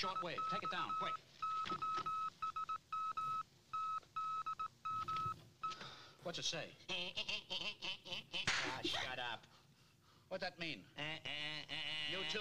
Short 0.00 0.16
wave. 0.24 0.38
Take 0.50 0.62
it 0.62 0.70
down, 0.72 0.88
quick. 0.98 1.12
What's 6.22 6.38
it 6.38 6.46
say? 6.46 6.64
ah, 8.48 8.80
shut 8.82 9.18
up. 9.18 9.44
What'd 10.30 10.40
that 10.40 10.58
mean? 10.58 10.78
Uh, 10.96 11.02
uh, 11.02 11.36
uh, 11.68 12.16
you 12.16 12.18
too? 12.32 12.40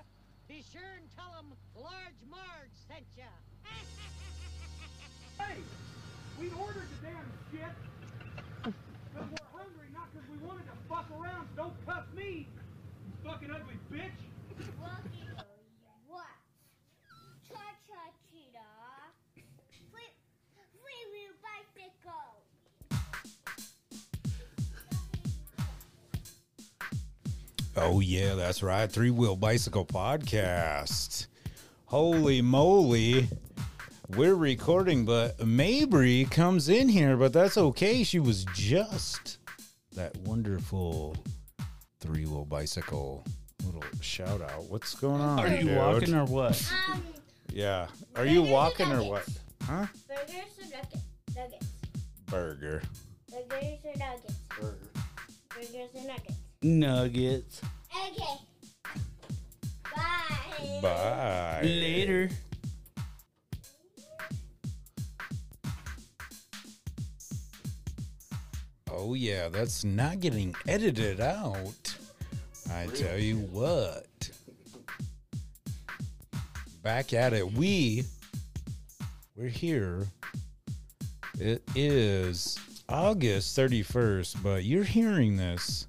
Be 0.48 0.64
sure 0.74 0.82
and 0.98 1.06
tell 1.16 1.30
him 1.38 1.54
Large 1.76 2.26
Marge 2.28 2.74
sent 2.88 3.06
ya. 3.16 3.30
Hey, 5.40 5.62
we 6.40 6.50
ordered 6.60 6.90
the 6.90 7.08
damn 7.08 7.30
shit. 7.52 7.76
Because 8.64 9.30
we're 9.30 9.62
hungry, 9.62 9.90
not 9.94 10.10
because 10.12 10.28
we 10.28 10.38
wanted 10.48 10.66
to 10.66 10.78
fuck 10.90 11.06
around. 11.12 11.50
So 11.56 11.62
don't 11.70 11.86
cuss 11.86 12.06
me, 12.16 12.48
you 13.06 13.14
fucking 13.24 13.52
ugly 13.52 13.78
bitch. 13.94 14.33
What? 16.08 16.26
Cha 17.50 17.60
cha 17.88 18.12
cheetah. 18.30 19.12
Oh, 27.76 28.00
yeah, 28.00 28.36
that's 28.36 28.62
right. 28.62 28.92
Three 28.92 29.10
Wheel 29.10 29.36
Bicycle 29.36 29.86
Podcast. 29.86 31.28
Holy 31.86 32.42
moly. 32.42 33.28
We're 34.10 34.36
recording, 34.36 35.06
but 35.06 35.44
Mabry 35.44 36.26
comes 36.26 36.70
in 36.70 36.88
here, 36.88 37.18
but 37.18 37.34
that's 37.34 37.58
okay. 37.58 38.04
She 38.04 38.20
was 38.20 38.46
just 38.54 39.40
that 39.96 40.16
wonderful 40.18 41.16
three 42.00 42.26
wheel 42.26 42.46
bicycle 42.46 43.26
little 43.66 43.84
shout 44.02 44.42
out. 44.42 44.64
What's 44.70 44.96
going 44.96 45.22
on? 45.22 45.40
Are 45.40 45.48
you 45.48 45.64
dude? 45.70 45.78
walking 45.78 46.14
or 46.14 46.26
what? 46.26 46.74
Um, 46.92 47.04
Yeah. 47.52 47.88
Are 48.16 48.26
you 48.26 48.42
walking 48.44 48.92
or 48.92 49.04
what? 49.04 49.28
Huh? 49.64 49.86
burgers 50.08 50.58
or 50.60 50.70
nuggets? 50.76 51.04
Nuggets. 51.36 51.68
Burger. 52.28 52.82
Burgers 53.32 53.80
or 53.86 53.98
nuggets? 53.98 54.34
Burgers 55.50 55.90
or 55.96 56.08
nuggets? 56.08 56.36
Nuggets. 56.62 57.62
Okay. 57.96 58.38
Bye. 59.96 60.80
Bye. 60.82 61.62
Later. 61.64 62.30
Oh 68.92 69.14
yeah, 69.16 69.50
that's 69.50 69.84
not 69.84 70.20
getting 70.20 70.56
edited 70.68 71.20
out. 71.20 71.93
I 72.72 72.88
tell 72.88 73.18
you 73.18 73.38
what. 73.38 74.30
Back 76.82 77.14
at 77.14 77.34
it. 77.34 77.52
We 77.54 78.06
we're 79.36 79.48
here. 79.48 80.06
It 81.40 81.64
is 81.76 82.60
August 82.88 83.58
31st, 83.58 84.44
but 84.44 84.64
you're 84.64 84.84
hearing 84.84 85.36
this 85.36 85.88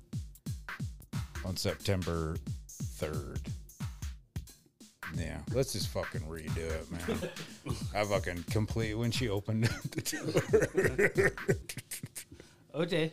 on 1.44 1.56
September 1.56 2.36
3rd. 2.68 3.38
Yeah, 5.16 5.38
let's 5.52 5.74
just 5.74 5.88
fucking 5.88 6.22
redo 6.22 6.56
it, 6.56 6.90
man. 6.90 7.30
I 7.94 8.04
fucking 8.04 8.44
complete 8.50 8.94
when 8.94 9.10
she 9.10 9.28
opened 9.28 9.64
the 9.90 11.32
door. 12.72 12.82
Okay. 12.82 13.12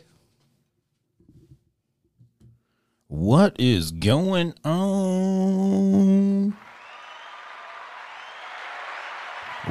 What 3.12 3.60
is 3.60 3.90
going 3.90 4.54
on? 4.64 6.56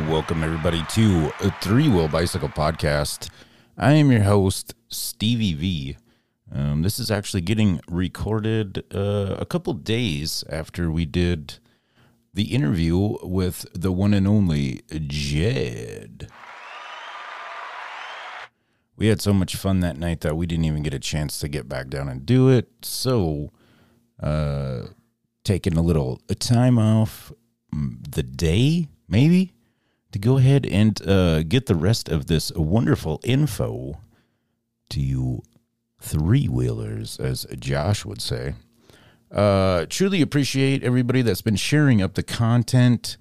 Welcome, 0.08 0.44
everybody, 0.44 0.84
to 0.90 1.32
a 1.40 1.50
Three 1.60 1.90
Wheel 1.90 2.08
Bicycle 2.08 2.50
Podcast. 2.50 3.32
I 3.76 3.94
am 3.94 4.12
your 4.12 4.22
host, 4.22 4.76
Stevie 4.90 5.56
V. 5.56 5.98
Um, 6.54 6.84
this 6.84 7.00
is 7.00 7.10
actually 7.10 7.42
getting 7.42 7.82
recorded 7.88 8.84
uh, 8.94 9.38
a 9.40 9.46
couple 9.48 9.74
days 9.74 10.44
after 10.48 10.92
we 10.92 11.06
did 11.06 11.58
the 12.36 12.54
interview 12.54 13.18
with 13.24 13.66
the 13.74 13.92
one 13.92 14.14
and 14.14 14.28
only 14.28 14.84
Jed. 15.08 16.30
We 18.98 19.08
had 19.08 19.22
so 19.22 19.34
much 19.34 19.56
fun 19.56 19.80
that 19.80 19.98
night 19.98 20.22
that 20.22 20.38
we 20.38 20.46
didn't 20.46 20.66
even 20.66 20.84
get 20.84 20.94
a 20.94 21.00
chance 21.00 21.40
to 21.40 21.48
get 21.48 21.68
back 21.68 21.88
down 21.88 22.08
and 22.08 22.26
do 22.26 22.50
it. 22.50 22.70
So, 22.84 23.52
uh, 24.22 24.88
taking 25.44 25.76
a 25.76 25.82
little 25.82 26.22
time 26.40 26.78
off 26.78 27.32
mm, 27.74 27.98
the 28.12 28.24
day, 28.24 28.90
maybe, 29.08 29.54
to 30.12 30.20
go 30.20 30.38
ahead 30.38 30.66
and 30.66 31.02
uh, 31.08 31.44
get 31.44 31.66
the 31.66 31.76
rest 31.76 32.10
of 32.10 32.28
this 32.28 32.52
wonderful 32.54 33.20
info 33.24 34.00
to 34.90 35.00
you 35.00 35.42
three 36.02 36.48
wheelers, 36.48 37.20
as 37.20 37.46
Josh 37.60 38.06
would 38.06 38.22
say. 38.22 38.56
Uh, 39.32 39.86
truly 39.90 40.22
appreciate 40.22 40.84
everybody 40.84 41.22
that's 41.22 41.42
been 41.42 41.56
sharing 41.56 42.02
up 42.02 42.16
the 42.16 42.24
content, 42.24 43.16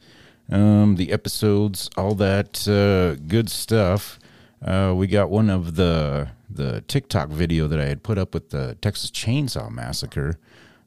um, 0.51 0.97
the 0.97 1.13
episodes, 1.13 1.89
all 1.97 2.15
that 2.17 2.67
uh, 2.67 3.15
good 3.29 3.49
stuff. 3.49 4.19
Uh, 4.63 4.93
we 4.95 5.07
got 5.07 5.31
one 5.31 5.49
of 5.49 5.77
the 5.77 6.29
the 6.49 6.83
TikTok 6.83 7.29
video 7.29 7.67
that 7.69 7.81
I 7.81 7.87
had 7.87 8.03
put 8.03 8.19
up 8.19 8.35
with 8.35 8.51
the 8.51 8.77
Texas 8.83 9.11
Chainsaw 9.11 9.71
Massacre 9.71 10.39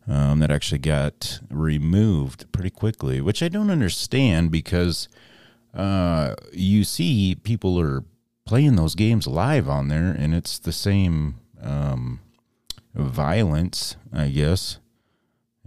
um, 0.07 0.39
that 0.39 0.51
actually 0.51 0.79
got 0.79 1.39
removed 1.49 2.51
pretty 2.51 2.69
quickly, 2.69 3.21
which 3.21 3.41
I 3.41 3.47
don't 3.47 3.71
understand 3.71 4.51
because 4.51 5.07
uh, 5.73 6.35
you 6.51 6.83
see 6.83 7.35
people 7.35 7.79
are 7.79 8.03
playing 8.45 8.75
those 8.75 8.93
games 8.93 9.25
live 9.25 9.69
on 9.69 9.87
there, 9.87 10.11
and 10.11 10.35
it's 10.35 10.59
the 10.59 10.73
same 10.73 11.35
um, 11.61 12.19
violence, 12.93 13.95
I 14.11 14.27
guess, 14.27 14.77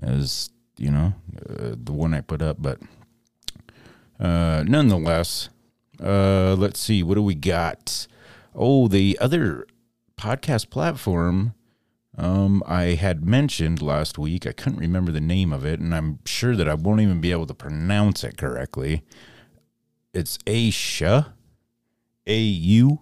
as 0.01 0.51
you 0.77 0.91
know 0.91 1.15
uh, 1.49 1.75
the 1.83 1.93
one 1.93 2.15
I 2.15 2.21
put 2.21 2.43
up, 2.43 2.59
but 2.61 2.79
uh, 4.21 4.63
nonetheless, 4.67 5.49
uh, 6.03 6.55
let's 6.59 6.81
see, 6.81 7.03
what 7.03 7.15
do 7.15 7.23
we 7.23 7.35
got? 7.35 8.07
Oh, 8.55 8.89
the 8.89 9.19
other 9.21 9.67
podcast 10.17 10.71
platform 10.71 11.55
um, 12.19 12.63
I 12.67 12.95
had 12.95 13.25
mentioned 13.27 13.83
last 13.83 14.19
week. 14.19 14.47
I 14.47 14.53
couldn't 14.53 14.79
remember 14.79 15.13
the 15.13 15.21
name 15.21 15.53
of 15.53 15.67
it, 15.67 15.81
and 15.81 15.95
I'm 15.95 16.21
sure 16.25 16.57
that 16.57 16.69
I 16.69 16.75
won't 16.75 17.01
even 17.01 17.21
be 17.21 17.33
able 17.33 17.47
to 17.47 17.55
pronounce 17.55 18.25
it 18.25 18.39
correctly. 18.39 19.03
It's 20.15 20.39
Aisha, 20.47 21.33
A 22.27 22.39
U 22.39 23.01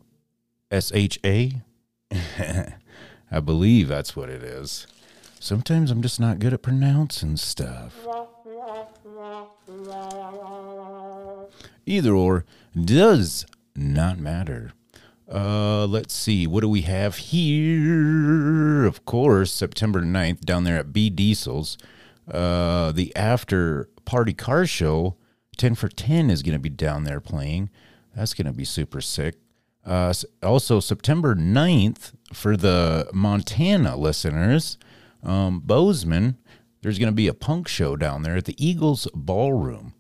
S 0.71 0.91
H 0.93 1.21
A. 1.25 1.63
I 3.31 3.41
believe 3.41 3.89
that's 3.89 4.17
what 4.17 4.29
it 4.29 4.43
is. 4.43 4.87
Sometimes 5.39 5.91
I'm 5.91 6.03
just 6.03 6.19
not 6.19 6.39
good 6.41 6.53
at 6.53 6.63
pronouncing 6.63 7.37
stuff. 7.37 7.95
Either 11.87 12.15
or 12.15 12.45
does 12.81 13.47
not 13.77 14.19
matter. 14.19 14.73
Uh, 15.31 15.87
let's 15.87 16.15
see. 16.15 16.47
What 16.47 16.61
do 16.61 16.69
we 16.69 16.83
have 16.83 17.17
here? 17.17 18.85
Of 18.85 19.05
course, 19.05 19.53
September 19.53 20.03
9th 20.03 20.41
down 20.41 20.65
there 20.65 20.79
at 20.79 20.93
B 20.93 21.11
Diesels. 21.11 21.79
Uh, 22.31 22.93
the 22.93 23.15
after 23.17 23.89
party 24.05 24.33
car 24.33 24.67
show, 24.67 25.17
10 25.57 25.75
for 25.75 25.89
10 25.89 26.31
is 26.31 26.43
going 26.43 26.55
to 26.55 26.59
be 26.59 26.69
down 26.69 27.05
there 27.05 27.21
playing. 27.21 27.71
That's 28.15 28.35
going 28.35 28.47
to 28.47 28.53
be 28.53 28.65
super 28.65 29.01
sick. 29.01 29.37
Uh, 29.85 30.15
also, 30.43 30.81
September 30.81 31.35
9th 31.35 32.13
for 32.33 32.57
the 32.57 33.09
Montana 33.13 33.97
listeners, 33.97 34.79
um, 35.23 35.61
Bozeman, 35.61 36.39
there's 36.83 36.99
going 36.99 37.11
to 37.11 37.13
be 37.13 37.29
a 37.29 37.35
punk 37.35 37.69
show 37.69 37.97
down 37.97 38.23
there 38.23 38.37
at 38.37 38.45
the 38.45 38.65
Eagles 38.65 39.09
Ballroom. 39.15 39.95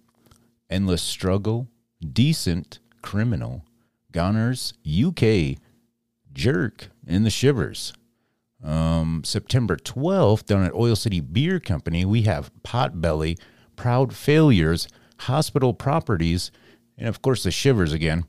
Endless 0.70 1.02
Struggle, 1.02 1.68
Decent 2.12 2.78
Criminal, 3.02 3.64
Goners, 4.12 4.72
UK, 4.86 5.58
Jerk, 6.32 6.88
and 7.06 7.24
the 7.24 7.30
Shivers. 7.30 7.92
Um, 8.62 9.22
September 9.24 9.76
12th, 9.76 10.46
down 10.46 10.64
at 10.64 10.74
Oil 10.74 10.96
City 10.96 11.20
Beer 11.20 11.60
Company, 11.60 12.04
we 12.04 12.22
have 12.22 12.50
Potbelly, 12.62 13.38
Proud 13.76 14.14
Failures, 14.14 14.88
Hospital 15.20 15.74
Properties, 15.74 16.50
and 16.96 17.08
of 17.08 17.20
course 17.22 17.42
the 17.42 17.50
Shivers 17.50 17.92
again. 17.92 18.24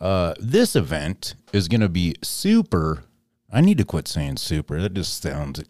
Uh, 0.00 0.34
this 0.38 0.76
event 0.76 1.34
is 1.52 1.68
going 1.68 1.80
to 1.80 1.88
be 1.88 2.14
super. 2.22 3.04
I 3.52 3.60
need 3.60 3.78
to 3.78 3.84
quit 3.84 4.08
saying 4.08 4.36
super. 4.36 4.80
That 4.80 4.94
just 4.94 5.20
sounds 5.20 5.62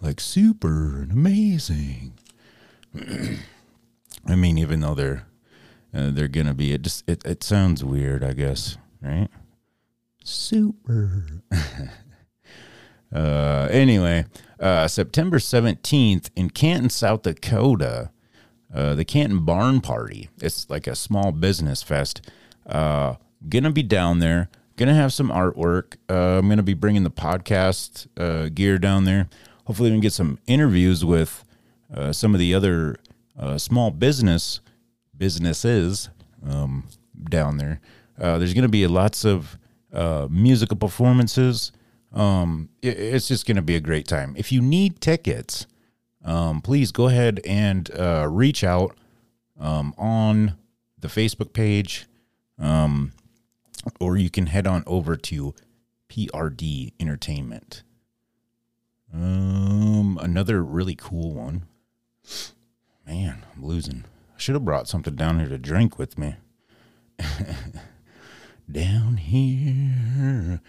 like 0.00 0.20
super 0.20 1.00
and 1.00 1.12
amazing. 1.12 2.14
I 4.26 4.36
mean, 4.36 4.58
even 4.58 4.80
though 4.80 4.94
they're 4.94 5.26
uh, 5.94 6.10
they're 6.10 6.28
gonna 6.28 6.54
be, 6.54 6.72
it 6.72 6.82
just 6.82 7.08
it, 7.08 7.24
it 7.24 7.42
sounds 7.42 7.84
weird, 7.84 8.24
I 8.24 8.32
guess, 8.32 8.78
right? 9.00 9.28
Super. 10.24 11.24
uh, 13.14 13.68
anyway, 13.70 14.24
uh, 14.58 14.88
September 14.88 15.38
seventeenth 15.38 16.30
in 16.34 16.50
Canton, 16.50 16.90
South 16.90 17.22
Dakota, 17.22 18.10
uh, 18.72 18.94
the 18.94 19.04
Canton 19.04 19.44
Barn 19.44 19.80
Party. 19.80 20.30
It's 20.40 20.68
like 20.70 20.86
a 20.86 20.94
small 20.94 21.32
business 21.32 21.82
fest. 21.82 22.22
Uh, 22.66 23.16
gonna 23.48 23.70
be 23.70 23.82
down 23.82 24.18
there. 24.18 24.48
Gonna 24.76 24.94
have 24.94 25.12
some 25.12 25.28
artwork. 25.30 25.96
Uh, 26.08 26.38
I'm 26.38 26.48
gonna 26.48 26.62
be 26.62 26.74
bringing 26.74 27.02
the 27.02 27.10
podcast 27.10 28.06
uh, 28.16 28.48
gear 28.48 28.78
down 28.78 29.04
there. 29.04 29.28
Hopefully, 29.66 29.90
we 29.90 29.94
can 29.94 30.00
get 30.00 30.12
some 30.14 30.38
interviews 30.46 31.04
with 31.04 31.44
uh, 31.94 32.12
some 32.12 32.34
of 32.34 32.40
the 32.40 32.54
other 32.54 32.96
uh, 33.38 33.58
small 33.58 33.90
business 33.90 34.60
businesses 35.26 36.08
um, 36.44 36.82
down 37.30 37.56
there. 37.56 37.80
Uh, 38.20 38.38
there's 38.38 38.54
gonna 38.54 38.68
be 38.68 38.84
lots 38.88 39.24
of 39.24 39.56
uh, 39.92 40.26
musical 40.28 40.76
performances. 40.76 41.70
Um, 42.12 42.68
it- 42.82 42.98
it's 42.98 43.28
just 43.28 43.46
gonna 43.46 43.62
be 43.62 43.76
a 43.76 43.80
great 43.80 44.08
time. 44.08 44.34
If 44.36 44.50
you 44.50 44.60
need 44.60 45.00
tickets, 45.00 45.66
um, 46.24 46.60
please 46.60 46.90
go 46.90 47.06
ahead 47.06 47.40
and 47.46 47.88
uh, 47.96 48.26
reach 48.28 48.64
out 48.64 48.96
um, 49.60 49.94
on 49.96 50.56
the 50.98 51.06
Facebook 51.06 51.52
page, 51.52 52.06
um, 52.58 53.12
or 54.00 54.16
you 54.16 54.28
can 54.28 54.46
head 54.46 54.66
on 54.66 54.82
over 54.88 55.14
to 55.16 55.54
PRD 56.08 56.94
Entertainment. 56.98 57.84
Um, 59.14 60.18
another 60.20 60.64
really 60.64 60.96
cool 60.96 61.32
one. 61.32 61.62
Man, 63.06 63.44
I'm 63.54 63.64
losing. 63.64 64.04
Should 64.42 64.56
have 64.56 64.64
brought 64.64 64.88
something 64.88 65.14
down 65.14 65.38
here 65.38 65.48
to 65.48 65.56
drink 65.56 66.00
with 66.00 66.18
me. 66.18 66.34
down 68.72 69.16
here. 69.18 70.60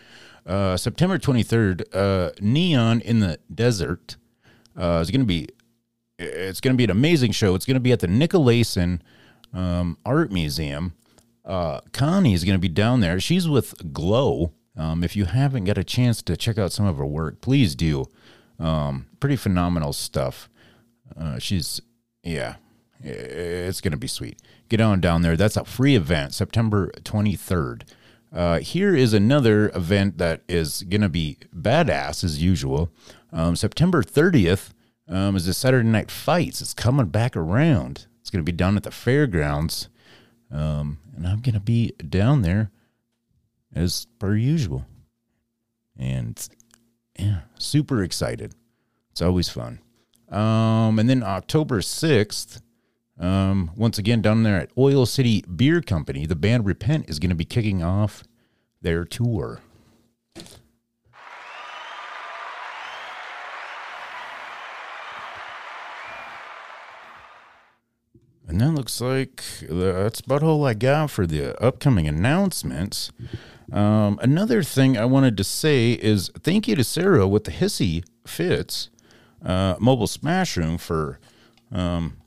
Uh, 0.46 0.78
September 0.78 1.18
23rd, 1.18 1.84
uh, 1.92 2.34
Neon 2.40 3.02
in 3.02 3.20
the 3.20 3.40
Desert 3.52 4.18
uh, 4.80 5.00
is 5.02 5.10
going 5.10 5.22
to 5.22 5.26
be 5.26 5.50
it's 6.20 6.62
going 6.62 6.76
to 6.76 6.78
be 6.78 6.84
an 6.84 6.92
amazing 6.92 7.32
show. 7.32 7.56
It's 7.56 7.66
going 7.66 7.74
to 7.74 7.80
be 7.80 7.92
at 7.92 8.00
the 8.00 8.06
Nicolaysen 8.06 9.00
um, 9.52 9.98
Art 10.06 10.32
Museum. 10.32 10.94
Uh, 11.44 11.80
Connie 11.94 12.36
is 12.36 12.44
going 12.44 12.54
to 12.54 12.62
be 12.62 12.70
down 12.70 13.00
there. 13.00 13.20
She's 13.20 13.50
with 13.50 13.92
Glow. 13.92 14.54
Um, 14.78 15.04
if 15.04 15.16
you 15.16 15.26
haven't 15.26 15.64
got 15.64 15.80
a 15.80 15.84
chance 15.84 16.22
to 16.22 16.38
check 16.38 16.60
out 16.60 16.72
some 16.72 16.86
of 16.86 16.98
her 16.98 17.08
work, 17.08 17.42
please 17.42 17.74
do. 17.74 18.06
Um, 18.60 19.08
pretty 19.20 19.36
phenomenal 19.36 19.94
stuff. 19.94 20.48
Uh, 21.20 21.40
she's, 21.40 21.82
yeah, 22.22 22.58
it's 23.04 23.82
going 23.82 23.92
to 23.92 23.98
be 23.98 24.08
sweet. 24.08 24.42
Get 24.70 24.82
on 24.82 25.02
down 25.02 25.22
there. 25.22 25.36
That's 25.36 25.58
a 25.58 25.66
free 25.66 25.96
event, 25.96 26.34
September 26.34 26.92
23rd. 27.02 27.84
Uh, 28.32 28.60
here 28.60 28.96
is 28.96 29.14
another 29.14 29.70
event 29.76 30.18
that 30.18 30.42
is 30.48 30.84
going 30.84 31.02
to 31.02 31.10
be 31.10 31.38
badass 31.56 32.24
as 32.24 32.42
usual. 32.42 32.90
Um, 33.32 33.56
September 33.56 34.02
30th 34.02 34.72
um, 35.08 35.36
is 35.36 35.46
the 35.46 35.54
Saturday 35.54 35.88
Night 35.88 36.10
Fights. 36.10 36.62
It's 36.62 36.74
coming 36.74 37.08
back 37.08 37.38
around. 37.38 38.08
It's 38.22 38.30
going 38.30 38.44
to 38.44 38.52
be 38.52 38.56
down 38.56 38.76
at 38.76 38.84
the 38.84 38.92
fairgrounds. 38.92 39.90
Um, 40.50 41.00
and 41.16 41.28
I'm 41.28 41.42
going 41.42 41.54
to 41.54 41.60
be 41.60 41.92
down 42.10 42.42
there 42.42 42.72
as 43.76 44.08
per 44.18 44.36
usual. 44.36 44.86
And 45.98 46.48
yeah, 47.20 47.42
super 47.60 48.04
excited. 48.04 48.56
It's 49.12 49.22
always 49.22 49.50
fun. 49.50 49.80
Um, 50.30 50.98
and 50.98 51.08
then 51.08 51.22
October 51.22 51.82
6th, 51.82 52.62
um, 53.24 53.72
once 53.78 53.98
again 53.98 54.22
down 54.22 54.44
there 54.44 54.60
at 54.60 54.72
Oil 54.78 55.06
City 55.06 55.44
Beer 55.44 55.82
Company, 55.82 56.26
the 56.26 56.36
band 56.36 56.66
Repent 56.66 57.10
is 57.10 57.20
going 57.20 57.30
to 57.30 57.36
be 57.36 57.46
kicking 57.46 57.82
off 57.82 58.26
their 58.82 59.06
tour. 59.06 59.62
And 68.46 68.60
that 68.60 68.72
looks 68.72 69.00
like 69.00 69.42
that's 69.62 70.20
about 70.20 70.44
all 70.44 70.66
I 70.66 70.74
got 70.74 71.10
for 71.10 71.26
the 71.26 71.58
upcoming 71.64 72.10
announcements. 72.10 73.10
Um, 73.72 74.20
another 74.22 74.64
thing 74.64 74.98
I 74.98 75.06
wanted 75.06 75.38
to 75.38 75.46
say 75.46 75.94
is 75.94 76.30
thank 76.42 76.68
you 76.68 76.76
to 76.76 76.84
Sarah 76.84 77.26
with 77.26 77.46
the 77.46 77.52
Hissy 77.52 78.04
Fits 78.28 78.90
uh, 79.44 79.76
Mobile 79.80 80.08
Smash 80.08 80.58
Room 80.58 80.78
for 80.78 81.20
um, 81.72 82.18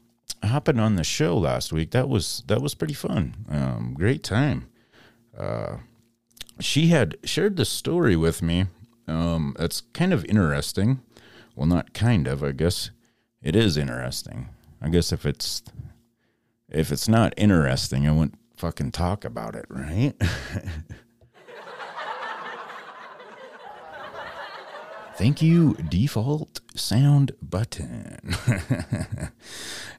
hopping 0.47 0.79
on 0.79 0.97
the 0.97 1.05
show 1.05 1.37
last 1.37 1.73
week. 1.73 1.91
That 1.91 2.09
was 2.09 2.43
that 2.47 2.61
was 2.61 2.75
pretty 2.75 2.95
fun. 2.95 3.35
Um, 3.49 3.95
great 3.95 4.23
time. 4.23 4.69
Uh, 5.37 5.79
she 6.61 6.89
had 6.89 7.17
shared 7.25 7.57
the 7.57 7.65
story 7.65 8.17
with 8.17 8.43
me. 8.43 8.67
Um, 9.07 9.55
it's 9.59 9.83
kind 9.93 10.13
of 10.13 10.25
interesting. 10.25 11.01
Well, 11.55 11.67
not 11.67 11.93
kind 11.95 12.27
of. 12.27 12.43
I 12.43 12.53
guess 12.53 12.91
it 13.43 13.55
is 13.55 13.77
interesting. 13.77 14.49
I 14.81 14.89
guess 14.89 15.13
if 15.13 15.25
it's 15.25 15.63
if 16.69 16.91
it's 16.91 17.09
not 17.09 17.35
interesting, 17.37 18.07
I 18.09 18.13
wouldn't 18.13 18.39
fucking 18.57 18.93
talk 18.93 19.25
about 19.25 19.55
it, 19.55 19.67
right? 19.69 20.15
Thank 25.17 25.41
you, 25.41 25.73
default 25.89 26.61
sound 26.75 27.33
button. 27.41 28.19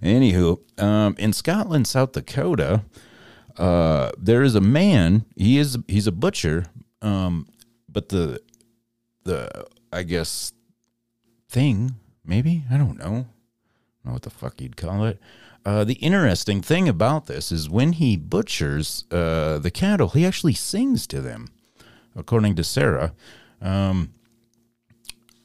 Anywho, 0.03 0.59
um, 0.79 1.15
in 1.17 1.33
Scotland, 1.33 1.87
South 1.87 2.11
Dakota, 2.11 2.83
uh, 3.57 4.11
there 4.15 4.43
is 4.43 4.53
a 4.53 4.61
man. 4.61 5.25
He 5.35 5.57
is 5.57 5.75
he's 5.87 6.05
a 6.05 6.11
butcher, 6.11 6.67
um, 7.01 7.47
but 7.89 8.09
the 8.09 8.41
the 9.23 9.65
I 9.91 10.03
guess 10.03 10.53
thing 11.49 11.95
maybe 12.23 12.65
I 12.69 12.77
don't 12.77 12.99
know. 12.99 13.25
Know 14.05 14.13
what 14.13 14.21
the 14.21 14.29
fuck 14.29 14.61
you'd 14.61 14.77
call 14.77 15.03
it. 15.05 15.19
Uh, 15.65 15.83
the 15.83 15.95
interesting 15.95 16.61
thing 16.61 16.87
about 16.87 17.25
this 17.25 17.51
is 17.51 17.67
when 17.67 17.93
he 17.93 18.17
butchers 18.17 19.03
uh, 19.09 19.57
the 19.57 19.71
cattle, 19.71 20.09
he 20.09 20.27
actually 20.27 20.53
sings 20.53 21.07
to 21.07 21.21
them, 21.21 21.47
according 22.15 22.53
to 22.55 22.63
Sarah. 22.63 23.13
Um, 23.59 24.13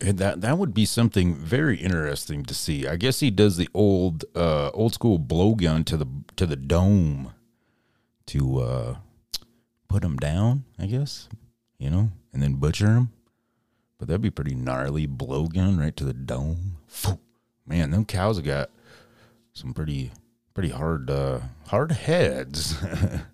that 0.02 0.40
that 0.40 0.58
would 0.58 0.74
be 0.74 0.84
something 0.84 1.34
very 1.34 1.78
interesting 1.78 2.44
to 2.44 2.54
see. 2.54 2.86
I 2.86 2.96
guess 2.96 3.20
he 3.20 3.30
does 3.30 3.56
the 3.56 3.68
old 3.72 4.24
uh, 4.34 4.70
old 4.70 4.94
school 4.94 5.18
blowgun 5.18 5.84
to 5.86 5.96
the 5.96 6.06
to 6.36 6.46
the 6.46 6.56
dome 6.56 7.32
to 8.26 8.60
uh, 8.60 8.96
put 9.88 10.04
him 10.04 10.16
down. 10.16 10.64
I 10.78 10.86
guess 10.86 11.28
you 11.78 11.90
know, 11.90 12.10
and 12.32 12.42
then 12.42 12.54
butcher 12.54 12.94
him. 12.94 13.10
But 13.98 14.08
that'd 14.08 14.20
be 14.20 14.30
pretty 14.30 14.54
gnarly 14.54 15.06
blowgun 15.06 15.78
right 15.78 15.96
to 15.96 16.04
the 16.04 16.12
dome. 16.12 16.78
Man, 17.66 17.90
them 17.90 18.04
cows 18.04 18.36
have 18.36 18.44
got 18.44 18.70
some 19.52 19.72
pretty 19.72 20.12
pretty 20.54 20.70
hard 20.70 21.10
uh, 21.10 21.40
hard 21.66 21.92
heads. 21.92 22.76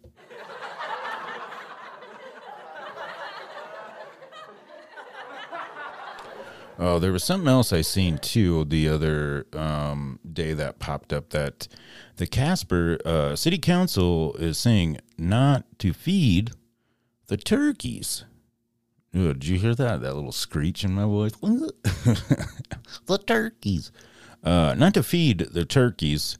Oh, 6.81 7.01
there 7.01 7.11
was 7.11 7.25
something 7.25 7.49
else 7.49 7.73
I 7.73 7.81
seen 7.81 8.19
too 8.19 8.65
the 8.65 8.89
other 8.89 9.47
um, 9.53 10.21
day 10.33 10.53
that 10.53 10.79
popped 10.79 11.13
up 11.13 11.31
that 11.31 11.67
the 12.17 12.27
Casper 12.27 12.99
uh, 13.05 13.35
City 13.35 13.59
Council 13.59 14.35
is 14.35 14.59
saying 14.59 14.99
not 15.17 15.65
to 15.81 15.93
feed 15.93 16.53
the 17.27 17.37
turkeys. 17.37 18.25
Ooh, 19.17 19.33
did 19.33 19.47
you 19.47 19.59
hear 19.59 19.75
that? 19.75 20.03
That 20.03 20.15
little 20.15 20.31
screech 20.33 20.85
in 20.85 20.93
my 20.95 21.05
voice. 21.05 21.33
the 21.41 23.19
turkeys. 23.27 23.91
Uh, 24.45 24.75
not 24.79 24.95
to 24.95 25.03
feed 25.03 25.49
the 25.51 25.65
turkeys 25.65 26.39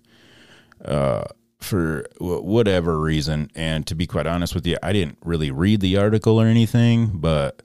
uh, 0.85 1.25
for 1.59 2.07
wh- 2.19 2.45
whatever 2.45 3.01
reason. 3.01 3.51
And 3.57 3.87
to 3.89 3.97
be 3.97 4.07
quite 4.07 4.29
honest 4.29 4.55
with 4.55 4.67
you, 4.67 4.77
I 4.85 4.93
didn't 4.93 5.19
really 5.25 5.51
read 5.51 5.81
the 5.81 5.97
article 5.97 6.41
or 6.41 6.47
anything, 6.47 7.11
but 7.15 7.63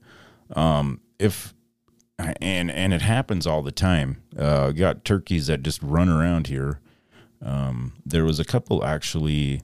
um, 0.56 1.02
if 1.20 1.54
and 2.20 2.70
and 2.72 2.94
it 2.94 3.02
happens 3.02 3.48
all 3.48 3.62
the 3.62 3.72
time. 3.72 4.22
Uh, 4.38 4.72
got 4.72 5.06
turkeys 5.06 5.48
that 5.48 5.64
just 5.64 5.82
run 5.82 6.10
around 6.10 6.48
here. 6.48 6.80
Um, 7.42 7.94
there 8.06 8.24
was 8.24 8.40
a 8.40 8.46
couple 8.46 8.84
actually 8.84 9.62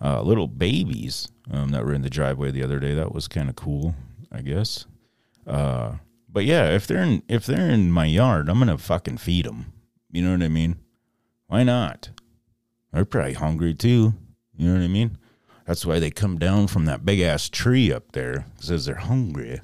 uh, 0.00 0.22
little 0.22 0.48
babies 0.48 1.28
um, 1.50 1.70
that 1.70 1.84
were 1.84 1.94
in 1.94 2.02
the 2.02 2.10
driveway 2.10 2.50
the 2.50 2.62
other 2.62 2.78
day. 2.80 2.94
That 2.94 3.12
was 3.14 3.28
kind 3.28 3.48
of 3.48 3.56
cool, 3.56 3.94
I 4.30 4.42
guess. 4.42 4.86
Uh, 5.46 5.94
but 6.28 6.44
yeah, 6.44 6.70
if 6.70 6.86
they're 6.86 7.02
in 7.02 7.22
if 7.28 7.46
they're 7.46 7.70
in 7.70 7.92
my 7.92 8.06
yard, 8.06 8.48
I'm 8.48 8.58
gonna 8.58 8.78
fucking 8.78 9.18
feed 9.18 9.46
them. 9.46 9.72
You 10.10 10.22
know 10.22 10.32
what 10.32 10.42
I 10.42 10.48
mean? 10.48 10.76
Why 11.46 11.62
not? 11.62 12.10
They're 12.92 13.04
probably 13.04 13.34
hungry 13.34 13.74
too. 13.74 14.14
You 14.56 14.68
know 14.68 14.74
what 14.74 14.84
I 14.84 14.88
mean? 14.88 15.18
That's 15.66 15.86
why 15.86 15.98
they 15.98 16.10
come 16.10 16.38
down 16.38 16.66
from 16.66 16.84
that 16.86 17.04
big 17.04 17.20
ass 17.20 17.48
tree 17.48 17.92
up 17.92 18.12
there. 18.12 18.46
Says 18.60 18.84
they're 18.84 18.96
hungry. 18.96 19.60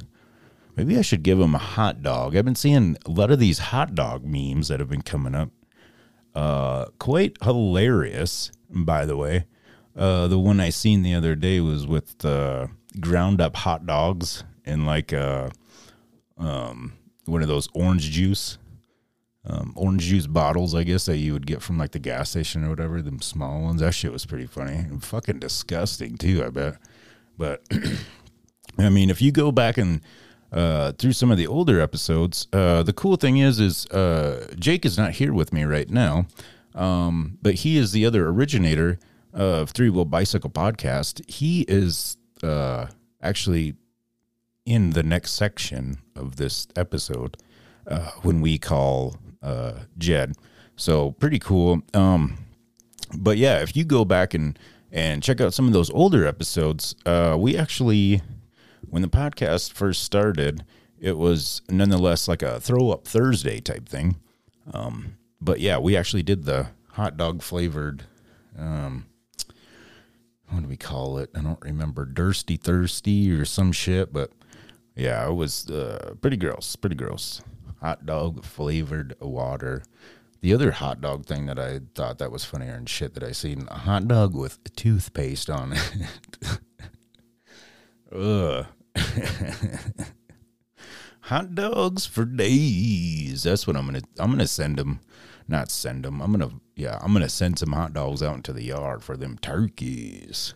Maybe 0.78 0.96
I 0.96 1.02
should 1.02 1.22
give 1.22 1.40
him 1.40 1.54
a 1.54 1.58
hot 1.58 2.02
dog. 2.02 2.36
I've 2.36 2.44
been 2.44 2.54
seeing 2.54 2.96
a 3.04 3.10
lot 3.10 3.30
of 3.30 3.38
these 3.38 3.58
hot 3.58 3.94
dog 3.94 4.24
memes 4.24 4.68
that 4.68 4.80
have 4.80 4.88
been 4.88 5.02
coming 5.02 5.34
up. 5.34 5.50
Uh, 6.34 6.86
quite 6.98 7.36
hilarious, 7.42 8.52
by 8.70 9.04
the 9.04 9.16
way. 9.16 9.46
Uh, 9.96 10.28
the 10.28 10.38
one 10.38 10.60
I 10.60 10.70
seen 10.70 11.02
the 11.02 11.14
other 11.14 11.34
day 11.34 11.60
was 11.60 11.86
with 11.86 12.24
uh, 12.24 12.68
ground 13.00 13.40
up 13.40 13.56
hot 13.56 13.86
dogs 13.86 14.44
and 14.64 14.86
like 14.86 15.12
uh, 15.12 15.50
um, 16.36 16.92
one 17.24 17.42
of 17.42 17.48
those 17.48 17.68
orange 17.74 18.10
juice 18.10 18.58
um, 19.48 19.72
orange 19.76 20.02
juice 20.02 20.26
bottles, 20.26 20.74
I 20.74 20.84
guess 20.84 21.06
that 21.06 21.16
you 21.16 21.32
would 21.32 21.46
get 21.46 21.62
from 21.62 21.78
like 21.78 21.92
the 21.92 21.98
gas 21.98 22.30
station 22.30 22.64
or 22.64 22.70
whatever. 22.70 23.00
Them 23.00 23.20
small 23.20 23.62
ones. 23.62 23.80
That 23.80 23.94
shit 23.94 24.12
was 24.12 24.26
pretty 24.26 24.46
funny 24.46 24.74
and 24.74 25.02
fucking 25.02 25.38
disgusting 25.38 26.18
too. 26.18 26.44
I 26.44 26.50
bet. 26.50 26.76
But 27.36 27.62
I 28.78 28.90
mean, 28.90 29.10
if 29.10 29.22
you 29.22 29.32
go 29.32 29.50
back 29.50 29.78
and 29.78 30.02
uh, 30.52 30.92
through 30.92 31.12
some 31.12 31.30
of 31.30 31.36
the 31.36 31.46
older 31.46 31.80
episodes, 31.80 32.48
uh, 32.52 32.82
the 32.82 32.92
cool 32.92 33.16
thing 33.16 33.38
is, 33.38 33.60
is 33.60 33.86
uh, 33.86 34.52
Jake 34.58 34.84
is 34.84 34.96
not 34.96 35.12
here 35.12 35.32
with 35.32 35.52
me 35.52 35.64
right 35.64 35.88
now, 35.90 36.26
um, 36.74 37.38
but 37.42 37.54
he 37.54 37.76
is 37.76 37.92
the 37.92 38.06
other 38.06 38.28
originator 38.28 38.98
of 39.32 39.70
Three 39.70 39.90
Wheel 39.90 40.04
Bicycle 40.04 40.50
Podcast. 40.50 41.28
He 41.30 41.62
is 41.62 42.16
uh, 42.42 42.86
actually 43.22 43.74
in 44.64 44.90
the 44.90 45.02
next 45.02 45.32
section 45.32 45.98
of 46.14 46.36
this 46.36 46.66
episode 46.76 47.36
uh, 47.86 48.10
when 48.22 48.40
we 48.40 48.58
call 48.58 49.16
uh, 49.42 49.72
Jed. 49.96 50.34
So 50.76 51.12
pretty 51.12 51.38
cool. 51.38 51.82
Um, 51.94 52.38
but 53.16 53.38
yeah, 53.38 53.60
if 53.62 53.76
you 53.76 53.84
go 53.84 54.04
back 54.04 54.34
and 54.34 54.58
and 54.90 55.22
check 55.22 55.40
out 55.40 55.52
some 55.52 55.66
of 55.66 55.72
those 55.72 55.90
older 55.90 56.26
episodes, 56.26 56.94
uh, 57.04 57.36
we 57.38 57.56
actually, 57.56 58.22
when 58.90 59.02
the 59.02 59.08
podcast 59.08 59.72
first 59.72 60.02
started, 60.02 60.64
it 60.98 61.16
was 61.16 61.62
nonetheless 61.68 62.28
like 62.28 62.42
a 62.42 62.60
throw 62.60 62.90
up 62.90 63.06
Thursday 63.06 63.60
type 63.60 63.88
thing. 63.88 64.16
Um, 64.72 65.16
but 65.40 65.60
yeah, 65.60 65.78
we 65.78 65.96
actually 65.96 66.22
did 66.22 66.44
the 66.44 66.68
hot 66.92 67.16
dog 67.16 67.42
flavored. 67.42 68.04
Um, 68.58 69.06
what 70.48 70.62
do 70.62 70.68
we 70.68 70.76
call 70.76 71.18
it? 71.18 71.30
I 71.34 71.40
don't 71.40 71.60
remember. 71.62 72.04
Dursty 72.04 72.56
Thirsty 72.56 73.30
or 73.30 73.44
some 73.44 73.72
shit, 73.72 74.12
but 74.12 74.32
yeah, 74.96 75.28
it 75.28 75.34
was 75.34 75.70
uh, 75.70 76.14
pretty 76.20 76.36
gross. 76.36 76.74
Pretty 76.76 76.96
gross. 76.96 77.40
Hot 77.80 78.06
dog 78.06 78.44
flavored 78.44 79.14
water. 79.20 79.84
The 80.40 80.54
other 80.54 80.70
hot 80.70 81.00
dog 81.00 81.26
thing 81.26 81.46
that 81.46 81.58
I 81.58 81.80
thought 81.94 82.18
that 82.18 82.32
was 82.32 82.44
funnier 82.44 82.74
and 82.74 82.88
shit 82.88 83.14
that 83.14 83.22
I 83.22 83.32
seen 83.32 83.66
a 83.70 83.78
hot 83.78 84.08
dog 84.08 84.34
with 84.34 84.58
toothpaste 84.74 85.50
on 85.50 85.74
it. 85.74 86.60
Ugh. 88.12 88.66
hot 91.22 91.54
dogs 91.54 92.06
for 92.06 92.24
days. 92.24 93.42
That's 93.42 93.66
what 93.66 93.76
I'm 93.76 93.86
gonna. 93.86 94.02
I'm 94.18 94.30
gonna 94.30 94.46
send 94.46 94.78
them. 94.78 95.00
Not 95.46 95.70
send 95.70 96.04
them. 96.04 96.20
I'm 96.20 96.32
gonna. 96.32 96.50
Yeah, 96.74 96.98
I'm 97.02 97.12
gonna 97.12 97.28
send 97.28 97.58
some 97.58 97.72
hot 97.72 97.92
dogs 97.92 98.22
out 98.22 98.36
into 98.36 98.52
the 98.52 98.64
yard 98.64 99.02
for 99.02 99.16
them 99.16 99.38
turkeys. 99.38 100.54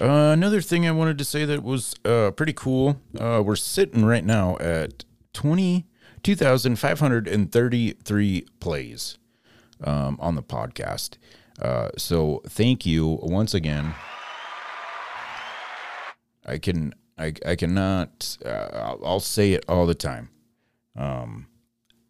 Uh, 0.00 0.32
another 0.32 0.62
thing 0.62 0.86
I 0.86 0.92
wanted 0.92 1.18
to 1.18 1.24
say 1.24 1.44
that 1.44 1.62
was 1.62 1.94
uh, 2.06 2.30
pretty 2.30 2.54
cool. 2.54 2.98
Uh, 3.18 3.42
we're 3.44 3.54
sitting 3.54 4.06
right 4.06 4.24
now 4.24 4.56
at 4.58 5.04
20, 5.34 5.86
2,533 6.22 8.46
plays 8.60 9.18
um, 9.84 10.16
on 10.18 10.36
the 10.36 10.42
podcast. 10.42 11.18
Uh, 11.60 11.90
so 11.96 12.42
thank 12.46 12.86
you 12.86 13.18
once 13.22 13.54
again. 13.54 13.94
I 16.46 16.58
can 16.58 16.94
I 17.18 17.34
I 17.44 17.54
cannot 17.54 18.38
uh, 18.44 18.68
I'll, 18.72 19.00
I'll 19.04 19.20
say 19.20 19.52
it 19.52 19.64
all 19.68 19.86
the 19.86 19.94
time. 19.94 20.30
Um, 20.96 21.46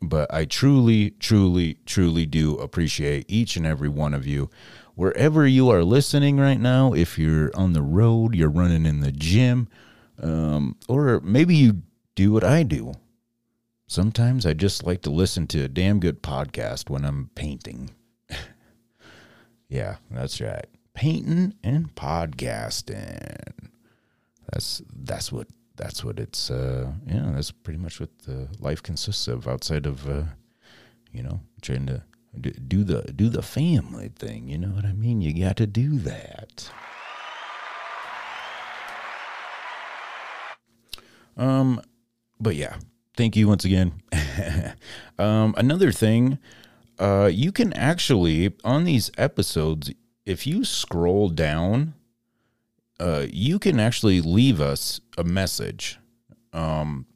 but 0.03 0.33
I 0.33 0.45
truly, 0.47 1.11
truly, 1.11 1.79
truly 1.85 2.25
do 2.27 2.57
appreciate 2.57 3.27
each 3.29 3.57
and 3.57 3.67
every 3.67 3.89
one 3.89 4.15
of 4.15 4.27
you. 4.27 4.51
Wherever 4.95 5.47
you 5.47 5.71
are 5.71 5.85
listening 5.85 6.39
right 6.39 6.61
now, 6.61 6.95
if 6.95 7.19
you're 7.19 7.51
on 7.55 7.73
the 7.73 7.83
road, 7.83 8.35
you're 8.35 8.49
running 8.49 8.87
in 8.87 9.01
the 9.01 9.13
gym, 9.13 9.69
um, 10.23 10.77
or 10.89 11.21
maybe 11.21 11.55
you 11.55 11.83
do 12.15 12.33
what 12.33 12.45
I 12.45 12.63
do. 12.63 12.93
Sometimes 13.87 14.47
I 14.47 14.55
just 14.55 14.85
like 14.85 15.03
to 15.03 15.11
listen 15.11 15.47
to 15.49 15.65
a 15.65 15.69
damn 15.69 16.01
good 16.01 16.23
podcast 16.23 16.89
when 16.89 17.05
I'm 17.05 17.31
painting. 17.35 17.91
Yeah, 19.71 19.97
that's 20.11 20.41
right. 20.41 20.67
Painting 20.93 21.55
and 21.63 21.95
podcasting. 21.95 23.71
That's 24.53 24.83
that's 24.93 25.33
what 25.33 25.47
that's 25.77 26.05
what 26.05 26.19
it's 26.19 26.51
uh 26.51 26.93
yeah 27.07 27.31
that's 27.33 27.51
pretty 27.51 27.79
much 27.79 28.01
what 28.01 28.11
the 28.27 28.49
life 28.59 28.83
consists 28.83 29.27
of 29.29 29.49
outside 29.49 29.87
of 29.87 30.07
uh 30.09 30.25
you 31.11 31.23
know 31.23 31.41
trying 31.63 31.87
to 31.87 32.03
do 32.39 32.85
the 32.85 33.03
do 33.15 33.31
the 33.31 33.43
family 33.43 34.09
thing 34.09 34.47
you 34.47 34.59
know 34.59 34.69
what 34.69 34.85
i 34.85 34.93
mean 34.93 35.23
you 35.23 35.33
got 35.43 35.57
to 35.57 35.67
do 35.67 35.99
that 35.99 36.71
um 41.39 41.81
but 42.39 42.55
yeah 42.55 42.77
thank 43.17 43.35
you 43.35 43.49
once 43.49 43.65
again 43.65 43.93
um 45.19 45.55
another 45.57 45.91
thing 45.91 46.39
uh 47.01 47.29
you 47.33 47.51
can 47.51 47.73
actually 47.73 48.53
on 48.63 48.85
these 48.85 49.11
episodes 49.19 49.91
if 50.25 50.47
you 50.47 50.65
scroll 50.65 51.29
down 51.29 51.95
uh, 53.01 53.27
you 53.33 53.59
can 53.59 53.81
actually 53.81 54.21
leave 54.21 54.61
us 54.61 55.01
a 55.17 55.25
message. 55.25 55.99
Um, 56.53 57.07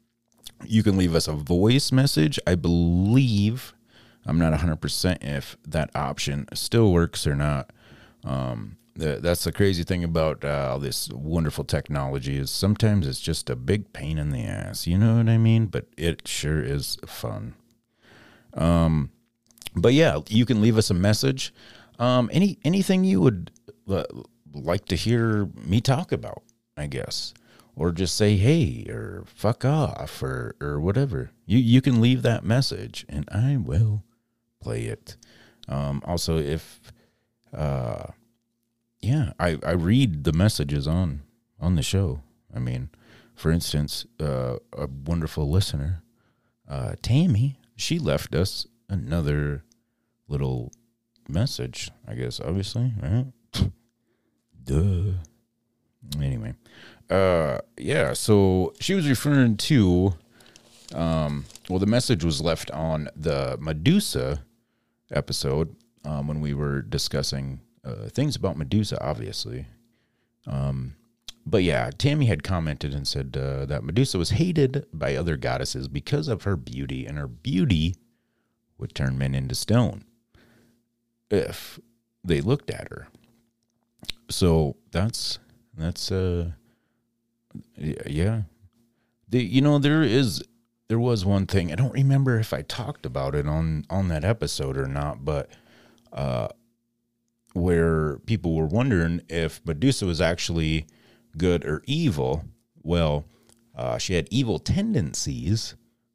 you 0.65 0.83
can 0.83 0.97
leave 0.97 1.15
us 1.15 1.29
a 1.29 1.33
voice 1.33 1.93
message. 1.93 2.39
I 2.47 2.55
believe 2.55 3.75
I'm 4.25 4.39
not 4.39 4.59
100% 4.59 5.19
if 5.21 5.59
that 5.69 5.91
option 5.95 6.49
still 6.55 6.91
works 6.91 7.27
or 7.27 7.37
not. 7.37 7.71
Um, 8.25 8.79
the, 8.97 9.19
that's 9.21 9.45
the 9.45 9.53
crazy 9.53 9.83
thing 9.83 10.03
about 10.03 10.43
uh, 10.43 10.71
all 10.73 10.79
this 10.79 11.11
wonderful 11.11 11.65
technology 11.65 12.39
is 12.39 12.51
sometimes 12.51 13.07
it's 13.07 13.21
just 13.21 13.51
a 13.51 13.57
big 13.57 13.93
pain 13.93 14.17
in 14.17 14.31
the 14.31 14.45
ass. 14.45 14.87
You 14.87 14.97
know 14.97 15.19
what 15.19 15.29
I 15.29 15.37
mean? 15.37 15.67
But 15.67 15.89
it 15.99 16.27
sure 16.27 16.63
is 16.63 16.97
fun. 17.05 17.55
Um, 18.55 19.11
but 19.75 19.93
yeah, 19.93 20.19
you 20.29 20.47
can 20.47 20.61
leave 20.61 20.79
us 20.79 20.91
a 20.91 20.95
message. 20.95 21.53
Um, 21.99 22.31
any 22.33 22.59
anything 22.65 23.05
you 23.05 23.21
would 23.21 23.51
uh, 23.89 24.05
like 24.53 24.87
to 24.87 24.97
hear 24.97 25.47
me 25.55 25.81
talk 25.81 26.13
about, 26.13 26.43
I 26.77 26.87
guess. 26.87 27.35
Or 27.77 27.91
just 27.91 28.17
say 28.17 28.37
hey 28.37 28.87
or 28.89 29.25
fuck 29.27 29.65
off 29.65 30.23
or 30.23 30.55
or 30.61 30.81
whatever. 30.81 31.31
You 31.45 31.59
you 31.59 31.81
can 31.81 32.01
leave 32.01 32.23
that 32.23 32.45
message 32.45 33.05
and 33.09 33.29
I 33.33 33.57
will 33.57 34.05
play 34.61 34.85
it. 34.85 35.17
Um, 35.69 36.01
also 36.05 36.39
if 36.39 36.81
uh 37.53 38.07
yeah, 39.01 39.33
I, 39.39 39.59
I 39.65 39.73
read 39.73 40.25
the 40.25 40.33
messages 40.33 40.87
on 40.87 41.23
on 41.61 41.75
the 41.75 41.83
show. 41.83 42.23
I 42.55 42.59
mean, 42.59 42.91
for 43.35 43.51
instance, 43.51 44.07
uh, 44.21 44.57
a 44.73 44.87
wonderful 44.87 45.51
listener, 45.51 46.03
uh, 46.69 46.95
Tammy, 47.03 47.59
she 47.77 47.99
left 47.99 48.35
us 48.35 48.67
another 48.89 49.65
little 50.29 50.73
message, 51.29 51.91
I 52.07 52.15
guess, 52.15 52.41
obviously, 52.41 52.93
right? 53.03 53.27
Duh. 54.65 55.13
Anyway, 56.21 56.55
uh, 57.11 57.59
yeah. 57.79 58.13
So 58.13 58.75
she 58.81 58.95
was 58.95 59.09
referring 59.09 59.57
to, 59.59 60.15
um, 60.95 61.47
well, 61.69 61.79
the 61.79 61.87
message 61.87 62.25
was 62.25 62.41
left 62.41 62.71
on 62.71 63.09
the 63.17 63.57
Medusa 63.61 64.45
episode 65.11 65.75
um, 66.05 66.29
when 66.29 66.41
we 66.41 66.55
were 66.55 66.83
discussing 66.83 67.61
uh, 67.85 68.09
things 68.09 68.37
about 68.37 68.57
Medusa, 68.57 69.03
obviously. 69.03 69.67
Um, 70.47 70.97
but 71.47 71.63
yeah, 71.63 71.91
Tammy 71.97 72.27
had 72.27 72.43
commented 72.43 72.95
and 72.95 73.07
said 73.07 73.37
uh, 73.37 73.67
that 73.67 73.85
Medusa 73.85 74.19
was 74.19 74.31
hated 74.31 74.87
by 74.93 75.15
other 75.15 75.37
goddesses 75.37 75.89
because 75.89 76.29
of 76.29 76.43
her 76.45 76.57
beauty, 76.57 77.07
and 77.07 77.19
her 77.19 77.27
beauty 77.27 77.97
would 78.79 78.95
turn 78.95 79.19
men 79.19 79.35
into 79.35 79.55
stone 79.55 80.05
if 81.31 81.79
they 82.23 82.41
looked 82.41 82.71
at 82.71 82.89
her. 82.91 83.09
So 84.31 84.77
that's 84.91 85.39
that's 85.77 86.11
uh 86.11 86.53
yeah. 87.77 88.43
The 89.29 89.45
you 89.45 89.61
know 89.61 89.79
there 89.79 90.03
is 90.03 90.43
there 90.89 90.99
was 90.99 91.25
one 91.25 91.47
thing 91.47 91.73
i 91.73 91.75
don't 91.75 91.95
remember 91.95 92.39
if 92.39 92.53
i 92.53 92.63
talked 92.63 93.07
about 93.07 93.35
it 93.35 93.47
on 93.47 93.85
on 93.89 94.09
that 94.09 94.25
episode 94.25 94.77
or 94.77 94.87
not 94.87 95.25
but 95.25 95.49
uh 96.13 96.49
where 97.55 98.19
people 98.27 98.55
were 98.55 98.67
wondering 98.67 99.21
if 99.29 99.65
medusa 99.65 100.05
was 100.05 100.21
actually 100.21 100.87
good 101.39 101.65
or 101.65 101.83
evil. 101.87 102.45
Well 102.83 103.25
uh 103.77 103.99
she 103.99 104.15
had 104.15 104.29
evil 104.31 104.59
tendencies 104.59 105.75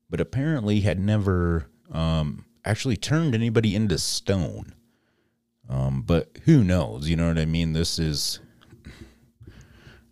but 0.09 0.21
apparently 0.21 0.81
had 0.81 0.99
never 0.99 1.67
um 1.91 2.45
actually 2.65 2.97
turned 2.97 3.33
anybody 3.33 3.75
into 3.75 3.97
stone 3.97 4.73
um, 5.69 6.01
but 6.01 6.29
who 6.45 6.63
knows? 6.63 7.07
You 7.07 7.15
know 7.15 7.27
what 7.27 7.37
I 7.37 7.45
mean? 7.45 7.73
This 7.73 7.99
is, 7.99 8.39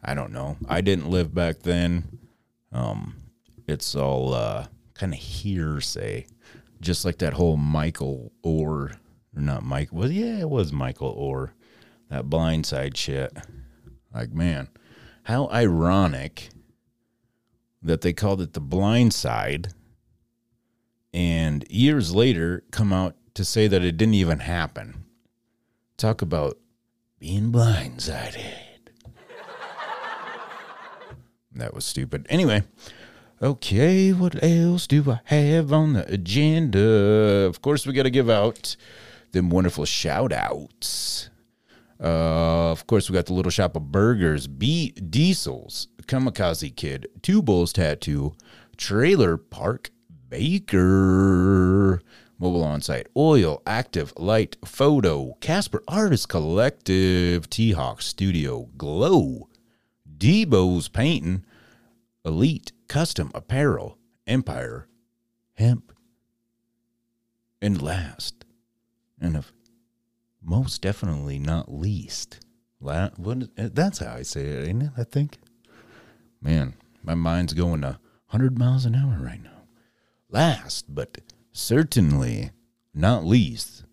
I 0.04 0.13
don't 0.13 0.32
know. 0.32 0.58
I 0.70 0.82
didn't 0.82 1.10
live 1.10 1.34
back 1.34 1.60
then. 1.63 2.20
Um, 2.72 3.16
it's 3.68 3.96
all 3.96 4.36
uh, 4.36 4.68
kind 4.94 5.13
of 5.13 5.20
hearsay, 5.20 6.27
just 6.80 7.04
like 7.04 7.18
that 7.18 7.34
whole 7.34 7.58
Michael 7.58 8.32
or 8.44 8.92
not 9.34 9.63
Mike. 9.63 9.89
Well, 9.92 10.12
yeah, 10.12 10.39
it 10.42 10.50
was 10.50 10.72
Michael 10.72 11.10
or 11.10 11.54
that 12.10 12.25
blindside 12.25 12.96
shit. 12.96 13.36
Like, 14.13 14.32
man, 14.32 14.70
how 15.24 15.50
ironic 15.50 16.50
that 17.82 18.01
they 18.01 18.13
called 18.13 18.42
it 18.42 18.54
the 18.54 18.60
blind 18.60 19.13
side 19.13 19.74
and 21.14 21.66
years 21.70 22.14
later 22.14 22.64
come 22.72 22.92
out 22.94 23.16
to 23.34 23.46
say 23.46 23.68
that 23.68 23.84
it 23.84 23.98
didn't 23.98 24.16
even 24.16 24.40
happen. 24.40 25.06
Talk 25.98 26.22
about 26.22 26.58
being 27.20 27.52
blindsided. 27.52 28.54
that 31.56 31.74
was 31.74 31.86
stupid. 31.86 32.26
Anyway, 32.30 32.64
okay, 33.42 34.12
what 34.12 34.42
else 34.44 34.88
do 34.88 35.12
I 35.12 35.20
have 35.26 35.74
on 35.74 35.94
the 35.94 36.12
agenda? 36.12 37.46
Of 37.48 37.62
course, 37.62 37.86
we 37.86 37.94
got 37.94 38.04
to 38.04 38.10
give 38.10 38.30
out 38.30 38.76
them 39.32 39.50
wonderful 39.50 39.86
shout 39.86 40.32
outs. 40.32 41.30
Uh, 42.00 42.72
of 42.72 42.86
course, 42.86 43.10
we 43.10 43.16
got 43.16 43.26
the 43.26 43.34
Little 43.34 43.52
Shop 43.52 43.76
of 43.76 43.92
Burgers, 43.92 44.46
B 44.48 44.92
Diesels, 44.92 45.88
Kamikaze 46.04 46.76
Kid, 46.76 47.08
Two 47.22 47.42
Bulls 47.42 47.74
Tattoo, 47.74 48.36
Trailer 48.78 49.38
Park 49.38 49.90
Baker, 50.29 52.01
Mobile 52.39 52.63
On 52.63 52.81
Site, 52.81 53.07
Oil, 53.15 53.62
Active, 53.65 54.13
Light, 54.17 54.57
Photo, 54.65 55.38
Casper 55.41 55.84
Artist 55.88 56.29
Collective, 56.29 57.50
T 57.50 57.72
Hawk 57.72 58.01
Studio, 58.01 58.69
Glow, 58.77 59.48
Debo's 60.17 60.88
Painting, 60.88 61.43
Elite 62.25 62.72
Custom 62.88 63.31
Apparel, 63.34 63.98
Empire, 64.25 64.88
Hemp, 65.55 65.93
and 67.62 67.81
last, 67.81 68.46
and 69.19 69.36
of 69.36 69.51
most 70.41 70.81
definitely 70.81 71.39
not 71.39 71.74
least, 71.74 72.39
la- 72.79 73.10
what, 73.17 73.50
eh, 73.57 73.69
that's 73.74 74.00
how 74.00 74.13
I 74.13 74.22
say 74.22 74.41
it, 74.41 74.67
ain't 74.67 74.84
it? 74.84 74.91
I 74.98 75.03
think. 75.03 75.39
Man, 76.41 76.75
my 77.03 77.15
mind's 77.15 77.53
going 77.53 77.84
a 77.84 78.00
100 78.29 78.57
miles 78.57 78.86
an 78.86 78.96
hour 78.96 79.17
right 79.22 79.41
now. 79.43 79.57
Last, 80.38 80.94
but 80.94 81.17
certainly 81.51 82.51
not 82.94 83.25
least, 83.25 83.86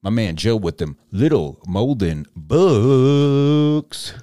my 0.00 0.10
man 0.10 0.36
Joe 0.36 0.54
with 0.54 0.78
them 0.78 0.96
little 1.10 1.60
molding 1.66 2.24
books. 2.36 4.14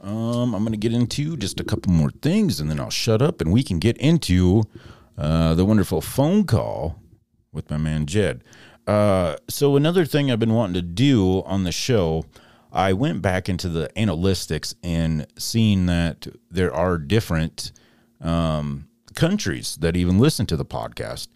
Um, 0.00 0.54
I'm 0.54 0.62
going 0.62 0.72
to 0.72 0.78
get 0.78 0.94
into 0.94 1.36
just 1.36 1.60
a 1.60 1.64
couple 1.64 1.92
more 1.92 2.08
things 2.22 2.58
and 2.58 2.70
then 2.70 2.80
I'll 2.80 2.88
shut 2.88 3.20
up 3.20 3.42
and 3.42 3.52
we 3.52 3.62
can 3.62 3.78
get 3.78 3.98
into 3.98 4.64
uh, 5.18 5.52
the 5.56 5.66
wonderful 5.66 6.00
phone 6.00 6.44
call 6.44 6.98
with 7.52 7.68
my 7.68 7.76
man 7.76 8.06
Jed. 8.06 8.42
Uh, 8.86 9.36
so, 9.50 9.76
another 9.76 10.06
thing 10.06 10.30
I've 10.30 10.40
been 10.40 10.54
wanting 10.54 10.72
to 10.72 10.80
do 10.80 11.42
on 11.44 11.64
the 11.64 11.72
show, 11.72 12.24
I 12.72 12.92
went 12.92 13.22
back 13.22 13.48
into 13.48 13.68
the 13.68 13.90
analytics 13.96 14.74
and 14.82 15.26
seeing 15.38 15.86
that 15.86 16.26
there 16.50 16.72
are 16.72 16.98
different 16.98 17.72
um, 18.20 18.88
countries 19.14 19.76
that 19.80 19.96
even 19.96 20.18
listen 20.18 20.46
to 20.46 20.56
the 20.56 20.64
podcast. 20.64 21.28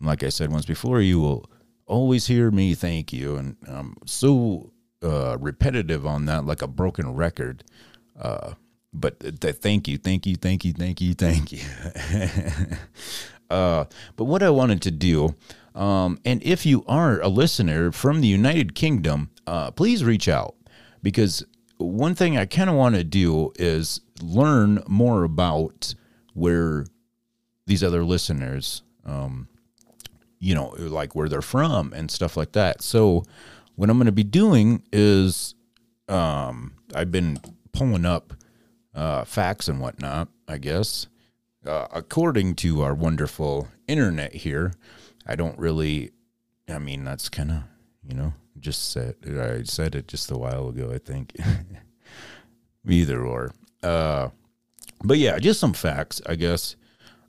Like 0.00 0.22
I 0.22 0.28
said 0.28 0.50
once 0.50 0.66
before, 0.66 1.00
you 1.00 1.20
will 1.20 1.50
always 1.86 2.26
hear 2.26 2.50
me 2.50 2.74
thank 2.74 3.12
you. 3.12 3.36
And 3.36 3.56
I'm 3.66 3.96
so 4.06 4.72
uh, 5.02 5.36
repetitive 5.38 6.06
on 6.06 6.26
that, 6.26 6.44
like 6.44 6.62
a 6.62 6.68
broken 6.68 7.14
record. 7.14 7.64
Uh, 8.18 8.54
but 8.92 9.20
th- 9.20 9.56
thank 9.56 9.86
you, 9.86 9.98
thank 9.98 10.26
you, 10.26 10.36
thank 10.36 10.64
you, 10.64 10.72
thank 10.72 11.00
you, 11.00 11.14
thank 11.14 11.52
you. 11.52 11.60
uh, 13.50 13.84
but 14.16 14.24
what 14.24 14.42
I 14.42 14.50
wanted 14.50 14.82
to 14.82 14.90
do, 14.90 15.34
um, 15.78 16.18
and 16.24 16.42
if 16.42 16.66
you 16.66 16.84
are 16.88 17.20
a 17.20 17.28
listener 17.28 17.92
from 17.92 18.20
the 18.20 18.26
United 18.26 18.74
Kingdom, 18.74 19.30
uh, 19.46 19.70
please 19.70 20.02
reach 20.02 20.28
out 20.28 20.56
because 21.04 21.44
one 21.76 22.16
thing 22.16 22.36
I 22.36 22.46
kind 22.46 22.68
of 22.68 22.74
want 22.74 22.96
to 22.96 23.04
do 23.04 23.52
is 23.56 24.00
learn 24.20 24.82
more 24.88 25.22
about 25.22 25.94
where 26.34 26.84
these 27.66 27.84
other 27.84 28.02
listeners, 28.04 28.82
um, 29.06 29.46
you 30.40 30.52
know, 30.52 30.74
like 30.76 31.14
where 31.14 31.28
they're 31.28 31.40
from 31.40 31.92
and 31.92 32.10
stuff 32.10 32.36
like 32.36 32.52
that. 32.52 32.82
So, 32.82 33.22
what 33.76 33.88
I'm 33.88 33.98
going 33.98 34.06
to 34.06 34.12
be 34.12 34.24
doing 34.24 34.82
is 34.92 35.54
um, 36.08 36.72
I've 36.92 37.12
been 37.12 37.38
pulling 37.70 38.04
up 38.04 38.34
uh, 38.96 39.24
facts 39.24 39.68
and 39.68 39.80
whatnot, 39.80 40.26
I 40.48 40.58
guess. 40.58 41.06
Uh, 41.64 41.86
according 41.92 42.56
to 42.56 42.82
our 42.82 42.94
wonderful 42.94 43.68
internet 43.86 44.34
here, 44.34 44.72
I 45.28 45.36
don't 45.36 45.58
really, 45.58 46.12
I 46.68 46.78
mean, 46.78 47.04
that's 47.04 47.28
kind 47.28 47.50
of, 47.50 47.62
you 48.06 48.14
know, 48.14 48.32
just 48.58 48.90
said, 48.90 49.16
I 49.26 49.62
said 49.64 49.94
it 49.94 50.08
just 50.08 50.30
a 50.30 50.38
while 50.38 50.68
ago, 50.68 50.90
I 50.92 50.98
think. 50.98 51.36
Either 52.88 53.24
or. 53.24 53.52
Uh, 53.82 54.30
but 55.04 55.18
yeah, 55.18 55.38
just 55.38 55.60
some 55.60 55.74
facts, 55.74 56.20
I 56.26 56.34
guess, 56.34 56.76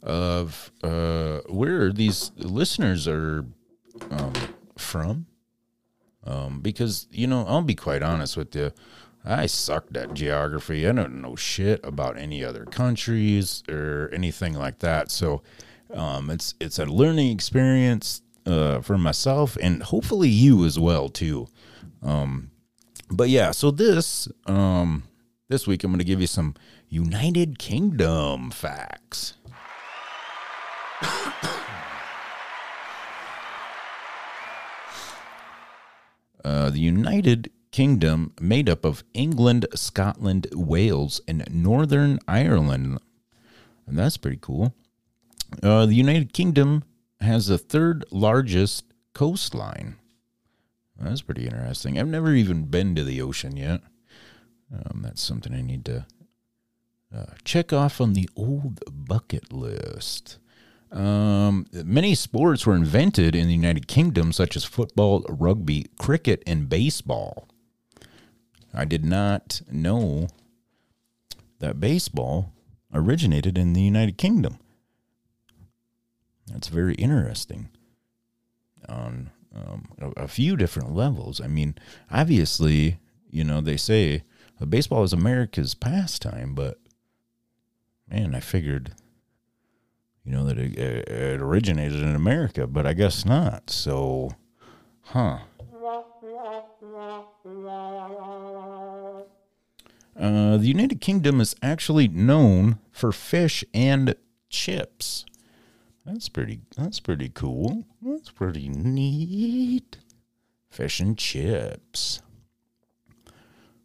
of 0.01 0.71
uh, 0.83 1.39
where 1.49 1.91
these 1.91 2.31
listeners 2.37 3.07
are 3.07 3.45
um, 4.09 4.33
from 4.77 5.27
um, 6.25 6.59
because 6.61 7.07
you 7.11 7.27
know 7.27 7.45
I'll 7.47 7.61
be 7.61 7.75
quite 7.75 8.03
honest 8.03 8.37
with 8.37 8.55
you, 8.55 8.71
I 9.25 9.45
sucked 9.47 9.97
at 9.97 10.13
geography. 10.13 10.87
I 10.87 10.91
don't 10.91 11.21
know 11.21 11.35
shit 11.35 11.79
about 11.83 12.17
any 12.17 12.43
other 12.43 12.65
countries 12.65 13.63
or 13.69 14.09
anything 14.13 14.53
like 14.53 14.79
that. 14.79 15.11
So 15.11 15.41
um, 15.93 16.29
it's 16.29 16.53
it's 16.59 16.79
a 16.79 16.85
learning 16.85 17.31
experience 17.31 18.21
uh, 18.45 18.81
for 18.81 18.97
myself 18.97 19.57
and 19.61 19.83
hopefully 19.83 20.29
you 20.29 20.65
as 20.65 20.79
well 20.79 21.09
too. 21.09 21.47
Um, 22.01 22.51
but 23.09 23.29
yeah, 23.29 23.51
so 23.51 23.71
this 23.71 24.27
um, 24.45 25.03
this 25.47 25.67
week 25.67 25.83
I'm 25.83 25.91
going 25.91 25.99
to 25.99 26.05
give 26.05 26.21
you 26.21 26.27
some 26.27 26.55
United 26.89 27.59
Kingdom 27.59 28.51
facts. 28.51 29.33
Uh, 36.41 36.69
the 36.69 36.79
United 36.79 37.51
Kingdom, 37.71 38.33
made 38.39 38.69
up 38.69 38.85
of 38.85 39.03
England, 39.13 39.67
Scotland, 39.75 40.47
Wales, 40.53 41.21
and 41.27 41.45
Northern 41.51 42.17
Ireland. 42.27 42.99
And 43.85 43.97
that's 43.97 44.17
pretty 44.17 44.39
cool. 44.41 44.73
Uh, 45.61 45.85
the 45.85 45.95
United 45.95 46.33
Kingdom 46.33 46.83
has 47.21 47.47
the 47.47 47.57
third 47.57 48.05
largest 48.11 48.85
coastline. 49.13 49.95
That's 50.99 51.21
pretty 51.21 51.45
interesting. 51.45 51.97
I've 51.97 52.07
never 52.07 52.33
even 52.33 52.65
been 52.65 52.95
to 52.95 53.03
the 53.03 53.21
ocean 53.21 53.55
yet. 53.55 53.81
Um, 54.73 55.01
that's 55.03 55.21
something 55.21 55.53
I 55.53 55.61
need 55.61 55.85
to 55.85 56.05
uh, 57.15 57.33
check 57.43 57.73
off 57.73 57.99
on 57.99 58.13
the 58.13 58.29
old 58.35 58.81
bucket 59.07 59.51
list. 59.51 60.37
Um, 60.91 61.65
many 61.71 62.15
sports 62.15 62.65
were 62.65 62.75
invented 62.75 63.35
in 63.35 63.47
the 63.47 63.53
United 63.53 63.87
Kingdom, 63.87 64.31
such 64.31 64.55
as 64.55 64.63
football, 64.63 65.25
rugby, 65.29 65.85
cricket, 65.99 66.43
and 66.45 66.69
baseball. 66.69 67.47
I 68.73 68.85
did 68.85 69.05
not 69.05 69.61
know 69.71 70.27
that 71.59 71.79
baseball 71.79 72.53
originated 72.93 73.57
in 73.57 73.73
the 73.73 73.81
United 73.81 74.17
Kingdom. 74.17 74.57
That's 76.51 76.67
very 76.67 76.95
interesting 76.95 77.69
on 78.87 79.29
um, 79.55 79.89
a, 79.99 80.23
a 80.23 80.27
few 80.27 80.55
different 80.55 80.93
levels. 80.95 81.41
I 81.41 81.47
mean, 81.47 81.75
obviously, 82.11 82.99
you 83.29 83.43
know, 83.43 83.61
they 83.61 83.77
say 83.77 84.23
uh, 84.59 84.65
baseball 84.65 85.03
is 85.03 85.13
America's 85.13 85.73
pastime, 85.73 86.55
but 86.55 86.79
man, 88.09 88.35
I 88.35 88.39
figured 88.39 88.93
you 90.29 90.35
know, 90.35 90.45
that 90.45 90.59
it, 90.59 90.77
it 90.77 91.41
originated 91.41 92.01
in 92.01 92.15
America, 92.15 92.67
but 92.67 92.85
I 92.85 92.93
guess 92.93 93.25
not. 93.25 93.71
So, 93.71 94.29
huh. 95.01 95.39
Uh, 100.15 100.57
the 100.57 100.67
United 100.67 101.01
Kingdom 101.01 101.41
is 101.41 101.55
actually 101.63 102.07
known 102.07 102.77
for 102.91 103.11
fish 103.11 103.63
and 103.73 104.13
chips. 104.49 105.25
That's 106.11 106.29
pretty. 106.29 106.61
That's 106.75 106.99
pretty 106.99 107.29
cool. 107.29 107.85
That's 108.01 108.31
pretty 108.31 108.67
neat. 108.67 109.97
Fish 110.69 110.99
and 110.99 111.17
chips. 111.17 112.21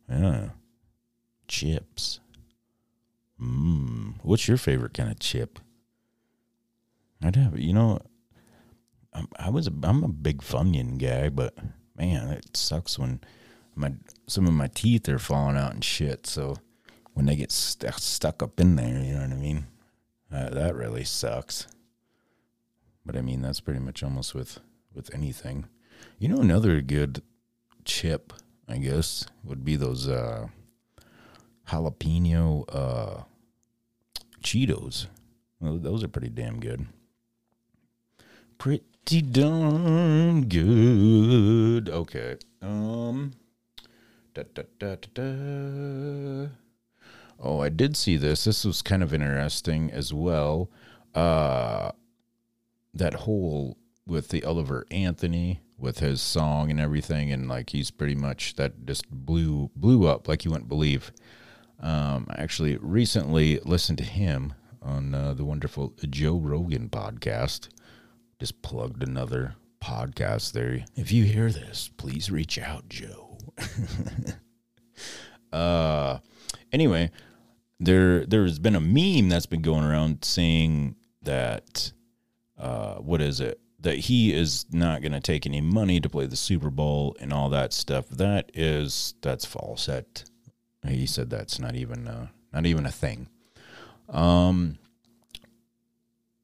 Yeah, 0.09 0.51
chips. 1.49 2.21
Mmm. 3.41 4.15
What's 4.23 4.49
your 4.49 4.57
favorite 4.57 4.95
kind 4.95 5.11
of 5.11 5.19
chip? 5.19 5.59
I'd 7.23 7.37
have, 7.37 7.59
you 7.59 7.73
know, 7.73 8.01
I'm, 9.13 9.29
I 9.39 9.51
was, 9.51 9.67
a, 9.67 9.73
I'm 9.83 10.05
a 10.05 10.09
big 10.09 10.43
Funyun 10.43 10.99
guy, 10.99 11.31
but 11.31 11.55
man, 11.97 12.29
it 12.29 12.57
sucks 12.57 12.99
when 12.99 13.21
my 13.75 13.93
some 14.27 14.47
of 14.47 14.53
my 14.53 14.69
teeth 14.69 15.09
are 15.09 15.19
falling 15.19 15.57
out 15.57 15.75
and 15.75 15.85
shit. 15.85 16.27
So 16.27 16.57
when 17.15 17.27
they 17.27 17.37
get 17.37 17.53
st- 17.53 17.95
stuck 17.95 18.43
up 18.43 18.61
in 18.61 18.77
there, 18.77 18.99
you 19.03 19.15
know 19.15 19.21
what 19.21 19.33
I 19.33 19.37
mean? 19.37 19.67
Uh, 20.33 20.51
that 20.51 20.75
really 20.75 21.05
sucks. 21.05 21.67
But 23.05 23.17
I 23.17 23.21
mean, 23.21 23.43
that's 23.43 23.61
pretty 23.61 23.81
much 23.81 24.03
almost 24.03 24.35
with 24.35 24.61
with 24.95 25.13
anything. 25.15 25.67
You 26.19 26.29
know, 26.29 26.41
another 26.41 26.81
good 26.81 27.23
chip 27.85 28.33
I 28.69 28.79
guess, 28.79 29.27
would 29.43 29.65
be 29.65 29.77
those 29.77 30.09
uh, 30.09 30.47
jalapeno 31.69 32.65
uh, 32.69 33.23
Cheetos. 34.43 35.07
Well, 35.61 35.79
those 35.79 36.03
are 36.03 36.09
pretty 36.09 36.31
damn 36.31 36.61
good. 36.61 36.87
Pretty 38.59 39.23
darn 39.23 40.49
good. 40.49 41.89
Okay. 41.89 42.37
Um. 42.63 43.33
Da, 44.33 44.43
da, 44.53 44.63
da, 44.79 44.97
da, 44.97 45.07
da. 45.15 46.49
Oh, 47.39 47.61
I 47.61 47.69
did 47.69 47.97
see 47.97 48.17
this. 48.17 48.45
This 48.45 48.65
was 48.65 48.83
kind 48.83 49.03
of 49.03 49.13
interesting 49.13 49.91
as 49.93 50.13
well. 50.13 50.71
Uh, 51.15 51.93
that 52.95 53.15
whole 53.15 53.77
with 54.07 54.29
the 54.29 54.45
Oliver 54.45 54.87
Anthony 54.91 55.61
with 55.79 55.99
his 55.99 56.21
song 56.21 56.71
and 56.71 56.81
everything, 56.81 57.33
and 57.33 57.49
like 57.49 57.71
he's 57.71 57.91
pretty 57.91 58.15
much 58.15 58.55
that 58.57 58.87
just 58.87 59.11
blew 59.11 59.71
blew 59.75 60.07
up 60.07 60.29
like 60.29 60.45
you 60.45 60.51
wouldn't 60.51 60.69
believe. 60.69 61.13
Um, 61.81 62.27
I 62.31 62.41
actually 62.41 62.77
recently 62.77 63.59
listened 63.65 63.99
to 63.99 64.05
him 64.05 64.55
on 64.81 65.15
uh, 65.15 65.35
the 65.35 65.45
wonderful 65.45 65.95
Joe 66.09 66.39
Rogan 66.39 66.89
podcast. 66.89 67.69
Just 68.39 68.63
plugged 68.63 69.03
another 69.03 69.57
podcast 69.83 70.53
there. 70.53 70.85
If 70.97 71.13
you 71.13 71.25
hear 71.25 71.51
this, 71.51 71.91
please 71.97 72.31
reach 72.31 72.59
out, 72.59 72.89
Joe. 72.89 73.39
uh, 75.53 76.19
anyway, 76.73 77.11
there 77.81 78.25
there's 78.27 78.59
been 78.59 78.77
a 78.77 78.81
meme 78.81 79.29
that's 79.29 79.47
been 79.47 79.63
going 79.63 79.85
around 79.85 80.25
saying 80.25 80.97
that 81.23 81.93
uh, 82.59 82.97
what 82.97 83.21
is 83.21 83.41
it? 83.41 83.61
That 83.81 83.97
he 83.97 84.33
is 84.33 84.67
not 84.73 85.03
going 85.03 85.13
to 85.13 85.21
take 85.21 85.47
any 85.47 85.61
money 85.61 86.01
to 86.01 86.09
play 86.09 86.27
the 86.27 86.37
Super 86.37 86.71
Bowl 86.71 87.17
and 87.21 87.33
all 87.33 87.51
that 87.51 87.73
stuff. 87.73 88.09
That 88.09 88.51
is 88.55 89.15
that's 89.21 89.45
false. 89.45 89.87
That 89.87 90.25
he 90.87 91.07
said 91.07 91.31
that's 91.31 91.59
not 91.59 91.75
even 91.75 92.09
uh, 92.09 92.29
not 92.53 92.67
even 92.67 92.87
a 92.87 92.91
thing. 92.91 93.29
Um, 94.09 94.79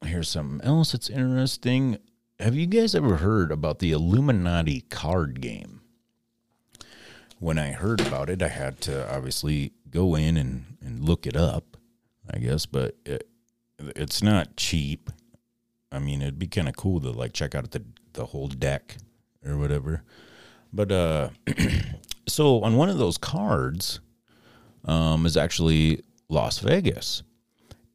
here's 0.05 0.29
something 0.29 0.65
else 0.67 0.91
that's 0.91 1.09
interesting. 1.09 1.97
Have 2.39 2.55
you 2.55 2.65
guys 2.65 2.95
ever 2.95 3.17
heard 3.17 3.51
about 3.51 3.79
the 3.79 3.91
Illuminati 3.91 4.81
card 4.81 5.41
game? 5.41 5.81
When 7.39 7.57
I 7.57 7.71
heard 7.71 8.01
about 8.01 8.29
it, 8.29 8.41
I 8.41 8.49
had 8.49 8.81
to 8.81 9.11
obviously 9.13 9.73
go 9.89 10.15
in 10.15 10.37
and, 10.37 10.77
and 10.81 11.03
look 11.03 11.25
it 11.25 11.35
up, 11.35 11.77
I 12.31 12.39
guess, 12.39 12.65
but 12.65 12.95
it, 13.05 13.27
it's 13.79 14.21
not 14.21 14.57
cheap. 14.57 15.09
I 15.91 15.99
mean, 15.99 16.21
it'd 16.21 16.39
be 16.39 16.47
kind 16.47 16.69
of 16.69 16.75
cool 16.75 17.01
to 17.01 17.11
like 17.11 17.33
check 17.33 17.55
out 17.55 17.69
the 17.71 17.83
the 18.13 18.27
whole 18.27 18.47
deck 18.47 18.97
or 19.45 19.57
whatever. 19.57 20.03
But 20.71 20.91
uh 20.91 21.29
so 22.27 22.61
on 22.63 22.75
one 22.75 22.89
of 22.89 22.97
those 22.97 23.17
cards 23.17 23.99
um 24.85 25.25
is 25.25 25.37
actually 25.37 26.03
Las 26.29 26.59
Vegas. 26.59 27.23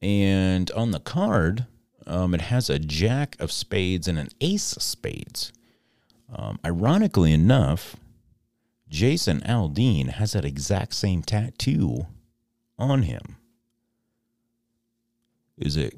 And 0.03 0.71
on 0.73 0.91
the 0.91 1.01
card, 1.01 1.67
um, 2.07 2.35
it 2.35 2.43
has 2.43 2.71
a 2.71 2.79
jack 2.79 3.35
of 3.41 3.51
spades 3.51 4.07
and 4.07 4.19
an 4.19 4.29
ace 4.41 4.77
of 4.77 4.83
spades. 4.83 5.53
Um, 6.33 6.59
ironically 6.65 7.33
enough, 7.33 7.97
Jason 8.89 9.41
Aldean 9.41 10.11
has 10.11 10.33
that 10.33 10.45
exact 10.45 10.95
same 10.95 11.23
tattoo 11.23 12.07
on 12.79 13.03
him. 13.03 13.37
Is 15.57 15.77
it 15.77 15.97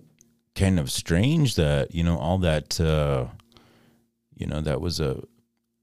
kind 0.58 0.80
of 0.80 0.90
strange 0.90 1.54
that, 1.54 1.94
you 1.94 2.02
know, 2.02 2.18
all 2.18 2.38
that, 2.38 2.80
uh, 2.80 3.26
you 4.34 4.46
know, 4.46 4.60
that 4.60 4.80
was 4.80 4.98
a, 4.98 5.22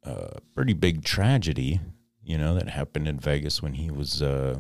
a 0.04 0.42
pretty 0.54 0.74
big 0.74 1.04
tragedy, 1.04 1.80
you 2.24 2.38
know, 2.38 2.54
that 2.56 2.70
happened 2.70 3.08
in 3.08 3.18
Vegas 3.20 3.62
when 3.62 3.74
he 3.74 3.90
was, 3.90 4.22
uh, 4.22 4.60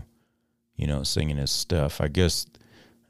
you 0.77 0.87
know, 0.87 1.03
singing 1.03 1.37
his 1.37 1.51
stuff. 1.51 1.99
I 1.99 2.07
guess 2.07 2.47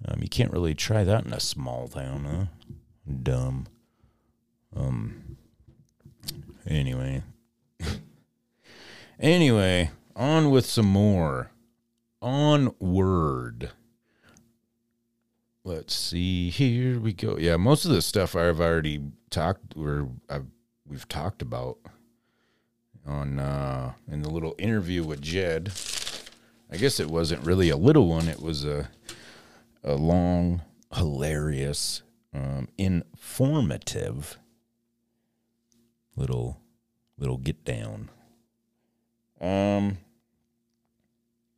um, 0.08 0.20
you 0.22 0.28
can't 0.28 0.52
really 0.52 0.74
try 0.74 1.04
that 1.04 1.26
in 1.26 1.34
a 1.34 1.40
small 1.40 1.88
town, 1.88 2.26
huh? 2.26 2.46
Dumb. 3.22 3.68
Um. 4.76 5.38
Anyway. 6.68 7.22
anyway, 9.20 9.92
on 10.16 10.50
with 10.50 10.66
some 10.66 10.88
more. 10.88 11.52
Onward. 12.22 13.72
Let's 15.68 15.96
see. 15.96 16.52
Here 16.52 17.00
we 17.00 17.12
go. 17.12 17.38
Yeah, 17.40 17.58
most 17.58 17.86
of 17.86 17.92
the 17.92 18.04
stuff 18.04 18.36
I've 18.36 18.62
already 18.62 19.02
talked 19.32 19.76
or 19.76 20.10
I've 20.30 20.46
we've 20.88 21.08
talked 21.10 21.42
about 21.42 21.80
on 23.04 23.40
uh 23.40 23.94
in 24.08 24.22
the 24.22 24.30
little 24.30 24.54
interview 24.60 25.04
with 25.04 25.24
Jed. 25.24 25.72
I 26.72 26.78
guess 26.78 27.00
it 27.00 27.10
wasn't 27.10 27.48
really 27.48 27.70
a 27.70 27.78
little 27.78 28.08
one. 28.08 28.28
It 28.28 28.44
was 28.44 28.64
a 28.64 28.92
a 29.84 29.96
long, 29.96 30.62
hilarious, 30.94 32.04
um, 32.32 32.68
informative 32.78 34.38
little 36.16 36.62
little 37.18 37.38
get 37.38 37.66
down. 37.66 38.12
Um 39.42 39.98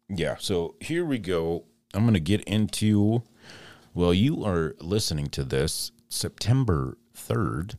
yeah, 0.08 0.38
so 0.40 0.76
here 0.80 1.04
we 1.04 1.20
go. 1.20 1.66
I'm 1.94 2.04
to 2.14 2.22
get 2.22 2.42
into 2.46 3.24
well, 3.98 4.14
you 4.14 4.46
are 4.46 4.76
listening 4.80 5.26
to 5.26 5.44
this 5.44 5.92
September 6.08 7.00
3rd. 7.16 7.78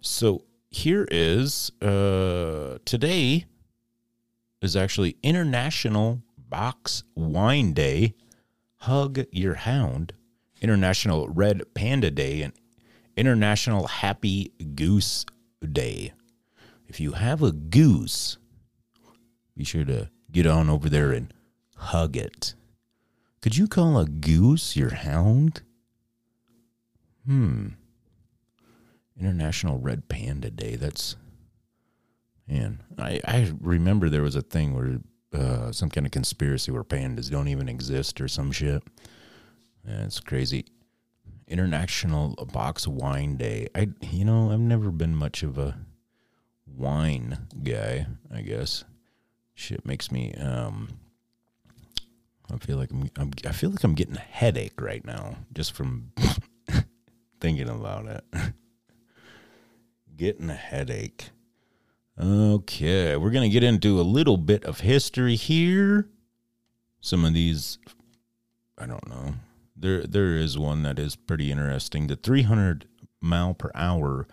So 0.00 0.44
here 0.70 1.06
is 1.10 1.70
uh 1.82 2.78
today 2.86 3.44
is 4.62 4.76
actually 4.76 5.18
International 5.22 6.22
Box 6.38 7.02
Wine 7.14 7.74
Day 7.74 8.14
Hug 8.76 9.26
Your 9.30 9.56
Hound, 9.56 10.14
International 10.62 11.28
Red 11.28 11.74
Panda 11.74 12.10
Day, 12.10 12.40
and 12.40 12.54
International 13.14 13.86
Happy 13.88 14.52
Goose 14.74 15.26
Day. 15.70 16.14
If 16.88 16.98
you 16.98 17.12
have 17.12 17.42
a 17.42 17.52
goose, 17.52 18.38
be 19.54 19.64
sure 19.64 19.84
to 19.84 20.08
get 20.30 20.46
on 20.46 20.70
over 20.70 20.88
there 20.88 21.12
and 21.12 21.30
hug 21.76 22.16
it. 22.16 22.54
Could 23.42 23.56
you 23.56 23.66
call 23.66 23.98
a 23.98 24.06
goose 24.06 24.76
your 24.76 24.94
hound? 24.94 25.62
Hmm. 27.26 27.70
International 29.18 29.78
Red 29.78 30.08
Panda 30.08 30.48
Day. 30.48 30.76
That's 30.76 31.16
man. 32.46 32.82
I 32.98 33.20
I 33.24 33.52
remember 33.60 34.08
there 34.08 34.22
was 34.22 34.36
a 34.36 34.42
thing 34.42 34.74
where 34.74 34.98
uh, 35.34 35.72
some 35.72 35.90
kind 35.90 36.06
of 36.06 36.12
conspiracy 36.12 36.70
where 36.70 36.84
pandas 36.84 37.30
don't 37.30 37.48
even 37.48 37.68
exist 37.68 38.20
or 38.20 38.28
some 38.28 38.52
shit. 38.52 38.82
Yeah, 39.86 40.04
it's 40.04 40.20
crazy. 40.20 40.66
International 41.48 42.36
Box 42.52 42.86
Wine 42.86 43.36
Day. 43.36 43.66
I 43.74 43.88
you 44.00 44.24
know 44.24 44.52
I've 44.52 44.60
never 44.60 44.92
been 44.92 45.16
much 45.16 45.42
of 45.42 45.58
a 45.58 45.76
wine 46.64 47.48
guy. 47.64 48.06
I 48.32 48.42
guess 48.42 48.84
shit 49.54 49.84
makes 49.84 50.12
me 50.12 50.32
um. 50.34 51.00
I 52.52 52.58
feel 52.58 52.76
like 52.76 52.90
I'm, 52.90 53.10
I'm 53.16 53.30
I 53.46 53.52
feel 53.52 53.70
like 53.70 53.82
I'm 53.84 53.94
getting 53.94 54.16
a 54.16 54.20
headache 54.20 54.80
right 54.80 55.04
now 55.04 55.36
just 55.52 55.72
from 55.72 56.12
thinking 57.40 57.68
about 57.68 58.06
it. 58.06 58.24
getting 60.16 60.50
a 60.50 60.54
headache. 60.54 61.30
Okay, 62.20 63.16
we're 63.16 63.30
going 63.30 63.48
to 63.48 63.52
get 63.52 63.64
into 63.64 63.98
a 64.00 64.02
little 64.02 64.36
bit 64.36 64.64
of 64.64 64.80
history 64.80 65.34
here. 65.34 66.08
Some 67.00 67.24
of 67.24 67.32
these 67.32 67.78
I 68.78 68.86
don't 68.86 69.08
know. 69.08 69.34
There 69.76 70.02
there 70.02 70.36
is 70.36 70.58
one 70.58 70.82
that 70.82 70.98
is 70.98 71.16
pretty 71.16 71.50
interesting. 71.50 72.06
The 72.06 72.16
300 72.16 72.86
mile 73.20 73.54
per 73.54 73.70
hour 73.74 74.26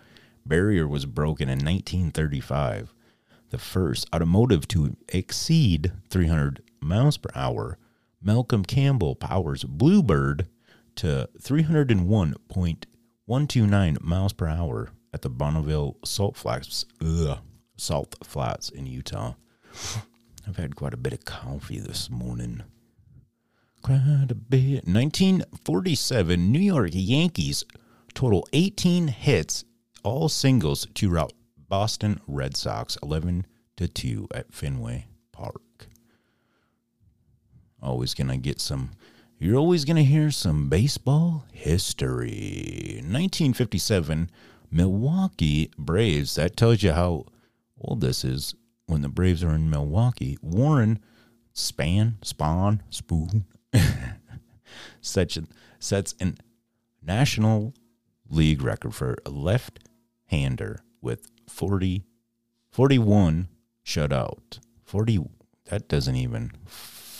barrier 0.44 0.86
was 0.86 1.06
broken 1.06 1.48
in 1.48 1.58
1935. 1.58 2.92
The 3.50 3.58
first 3.58 4.08
automotive 4.14 4.68
to 4.68 4.96
exceed 5.08 5.92
300 6.10 6.62
miles 6.80 7.16
per 7.16 7.30
hour. 7.34 7.78
Malcolm 8.22 8.64
Campbell 8.64 9.14
powers 9.14 9.64
Bluebird 9.64 10.46
to 10.96 11.28
301.129 11.40 14.02
miles 14.02 14.32
per 14.32 14.46
hour 14.46 14.90
at 15.12 15.22
the 15.22 15.30
Bonneville 15.30 15.96
Salt 16.04 16.36
Flats, 16.36 16.84
ugh, 17.00 17.38
Salt 17.76 18.16
Flats 18.22 18.68
in 18.68 18.86
Utah. 18.86 19.34
I've 20.46 20.56
had 20.56 20.76
quite 20.76 20.94
a 20.94 20.98
bit 20.98 21.12
of 21.12 21.24
coffee 21.24 21.78
this 21.78 22.10
morning. 22.10 22.62
Quite 23.82 24.26
a 24.28 24.34
bit. 24.34 24.86
1947, 24.86 26.52
New 26.52 26.58
York 26.58 26.90
Yankees 26.92 27.64
total 28.14 28.46
18 28.52 29.08
hits, 29.08 29.64
all 30.02 30.28
singles, 30.28 30.86
to 30.94 31.08
rout 31.08 31.32
Boston 31.68 32.20
Red 32.26 32.56
Sox 32.56 32.98
11 33.02 33.46
to 33.76 33.88
2 33.88 34.28
at 34.34 34.52
Fenway 34.52 35.06
Park. 35.32 35.62
Always 37.82 38.14
gonna 38.14 38.36
get 38.36 38.60
some. 38.60 38.90
You're 39.38 39.56
always 39.56 39.84
gonna 39.84 40.02
hear 40.02 40.30
some 40.30 40.68
baseball 40.68 41.46
history. 41.52 42.96
1957, 43.02 44.30
Milwaukee 44.70 45.70
Braves. 45.78 46.34
That 46.34 46.56
tells 46.56 46.82
you 46.82 46.92
how 46.92 47.26
old 47.80 48.00
this 48.00 48.24
is. 48.24 48.54
when 48.86 49.02
the 49.02 49.08
Braves 49.08 49.44
are 49.44 49.54
in 49.54 49.70
Milwaukee, 49.70 50.36
Warren 50.42 50.98
Span, 51.52 52.18
Spawn, 52.22 52.82
Spoon, 52.90 53.44
such 55.00 55.36
a, 55.36 55.44
sets 55.78 56.14
an 56.20 56.38
National 57.02 57.74
League 58.28 58.62
record 58.62 58.94
for 58.94 59.16
a 59.24 59.30
left-hander 59.30 60.82
with 61.00 61.30
40, 61.48 62.04
41 62.70 63.48
shutout. 63.84 64.60
40, 64.84 65.20
that 65.66 65.88
doesn't 65.88 66.16
even, 66.16 66.52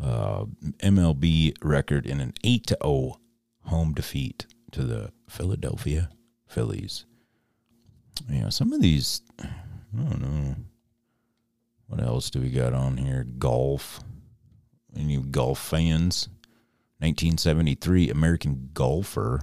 uh, 0.03 0.45
MLB 0.81 1.57
record 1.63 2.05
in 2.05 2.21
an 2.21 2.35
8 2.45 2.67
to 2.67 2.79
0 2.83 3.15
home 3.63 3.95
defeat 3.95 4.45
to 4.71 4.83
the 4.83 5.13
Philadelphia 5.31 6.11
Phillies. 6.47 7.07
Yeah, 8.29 8.51
some 8.51 8.75
of 8.75 8.83
these, 8.83 9.23
I 9.41 9.49
don't 9.97 10.21
know. 10.21 10.57
What 11.87 12.03
else 12.03 12.29
do 12.29 12.43
we 12.43 12.51
got 12.51 12.75
on 12.75 12.99
here? 12.99 13.25
Golf. 13.39 14.01
Any 14.95 15.17
golf 15.17 15.59
fans? 15.59 16.29
1973 16.99 18.11
American 18.11 18.69
golfer 18.75 19.41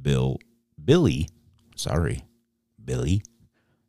Bill 0.00 0.38
Billy, 0.84 1.28
sorry, 1.74 2.22
Billy 2.84 3.24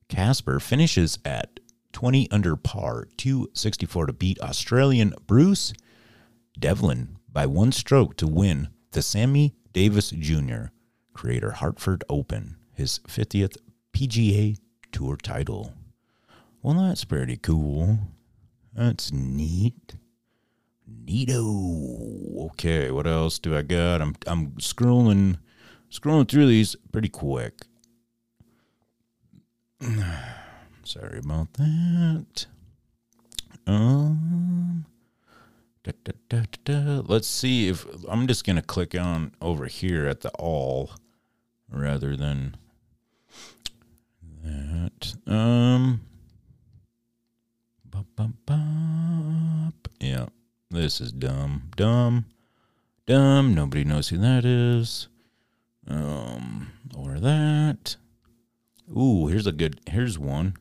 Casper 0.10 0.60
finishes 0.60 1.20
at 1.24 1.60
20 1.94 2.30
under 2.32 2.56
par, 2.56 3.08
264 3.18 4.08
to 4.08 4.14
beat 4.14 4.40
Australian 4.42 5.14
Bruce 5.26 5.74
Devlin 6.60 7.18
by 7.32 7.46
one 7.46 7.72
stroke 7.72 8.18
to 8.18 8.28
win 8.28 8.70
the 8.92 9.02
Sammy 9.02 9.56
Davis 9.74 10.12
Jr. 10.12 10.66
Greater 11.14 11.52
Hartford 11.52 12.04
Open, 12.10 12.58
his 12.74 13.00
50th 13.08 13.58
PGA 13.94 14.58
Tour 14.92 15.18
title. 15.18 15.74
Well, 16.62 16.76
that's 16.76 17.06
pretty 17.06 17.38
cool. 17.38 18.00
That's 18.74 19.12
neat. 19.12 19.96
Neato. 21.06 22.46
Okay, 22.52 22.92
what 22.92 23.08
else 23.08 23.40
do 23.40 23.56
I 23.56 23.62
got? 23.62 24.02
I'm 24.02 24.16
I'm 24.26 24.52
scrolling 24.54 25.38
scrolling 25.92 26.30
through 26.30 26.48
these 26.48 26.76
pretty 26.92 27.10
quick. 27.10 27.66
Sorry 30.88 31.20
about 31.20 31.52
that. 31.56 32.46
Um 33.68 34.86
da, 35.84 35.92
da, 36.30 36.44
da, 36.64 37.02
Let's 37.06 37.28
see 37.28 37.68
if 37.68 37.86
I'm 38.08 38.26
just 38.26 38.46
gonna 38.46 38.62
click 38.62 38.96
on 38.96 39.34
over 39.42 39.66
here 39.66 40.08
at 40.08 40.22
the 40.22 40.30
all 40.40 40.92
rather 41.70 42.16
than 42.16 42.56
that. 44.46 45.14
Um 45.28 46.00
bop, 47.84 48.06
bop, 48.16 48.32
bop. 48.46 49.90
Yeah. 50.00 50.28
This 50.72 51.02
is 51.02 51.12
dumb. 51.12 51.70
Dumb. 51.76 52.28
Dumb. 53.06 53.54
Nobody 53.54 53.84
knows 53.84 54.08
who 54.08 54.18
that 54.20 54.46
is. 54.46 55.10
Um, 55.86 56.72
or 56.96 57.20
that. 57.20 57.98
Ooh, 58.98 59.28
here's 59.28 59.48
a 59.48 59.52
good. 59.52 59.82
Here's 59.90 60.18
one. 60.18 60.56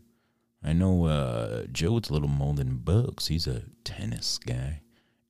I 0.62 0.72
know 0.72 1.06
uh, 1.06 1.64
with 1.72 2.10
little 2.10 2.28
than 2.54 2.78
Bucks. 2.78 3.28
He's 3.28 3.46
a 3.46 3.62
tennis 3.84 4.38
guy. 4.38 4.80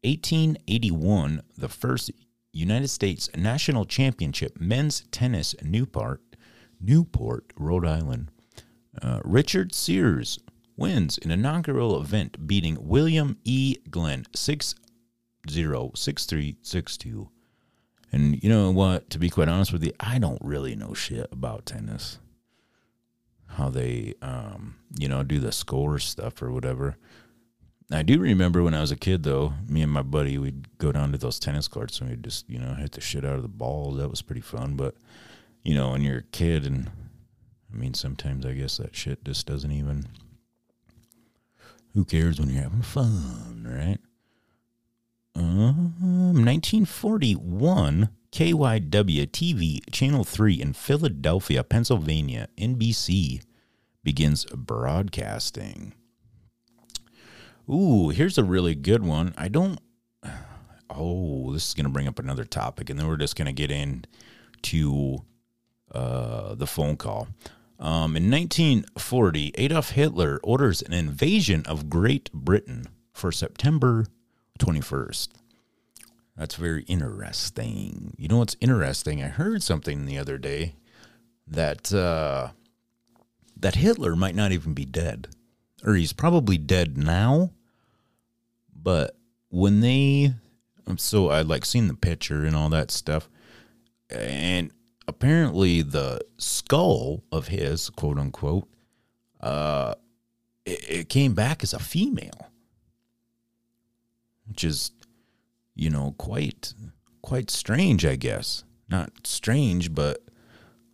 1881, 0.02 1.42
the 1.58 1.68
first 1.68 2.10
United 2.52 2.88
States 2.88 3.28
National 3.36 3.84
Championship 3.84 4.60
men's 4.60 5.02
tennis 5.10 5.54
Newport, 5.62 6.22
Newport, 6.80 7.52
Rhode 7.56 7.86
Island. 7.86 8.30
Uh, 9.00 9.20
Richard 9.24 9.74
Sears 9.74 10.38
wins 10.76 11.18
an 11.18 11.30
inaugural 11.30 12.00
event, 12.00 12.46
beating 12.46 12.78
William 12.80 13.36
E. 13.44 13.76
Glyn 13.90 14.26
6 14.34 14.74
0 15.50 15.90
6 15.94 16.24
3 16.24 16.56
6 16.62 16.96
2. 16.96 17.28
And 18.12 18.42
you 18.42 18.48
know 18.48 18.70
what? 18.70 19.10
To 19.10 19.18
be 19.18 19.28
quite 19.28 19.48
honest 19.48 19.72
with 19.72 19.84
you, 19.84 19.92
I 20.00 20.18
don't 20.18 20.40
really 20.40 20.74
know 20.74 20.94
shit 20.94 21.28
about 21.32 21.66
tennis. 21.66 22.18
How 23.46 23.70
they, 23.70 24.14
um, 24.20 24.76
you 24.98 25.08
know, 25.08 25.22
do 25.22 25.38
the 25.38 25.52
score 25.52 25.98
stuff 25.98 26.42
or 26.42 26.50
whatever. 26.50 26.96
I 27.90 28.02
do 28.02 28.18
remember 28.18 28.62
when 28.62 28.74
I 28.74 28.80
was 28.80 28.90
a 28.90 28.96
kid, 28.96 29.22
though, 29.22 29.54
me 29.68 29.82
and 29.82 29.92
my 29.92 30.02
buddy, 30.02 30.38
we'd 30.38 30.76
go 30.78 30.90
down 30.90 31.12
to 31.12 31.18
those 31.18 31.38
tennis 31.38 31.68
courts 31.68 32.00
and 32.00 32.10
we'd 32.10 32.24
just, 32.24 32.50
you 32.50 32.58
know, 32.58 32.74
hit 32.74 32.92
the 32.92 33.00
shit 33.00 33.24
out 33.24 33.36
of 33.36 33.42
the 33.42 33.48
balls. 33.48 33.98
That 33.98 34.10
was 34.10 34.22
pretty 34.22 34.40
fun. 34.40 34.74
But, 34.74 34.96
you 35.62 35.74
know, 35.74 35.90
when 35.92 36.02
you're 36.02 36.18
a 36.18 36.22
kid, 36.22 36.66
and 36.66 36.90
I 37.72 37.76
mean, 37.76 37.94
sometimes 37.94 38.44
I 38.44 38.54
guess 38.54 38.78
that 38.78 38.96
shit 38.96 39.24
just 39.24 39.46
doesn't 39.46 39.70
even 39.70 40.06
who 41.94 42.04
cares 42.04 42.38
when 42.38 42.50
you're 42.50 42.62
having 42.62 42.82
fun, 42.82 43.66
right? 43.66 43.98
Um, 45.34 45.94
1941, 46.44 48.10
KYW 48.36 49.26
TV, 49.28 49.80
Channel 49.90 50.22
3 50.22 50.60
in 50.60 50.74
Philadelphia, 50.74 51.64
Pennsylvania, 51.64 52.48
NBC 52.58 53.40
begins 54.04 54.44
broadcasting. 54.44 55.94
Ooh, 57.66 58.10
here's 58.10 58.36
a 58.36 58.44
really 58.44 58.74
good 58.74 59.02
one. 59.02 59.32
I 59.38 59.48
don't. 59.48 59.80
Oh, 60.90 61.50
this 61.54 61.68
is 61.68 61.72
going 61.72 61.86
to 61.86 61.90
bring 61.90 62.06
up 62.06 62.18
another 62.18 62.44
topic, 62.44 62.90
and 62.90 62.98
then 62.98 63.08
we're 63.08 63.16
just 63.16 63.36
going 63.36 63.46
to 63.46 63.54
get 63.54 63.70
into 63.70 65.24
uh, 65.92 66.54
the 66.56 66.66
phone 66.66 66.98
call. 66.98 67.28
Um, 67.78 68.18
in 68.18 68.30
1940, 68.30 69.52
Adolf 69.54 69.92
Hitler 69.92 70.40
orders 70.44 70.82
an 70.82 70.92
invasion 70.92 71.62
of 71.64 71.88
Great 71.88 72.30
Britain 72.34 72.84
for 73.14 73.32
September 73.32 74.04
21st. 74.58 75.28
That's 76.36 76.54
very 76.56 76.82
interesting. 76.82 78.14
You 78.18 78.28
know 78.28 78.38
what's 78.38 78.56
interesting? 78.60 79.22
I 79.22 79.28
heard 79.28 79.62
something 79.62 80.04
the 80.04 80.18
other 80.18 80.36
day 80.36 80.74
that 81.46 81.92
uh, 81.92 82.50
that 83.56 83.76
Hitler 83.76 84.14
might 84.14 84.34
not 84.34 84.52
even 84.52 84.74
be 84.74 84.84
dead, 84.84 85.28
or 85.84 85.94
he's 85.94 86.12
probably 86.12 86.58
dead 86.58 86.98
now. 86.98 87.52
But 88.74 89.16
when 89.48 89.80
they, 89.80 90.34
so 90.96 91.30
I 91.30 91.40
like 91.40 91.64
seen 91.64 91.88
the 91.88 91.94
picture 91.94 92.44
and 92.44 92.54
all 92.54 92.68
that 92.68 92.90
stuff, 92.90 93.28
and 94.10 94.70
apparently 95.08 95.82
the 95.82 96.20
skull 96.38 97.22
of 97.32 97.48
his 97.48 97.90
quote 97.90 98.18
unquote 98.18 98.68
uh 99.40 99.94
it, 100.64 100.90
it, 100.90 101.08
came 101.08 101.34
back 101.34 101.62
as 101.62 101.72
a 101.72 101.78
female 101.78 102.50
which 104.48 104.64
is 104.64 104.90
you 105.76 105.90
know 105.90 106.14
quite 106.18 106.74
quite 107.22 107.50
strange 107.50 108.04
i 108.04 108.16
guess. 108.16 108.64
Not 108.88 109.10
strange 109.26 109.94
but 109.94 110.22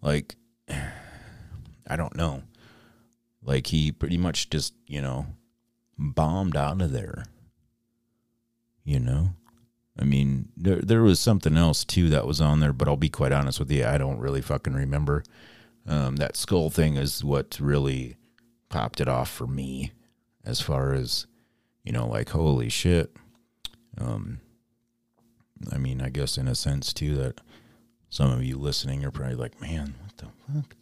like 0.02 0.36
i 1.88 1.96
don't 1.96 2.16
know. 2.16 2.42
Like 3.42 3.68
he 3.68 3.90
pretty 3.90 4.18
much 4.18 4.50
just 4.50 4.74
you 4.86 5.00
know 5.00 5.26
bombed 5.98 6.56
out 6.56 6.82
of 6.82 6.92
there 6.92 7.24
you 8.84 8.98
know? 8.98 9.30
I 9.98 10.04
mean, 10.04 10.48
there 10.56 10.80
there 10.80 11.02
was 11.02 11.20
something 11.20 11.56
else 11.56 11.84
too 11.84 12.08
that 12.08 12.26
was 12.26 12.40
on 12.40 12.60
there, 12.60 12.72
but 12.72 12.88
I'll 12.88 12.96
be 12.96 13.10
quite 13.10 13.32
honest 13.32 13.58
with 13.58 13.70
you, 13.70 13.84
I 13.84 13.98
don't 13.98 14.18
really 14.18 14.40
fucking 14.40 14.72
remember. 14.72 15.22
Um, 15.86 16.16
that 16.16 16.36
skull 16.36 16.70
thing 16.70 16.96
is 16.96 17.22
what 17.22 17.58
really 17.60 18.16
popped 18.68 19.00
it 19.00 19.08
off 19.08 19.30
for 19.30 19.46
me 19.46 19.92
as 20.44 20.60
far 20.60 20.94
as 20.94 21.26
you 21.84 21.92
know 21.92 22.08
like 22.08 22.30
holy 22.30 22.68
shit. 22.68 23.14
Um 23.98 24.40
i 25.72 25.78
mean 25.78 26.00
i 26.00 26.08
guess 26.08 26.38
in 26.38 26.48
a 26.48 26.54
sense 26.54 26.92
too 26.92 27.14
that 27.14 27.40
some 28.08 28.30
of 28.30 28.42
you 28.42 28.58
listening 28.58 29.04
are 29.04 29.10
probably 29.10 29.36
like 29.36 29.60
man 29.60 29.94
what 30.02 30.16
the 30.16 30.26
fuck 30.52 30.76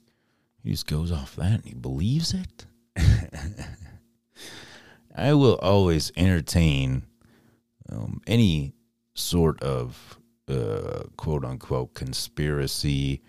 he 0.63 0.71
just 0.71 0.87
goes 0.87 1.11
off 1.11 1.37
that 1.37 1.53
and 1.53 1.65
he 1.65 1.75
believes 1.75 2.35
it 2.35 2.67
i 5.17 5.33
will 5.33 5.57
always 5.57 6.13
entertain 6.17 7.03
um, 7.91 8.21
any 8.27 8.73
sort 9.15 9.63
of 9.63 10.19
uh, 10.49 11.05
quote 11.17 11.45
unquote 11.45 11.95
conspiracy 11.95 13.23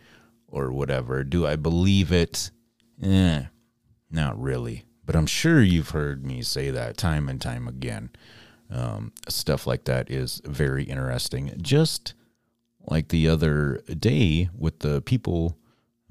or 0.48 0.72
whatever. 0.72 1.24
Do 1.24 1.48
I 1.48 1.56
believe 1.56 2.12
it? 2.12 2.52
Eh, 3.02 3.44
not 4.10 4.40
really. 4.40 4.84
But 5.06 5.16
I'm 5.16 5.26
sure 5.26 5.62
you've 5.62 5.90
heard 5.90 6.26
me 6.26 6.42
say 6.42 6.70
that 6.70 6.98
time 6.98 7.28
and 7.28 7.42
time 7.42 7.68
again. 7.68 8.12
Um, 8.72 9.12
stuff 9.28 9.68
like 9.68 9.84
that 9.86 10.10
is 10.10 10.42
very 10.46 10.86
interesting. 10.86 11.54
Just 11.62 12.14
like 12.86 13.10
the 13.10 13.28
other 13.28 13.84
day 14.00 14.50
with 14.58 14.80
the 14.80 15.02
people, 15.02 15.58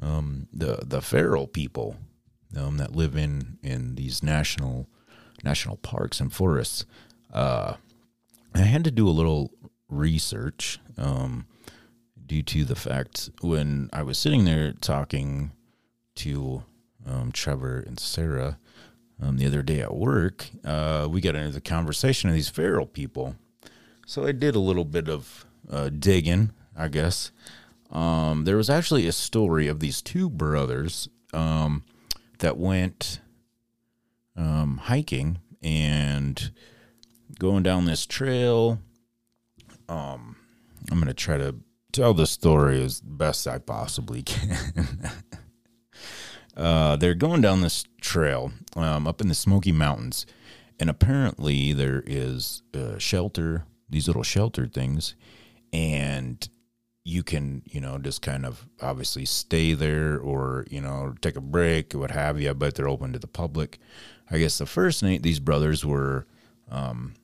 um, 0.02 0.46
the 0.52 0.80
the 0.84 1.00
feral 1.00 1.46
people 1.46 1.96
um, 2.56 2.76
that 2.76 2.94
live 2.94 3.16
in 3.16 3.58
in 3.62 3.94
these 3.94 4.22
national 4.22 4.88
national 5.42 5.76
parks 5.78 6.20
and 6.20 6.32
forests. 6.32 6.84
Uh, 7.32 7.74
I 8.54 8.58
had 8.60 8.84
to 8.84 8.90
do 8.90 9.08
a 9.08 9.10
little 9.10 9.52
research 9.88 10.78
um, 10.98 11.46
due 12.26 12.42
to 12.42 12.64
the 12.64 12.76
fact 12.76 13.30
when 13.40 13.88
I 13.92 14.02
was 14.02 14.18
sitting 14.18 14.44
there 14.44 14.72
talking 14.72 15.52
to 16.16 16.64
um, 17.06 17.32
Trevor 17.32 17.80
and 17.80 17.98
Sarah 17.98 18.58
um, 19.20 19.36
the 19.36 19.46
other 19.46 19.62
day 19.62 19.80
at 19.80 19.94
work, 19.94 20.48
uh, 20.64 21.06
we 21.10 21.20
got 21.20 21.34
into 21.34 21.52
the 21.52 21.60
conversation 21.60 22.28
of 22.28 22.34
these 22.34 22.48
feral 22.48 22.86
people. 22.86 23.36
So 24.06 24.26
I 24.26 24.32
did 24.32 24.54
a 24.54 24.60
little 24.60 24.84
bit 24.84 25.08
of 25.08 25.46
uh, 25.70 25.90
digging, 25.90 26.50
I 26.76 26.88
guess. 26.88 27.30
Um, 27.90 28.44
there 28.44 28.56
was 28.56 28.70
actually 28.70 29.06
a 29.06 29.12
story 29.12 29.68
of 29.68 29.80
these 29.80 30.00
two 30.00 30.30
brothers 30.30 31.08
um, 31.32 31.84
that 32.38 32.56
went 32.56 33.20
um, 34.36 34.78
hiking 34.78 35.38
and 35.62 36.50
going 37.38 37.62
down 37.62 37.84
this 37.84 38.06
trail. 38.06 38.78
Um, 39.88 40.36
I'm 40.90 40.98
gonna 40.98 41.14
try 41.14 41.36
to 41.36 41.56
tell 41.92 42.14
the 42.14 42.26
story 42.26 42.82
as 42.82 43.00
best 43.00 43.46
I 43.46 43.58
possibly 43.58 44.22
can. 44.24 44.86
Uh, 46.56 46.96
they're 46.96 47.14
going 47.14 47.40
down 47.40 47.60
this 47.60 47.84
trail 48.00 48.52
um, 48.76 49.06
up 49.06 49.20
in 49.20 49.28
the 49.28 49.34
Smoky 49.34 49.72
Mountains, 49.72 50.26
and 50.78 50.90
apparently 50.90 51.72
there 51.72 52.02
is 52.06 52.62
a 52.74 52.98
shelter, 52.98 53.64
these 53.88 54.06
little 54.06 54.22
shelter 54.22 54.66
things, 54.66 55.14
and 55.72 56.48
you 57.04 57.22
can, 57.22 57.62
you 57.64 57.80
know, 57.80 57.98
just 57.98 58.22
kind 58.22 58.44
of 58.44 58.66
obviously 58.80 59.24
stay 59.24 59.72
there 59.72 60.18
or, 60.18 60.66
you 60.70 60.80
know, 60.80 61.14
take 61.20 61.36
a 61.36 61.40
break 61.40 61.94
or 61.94 61.98
what 61.98 62.10
have 62.10 62.40
you, 62.40 62.52
but 62.52 62.74
they're 62.74 62.88
open 62.88 63.12
to 63.12 63.18
the 63.18 63.26
public. 63.26 63.78
I 64.30 64.38
guess 64.38 64.58
the 64.58 64.66
first 64.66 65.02
night 65.02 65.22
these 65.22 65.40
brothers 65.40 65.84
were 65.84 66.26
um, 66.70 67.14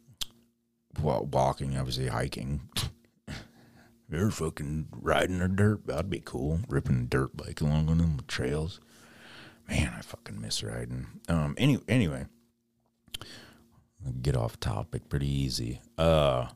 well, 1.01 1.27
walking, 1.27 1.77
obviously 1.77 2.09
hiking. 2.09 2.69
They're 4.09 4.31
fucking 4.31 4.89
riding 4.93 5.41
a 5.41 5.49
dirt. 5.49 5.87
That'd 5.87 6.11
be 6.11 6.23
cool. 6.25 6.61
Ripping 6.69 7.01
a 7.01 7.05
dirt 7.05 7.37
bike 7.37 7.61
along 7.61 7.89
on 7.89 7.99
them 7.99 8.21
trails. 8.29 8.81
Man, 9.69 9.93
I 9.97 10.01
fucking 10.01 10.41
miss 10.41 10.63
riding. 10.63 11.07
Um. 11.29 11.55
Any 11.59 11.79
anyway, 11.89 12.27
get 14.23 14.37
off 14.37 14.61
topic 14.61 15.09
pretty 15.09 15.29
easy. 15.29 15.81
Uh, 15.99 16.49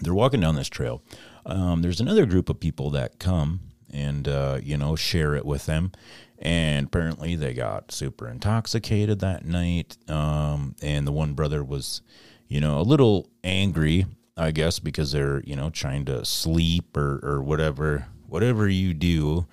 they're 0.00 0.14
walking 0.14 0.40
down 0.40 0.56
this 0.56 0.68
trail. 0.68 1.02
Um, 1.44 1.82
there's 1.82 2.00
another 2.00 2.26
group 2.26 2.48
of 2.48 2.60
people 2.60 2.90
that 2.90 3.18
come 3.18 3.60
and 3.92 4.28
uh, 4.28 4.58
you 4.62 4.76
know 4.76 4.96
share 4.96 5.34
it 5.34 5.44
with 5.44 5.66
them. 5.66 5.92
And 6.38 6.86
apparently 6.86 7.34
they 7.34 7.54
got 7.54 7.92
super 7.92 8.28
intoxicated 8.28 9.20
that 9.20 9.46
night. 9.46 9.96
Um, 10.08 10.76
and 10.82 11.06
the 11.06 11.12
one 11.12 11.32
brother 11.32 11.64
was, 11.64 12.02
you 12.46 12.60
know, 12.60 12.78
a 12.78 12.82
little 12.82 13.30
angry, 13.42 14.04
I 14.36 14.50
guess, 14.50 14.78
because 14.78 15.12
they're 15.12 15.42
you 15.44 15.56
know 15.56 15.70
trying 15.70 16.04
to 16.06 16.24
sleep 16.24 16.96
or 16.96 17.20
or 17.22 17.42
whatever 17.42 18.06
whatever 18.28 18.68
you 18.68 18.92
do 18.92 19.46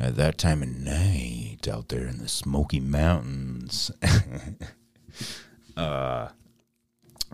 at 0.00 0.16
that 0.16 0.38
time 0.38 0.62
of 0.62 0.68
night 0.68 1.68
out 1.70 1.88
there 1.88 2.06
in 2.06 2.18
the 2.18 2.28
Smoky 2.28 2.80
Mountains. 2.80 3.90
uh, 5.76 6.28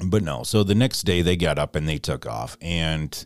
but 0.05 0.23
no. 0.23 0.43
So 0.43 0.65
the 0.65 0.75
next 0.75 1.05
day 1.05 1.23
they 1.23 1.37
got 1.37 1.59
up 1.59 1.77
and 1.77 1.89
they 1.89 1.99
took 1.99 2.27
off, 2.27 2.59
and 2.61 3.25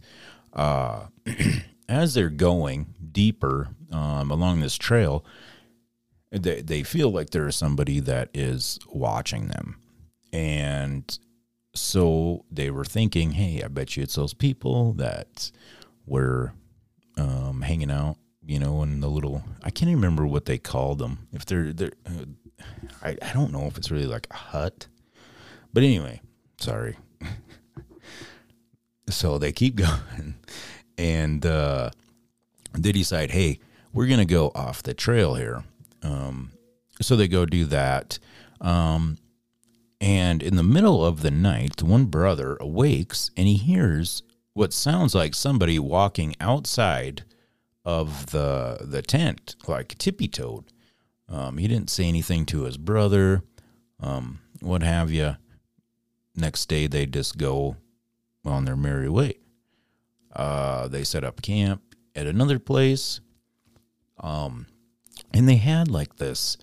uh, 0.52 1.06
as 1.88 2.14
they're 2.14 2.28
going 2.28 2.94
deeper 3.10 3.68
um, 3.90 4.30
along 4.30 4.60
this 4.60 4.76
trail, 4.76 5.24
they 6.30 6.60
they 6.60 6.82
feel 6.82 7.10
like 7.10 7.30
there 7.30 7.48
is 7.48 7.56
somebody 7.56 7.98
that 8.00 8.28
is 8.34 8.78
watching 8.88 9.48
them, 9.48 9.80
and 10.32 11.18
so 11.74 12.44
they 12.50 12.70
were 12.70 12.84
thinking, 12.84 13.32
"Hey, 13.32 13.62
I 13.62 13.68
bet 13.68 13.96
you 13.96 14.02
it's 14.02 14.14
those 14.14 14.34
people 14.34 14.92
that 14.94 15.50
were 16.06 16.52
um, 17.16 17.62
hanging 17.62 17.90
out." 17.90 18.19
You 18.44 18.58
know, 18.58 18.82
and 18.82 19.02
the 19.02 19.08
little, 19.08 19.42
I 19.62 19.70
can't 19.70 19.90
even 19.90 20.00
remember 20.00 20.26
what 20.26 20.46
they 20.46 20.58
called 20.58 20.98
them. 20.98 21.28
If 21.32 21.44
they're, 21.44 21.72
they're, 21.72 21.92
uh, 22.06 22.24
I, 23.02 23.16
I 23.22 23.32
don't 23.32 23.52
know 23.52 23.66
if 23.66 23.76
it's 23.76 23.90
really 23.90 24.06
like 24.06 24.26
a 24.30 24.36
hut, 24.36 24.86
but 25.72 25.82
anyway, 25.82 26.20
sorry. 26.58 26.96
so 29.10 29.38
they 29.38 29.52
keep 29.52 29.76
going 29.76 30.34
and 30.96 31.44
uh, 31.44 31.90
they 32.72 32.92
decide, 32.92 33.30
hey, 33.30 33.60
we're 33.92 34.06
to 34.18 34.24
go 34.24 34.52
off 34.54 34.82
the 34.82 34.94
trail 34.94 35.34
here. 35.34 35.64
Um, 36.02 36.52
so 37.00 37.16
they 37.16 37.28
go 37.28 37.44
do 37.44 37.64
that. 37.66 38.18
Um, 38.60 39.18
and 40.00 40.42
in 40.42 40.56
the 40.56 40.62
middle 40.62 41.04
of 41.04 41.22
the 41.22 41.30
night, 41.30 41.82
one 41.82 42.06
brother 42.06 42.56
awakes 42.60 43.30
and 43.36 43.46
he 43.46 43.56
hears 43.56 44.22
what 44.54 44.72
sounds 44.72 45.14
like 45.14 45.34
somebody 45.34 45.78
walking 45.78 46.34
outside 46.40 47.24
of 47.98 48.30
the 48.30 48.78
the 48.80 49.02
tent, 49.02 49.56
like 49.66 49.98
tippy 49.98 50.28
toed. 50.28 50.64
Um, 51.28 51.58
he 51.58 51.68
didn't 51.68 51.90
say 51.90 52.04
anything 52.04 52.44
to 52.46 52.62
his 52.62 52.76
brother, 52.76 53.42
um, 54.00 54.40
what 54.60 54.82
have 54.82 55.10
you. 55.10 55.36
Next 56.34 56.66
day, 56.68 56.86
they 56.86 57.06
just 57.06 57.38
go 57.38 57.76
on 58.44 58.64
their 58.64 58.76
merry 58.76 59.08
way. 59.08 59.34
Uh, 60.34 60.88
they 60.88 61.04
set 61.04 61.24
up 61.24 61.42
camp 61.42 61.82
at 62.14 62.26
another 62.26 62.58
place. 62.58 63.20
Um, 64.18 64.66
and 65.32 65.48
they 65.48 65.56
had 65.56 65.88
like 65.88 66.16
this. 66.16 66.56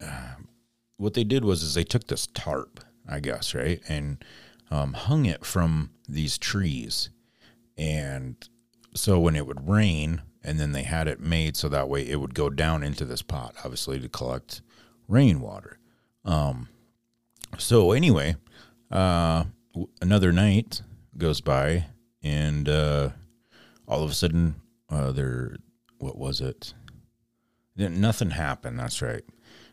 Uh, 0.00 0.34
what 0.96 1.14
they 1.14 1.24
did 1.24 1.44
was 1.44 1.62
is 1.62 1.74
they 1.74 1.84
took 1.84 2.06
this 2.06 2.26
tarp, 2.28 2.80
I 3.08 3.20
guess, 3.20 3.54
right, 3.54 3.80
and 3.88 4.24
um, 4.70 4.92
hung 4.94 5.26
it 5.26 5.44
from 5.44 5.90
these 6.08 6.38
trees, 6.38 7.10
and 7.76 8.36
so 8.94 9.18
when 9.18 9.36
it 9.36 9.46
would 9.46 9.68
rain, 9.68 10.22
and 10.42 10.60
then 10.60 10.72
they 10.72 10.82
had 10.82 11.08
it 11.08 11.20
made 11.20 11.56
so 11.56 11.68
that 11.68 11.88
way 11.88 12.08
it 12.08 12.20
would 12.20 12.34
go 12.34 12.50
down 12.50 12.82
into 12.82 13.04
this 13.04 13.22
pot, 13.22 13.54
obviously 13.64 13.98
to 14.00 14.08
collect 14.08 14.62
rainwater. 15.08 15.78
Um, 16.24 16.68
so 17.58 17.92
anyway, 17.92 18.36
uh, 18.90 19.44
w- 19.72 19.88
another 20.00 20.32
night 20.32 20.82
goes 21.16 21.40
by, 21.40 21.86
and 22.22 22.68
uh, 22.68 23.10
all 23.86 24.02
of 24.02 24.10
a 24.10 24.14
sudden, 24.14 24.56
uh, 24.90 25.12
there, 25.12 25.56
what 25.98 26.16
was 26.16 26.40
it? 26.40 26.74
Then 27.76 28.00
Nothing 28.00 28.30
happened. 28.30 28.78
That's 28.78 29.02
right. 29.02 29.24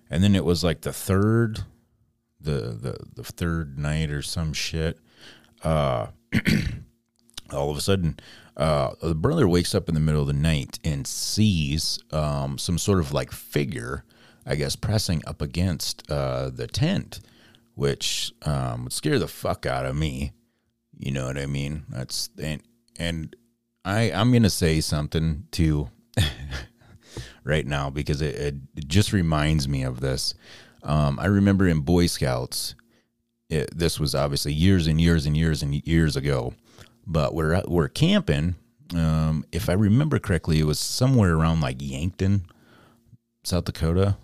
And 0.10 0.24
then 0.24 0.36
it 0.36 0.44
was 0.44 0.64
like 0.64 0.82
the 0.82 0.92
third, 0.92 1.64
the 2.40 2.52
the 2.52 2.98
the 3.16 3.24
third 3.24 3.78
night 3.78 4.10
or 4.10 4.22
some 4.22 4.52
shit. 4.52 5.00
Uh, 5.64 6.08
all 7.54 7.70
of 7.70 7.78
a 7.78 7.82
sudden, 7.82 8.20
uh, 8.62 8.94
the 9.02 9.16
brother 9.16 9.48
wakes 9.48 9.74
up 9.74 9.90
in 9.90 9.96
the 9.96 10.00
middle 10.00 10.22
of 10.22 10.28
the 10.28 10.34
night 10.34 10.78
and 10.84 11.08
sees 11.08 11.98
um, 12.12 12.60
some 12.60 12.78
sort 12.78 13.00
of 13.00 13.12
like 13.12 13.32
figure, 13.32 14.06
I 14.46 14.54
guess, 14.54 14.76
pressing 14.76 15.24
up 15.26 15.42
against 15.42 16.10
uh, 16.12 16.52
the 16.52 16.68
tent, 16.68 17.22
which 17.74 18.32
um, 18.44 18.84
would 18.84 18.94
scare 18.94 19.18
the 19.18 19.28
fuck 19.28 19.66
out 19.66 19.88
of 19.88 19.96
me. 19.96 20.34
You 20.96 21.12
know 21.12 21.26
what 21.26 21.40
I 21.40 21.48
mean? 21.48 21.86
That's 21.90 22.30
and 22.40 22.62
and 23.00 23.36
I 23.84 24.12
I'm 24.12 24.32
gonna 24.32 24.52
say 24.52 24.80
something 24.80 25.48
to 25.54 25.90
right 27.44 27.66
now 27.66 27.90
because 27.90 28.22
it, 28.22 28.36
it 28.36 28.88
just 28.88 29.12
reminds 29.12 29.68
me 29.68 29.82
of 29.82 30.02
this. 30.02 30.36
Um, 30.84 31.18
I 31.20 31.26
remember 31.26 31.68
in 31.68 31.80
Boy 31.80 32.06
Scouts, 32.06 32.76
it, 33.50 33.76
this 33.76 34.00
was 34.00 34.14
obviously 34.14 34.54
years 34.54 34.86
and 34.86 35.02
years 35.02 35.26
and 35.26 35.36
years 35.36 35.64
and 35.64 35.74
years 35.88 36.16
ago, 36.16 36.54
but 37.06 37.34
we're 37.34 37.62
we're 37.68 37.90
camping. 37.90 38.56
Um, 38.96 39.46
if 39.52 39.70
I 39.70 39.74
remember 39.74 40.20
correctly, 40.20 40.60
it 40.60 40.66
was 40.66 40.80
somewhere 40.80 41.36
around 41.36 41.62
like 41.62 41.78
Yankton, 41.82 42.46
South 43.44 43.66
Dakota. 43.66 44.18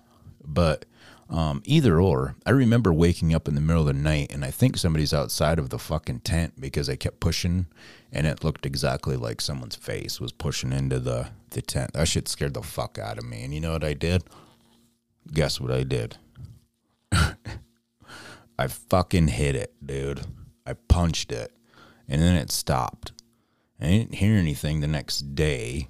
But 0.43 0.86
Um, 1.30 1.61
either 1.65 1.99
or. 1.99 2.36
I 2.45 2.51
remember 2.51 2.93
waking 2.93 3.36
up 3.36 3.49
in 3.49 3.55
the 3.55 3.59
middle 3.59 3.82
of 3.82 3.88
the 3.88 4.01
night 4.01 4.32
and 4.32 4.45
I 4.45 4.51
think 4.51 4.78
somebody's 4.78 5.13
outside 5.13 5.59
of 5.59 5.69
the 5.69 5.78
fucking 5.78 6.21
tent 6.21 6.53
because 6.57 6.89
I 6.89 6.95
kept 6.95 7.19
pushing 7.19 7.65
and 8.13 8.25
it 8.25 8.45
looked 8.45 8.65
exactly 8.65 9.17
like 9.17 9.41
someone's 9.41 9.75
face 9.75 10.21
was 10.21 10.32
pushing 10.32 10.71
into 10.71 10.99
the, 11.01 11.28
the 11.49 11.61
tent. 11.61 11.91
That 11.93 12.07
shit 12.07 12.30
scared 12.30 12.53
the 12.53 12.61
fuck 12.61 12.97
out 12.97 13.17
of 13.17 13.25
me. 13.25 13.43
And 13.43 13.53
you 13.53 13.59
know 13.59 13.73
what 13.73 13.84
I 13.84 13.93
did? 13.93 14.23
Guess 15.34 15.59
what 15.59 15.69
I 15.71 15.84
did? 15.84 16.15
I 17.11 18.67
fucking 18.67 19.28
hit 19.28 19.57
it, 19.57 19.73
dude. 19.86 20.21
I 20.65 20.75
punched 20.88 21.34
it 21.34 21.51
and 22.08 22.22
then 22.22 22.36
it 22.36 22.51
stopped. 22.51 23.12
I 23.80 23.86
didn't 23.88 24.16
hear 24.16 24.36
anything 24.36 24.80
the 24.80 24.88
next 24.88 25.36
day, 25.36 25.89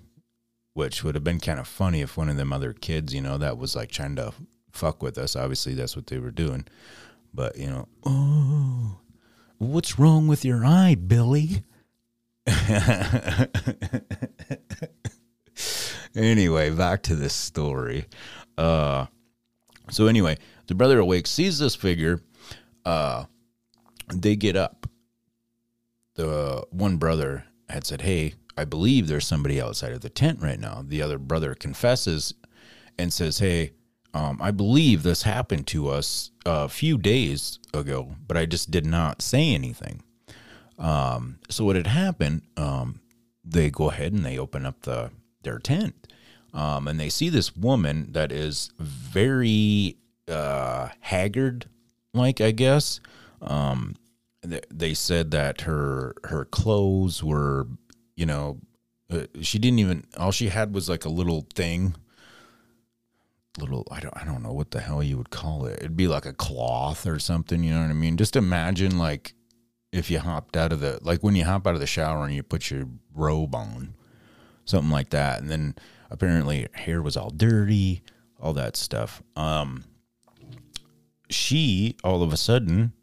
which 0.74 1.04
would 1.04 1.16
have 1.16 1.24
been 1.24 1.40
kind 1.40 1.60
of 1.60 1.68
funny 1.68 2.02
if 2.02 2.18
one 2.18 2.30
of 2.30 2.38
them 2.38 2.52
other 2.52 2.74
kids, 2.74 3.14
you 3.14 3.22
know, 3.22 3.38
that 3.38 3.58
was 3.58 3.76
like 3.76 3.92
trying 3.92 4.16
to 4.18 4.34
fuck 4.72 5.02
with 5.02 5.18
us. 5.18 5.36
Obviously, 5.36 5.74
that's 5.74 5.96
what 5.96 6.08
they 6.08 6.20
were 6.20 6.32
doing. 6.32 6.66
But, 7.34 7.58
you 7.58 7.68
know, 7.68 7.88
oh, 8.06 9.00
what's 9.58 9.98
wrong 9.98 10.28
with 10.28 10.44
your 10.44 10.66
eye, 10.66 10.96
Billy? 10.96 11.64
anyway, 16.16 16.70
back 16.70 17.04
to 17.04 17.16
this 17.16 17.34
story. 17.34 18.06
Uh, 18.58 19.06
so 19.90 20.08
anyway, 20.08 20.38
the 20.68 20.76
brother 20.76 21.00
awakes, 21.00 21.30
sees 21.30 21.60
this 21.60 21.76
figure. 21.76 22.22
Uh, 22.86 23.26
they 24.14 24.36
get 24.36 24.56
up. 24.56 24.88
The 26.18 26.66
one 26.72 26.98
brother 26.98 27.46
had 27.70 27.86
said, 27.86 28.02
"Hey, 28.02 28.34
I 28.58 28.66
believe 28.66 29.08
there's 29.08 29.28
somebody 29.28 29.62
outside 29.62 29.94
of 29.94 30.02
the 30.02 30.10
tent 30.10 30.42
right 30.42 30.60
now." 30.60 30.84
The 30.86 31.02
other 31.02 31.20
brother 31.20 31.54
confesses 31.54 32.34
and 32.98 33.14
says, 33.14 33.38
"Hey, 33.38 33.72
um, 34.16 34.40
I 34.42 34.50
believe 34.50 35.04
this 35.04 35.22
happened 35.22 35.68
to 35.68 35.90
us 35.90 36.32
a 36.46 36.68
few 36.68 36.98
days 36.98 37.60
ago, 37.72 38.16
but 38.28 38.36
I 38.36 38.48
just 38.48 38.72
did 38.72 38.86
not 38.86 39.22
say 39.22 39.54
anything." 39.54 40.02
Um, 40.80 41.38
so 41.50 41.64
what 41.66 41.76
had 41.76 41.88
happened? 41.88 42.42
Um, 42.58 43.00
they 43.46 43.70
go 43.70 43.90
ahead 43.92 44.12
and 44.12 44.26
they 44.26 44.40
open 44.40 44.66
up 44.66 44.82
the 44.82 45.12
their 45.44 45.60
tent, 45.60 46.08
um, 46.52 46.88
and 46.88 47.00
they 47.00 47.10
see 47.10 47.30
this 47.30 47.56
woman 47.56 48.12
that 48.14 48.32
is 48.32 48.72
very 48.80 49.98
uh, 50.28 50.90
haggard, 51.00 51.68
like 52.14 52.42
I 52.42 52.50
guess. 52.50 53.00
Um, 53.40 53.96
they 54.70 54.94
said 54.94 55.32
that 55.32 55.62
her 55.62 56.16
her 56.26 56.46
clothes 56.46 57.24
were, 57.24 57.68
you 58.16 58.26
know, 58.26 58.60
uh, 59.10 59.26
she 59.42 59.60
didn't 59.60 59.80
even. 59.80 60.06
All 60.18 60.32
she 60.32 60.50
had 60.50 60.74
was 60.74 60.90
like 60.90 61.06
a 61.06 61.10
little 61.10 61.48
thing. 61.56 61.96
Little, 63.60 63.88
I 63.90 64.00
don't, 64.00 64.16
I 64.16 64.24
don't 64.24 64.44
know 64.44 64.54
what 64.54 64.70
the 64.70 64.82
hell 64.82 65.02
you 65.02 65.18
would 65.18 65.32
call 65.32 65.66
it. 65.66 65.80
It'd 65.80 65.98
be 65.98 66.08
like 66.08 66.28
a 66.28 66.34
cloth 66.34 67.08
or 67.08 67.18
something. 67.18 67.64
You 67.64 67.74
know 67.74 67.82
what 67.82 67.90
I 67.90 67.94
mean? 67.94 68.18
Just 68.18 68.36
imagine 68.36 68.98
like 69.00 69.34
if 69.92 70.12
you 70.12 70.20
hopped 70.20 70.56
out 70.56 70.72
of 70.72 70.80
the 70.80 71.00
like 71.02 71.22
when 71.22 71.36
you 71.36 71.44
hop 71.44 71.66
out 71.66 71.74
of 71.74 71.80
the 71.80 71.88
shower 71.88 72.26
and 72.26 72.36
you 72.36 72.44
put 72.44 72.70
your 72.70 72.88
robe 73.16 73.56
on, 73.56 73.94
something 74.66 74.92
like 74.92 75.10
that, 75.10 75.42
and 75.42 75.50
then 75.50 75.76
apparently 76.12 76.68
hair 76.74 77.02
was 77.02 77.18
all 77.18 77.32
dirty, 77.32 78.04
all 78.40 78.54
that 78.54 78.76
stuff. 78.76 79.24
Um, 79.36 79.86
she 81.30 81.96
all 82.04 82.22
of 82.22 82.32
a 82.32 82.38
sudden 82.38 82.94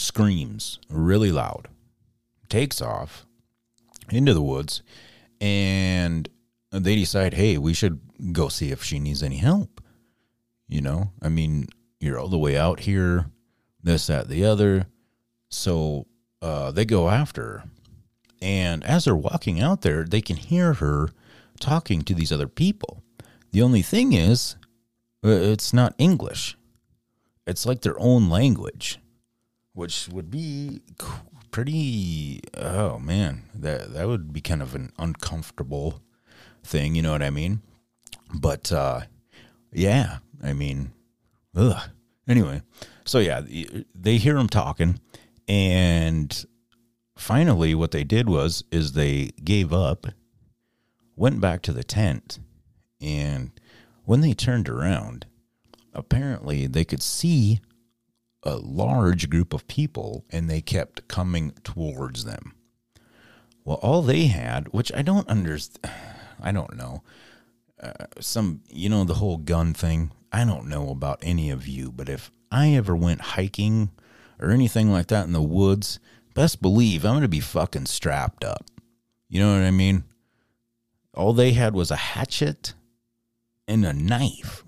screams 0.00 0.78
really 0.88 1.32
loud, 1.32 1.68
takes 2.48 2.80
off 2.80 3.26
into 4.10 4.34
the 4.34 4.42
woods, 4.42 4.82
and 5.40 6.28
they 6.70 6.96
decide, 6.96 7.34
hey, 7.34 7.58
we 7.58 7.74
should 7.74 8.00
go 8.32 8.48
see 8.48 8.70
if 8.70 8.82
she 8.82 8.98
needs 8.98 9.22
any 9.22 9.36
help. 9.38 9.80
You 10.68 10.80
know, 10.80 11.10
I 11.20 11.28
mean, 11.28 11.66
you're 11.98 12.18
all 12.18 12.28
the 12.28 12.38
way 12.38 12.56
out 12.56 12.80
here, 12.80 13.26
this, 13.82 14.06
that, 14.06 14.28
the 14.28 14.44
other. 14.44 14.86
So 15.48 16.06
uh, 16.40 16.70
they 16.70 16.84
go 16.84 17.08
after 17.08 17.42
her. 17.42 17.64
And 18.40 18.84
as 18.84 19.04
they're 19.04 19.16
walking 19.16 19.60
out 19.60 19.82
there, 19.82 20.04
they 20.04 20.20
can 20.20 20.36
hear 20.36 20.74
her 20.74 21.10
talking 21.58 22.02
to 22.02 22.14
these 22.14 22.32
other 22.32 22.48
people. 22.48 23.02
The 23.50 23.62
only 23.62 23.82
thing 23.82 24.12
is, 24.12 24.56
uh, 25.24 25.28
it's 25.28 25.72
not 25.72 25.94
English. 25.98 26.56
It's 27.46 27.66
like 27.66 27.80
their 27.82 27.98
own 27.98 28.30
language, 28.30 28.99
which 29.80 30.10
would 30.12 30.30
be 30.30 30.82
pretty. 31.50 32.42
Oh 32.54 32.98
man, 32.98 33.44
that 33.54 33.94
that 33.94 34.06
would 34.06 34.30
be 34.30 34.42
kind 34.42 34.60
of 34.60 34.74
an 34.74 34.92
uncomfortable 34.98 36.02
thing. 36.62 36.94
You 36.94 37.00
know 37.00 37.12
what 37.12 37.22
I 37.22 37.30
mean? 37.30 37.62
But 38.38 38.70
uh, 38.70 39.00
yeah, 39.72 40.18
I 40.42 40.52
mean, 40.52 40.92
ugh. 41.56 41.80
Anyway, 42.28 42.60
so 43.06 43.20
yeah, 43.20 43.40
they 43.94 44.18
hear 44.18 44.36
him 44.36 44.50
talking, 44.50 45.00
and 45.48 46.44
finally, 47.16 47.74
what 47.74 47.92
they 47.92 48.04
did 48.04 48.28
was 48.28 48.62
is 48.70 48.92
they 48.92 49.30
gave 49.42 49.72
up, 49.72 50.08
went 51.16 51.40
back 51.40 51.62
to 51.62 51.72
the 51.72 51.84
tent, 51.84 52.38
and 53.00 53.50
when 54.04 54.20
they 54.20 54.34
turned 54.34 54.68
around, 54.68 55.24
apparently 55.94 56.66
they 56.66 56.84
could 56.84 57.02
see 57.02 57.60
a 58.42 58.56
large 58.56 59.28
group 59.28 59.52
of 59.52 59.66
people, 59.66 60.24
and 60.30 60.48
they 60.48 60.60
kept 60.60 61.08
coming 61.08 61.52
towards 61.62 62.24
them. 62.24 62.54
Well, 63.64 63.78
all 63.82 64.02
they 64.02 64.26
had, 64.26 64.72
which 64.72 64.90
I 64.94 65.02
don't 65.02 65.28
understand, 65.28 65.92
I 66.42 66.52
don't 66.52 66.76
know, 66.76 67.02
uh, 67.82 68.06
some, 68.18 68.62
you 68.68 68.88
know, 68.88 69.04
the 69.04 69.14
whole 69.14 69.36
gun 69.36 69.74
thing. 69.74 70.12
I 70.32 70.44
don't 70.44 70.68
know 70.68 70.90
about 70.90 71.18
any 71.22 71.50
of 71.50 71.66
you, 71.66 71.90
but 71.92 72.08
if 72.08 72.30
I 72.50 72.70
ever 72.70 72.96
went 72.96 73.20
hiking 73.20 73.90
or 74.38 74.50
anything 74.50 74.90
like 74.90 75.08
that 75.08 75.26
in 75.26 75.32
the 75.32 75.42
woods, 75.42 75.98
best 76.34 76.62
believe 76.62 77.04
I'm 77.04 77.12
going 77.12 77.22
to 77.22 77.28
be 77.28 77.40
fucking 77.40 77.86
strapped 77.86 78.44
up. 78.44 78.64
You 79.28 79.40
know 79.40 79.52
what 79.52 79.66
I 79.66 79.70
mean? 79.70 80.04
All 81.14 81.32
they 81.32 81.52
had 81.52 81.74
was 81.74 81.90
a 81.90 81.96
hatchet 81.96 82.74
and 83.68 83.84
a 83.84 83.92
knife. 83.92 84.64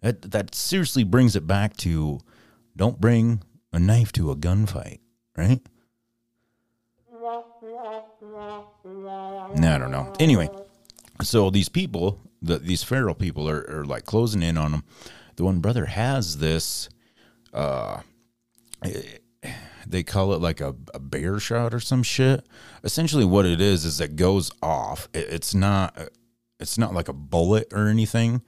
That 0.00 0.30
that 0.30 0.54
seriously 0.54 1.04
brings 1.04 1.34
it 1.34 1.46
back 1.46 1.76
to 1.78 2.20
don't 2.76 3.00
bring 3.00 3.42
a 3.72 3.78
knife 3.78 4.12
to 4.12 4.30
a 4.30 4.36
gunfight, 4.36 5.00
right? 5.36 5.60
No, 9.56 9.74
I 9.74 9.78
don't 9.78 9.90
know. 9.90 10.12
Anyway, 10.18 10.48
so 11.22 11.50
these 11.50 11.68
people, 11.68 12.20
the, 12.40 12.58
these 12.58 12.82
feral 12.82 13.14
people, 13.14 13.48
are, 13.48 13.64
are 13.68 13.84
like 13.84 14.04
closing 14.04 14.42
in 14.42 14.56
on 14.56 14.72
them. 14.72 14.84
The 15.36 15.44
one 15.44 15.60
brother 15.60 15.86
has 15.86 16.38
this, 16.38 16.88
uh, 17.52 18.00
they 19.86 20.02
call 20.02 20.32
it 20.32 20.40
like 20.40 20.60
a, 20.60 20.74
a 20.94 20.98
bear 20.98 21.38
shot 21.38 21.74
or 21.74 21.80
some 21.80 22.02
shit. 22.02 22.46
Essentially, 22.84 23.24
what 23.24 23.46
it 23.46 23.60
is 23.60 23.84
is 23.84 24.00
it 24.00 24.16
goes 24.16 24.50
off. 24.62 25.08
It, 25.12 25.28
it's 25.30 25.54
not, 25.54 25.96
it's 26.60 26.78
not 26.78 26.94
like 26.94 27.08
a 27.08 27.12
bullet 27.12 27.72
or 27.72 27.88
anything. 27.88 28.42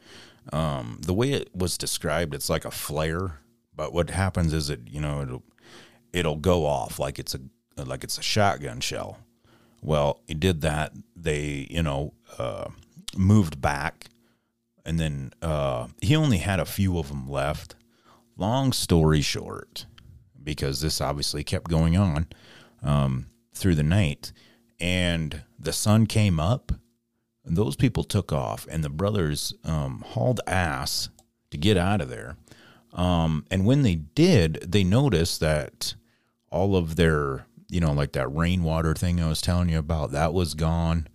Um, 0.53 1.01
the 1.05 1.15
way 1.15 1.33
it 1.33 1.55
was 1.55 1.79
described, 1.79 2.35
it's 2.35 2.51
like 2.51 2.65
a 2.65 2.71
flare. 2.71 3.41
But 3.81 3.95
what 3.95 4.11
happens 4.11 4.53
is 4.53 4.69
it, 4.69 4.81
you 4.91 5.01
know, 5.01 5.23
it'll 5.23 5.43
it'll 6.13 6.37
go 6.37 6.67
off 6.67 6.99
like 6.99 7.19
it's 7.19 7.35
a 7.35 7.41
like 7.83 8.05
it's 8.05 8.19
a 8.19 8.23
shotgun 8.23 8.81
shell. 8.81 9.17
Well, 9.81 10.21
he 10.27 10.35
did 10.35 10.61
that. 10.61 10.93
They, 11.17 11.67
you 11.71 11.83
know, 11.83 12.13
uh, 12.37 12.69
moved 13.17 13.59
back, 13.63 14.11
and 14.85 15.01
then 15.01 15.33
uh, 15.41 15.87
he 16.03 16.15
only 16.15 16.37
had 16.37 16.61
a 16.61 16.67
few 16.67 16.99
of 16.99 17.09
them 17.09 17.27
left. 17.27 17.75
Long 18.37 18.75
story 18.75 19.23
short, 19.23 19.87
because 20.45 20.83
this 20.83 21.01
obviously 21.01 21.43
kept 21.43 21.71
going 21.71 21.97
on 21.97 22.27
um, 22.83 23.29
through 23.55 23.77
the 23.77 23.83
night, 23.83 24.31
and 24.79 25.41
the 25.59 25.73
sun 25.73 26.05
came 26.05 26.39
up, 26.39 26.71
and 27.47 27.57
those 27.57 27.77
people 27.77 28.05
took 28.05 28.31
off, 28.31 28.67
and 28.71 28.85
the 28.85 28.91
brothers 28.91 29.55
um, 29.65 30.05
hauled 30.07 30.43
ass 30.47 31.09
to 31.51 31.57
get 31.57 31.79
out 31.79 32.03
of 32.03 32.11
there. 32.11 32.37
Um, 32.93 33.45
and 33.51 33.67
when 33.67 33.83
they 33.83 33.97
did, 33.97 34.65
they 34.67 34.85
noticed 34.85 35.41
that 35.41 35.95
all 36.51 36.77
of 36.77 36.97
their, 36.97 37.47
you 37.69 37.81
know, 37.81 37.93
like 37.93 38.13
that 38.13 38.35
rainwater 38.35 38.95
thing 38.95 39.21
I 39.21 39.29
was 39.29 39.41
telling 39.41 39.69
you 39.69 39.79
about, 39.79 40.11
that 40.13 40.35
was 40.35 40.55
gone. 40.55 41.07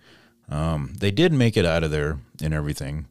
Um, 0.49 0.93
they 0.97 1.11
did 1.11 1.34
make 1.34 1.57
it 1.57 1.65
out 1.65 1.84
of 1.84 1.91
there 1.91 2.19
and 2.41 2.53
everything, 2.53 3.07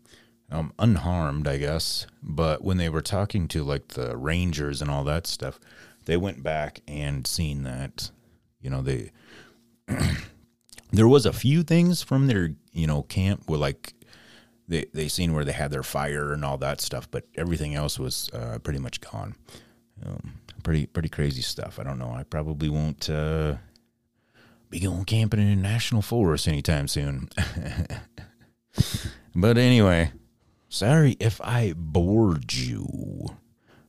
um, 0.51 0.73
unharmed, 0.79 1.47
I 1.47 1.59
guess. 1.59 2.07
But 2.23 2.63
when 2.63 2.77
they 2.77 2.89
were 2.89 3.03
talking 3.03 3.49
to 3.49 3.65
like 3.65 3.89
the 3.89 4.17
rangers 4.17 4.81
and 4.81 4.91
all 4.91 5.05
that 5.05 5.27
stuff, 5.27 5.59
they 6.07 6.17
went 6.17 6.43
back 6.43 6.81
and 6.87 7.27
seen 7.27 7.65
that, 7.65 8.11
you 8.61 8.71
know, 8.71 8.83
they 8.83 9.11
there 10.93 11.09
was 11.09 11.27
a 11.27 11.33
few 11.33 11.63
things 11.63 12.03
from 12.03 12.27
their, 12.27 12.51
you 12.73 12.87
know, 12.87 13.03
camp 13.03 13.49
were 13.49 13.59
like 13.59 13.94
they 14.69 14.87
they 14.93 15.09
seen 15.09 15.35
where 15.35 15.45
they 15.45 15.53
had 15.53 15.71
their 15.71 15.83
fire 15.83 16.33
and 16.33 16.45
all 16.45 16.57
that 16.59 16.81
stuff, 16.81 17.11
but 17.11 17.25
everything 17.37 17.75
else 17.75 17.99
was 17.99 18.31
uh, 18.33 18.59
pretty 18.63 18.79
much 18.79 19.01
gone. 19.01 19.37
Um, 20.05 20.35
pretty 20.63 20.87
pretty 20.87 21.09
crazy 21.09 21.43
stuff. 21.43 21.79
I 21.79 21.83
don't 21.83 21.99
know. 21.99 22.11
I 22.11 22.23
probably 22.25 22.69
won't 22.69 23.09
uh, 23.11 23.57
be 24.71 24.81
going 24.81 25.05
camping 25.05 25.41
in 25.41 25.49
a 25.49 25.57
national 25.57 26.03
forest 26.03 26.49
anytime 26.49 26.89
soon. 26.89 27.29
but 29.35 29.59
anyway, 29.59 30.13
sorry 30.69 31.17
if 31.21 31.41
I 31.41 31.75
bored 31.77 32.53
you. 32.55 33.37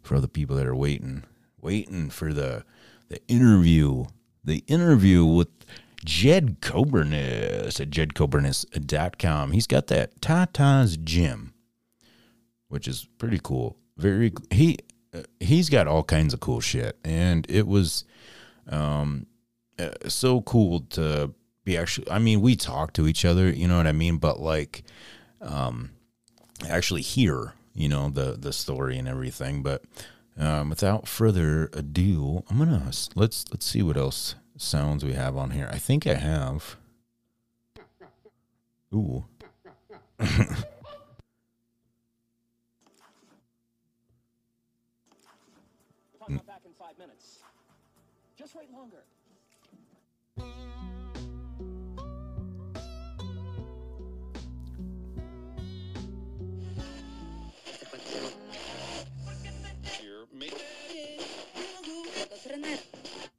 For 0.01 0.19
the 0.19 0.27
people 0.27 0.55
that 0.57 0.67
are 0.67 0.75
waiting, 0.75 1.23
waiting 1.59 2.11
for 2.11 2.31
the 2.31 2.63
the 3.09 3.19
interview, 3.27 4.05
the 4.43 4.63
interview 4.67 5.25
with 5.25 5.64
Jed 6.05 6.61
Kobernusz 6.61 7.81
at 7.81 7.89
jedkobernusz.com. 7.89 9.51
He's 9.51 9.67
got 9.67 9.87
that 9.87 10.21
Tata's 10.21 10.97
Gym, 10.97 11.53
which 12.67 12.87
is 12.87 13.07
pretty 13.17 13.39
cool. 13.41 13.77
Very 13.97 14.31
he 14.51 14.77
uh, 15.13 15.23
he's 15.39 15.69
got 15.69 15.87
all 15.87 16.03
kinds 16.03 16.33
of 16.33 16.39
cool 16.39 16.61
shit, 16.61 16.97
and 17.03 17.45
it 17.49 17.67
was 17.67 18.05
um 18.69 19.25
uh, 19.77 19.89
so 20.07 20.41
cool 20.41 20.81
to 20.91 21.33
be 21.63 21.77
actually. 21.77 22.09
I 22.09 22.19
mean, 22.19 22.41
we 22.41 22.55
talk 22.55 22.93
to 22.93 23.07
each 23.07 23.25
other, 23.25 23.49
you 23.49 23.67
know 23.67 23.77
what 23.77 23.87
I 23.87 23.91
mean, 23.91 24.17
but 24.17 24.39
like 24.39 24.83
um 25.41 25.91
actually 26.69 27.01
hear 27.01 27.53
you 27.73 27.89
know 27.89 28.09
the 28.09 28.37
the 28.39 28.53
story 28.53 28.97
and 28.97 29.07
everything 29.07 29.61
but 29.61 29.83
um, 30.37 30.69
without 30.69 31.07
further 31.07 31.69
ado 31.73 32.43
i'm 32.49 32.57
gonna 32.57 32.83
let's 33.15 33.45
let's 33.51 33.65
see 33.65 33.83
what 33.83 33.97
else 33.97 34.35
sounds 34.57 35.03
we 35.03 35.13
have 35.13 35.35
on 35.37 35.51
here. 35.51 35.69
I 35.71 35.77
think 35.77 36.07
i 36.07 36.13
have. 36.15 36.77
Ooh 38.93 39.25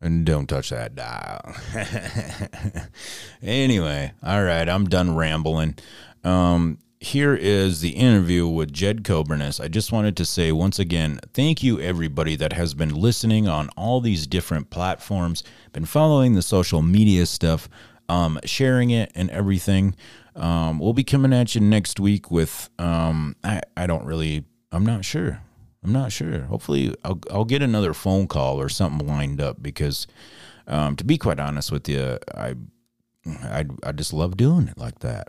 and 0.06 0.24
don't 0.24 0.46
touch 0.46 0.70
that 0.70 0.94
dial 0.94 1.54
anyway 3.42 4.12
all 4.22 4.42
right 4.42 4.68
i'm 4.68 4.86
done 4.86 5.14
rambling 5.14 5.74
um 6.24 6.78
here 6.98 7.34
is 7.34 7.82
the 7.82 7.90
interview 7.90 8.48
with 8.48 8.72
Jed 8.72 9.04
Kobernusz. 9.04 9.62
I 9.62 9.68
just 9.68 9.92
wanted 9.92 10.16
to 10.16 10.24
say 10.24 10.50
once 10.50 10.78
again, 10.78 11.20
thank 11.34 11.62
you 11.62 11.78
everybody 11.78 12.36
that 12.36 12.54
has 12.54 12.72
been 12.72 12.94
listening 12.94 13.46
on 13.46 13.68
all 13.76 14.00
these 14.00 14.26
different 14.26 14.70
platforms, 14.70 15.44
been 15.72 15.84
following 15.84 16.34
the 16.34 16.42
social 16.42 16.80
media 16.80 17.26
stuff, 17.26 17.68
um, 18.08 18.40
sharing 18.44 18.90
it 18.90 19.12
and 19.14 19.30
everything. 19.30 19.94
Um, 20.34 20.78
we'll 20.78 20.94
be 20.94 21.04
coming 21.04 21.32
at 21.32 21.54
you 21.54 21.60
next 21.60 22.00
week 22.00 22.30
with 22.30 22.70
um, 22.78 23.36
I, 23.44 23.60
I 23.76 23.86
don't 23.86 24.04
really 24.06 24.44
I'm 24.72 24.84
not 24.84 25.04
sure. 25.04 25.40
I'm 25.86 25.92
not 25.92 26.10
sure. 26.10 26.40
Hopefully 26.40 26.96
I'll 27.04 27.20
I'll 27.30 27.44
get 27.44 27.62
another 27.62 27.94
phone 27.94 28.26
call 28.26 28.60
or 28.60 28.68
something 28.68 29.06
lined 29.06 29.40
up 29.40 29.62
because 29.62 30.08
um, 30.66 30.96
to 30.96 31.04
be 31.04 31.16
quite 31.16 31.38
honest 31.38 31.70
with 31.70 31.88
you, 31.88 32.18
I 32.34 32.56
I 33.44 33.66
I 33.84 33.92
just 33.92 34.12
love 34.12 34.36
doing 34.36 34.66
it 34.66 34.76
like 34.76 34.98
that. 35.00 35.28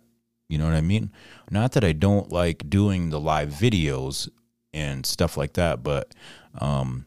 You 0.49 0.57
know 0.57 0.65
what 0.65 0.73
I 0.73 0.81
mean? 0.81 1.11
Not 1.51 1.73
that 1.73 1.83
I 1.83 1.91
don't 1.91 2.31
like 2.31 2.69
doing 2.71 3.11
the 3.11 3.19
live 3.19 3.49
videos 3.49 4.29
and 4.73 5.05
stuff 5.05 5.37
like 5.37 5.53
that, 5.53 5.83
but 5.83 6.15
um, 6.59 7.05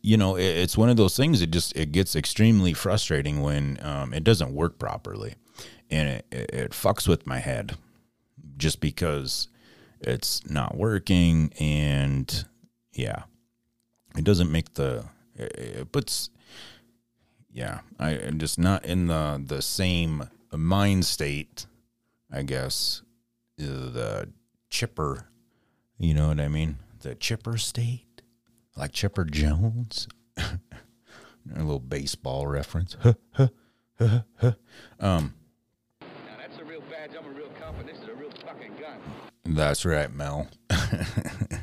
you 0.00 0.16
know, 0.16 0.36
it, 0.36 0.44
it's 0.44 0.78
one 0.78 0.88
of 0.88 0.96
those 0.96 1.14
things. 1.14 1.42
It 1.42 1.50
just 1.50 1.76
it 1.76 1.92
gets 1.92 2.16
extremely 2.16 2.72
frustrating 2.72 3.42
when 3.42 3.78
um, 3.82 4.14
it 4.14 4.24
doesn't 4.24 4.54
work 4.54 4.78
properly, 4.78 5.34
and 5.90 6.08
it, 6.08 6.26
it, 6.32 6.50
it 6.54 6.70
fucks 6.70 7.06
with 7.06 7.26
my 7.26 7.38
head 7.38 7.76
just 8.56 8.80
because 8.80 9.48
it's 10.00 10.48
not 10.48 10.74
working, 10.74 11.52
and 11.60 12.46
yeah, 12.94 13.24
it 14.16 14.24
doesn't 14.24 14.50
make 14.50 14.74
the 14.74 15.04
it, 15.34 15.90
puts 15.92 16.30
yeah 17.52 17.80
I, 17.98 18.10
I'm 18.10 18.38
just 18.38 18.58
not 18.58 18.84
in 18.84 19.06
the 19.08 19.42
the 19.44 19.62
same 19.62 20.28
mind 20.52 21.04
state 21.04 21.66
I 22.32 22.42
guess, 22.42 23.02
the 23.58 24.30
chipper. 24.70 25.26
You 25.98 26.14
know 26.14 26.28
what 26.28 26.40
I 26.40 26.48
mean? 26.48 26.78
The 27.00 27.14
chipper 27.14 27.58
state, 27.58 28.22
like 28.74 28.92
Chipper 28.92 29.24
Jones. 29.24 30.08
A 30.38 31.58
little 31.58 31.80
baseball 31.80 32.46
reference. 32.46 32.96
um, 35.00 35.34
that's 36.38 36.58
a 36.60 36.64
real 36.64 36.80
badge. 36.82 37.10
I'm 37.18 37.26
a 37.26 37.30
real 37.30 37.50
cop, 37.60 37.76
and 37.80 37.88
this 37.88 37.98
is 37.98 38.08
a 38.08 38.14
real 38.14 38.30
fucking 38.46 38.72
gun. 38.80 39.54
that's 39.56 39.84
right, 39.84 40.12
Mel. 40.14 40.46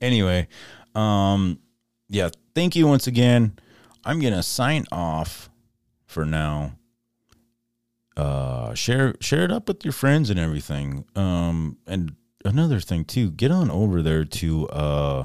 anyway, 0.00 0.48
um, 0.94 1.58
yeah, 2.08 2.30
thank 2.54 2.76
you 2.76 2.86
once 2.86 3.06
again. 3.06 3.58
I'm 4.04 4.20
gonna 4.20 4.42
sign 4.42 4.84
off 4.92 5.50
for 6.06 6.24
now. 6.24 6.72
Uh 8.16 8.72
share 8.74 9.14
share 9.20 9.42
it 9.44 9.52
up 9.52 9.68
with 9.68 9.84
your 9.84 9.92
friends 9.92 10.30
and 10.30 10.38
everything. 10.38 11.04
Um 11.14 11.76
and 11.86 12.14
another 12.44 12.80
thing 12.80 13.04
too 13.04 13.30
get 13.30 13.50
on 13.50 13.70
over 13.70 14.00
there 14.00 14.24
to 14.24 14.68
uh 14.68 15.24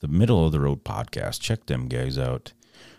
the 0.00 0.08
middle 0.08 0.46
of 0.46 0.52
the 0.52 0.60
road 0.60 0.84
podcast. 0.84 1.40
Check 1.40 1.66
them 1.66 1.88
guys 1.88 2.16
out. 2.18 2.52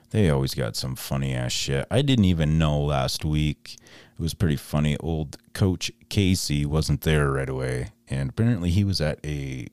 They 0.09 0.29
always 0.29 0.55
got 0.55 0.75
some 0.75 0.95
funny 0.95 1.33
ass 1.33 1.51
shit. 1.51 1.85
I 1.91 2.01
didn't 2.01 2.25
even 2.25 2.57
know 2.57 2.81
last 2.81 3.23
week. 3.23 3.77
It 4.17 4.21
was 4.21 4.33
pretty 4.33 4.57
funny. 4.57 4.97
Old 4.97 5.37
coach 5.53 5.91
casey 6.09 6.65
wasn't 6.65 7.01
there 7.01 7.31
right 7.31 7.47
away. 7.47 7.91
And 8.07 8.31
apparently 8.31 8.71
he 8.71 8.83
was 8.83 8.99
at 8.99 9.19
a 9.23 9.67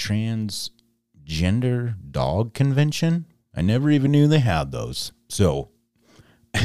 transgender 0.00 1.94
dog 2.10 2.54
convention 2.54 3.26
i 3.54 3.60
never 3.60 3.90
even 3.90 4.10
knew 4.10 4.26
they 4.26 4.38
had 4.40 4.72
those 4.72 5.12
so 5.28 5.68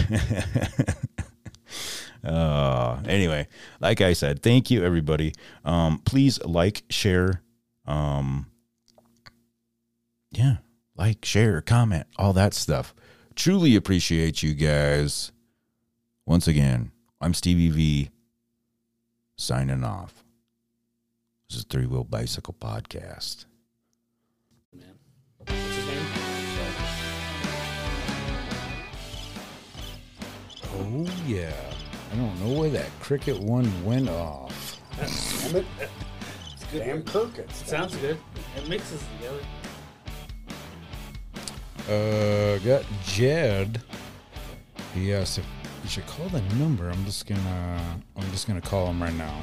Uh, 2.25 2.99
anyway, 3.07 3.47
like 3.79 4.01
I 4.01 4.13
said, 4.13 4.41
thank 4.41 4.71
you 4.71 4.83
everybody. 4.83 5.33
Um, 5.63 5.99
please 6.05 6.43
like, 6.43 6.83
share, 6.89 7.43
um, 7.85 8.47
yeah, 10.31 10.57
like, 10.97 11.23
share, 11.23 11.61
comment, 11.61 12.07
all 12.17 12.33
that 12.33 12.53
stuff. 12.55 12.95
Truly 13.35 13.75
appreciate 13.75 14.41
you 14.41 14.53
guys. 14.55 15.31
Once 16.25 16.47
again, 16.47 16.91
I'm 17.21 17.35
Stevie 17.35 17.69
V 17.69 18.09
signing 19.37 19.83
off. 19.83 20.24
This 21.55 21.61
is 21.61 21.67
Three 21.69 21.85
Wheel 21.85 22.03
Bicycle 22.03 22.53
Podcast. 22.59 23.45
Man. 24.73 24.99
What's 25.37 25.53
his 25.53 25.87
name? 25.87 26.05
Oh 30.73 31.07
yeah. 31.25 31.53
I 32.11 32.15
don't 32.17 32.37
know 32.41 32.59
where 32.59 32.69
that 32.71 32.89
cricket 32.99 33.39
one 33.39 33.71
went 33.85 34.09
off. 34.09 34.81
Damn 34.97 35.55
it. 35.55 35.65
It's 36.51 36.65
good. 36.65 36.79
Damn 36.79 37.03
Kirkits. 37.03 37.65
Sounds 37.65 37.95
good. 37.95 38.17
It 38.57 38.67
mixes 38.67 39.01
together. 39.15 39.39
Uh, 41.87 42.57
got 42.65 42.83
Jed. 43.05 43.81
He 44.93 45.13
asked 45.13 45.37
if 45.37 45.45
you 45.83 45.89
should 45.89 46.05
call 46.05 46.27
the 46.27 46.41
number. 46.55 46.89
I'm 46.89 47.05
just 47.05 47.25
gonna, 47.25 48.01
I'm 48.17 48.31
just 48.31 48.45
gonna 48.45 48.59
call 48.59 48.87
him 48.87 49.01
right 49.01 49.13
now. 49.13 49.41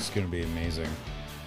It's 0.00 0.08
gonna 0.08 0.28
be 0.28 0.42
amazing. 0.42 0.88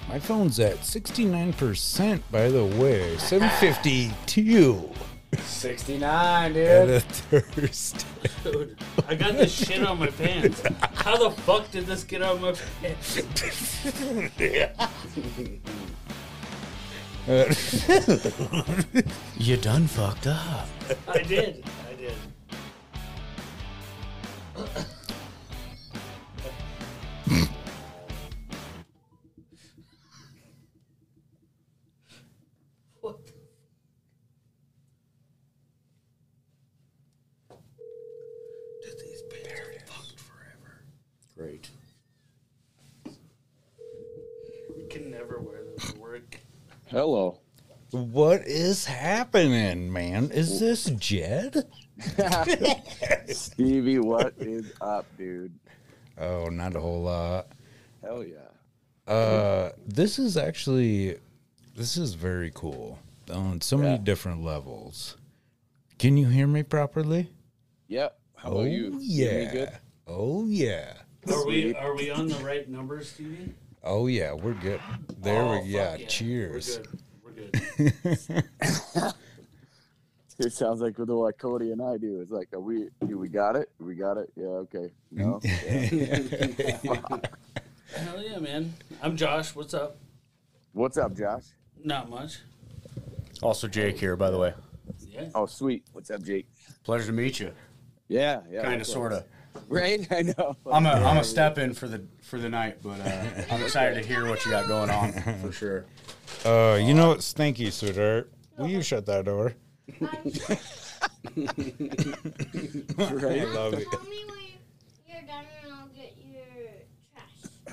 My 0.08 0.20
phone's 0.20 0.60
at 0.60 0.78
69%, 0.78 2.22
by 2.32 2.50
the 2.50 2.64
way. 2.64 3.18
752 3.18 4.92
69, 5.40 6.46
at 6.46 6.54
dude. 6.54 6.90
a 6.92 7.00
Thursday. 7.00 8.06
Dude, 8.44 8.78
I 9.08 9.16
got 9.16 9.34
this 9.34 9.52
shit 9.52 9.84
on 9.84 9.98
my 9.98 10.06
pants. 10.06 10.62
How 10.94 11.18
the 11.18 11.32
fuck 11.32 11.72
did 11.72 11.88
this 11.88 12.04
get 12.04 12.22
on 12.22 12.42
my 12.42 12.54
pants? 12.80 13.18
You 19.38 19.58
done 19.58 19.88
fucked 19.88 20.28
up. 20.28 20.68
I 21.08 21.24
did. 21.24 21.66
I 21.90 21.94
did. 21.96 22.14
Hello. 46.94 47.40
What 47.90 48.42
is 48.46 48.86
happening, 48.86 49.92
man? 49.92 50.30
Is 50.30 50.60
this 50.60 50.86
Jed? 50.92 51.66
Stevie, 53.30 53.98
what 53.98 54.36
is 54.38 54.72
up, 54.80 55.08
dude? 55.18 55.58
Oh, 56.20 56.50
not 56.50 56.76
a 56.76 56.80
whole 56.80 57.02
lot. 57.02 57.48
Hell 58.04 58.24
yeah. 58.24 59.12
Uh, 59.12 59.72
this 59.88 60.20
is 60.20 60.38
actually 60.38 61.18
this 61.76 61.98
is 61.98 62.14
very 62.14 62.52
cool 62.54 63.00
on 63.32 63.60
so 63.60 63.76
many 63.76 63.98
different 63.98 64.44
levels. 64.44 65.18
Can 65.98 66.16
you 66.16 66.28
hear 66.28 66.46
me 66.46 66.62
properly? 66.62 67.28
Yep. 67.88 68.20
How 68.36 68.50
oh 68.50 68.60
about 68.60 68.70
you? 68.70 69.00
yeah. 69.02 69.30
Hear 69.32 69.52
good? 69.52 69.72
Oh 70.06 70.46
yeah. 70.46 70.94
Are 71.28 71.48
we 71.48 71.74
are 71.74 71.96
we 71.96 72.12
on 72.12 72.28
the 72.28 72.36
right 72.36 72.70
numbers, 72.70 73.10
Stevie? 73.10 73.56
Oh 73.84 74.08
yeah, 74.08 74.34
we're 74.34 74.54
good. 74.54 74.80
There 75.20 75.42
Oh, 75.42 75.52
we 75.52 75.58
go. 75.60 75.64
yeah. 75.66 75.96
yeah. 75.96 76.08
Cheers. 76.08 76.80
We're 77.24 77.32
good. 77.32 77.62
We're 77.80 77.92
good. 78.22 79.14
It 80.40 80.52
sounds 80.52 80.82
like 80.82 80.98
with 80.98 81.10
the 81.10 81.16
what 81.16 81.38
Cody 81.38 81.72
and 81.72 81.82
I 81.82 81.96
do. 81.98 82.20
It's 82.20 82.32
like, 82.32 82.52
are 82.54 82.60
we? 82.60 82.88
We 83.02 83.30
got 83.30 83.56
it? 83.56 83.70
We 83.80 83.94
got 83.94 84.18
it. 84.18 84.32
Yeah. 84.36 84.46
Okay. 84.66 84.92
No. 85.12 85.40
Hell 87.96 88.20
yeah, 88.22 88.40
man. 88.40 88.74
I'm 89.04 89.16
Josh. 89.16 89.54
What's 89.56 89.76
up? 89.76 89.98
What's 90.74 90.98
up, 90.98 91.16
Josh? 91.16 91.44
Not 91.84 92.10
much. 92.10 92.40
Also, 93.44 93.68
Jake 93.68 94.00
here, 94.00 94.16
by 94.16 94.32
the 94.32 94.40
way. 94.40 94.56
Yeah. 95.08 95.30
Oh, 95.36 95.46
sweet. 95.46 95.86
What's 95.94 96.10
up, 96.10 96.24
Jake? 96.24 96.48
Pleasure 96.84 97.06
to 97.06 97.12
meet 97.14 97.40
you. 97.40 97.52
Yeah. 98.08 98.42
Yeah. 98.50 98.64
Kind 98.64 98.82
of, 98.82 98.88
sort 98.88 99.14
of. 99.14 99.26
Right. 99.68 100.08
I 100.12 100.22
know. 100.24 100.56
I'm 100.72 100.86
a 100.86 100.92
I'm 100.92 101.18
a 101.18 101.24
step 101.24 101.58
in 101.58 101.74
for 101.74 101.88
the 101.88 102.04
for 102.22 102.38
the 102.40 102.50
night, 102.50 102.78
but 102.84 103.00
uh, 103.00 103.26
I'm 103.52 103.62
excited 103.64 104.02
to 104.02 104.08
hear 104.08 104.28
what 104.28 104.44
you 104.46 104.52
got 104.52 104.68
going 104.68 104.90
on 104.90 105.14
for 105.42 105.52
sure. 105.52 105.86
Uh, 106.46 106.78
you 106.82 106.94
know 106.94 107.10
what? 107.10 107.24
Thank 107.24 107.60
you, 107.60 107.72
sweetheart. 107.72 108.32
Will 108.58 108.68
you 108.68 108.82
shut 108.82 109.06
that 109.08 109.26
door? 109.26 109.54
right? 110.02 110.12
I 112.98 113.44
love 113.46 113.74
it. 113.74 113.88
Tell 113.92 114.02
me 114.04 114.26
when 114.26 114.40
you're 115.08 115.22
done 115.28 115.46
and 115.64 115.74
I'll 115.74 115.88
get 115.96 116.16
your 116.32 116.46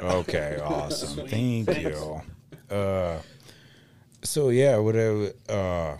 trash. 0.01 0.15
Okay, 0.29 0.59
awesome. 0.63 1.27
Thank 1.29 1.69
you. 1.83 2.23
Uh, 2.75 3.19
so 4.23 4.49
yeah, 4.51 4.77
what 4.79 4.97
I 4.97 5.05
w- 5.07 5.33
uh, 5.49 5.97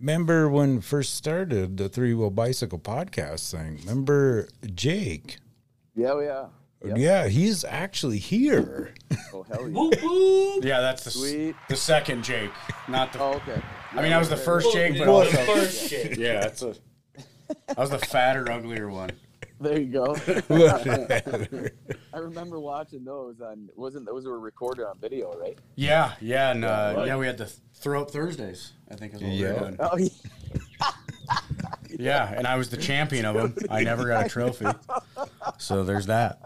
remember 0.00 0.48
when 0.48 0.80
first 0.80 1.14
started 1.14 1.76
the 1.76 1.88
three 1.88 2.14
wheel 2.14 2.30
bicycle 2.30 2.78
podcast 2.78 3.50
thing. 3.50 3.78
Remember 3.80 4.48
Jake? 4.74 5.38
Yeah. 5.94 6.20
Yeah. 6.20 6.46
Um, 6.82 6.88
yep. 6.90 6.98
Yeah, 6.98 7.28
he's 7.28 7.62
actually 7.64 8.18
here. 8.18 8.94
Oh 9.34 9.42
hell 9.44 9.68
yeah. 9.68 9.76
Whoop 9.78 9.94
whoop. 10.02 10.64
Yeah, 10.64 10.80
that's 10.80 11.04
the 11.04 11.10
s- 11.10 11.14
Sweet. 11.16 11.54
the 11.68 11.76
second 11.76 12.24
Jake, 12.24 12.50
not 12.88 13.12
the. 13.12 13.20
Oh, 13.20 13.34
okay. 13.34 13.60
I 13.92 14.02
mean, 14.02 14.12
I 14.12 14.18
was 14.18 14.30
the 14.30 14.36
first 14.36 14.72
Jake, 14.72 14.96
but 14.96 15.04
The 15.04 15.10
also 15.10 15.36
first 15.44 15.88
shit. 15.90 16.16
yeah, 16.18 16.40
that's 16.40 16.62
a. 16.62 16.74
I 17.76 17.80
was 17.80 17.90
the 17.90 17.98
fatter, 17.98 18.50
uglier 18.50 18.88
one. 18.88 19.10
There 19.60 19.78
you 19.78 19.92
go. 19.92 20.16
I 22.14 22.18
remember 22.18 22.58
watching 22.58 23.04
those 23.04 23.42
on. 23.42 23.68
Wasn't 23.76 24.06
those 24.06 24.24
were 24.24 24.40
recorded 24.40 24.86
on 24.86 24.98
video, 24.98 25.32
right? 25.38 25.58
Yeah, 25.76 26.14
yeah, 26.20 26.52
and 26.52 26.64
uh, 26.64 26.94
right. 26.96 27.06
yeah, 27.08 27.16
we 27.18 27.26
had 27.26 27.36
the 27.36 27.52
throw 27.74 28.00
up 28.00 28.10
Thursdays. 28.10 28.72
I 28.90 28.94
think 28.94 29.14
is 29.14 29.20
what 29.20 29.30
we 29.30 29.42
were 29.42 29.58
doing. 29.58 29.76
Oh 29.78 29.96
yeah. 29.98 30.08
Yeah, 31.98 32.32
and 32.34 32.46
I 32.46 32.56
was 32.56 32.70
the 32.70 32.76
champion 32.76 33.24
of 33.26 33.34
them. 33.34 33.54
I 33.68 33.82
never 33.82 34.06
got 34.06 34.26
a 34.26 34.28
trophy, 34.28 34.66
so 35.58 35.84
there's 35.84 36.06
that. 36.06 36.40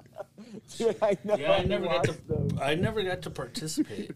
Yeah, 0.77 0.93
I 1.01 1.17
know. 1.23 1.37
Yeah, 1.37 1.53
I 1.53 1.63
never 1.65 1.85
got 1.85 2.05
to. 2.05 2.13
those. 2.27 2.51
I 2.61 2.75
never 2.75 3.03
got 3.03 3.23
to 3.23 3.31
participate. 3.31 4.13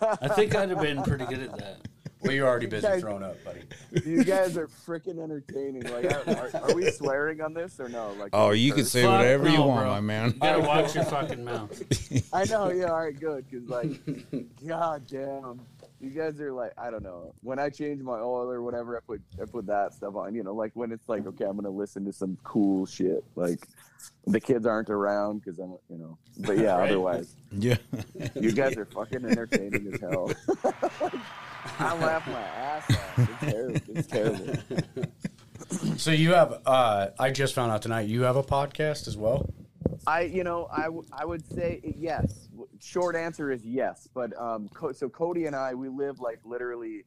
I 0.00 0.28
think 0.28 0.54
I'd 0.54 0.70
have 0.70 0.80
been 0.80 1.02
pretty 1.02 1.26
good 1.26 1.40
at 1.40 1.58
that. 1.58 1.88
Well, 2.22 2.32
you're 2.32 2.46
already 2.46 2.66
busy 2.66 2.86
Guys- 2.86 3.00
throwing 3.00 3.22
up, 3.22 3.42
buddy. 3.44 3.60
You 4.04 4.24
guys 4.24 4.56
are 4.58 4.66
freaking 4.68 5.18
entertaining. 5.22 5.82
Like, 5.84 6.04
are, 6.04 6.50
are, 6.54 6.70
are 6.70 6.74
we 6.74 6.90
swearing 6.90 7.40
on 7.40 7.54
this 7.54 7.80
or 7.80 7.88
no? 7.88 8.12
Like, 8.18 8.30
Oh, 8.34 8.50
you 8.50 8.72
can 8.74 8.84
say 8.84 9.02
Fuck 9.02 9.18
whatever 9.18 9.48
you 9.48 9.62
want, 9.62 9.80
bro. 9.82 9.90
my 9.90 10.00
man. 10.00 10.26
You 10.32 10.38
gotta 10.40 10.60
watch 10.60 10.94
your 10.94 11.04
fucking 11.04 11.42
mouth. 11.44 11.82
I 12.32 12.44
know. 12.44 12.70
Yeah. 12.70 12.86
All 12.90 13.00
right. 13.04 13.18
Good. 13.18 13.46
Cause 13.50 13.62
like, 13.68 14.00
god 14.66 15.06
damn, 15.06 15.60
you 16.00 16.10
guys 16.10 16.38
are 16.40 16.52
like, 16.52 16.72
I 16.78 16.90
don't 16.90 17.02
know. 17.02 17.34
When 17.42 17.58
I 17.58 17.70
change 17.70 18.02
my 18.02 18.18
oil 18.18 18.50
or 18.50 18.60
whatever, 18.62 18.96
I 18.96 19.00
put 19.00 19.22
I 19.40 19.46
put 19.46 19.66
that 19.66 19.94
stuff 19.94 20.14
on. 20.14 20.34
You 20.34 20.42
know, 20.42 20.52
like 20.54 20.72
when 20.74 20.92
it's 20.92 21.08
like, 21.08 21.26
okay, 21.26 21.44
I'm 21.46 21.56
gonna 21.56 21.70
listen 21.70 22.04
to 22.04 22.12
some 22.12 22.36
cool 22.44 22.84
shit. 22.84 23.24
Like, 23.34 23.66
the 24.26 24.40
kids 24.40 24.66
aren't 24.66 24.90
around 24.90 25.42
because 25.42 25.58
I'm, 25.58 25.72
you 25.88 25.96
know. 25.98 26.18
But 26.38 26.58
yeah, 26.58 26.74
Right. 26.76 26.90
otherwise, 26.90 27.34
Yeah. 27.52 27.76
you 28.34 28.52
guys 28.52 28.76
are 28.78 28.84
fucking 28.86 29.24
entertaining 29.24 29.90
as 29.94 30.00
hell. 30.00 30.30
I 31.78 31.96
laugh 31.98 32.26
my 32.26 32.40
ass 32.40 32.90
off. 32.90 33.18
It's 33.18 33.52
terrible. 33.52 33.80
It's 33.88 34.06
terrible. 34.06 34.56
So 35.98 36.10
you 36.10 36.32
have, 36.32 36.62
uh, 36.66 37.08
I 37.18 37.30
just 37.30 37.54
found 37.54 37.70
out 37.70 37.80
tonight, 37.82 38.08
you 38.08 38.22
have 38.22 38.34
a 38.34 38.42
podcast 38.42 39.06
as 39.06 39.16
well. 39.16 39.48
I, 40.04 40.22
you 40.22 40.42
know, 40.42 40.66
I, 40.72 40.84
w- 40.84 41.04
I 41.12 41.24
would 41.24 41.46
say 41.46 41.80
yes. 41.96 42.48
Short 42.80 43.14
answer 43.14 43.52
is 43.52 43.64
yes. 43.64 44.08
But 44.12 44.36
um, 44.40 44.68
Co- 44.74 44.90
so 44.90 45.08
Cody 45.08 45.46
and 45.46 45.54
I, 45.54 45.74
we 45.74 45.88
live 45.88 46.18
like 46.18 46.40
literally, 46.44 47.04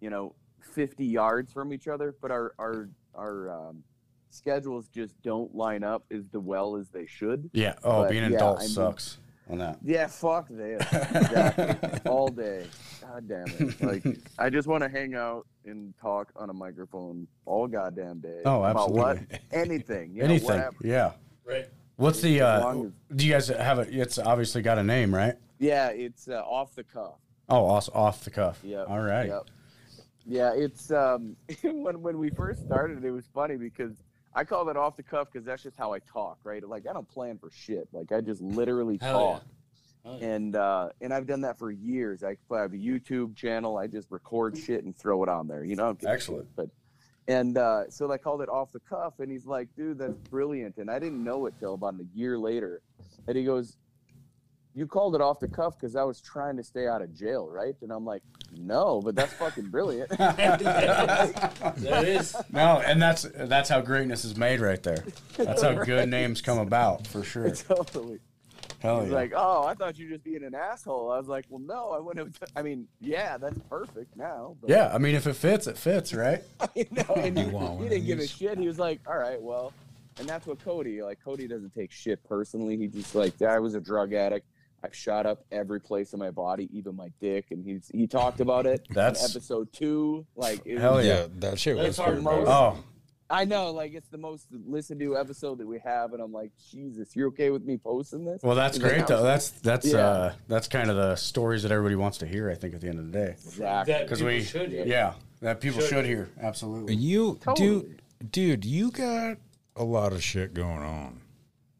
you 0.00 0.08
know, 0.08 0.34
50 0.72 1.04
yards 1.04 1.52
from 1.52 1.70
each 1.72 1.86
other, 1.86 2.14
but 2.22 2.30
our 2.30 2.54
our 2.58 2.88
our 3.14 3.50
um, 3.50 3.82
schedules 4.30 4.88
just 4.88 5.20
don't 5.22 5.54
line 5.54 5.84
up 5.84 6.04
as 6.10 6.26
the 6.28 6.40
well 6.40 6.76
as 6.76 6.88
they 6.88 7.04
should. 7.04 7.50
Yeah. 7.52 7.74
Oh, 7.84 8.02
But, 8.04 8.10
being 8.10 8.24
an 8.24 8.30
yeah, 8.32 8.38
adult 8.38 8.58
I 8.58 8.62
mean- 8.62 8.70
sucks 8.70 9.18
on 9.48 9.58
that. 9.58 9.78
Yeah, 9.82 10.06
fuck 10.06 10.48
this. 10.48 10.80
Exactly. 10.92 12.00
All 12.10 12.28
day. 12.28 12.66
God 13.00 13.28
damn 13.28 13.44
it. 13.48 13.82
Like, 13.82 14.18
I 14.38 14.50
just 14.50 14.68
want 14.68 14.82
to 14.82 14.88
hang 14.88 15.14
out 15.14 15.46
and 15.64 15.94
talk 16.00 16.30
on 16.36 16.50
a 16.50 16.52
microphone 16.52 17.26
all 17.46 17.66
goddamn 17.66 18.20
day. 18.20 18.40
Oh, 18.44 18.62
About 18.62 18.90
what? 18.92 19.16
absolutely. 19.18 19.38
Anything. 19.52 20.14
You 20.14 20.18
know, 20.22 20.28
Anything. 20.28 20.46
whatever. 20.48 20.76
Yeah. 20.82 21.12
Right. 21.44 21.66
What's 21.96 22.20
the, 22.20 22.40
uh, 22.42 22.60
long 22.60 22.86
as- 23.10 23.16
do 23.16 23.26
you 23.26 23.32
guys 23.32 23.48
have 23.48 23.78
it? 23.78 23.88
It's 23.90 24.18
obviously 24.18 24.62
got 24.62 24.78
a 24.78 24.84
name, 24.84 25.14
right? 25.14 25.34
Yeah, 25.58 25.88
it's 25.88 26.28
uh, 26.28 26.42
off 26.42 26.74
the 26.74 26.84
cuff. 26.84 27.14
Oh, 27.48 27.64
off, 27.66 27.88
off 27.94 28.24
the 28.24 28.30
cuff. 28.30 28.60
Yeah. 28.62 28.84
All 28.84 29.00
right. 29.00 29.28
Yep. 29.28 29.42
Yeah, 30.30 30.52
it's 30.54 30.90
um 30.90 31.36
when 31.62 32.02
when 32.02 32.18
we 32.18 32.28
first 32.28 32.62
started, 32.62 33.02
it 33.02 33.10
was 33.10 33.24
funny 33.34 33.56
because 33.56 33.94
I 34.38 34.44
call 34.44 34.64
that 34.66 34.76
off 34.76 34.96
the 34.96 35.02
cuff 35.02 35.26
because 35.32 35.44
that's 35.44 35.64
just 35.64 35.76
how 35.76 35.92
I 35.92 35.98
talk, 35.98 36.38
right? 36.44 36.62
Like 36.66 36.86
I 36.88 36.92
don't 36.92 37.08
plan 37.08 37.38
for 37.38 37.50
shit. 37.50 37.88
Like 37.92 38.12
I 38.12 38.20
just 38.20 38.40
literally 38.40 38.96
talk. 38.96 39.42
yeah. 40.04 40.12
Yeah. 40.12 40.26
And 40.26 40.54
uh 40.54 40.90
and 41.00 41.12
I've 41.12 41.26
done 41.26 41.40
that 41.40 41.58
for 41.58 41.72
years. 41.72 42.22
I 42.22 42.36
I 42.52 42.60
have 42.60 42.72
a 42.72 42.76
YouTube 42.76 43.34
channel. 43.34 43.76
I 43.76 43.88
just 43.88 44.06
record 44.12 44.56
shit 44.56 44.84
and 44.84 44.96
throw 44.96 45.24
it 45.24 45.28
on 45.28 45.48
there. 45.48 45.64
You 45.64 45.74
know, 45.74 45.82
I 45.82 45.86
don't 45.86 45.98
give 46.00 46.08
a 46.08 46.12
Excellent. 46.12 46.44
shit, 46.44 46.56
But 46.56 46.68
and 47.26 47.58
uh, 47.58 47.90
so 47.90 48.10
I 48.10 48.16
called 48.16 48.40
it 48.40 48.48
off 48.48 48.72
the 48.72 48.80
cuff, 48.80 49.14
and 49.18 49.30
he's 49.30 49.44
like, 49.44 49.68
"Dude, 49.76 49.98
that's 49.98 50.16
brilliant." 50.30 50.78
And 50.78 50.90
I 50.90 50.98
didn't 50.98 51.22
know 51.22 51.44
it 51.44 51.52
till 51.60 51.74
about 51.74 51.94
a 52.00 52.06
year 52.14 52.38
later. 52.38 52.80
And 53.26 53.36
he 53.36 53.44
goes, 53.44 53.76
"You 54.78 54.86
called 54.86 55.14
it 55.16 55.20
off 55.20 55.40
the 55.40 55.48
cuff 55.48 55.78
because 55.78 55.96
I 55.96 56.04
was 56.04 56.20
trying 56.20 56.56
to 56.56 56.62
stay 56.62 56.86
out 56.86 57.02
of 57.02 57.12
jail, 57.12 57.48
right?" 57.48 57.74
And 57.82 57.90
I'm 57.90 58.04
like, 58.04 58.22
"No, 58.56 59.02
but 59.02 59.16
that's 59.16 59.32
fucking 59.32 59.70
brilliant." 59.70 60.10
That 60.18 62.04
is. 62.06 62.36
No, 62.52 62.80
and 62.86 63.02
that's 63.02 63.26
that's 63.34 63.68
how 63.68 63.80
greatness 63.80 64.24
is 64.24 64.36
made 64.36 64.60
right 64.60 64.82
there. 64.82 65.04
That's 65.36 65.62
how 65.62 65.84
good 65.84 66.08
names 66.08 66.40
come 66.40 66.58
about 66.58 67.06
for 67.06 67.24
sure. 67.24 67.50
totally. 67.54 68.20
Hell 68.80 69.00
He's 69.00 69.10
yeah. 69.10 69.16
like, 69.16 69.32
"Oh, 69.34 69.64
I 69.64 69.74
thought 69.74 69.98
you 69.98 70.06
were 70.06 70.12
just 70.12 70.24
being 70.24 70.44
an 70.44 70.54
asshole." 70.54 71.10
I 71.10 71.18
was 71.18 71.26
like, 71.26 71.46
"Well, 71.48 71.60
no, 71.60 71.90
I 71.90 71.98
wouldn't 71.98 72.36
have." 72.38 72.48
I 72.54 72.62
mean, 72.62 72.86
yeah, 73.00 73.36
that's 73.36 73.58
perfect 73.68 74.16
now. 74.16 74.56
But 74.60 74.70
yeah, 74.70 74.92
I 74.94 74.98
mean, 74.98 75.16
if 75.16 75.26
it 75.26 75.34
fits, 75.34 75.66
it 75.66 75.76
fits, 75.76 76.14
right? 76.14 76.42
I 76.60 76.86
know, 76.90 77.14
and 77.16 77.36
he, 77.36 77.44
he 77.44 77.88
didn't 77.88 78.06
give 78.06 78.18
a 78.18 78.22
these? 78.22 78.30
shit. 78.30 78.58
He 78.58 78.68
was 78.68 78.78
like, 78.78 79.00
"All 79.06 79.18
right, 79.18 79.42
well," 79.42 79.72
and 80.18 80.28
that's 80.28 80.46
what 80.46 80.62
Cody 80.64 81.02
like. 81.02 81.18
Cody 81.24 81.48
doesn't 81.48 81.74
take 81.74 81.90
shit 81.90 82.22
personally. 82.28 82.76
He 82.76 82.86
just 82.86 83.14
like, 83.14 83.40
I 83.42 83.58
was 83.58 83.74
a 83.74 83.80
drug 83.80 84.12
addict. 84.12 84.46
I've 84.88 84.94
shot 84.96 85.26
up 85.26 85.44
every 85.52 85.80
place 85.80 86.12
in 86.14 86.18
my 86.18 86.30
body, 86.30 86.68
even 86.72 86.96
my 86.96 87.10
dick." 87.20 87.46
And 87.50 87.64
he's 87.64 87.90
he 87.92 88.06
talked 88.06 88.40
about 88.40 88.66
it. 88.66 88.86
in 88.88 88.94
That's- 88.94 89.30
episode 89.30 89.72
two. 89.72 90.26
Like, 90.34 90.62
it 90.64 90.78
Hell 90.78 90.96
was- 90.96 91.06
yeah. 91.06 91.20
Yeah, 91.20 91.26
that 91.40 91.58
shit 91.58 91.76
That's 91.76 91.88
was 91.88 91.96
hard 91.98 92.14
good, 92.16 92.24
mode. 92.24 92.44
bro. 92.44 92.52
Oh, 92.52 92.84
I 93.30 93.44
know, 93.44 93.72
like 93.72 93.92
it's 93.92 94.08
the 94.08 94.16
most 94.16 94.46
listened 94.66 95.00
to 95.00 95.18
episode 95.18 95.58
that 95.58 95.66
we 95.66 95.78
have, 95.80 96.14
and 96.14 96.22
I'm 96.22 96.32
like, 96.32 96.50
Jesus, 96.70 97.14
you're 97.14 97.28
okay 97.28 97.50
with 97.50 97.62
me 97.62 97.76
posting 97.76 98.24
this? 98.24 98.40
well, 98.42 98.56
that's 98.56 98.78
He's 98.78 98.82
great 98.84 99.06
though. 99.06 99.22
That's 99.22 99.50
that's 99.50 99.86
Yeah. 99.92 99.98
uh 99.98 100.32
that's 100.48 100.66
kind 100.66 100.88
of 100.88 100.96
the 100.96 101.14
stories 101.16 101.62
that 101.64 101.70
everybody 101.70 101.94
wants 101.96 102.16
to 102.18 102.26
hear. 102.26 102.48
I 102.50 102.54
think 102.54 102.74
at 102.74 102.80
the 102.80 102.88
end 102.88 102.98
of 102.98 103.12
the 103.12 103.18
day, 103.18 103.30
Exactly. 103.32 103.94
Because 104.02 104.22
we 104.22 104.42
should. 104.42 104.70
hear. 104.70 104.86
yeah 104.86 105.12
that 105.40 105.60
people 105.60 105.80
Should. 105.80 105.90
should 105.90 106.04
hear 106.06 106.30
absolutely. 106.40 106.94
And 106.94 107.02
you, 107.02 107.38
Totally. 107.42 107.68
dude, 107.68 108.32
dude, 108.32 108.64
you 108.64 108.90
got 108.90 109.36
a 109.76 109.84
lot 109.84 110.12
of 110.12 110.20
shit 110.22 110.52
going 110.54 110.82
on. 110.82 111.20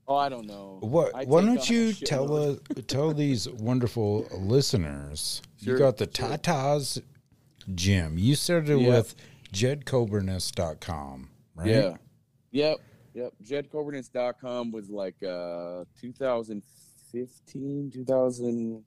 Oh, 0.08 0.16
I 0.16 0.30
don't 0.30 0.46
know. 0.46 0.78
What? 0.80 1.14
I 1.14 1.24
Why 1.24 1.42
don't 1.44 1.68
you 1.68 1.92
tell 1.92 2.34
us, 2.34 2.58
tell 2.86 3.12
these 3.12 3.46
wonderful 3.60 4.26
listeners? 4.32 5.42
Sure, 5.62 5.74
you 5.74 5.78
got 5.78 5.98
the 5.98 6.08
sure. 6.12 6.28
Tatas 6.30 7.00
gym. 7.74 8.16
You 8.18 8.34
started 8.34 8.80
Yeah. 8.80 8.88
with 8.88 9.14
jedkobernusz.com, 9.52 11.28
right? 11.54 11.68
Yeah. 11.68 11.96
Yep. 12.52 12.76
Yep. 13.14 13.32
JedKobernusz.com 13.44 14.70
was 14.70 14.88
like 14.90 15.16
uh 15.22 15.84
2015, 16.00 17.90
2000. 17.92 18.84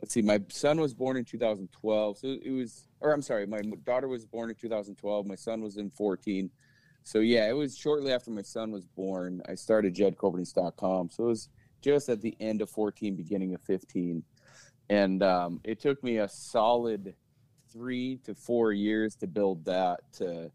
Let's 0.00 0.14
see. 0.14 0.22
My 0.22 0.40
son 0.48 0.80
was 0.80 0.94
born 0.94 1.16
in 1.16 1.24
2012. 1.24 2.18
So 2.18 2.36
it 2.42 2.50
was, 2.52 2.86
or 3.00 3.12
I'm 3.12 3.20
sorry, 3.22 3.46
my 3.46 3.60
daughter 3.84 4.06
was 4.06 4.24
born 4.24 4.48
in 4.48 4.54
2012. 4.54 5.26
My 5.26 5.34
son 5.34 5.60
was 5.60 5.76
in 5.76 5.90
14. 5.90 6.48
So 7.08 7.20
yeah, 7.20 7.48
it 7.48 7.54
was 7.54 7.74
shortly 7.74 8.12
after 8.12 8.30
my 8.30 8.42
son 8.42 8.70
was 8.70 8.84
born. 8.84 9.40
I 9.48 9.54
started 9.54 9.94
JedKobernusz.com. 9.94 11.08
So 11.08 11.24
it 11.24 11.26
was 11.28 11.48
just 11.80 12.10
at 12.10 12.20
the 12.20 12.36
end 12.38 12.60
of 12.60 12.68
14, 12.68 13.16
beginning 13.16 13.54
of 13.54 13.62
15. 13.62 14.22
And 14.90 15.22
um, 15.22 15.58
it 15.64 15.80
took 15.80 16.04
me 16.04 16.18
a 16.18 16.28
solid 16.28 17.14
three 17.72 18.18
to 18.24 18.34
four 18.34 18.72
years 18.72 19.16
to 19.16 19.26
build 19.26 19.64
that. 19.64 20.00
To, 20.18 20.50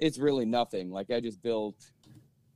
it's 0.00 0.18
really 0.18 0.44
nothing. 0.44 0.90
Like 0.90 1.12
I 1.12 1.20
just 1.20 1.40
built 1.44 1.92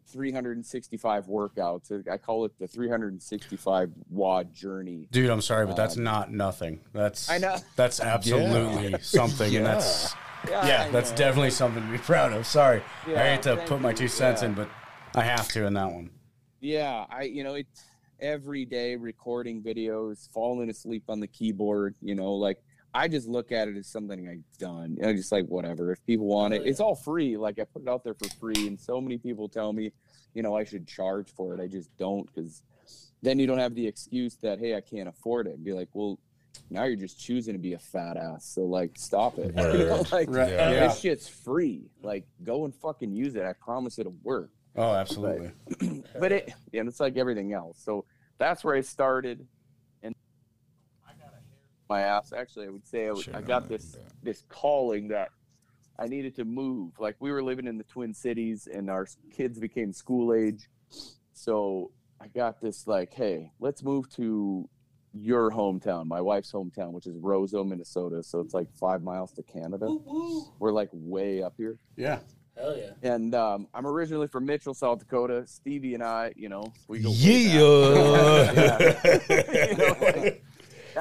365 0.09 1.27
workouts. 1.27 2.09
I 2.11 2.17
call 2.17 2.45
it 2.45 2.59
the 2.59 2.67
365 2.67 3.93
WOD 4.11 4.53
journey. 4.53 5.07
Dude, 5.13 5.31
I'm 5.31 5.43
sorry, 5.43 5.65
but 5.65 5.77
that's 5.77 5.97
Um, 5.97 6.03
not 6.03 6.33
nothing. 6.33 6.81
That's 6.93 7.31
I 7.31 7.39
know. 7.39 7.59
That's 7.77 8.01
absolutely 8.01 8.97
something, 9.01 9.55
and 9.55 9.65
that's 9.65 10.13
yeah, 10.51 10.89
that's 10.91 11.11
definitely 11.13 11.51
something 11.51 11.85
to 11.85 11.91
be 11.93 11.99
proud 11.99 12.33
of. 12.33 12.47
Sorry, 12.47 12.83
I 13.07 13.11
hate 13.11 13.43
to 13.43 13.57
put 13.67 13.81
my 13.81 13.93
two 13.93 14.09
cents 14.09 14.43
Yeah. 14.43 14.49
in, 14.49 14.55
but 14.55 14.69
I 15.15 15.23
have 15.23 15.49
to 15.49 15.67
in 15.67 15.75
that 15.75 15.93
one. 15.93 16.11
Yeah, 16.61 17.07
I 17.11 17.23
you 17.25 17.45
know 17.45 17.55
it's 17.55 17.85
every 18.21 18.65
day 18.65 18.97
recording 18.97 19.63
videos, 19.63 20.29
falling 20.33 20.71
asleep 20.71 21.05
on 21.09 21.21
the 21.21 21.27
keyboard. 21.29 21.95
You 22.01 22.15
know, 22.15 22.35
like 22.35 22.59
I 22.95 23.07
just 23.09 23.29
look 23.29 23.53
at 23.53 23.69
it 23.69 23.77
as 23.77 23.87
something 23.87 24.29
I've 24.29 24.59
done. 24.59 24.99
I 25.05 25.13
just 25.13 25.31
like 25.31 25.47
whatever. 25.47 25.93
If 25.93 26.05
people 26.07 26.27
want 26.27 26.55
it, 26.55 26.67
it's 26.67 26.81
all 26.81 26.95
free. 26.95 27.37
Like 27.37 27.59
I 27.59 27.65
put 27.65 27.83
it 27.83 27.89
out 27.89 28.03
there 28.05 28.15
for 28.15 28.29
free, 28.41 28.67
and 28.67 28.79
so 28.81 29.01
many 29.01 29.19
people 29.19 29.49
tell 29.49 29.73
me, 29.73 29.93
you 30.35 30.43
know, 30.43 30.57
I 30.57 30.65
should 30.65 30.87
charge 30.87 31.29
for 31.37 31.55
it. 31.55 31.61
I 31.61 31.67
just 31.69 31.97
don't 31.97 32.27
because 32.35 32.63
then 33.23 33.39
you 33.39 33.47
don't 33.47 33.59
have 33.59 33.75
the 33.75 33.87
excuse 33.87 34.37
that 34.43 34.59
hey, 34.59 34.75
I 34.75 34.81
can't 34.81 35.09
afford 35.09 35.47
it. 35.47 35.55
And 35.57 35.65
Be 35.65 35.73
like, 35.73 35.89
well, 35.93 36.19
now 36.71 36.85
you're 36.85 36.97
just 36.97 37.19
choosing 37.19 37.53
to 37.55 37.59
be 37.59 37.73
a 37.75 37.79
fat 37.79 38.17
ass. 38.17 38.45
So 38.45 38.63
like, 38.63 38.93
stop 38.97 39.39
it. 39.39 39.55
You 39.57 39.87
know, 39.87 40.05
like 40.13 40.29
Right, 40.31 40.51
Yeah. 40.51 40.71
yeah. 40.71 40.87
this 40.89 41.01
shit's 41.01 41.29
free. 41.29 41.91
Like, 42.03 42.27
go 42.45 42.65
and 42.65 42.75
fucking 42.75 43.13
use 43.13 43.35
it. 43.37 43.45
I 43.45 43.53
promise 43.55 43.99
it'll 43.99 44.17
work 44.23 44.51
Oh, 44.77 44.93
absolutely. 44.95 45.51
but 46.21 46.33
it 46.33 46.53
and 46.75 46.89
it's 46.89 47.01
like 47.01 47.17
everything 47.17 47.53
else 47.53 47.81
so 47.83 48.05
that's 48.39 48.63
where 48.63 48.77
i 48.77 48.81
started 48.81 49.45
and 50.05 50.15
my 51.89 52.03
ass 52.03 52.33
actually 52.33 52.67
i 52.67 52.69
would 52.71 52.87
say 52.87 53.09
i, 53.09 53.11
would, 53.11 53.25
Shit, 53.25 53.35
I 53.35 53.39
I 53.39 53.43
got 53.43 53.63
like 53.63 53.71
this 53.71 53.93
that. 53.93 54.03
this 54.23 54.45
calling 54.49 55.09
that 55.09 55.31
i 55.99 56.07
needed 56.07 56.37
to 56.37 56.45
move 56.45 56.93
like 57.01 57.17
we 57.19 57.33
were 57.33 57.43
living 57.43 57.67
in 57.67 57.79
the 57.79 57.85
twin 57.85 58.13
cities 58.15 58.69
and 58.73 58.89
our 58.91 59.07
kids 59.33 59.59
became 59.59 59.93
school 59.93 60.33
age 60.35 60.69
so 61.33 61.91
i 62.21 62.29
got 62.29 62.61
this 62.61 62.87
like 62.87 63.13
hey 63.15 63.51
let's 63.59 63.83
move 63.83 64.09
to 64.11 64.69
your 65.15 65.51
hometown 65.51 66.07
my 66.07 66.21
wife's 66.21 66.53
hometown 66.53 66.93
which 66.93 67.07
is 67.07 67.17
roseau 67.17 67.65
minnesota 67.67 68.23
so 68.23 68.41
it's 68.41 68.55
like 68.55 68.69
five 68.75 69.03
miles 69.03 69.33
to 69.33 69.43
canada 69.43 69.87
Woo, 69.87 70.03
woo. 70.05 70.45
we're 70.59 70.73
like 70.73 70.89
way 70.93 71.43
up 71.43 71.55
here 71.57 71.79
Yeah. 71.97 72.19
Hell 72.57 72.77
yeah. 72.77 72.91
and 73.15 73.35
um, 73.37 73.69
I'm 73.73 73.87
originally 73.87 74.27
from 74.27 74.45
Mitchell, 74.45 74.75
South 74.75 74.99
Dakota. 74.99 75.47
Stevie 75.47 75.95
and 75.95 76.03
I, 76.03 76.33
you 76.35 76.49
know, 76.49 76.73
we 76.89 76.99
go. 76.99 77.11
way 77.11 77.17
Yeah. 77.17 78.51
You 79.29 79.77
know, 79.77 79.97
like, 80.01 80.43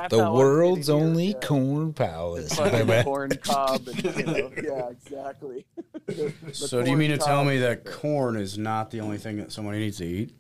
the 0.09 0.31
world's 0.31 0.85
sitting 0.85 1.01
here, 1.01 1.07
only 1.09 1.27
yeah. 1.29 1.39
corn 1.39 1.93
palace. 1.93 2.55
Corn 3.03 3.31
cob, 3.41 3.87
and, 3.87 4.15
you 4.15 4.23
know, 4.25 4.51
yeah, 4.63 4.89
exactly. 4.89 5.65
The 6.05 6.31
So, 6.51 6.83
do 6.83 6.91
you 6.91 6.97
mean 6.97 7.09
to 7.11 7.17
tell 7.17 7.43
me 7.43 7.57
that 7.59 7.85
corn 7.85 8.35
is 8.35 8.57
not 8.59 8.91
the 8.91 9.01
only 9.01 9.17
thing 9.17 9.37
that 9.37 9.51
somebody 9.51 9.79
needs 9.79 9.97
to 9.97 10.05
eat? 10.05 10.35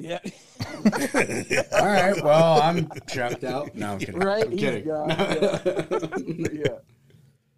Yeah, 0.00 0.18
All 1.72 1.86
right. 1.86 2.22
Well, 2.24 2.60
I'm 2.62 2.88
checked 3.08 3.44
out. 3.44 3.74
No, 3.74 3.92
I'm 3.92 3.98
kidding. 3.98 4.18
right. 4.18 4.44
I'm 4.44 4.56
kidding. 4.56 4.86
gone, 4.86 5.08
yeah. 5.08 6.48
yeah. 6.52 6.78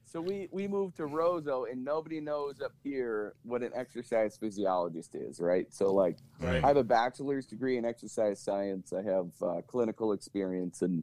So 0.04 0.20
we 0.20 0.46
we 0.50 0.68
moved 0.68 0.96
to 0.98 1.04
Roseau, 1.04 1.70
and 1.70 1.82
nobody 1.84 2.20
knows 2.20 2.60
up 2.60 2.72
here 2.84 3.34
what 3.44 3.62
an 3.62 3.70
exercise 3.74 4.36
physiologist 4.36 5.14
is, 5.14 5.40
right? 5.40 5.66
So 5.72 5.92
like, 5.92 6.18
Right. 6.38 6.62
I 6.62 6.68
have 6.68 6.76
a 6.76 6.84
bachelor's 6.84 7.46
degree 7.46 7.78
in 7.78 7.84
exercise 7.86 8.38
science. 8.40 8.92
I 8.92 9.02
have 9.02 9.30
uh, 9.40 9.60
clinical 9.66 10.12
experience, 10.12 10.82
and 10.82 11.02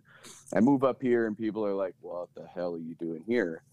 I 0.53 0.59
move 0.59 0.83
up 0.83 1.01
here, 1.01 1.25
and 1.25 1.35
people 1.37 1.65
are 1.65 1.73
like, 1.73 1.95
"What 2.01 2.29
the 2.35 2.45
hell 2.45 2.75
are 2.75 2.79
you 2.79 2.93
doing 2.95 3.23
here?" 3.25 3.63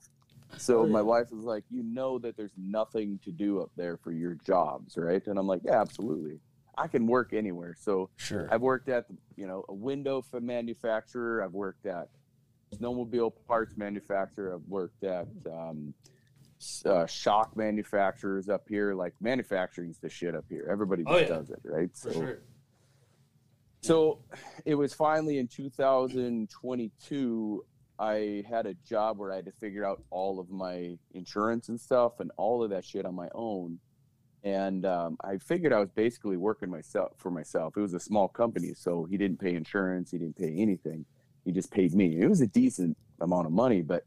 So 0.57 0.83
Oh, 0.83 0.87
my 0.87 1.03
wife 1.03 1.31
was 1.33 1.45
like, 1.45 1.65
"You 1.71 1.83
know 1.83 2.19
that 2.21 2.37
there's 2.39 2.57
nothing 2.57 3.19
to 3.25 3.31
do 3.33 3.61
up 3.61 3.71
there 3.77 3.99
for 3.99 4.13
your 4.13 4.37
jobs, 4.37 4.97
right?" 4.97 5.27
And 5.27 5.39
I'm 5.39 5.47
like, 5.47 5.63
"Yeah, 5.65 5.81
absolutely. 5.83 6.39
I 6.77 6.89
can 6.89 7.07
work 7.07 7.33
anywhere." 7.33 7.75
So 7.79 8.11
Sure. 8.17 8.49
I've 8.53 8.63
worked 8.63 8.89
at 8.89 9.07
you 9.37 9.47
know 9.47 9.65
a 9.69 9.75
window 9.75 10.23
for 10.23 10.41
manufacturer. 10.41 11.43
I've 11.43 11.55
worked 11.55 11.87
at 11.87 12.09
snowmobile 12.75 13.33
parts 13.47 13.77
manufacturer. 13.77 14.55
I've 14.55 14.69
worked 14.69 15.05
at 15.05 15.27
um, 15.51 15.95
uh, 16.85 17.07
shock 17.07 17.57
manufacturers 17.57 18.49
up 18.49 18.65
here. 18.69 18.95
Like 18.95 19.15
manufacturing's 19.21 19.99
the 19.99 20.09
shit 20.09 20.35
up 20.35 20.45
here. 20.49 20.67
Everybody 20.71 21.05
Oh, 21.07 21.17
yeah. 21.19 21.29
does 21.29 21.51
it, 21.51 21.61
right? 21.65 21.91
For 21.97 22.13
so, 22.13 22.21
sure. 22.21 22.39
so 23.83 24.19
it 24.65 24.75
was 24.75 24.93
finally 24.95 25.39
in 25.39 25.49
2022. 25.49 27.65
I 27.99 28.45
had 28.49 28.67
a 28.67 28.75
job 28.87 29.19
where 29.19 29.33
I 29.33 29.37
had 29.37 29.47
to 29.47 29.53
figure 29.53 29.85
out 29.85 30.03
all 30.11 30.39
of 30.39 30.51
my 30.51 30.99
insurance 31.15 31.69
and 31.71 31.81
stuff 31.81 32.21
and 32.21 32.31
all 32.37 32.63
of 32.63 32.71
that 32.71 32.85
shit 32.85 33.07
on 33.07 33.15
my 33.15 33.29
own. 33.35 33.79
And 34.47 34.87
um, 34.87 35.17
I 35.23 35.39
figured 35.39 35.73
I 35.73 35.81
was 35.81 35.91
basically 35.91 36.37
working 36.37 36.71
myself 36.71 37.13
for 37.17 37.31
myself. 37.31 37.77
It 37.77 37.81
was 37.81 37.95
a 37.95 38.01
small 38.01 38.29
company, 38.29 38.75
so 38.75 39.05
he 39.05 39.17
didn't 39.17 39.41
pay 39.41 39.55
insurance, 39.55 40.11
he 40.11 40.19
didn't 40.19 40.37
pay 40.37 40.55
anything. 40.57 41.05
He 41.45 41.53
just 41.53 41.71
paid 41.71 41.95
me. 41.95 42.21
It 42.21 42.29
was 42.29 42.41
a 42.41 42.47
decent 42.47 42.97
amount 43.21 43.47
of 43.47 43.53
money, 43.53 43.83
but 43.83 44.05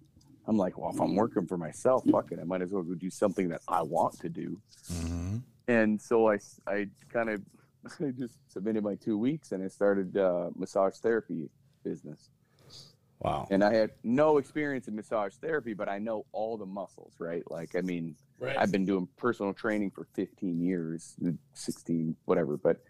I'm 0.48 0.58
like, 0.58 0.78
well, 0.78 0.92
if 0.92 1.00
I'm 1.00 1.16
working 1.16 1.46
for 1.46 1.58
myself, 1.58 2.04
fuck 2.12 2.32
it, 2.32 2.40
I 2.40 2.44
might 2.44 2.62
as 2.62 2.72
well 2.72 2.84
go 2.84 2.96
do 2.96 3.10
something 3.10 3.50
that 3.50 3.62
I 3.68 3.82
want 3.82 4.20
to 4.22 4.30
do 4.30 4.60
hmm 4.90 5.38
and 5.70 6.02
so 6.02 6.30
I, 6.30 6.40
I 6.68 6.88
kind 7.14 7.30
of 7.30 7.42
I 8.02 8.12
just 8.12 8.34
submitted 8.52 8.84
my 8.84 8.96
two 8.96 9.18
weeks 9.18 9.54
and 9.54 9.64
I 9.64 9.68
started 9.68 10.18
uh, 10.18 10.50
massage 10.56 10.96
therapy 10.96 11.50
business. 11.84 12.30
Wow. 13.20 13.48
And 13.52 13.64
I 13.64 13.74
had 13.74 13.92
no 14.04 14.38
experience 14.38 14.88
in 14.88 14.96
massage 14.96 15.34
therapy, 15.36 15.74
but 15.74 15.90
I 15.90 16.00
know 16.00 16.26
all 16.32 16.58
the 16.58 16.66
muscles, 16.66 17.14
right? 17.20 17.44
Like, 17.52 17.76
I 17.76 17.82
mean, 17.82 18.16
Right. 18.40 18.56
I've 18.58 18.72
been 18.72 18.86
doing 18.86 19.08
personal 19.18 19.54
training 19.54 19.92
for 19.92 20.08
15 20.14 20.62
years, 20.62 21.16
16, 21.54 22.16
whatever. 22.26 22.56
But 22.56 22.82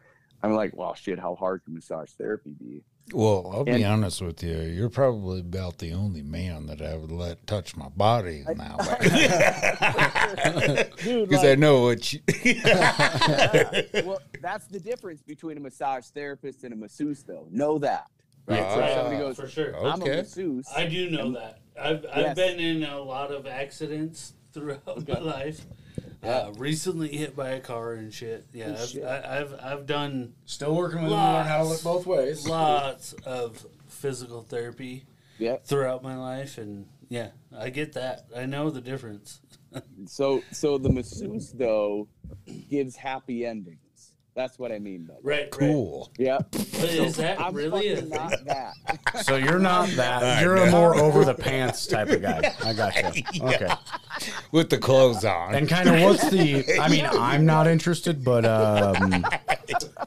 I'm 0.44 0.54
like, 0.54 0.76
well, 0.76 0.94
shit, 0.94 1.20
how 1.20 1.36
hard 1.36 1.64
can 1.66 1.74
massage 1.74 2.12
therapy 2.12 2.52
be? 2.52 2.84
Well, 3.12 3.50
I'll 3.52 3.64
be 3.64 3.84
honest 3.84 4.22
with 4.22 4.44
you. 4.44 4.60
You're 4.60 4.92
probably 4.92 5.40
about 5.40 5.80
the 5.80 5.94
only 5.94 6.22
man 6.22 6.68
that 6.68 6.80
I 6.80 6.96
would 6.96 7.12
let 7.12 7.48
touch 7.48 7.76
my 7.76 7.90
body 7.90 8.46
now. 8.56 8.78
Dude, 11.04 11.28
Because 11.28 11.44
I 11.44 11.56
know 11.56 11.82
what 11.82 12.14
you. 12.14 12.20
well, 14.06 14.20
that's 14.44 14.68
the 14.68 14.80
difference 14.80 15.24
between 15.24 15.58
a 15.58 15.60
massage 15.60 16.06
therapist 16.06 16.64
and 16.64 16.74
a 16.74 16.78
masseuse, 16.78 17.24
though. 17.24 17.48
Know 17.50 17.80
that. 17.80 18.12
Right? 18.46 18.58
Yeah, 18.60 18.74
so 18.74 18.80
right. 18.80 18.94
somebody 18.96 19.18
goes, 19.18 19.36
for 19.38 19.48
sure. 19.48 19.76
I'm 19.78 20.02
a 20.02 20.04
Okay. 20.06 20.16
masseuse. 20.18 20.68
I 20.76 20.86
do 20.88 21.10
know 21.10 21.28
and- 21.28 21.36
that. 21.36 21.60
I've 21.80 22.06
I've 22.14 22.36
been 22.36 22.60
in 22.60 22.84
a 22.84 23.00
lot 23.00 23.32
of 23.32 23.48
accidents 23.48 24.34
throughout 24.52 25.08
my 25.08 25.20
life. 25.20 25.66
Uh, 26.22 26.52
recently 26.58 27.08
hit 27.08 27.34
by 27.34 27.52
a 27.52 27.60
car 27.62 27.94
and 27.94 28.14
shit. 28.14 28.46
Yeah, 28.52 28.76
Oh, 28.78 28.82
I've, 28.82 28.90
shit. 28.90 29.04
I, 29.06 29.40
I've 29.40 29.54
I've 29.64 29.86
done 29.86 30.34
Still 30.46 30.76
working 30.76 31.04
with 31.04 31.12
him 31.12 31.18
to 31.18 31.24
learn 31.24 31.46
how 31.46 31.60
to 31.60 31.64
look 31.70 31.82
both 31.82 32.06
ways. 32.06 32.46
lots 32.46 33.14
of 33.26 33.66
physical 33.88 34.42
therapy 34.42 35.06
Yeah. 35.38 35.58
throughout 35.64 36.04
my 36.04 36.18
life, 36.18 36.58
and 36.58 36.88
yeah, 37.08 37.30
I 37.58 37.70
get 37.70 37.94
that. 37.94 38.26
I 38.36 38.46
know 38.46 38.70
the 38.72 38.82
difference. 38.82 39.40
So 40.08 40.42
so 40.52 40.78
the 40.80 40.90
masseuse 40.90 41.52
though 41.52 42.08
gives 42.70 42.96
happy 42.98 43.46
endings. 43.46 43.80
That's 44.40 44.58
what 44.58 44.72
I 44.72 44.80
mean 44.80 45.04
by 45.04 45.16
that. 45.16 45.20
Right, 45.22 45.52
Cool. 45.52 46.14
Yeah. 46.18 46.38
But 46.52 46.64
is 46.86 47.18
that 47.18 47.42
I'm 47.42 47.54
really 47.54 47.90
a 47.90 47.98
fucking 47.98 48.10
thing? 48.10 48.18
not 48.18 48.46
that. 48.46 48.74
So 49.26 49.36
you're 49.36 49.60
not 49.60 49.90
that. 49.98 50.24
I 50.24 50.42
You're 50.42 50.56
a 50.56 50.66
know. 50.68 50.72
more 50.72 50.96
over 50.96 51.26
the 51.26 51.34
pants 51.34 51.86
type 51.86 52.08
of 52.08 52.22
guy. 52.22 52.56
I 52.64 52.72
got 52.72 52.96
you. 53.18 53.24
Okay. 53.50 53.68
With 54.54 54.70
the 54.70 54.78
clothes 54.78 55.26
on. 55.26 55.56
And 55.56 55.68
kind 55.68 55.90
of 55.90 56.00
what's 56.04 56.30
the? 56.30 56.64
I 56.80 56.88
mean, 56.88 57.06
I'm 57.12 57.46
not 57.46 57.68
interested, 57.68 58.24
but 58.24 58.46
um, 58.46 59.26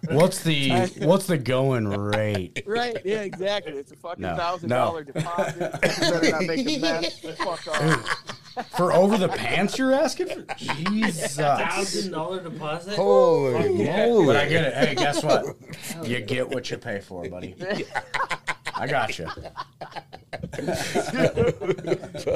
what's 0.09 0.43
the 0.43 0.71
what's 1.01 1.27
the 1.27 1.37
going 1.37 1.87
rate? 1.89 2.63
right. 2.67 2.97
Yeah. 3.05 3.21
Exactly. 3.21 3.75
It's 3.75 3.93
a 3.93 3.97
fucking 3.97 4.23
No, 4.23 4.35
thousand 4.35 4.71
no. 4.71 4.77
dollar 4.77 5.05
deposit. 5.05 5.61
You 5.83 6.11
better 6.11 6.31
not 6.31 6.45
make 6.45 6.67
a 6.67 6.79
mess. 6.79 7.21
Fuck 7.37 7.69
off. 7.69 8.42
For 8.77 8.93
over 8.93 9.17
the 9.17 9.29
pants, 9.29 9.79
you're 9.79 9.93
asking 9.93 10.29
for? 10.29 10.55
Jesus. 10.57 11.37
Thousand 11.37 12.13
dollar 12.13 12.43
deposit. 12.43 12.97
Holy 12.97 13.85
moly. 13.85 14.27
But 14.27 14.37
I 14.37 14.49
get 14.49 14.65
it. 14.65 14.75
Hey, 14.75 14.95
guess 14.95 15.23
what? 15.23 15.57
You 16.05 16.21
get 16.21 16.49
what 16.49 16.71
you 16.71 16.79
pay 16.79 17.01
for, 17.01 17.29
buddy. 17.29 17.55
I 18.75 18.87
got 18.87 19.19
you. 19.19 19.29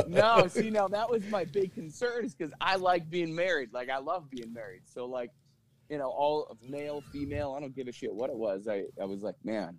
no, 0.09 0.47
see 0.49 0.71
now 0.71 0.87
that 0.89 1.11
was 1.11 1.25
my 1.29 1.45
big 1.45 1.75
concern 1.75 2.25
is 2.25 2.35
because 2.35 2.53
I 2.61 2.77
like 2.77 3.11
being 3.11 3.35
married. 3.35 3.73
Like 3.73 3.91
I 3.91 3.99
love 3.99 4.31
being 4.31 4.53
married. 4.53 4.83
So 4.85 5.07
like, 5.07 5.31
you 5.89 5.99
know, 5.99 6.11
all 6.11 6.47
of 6.51 6.59
male, 6.69 7.03
female, 7.13 7.55
I 7.57 7.61
don't 7.61 7.75
give 7.75 7.89
a 7.89 7.93
shit 7.93 8.13
what 8.13 8.31
it 8.31 8.37
was. 8.37 8.69
I, 8.69 8.85
I 9.01 9.05
was 9.05 9.23
like, 9.23 9.37
man, 9.45 9.79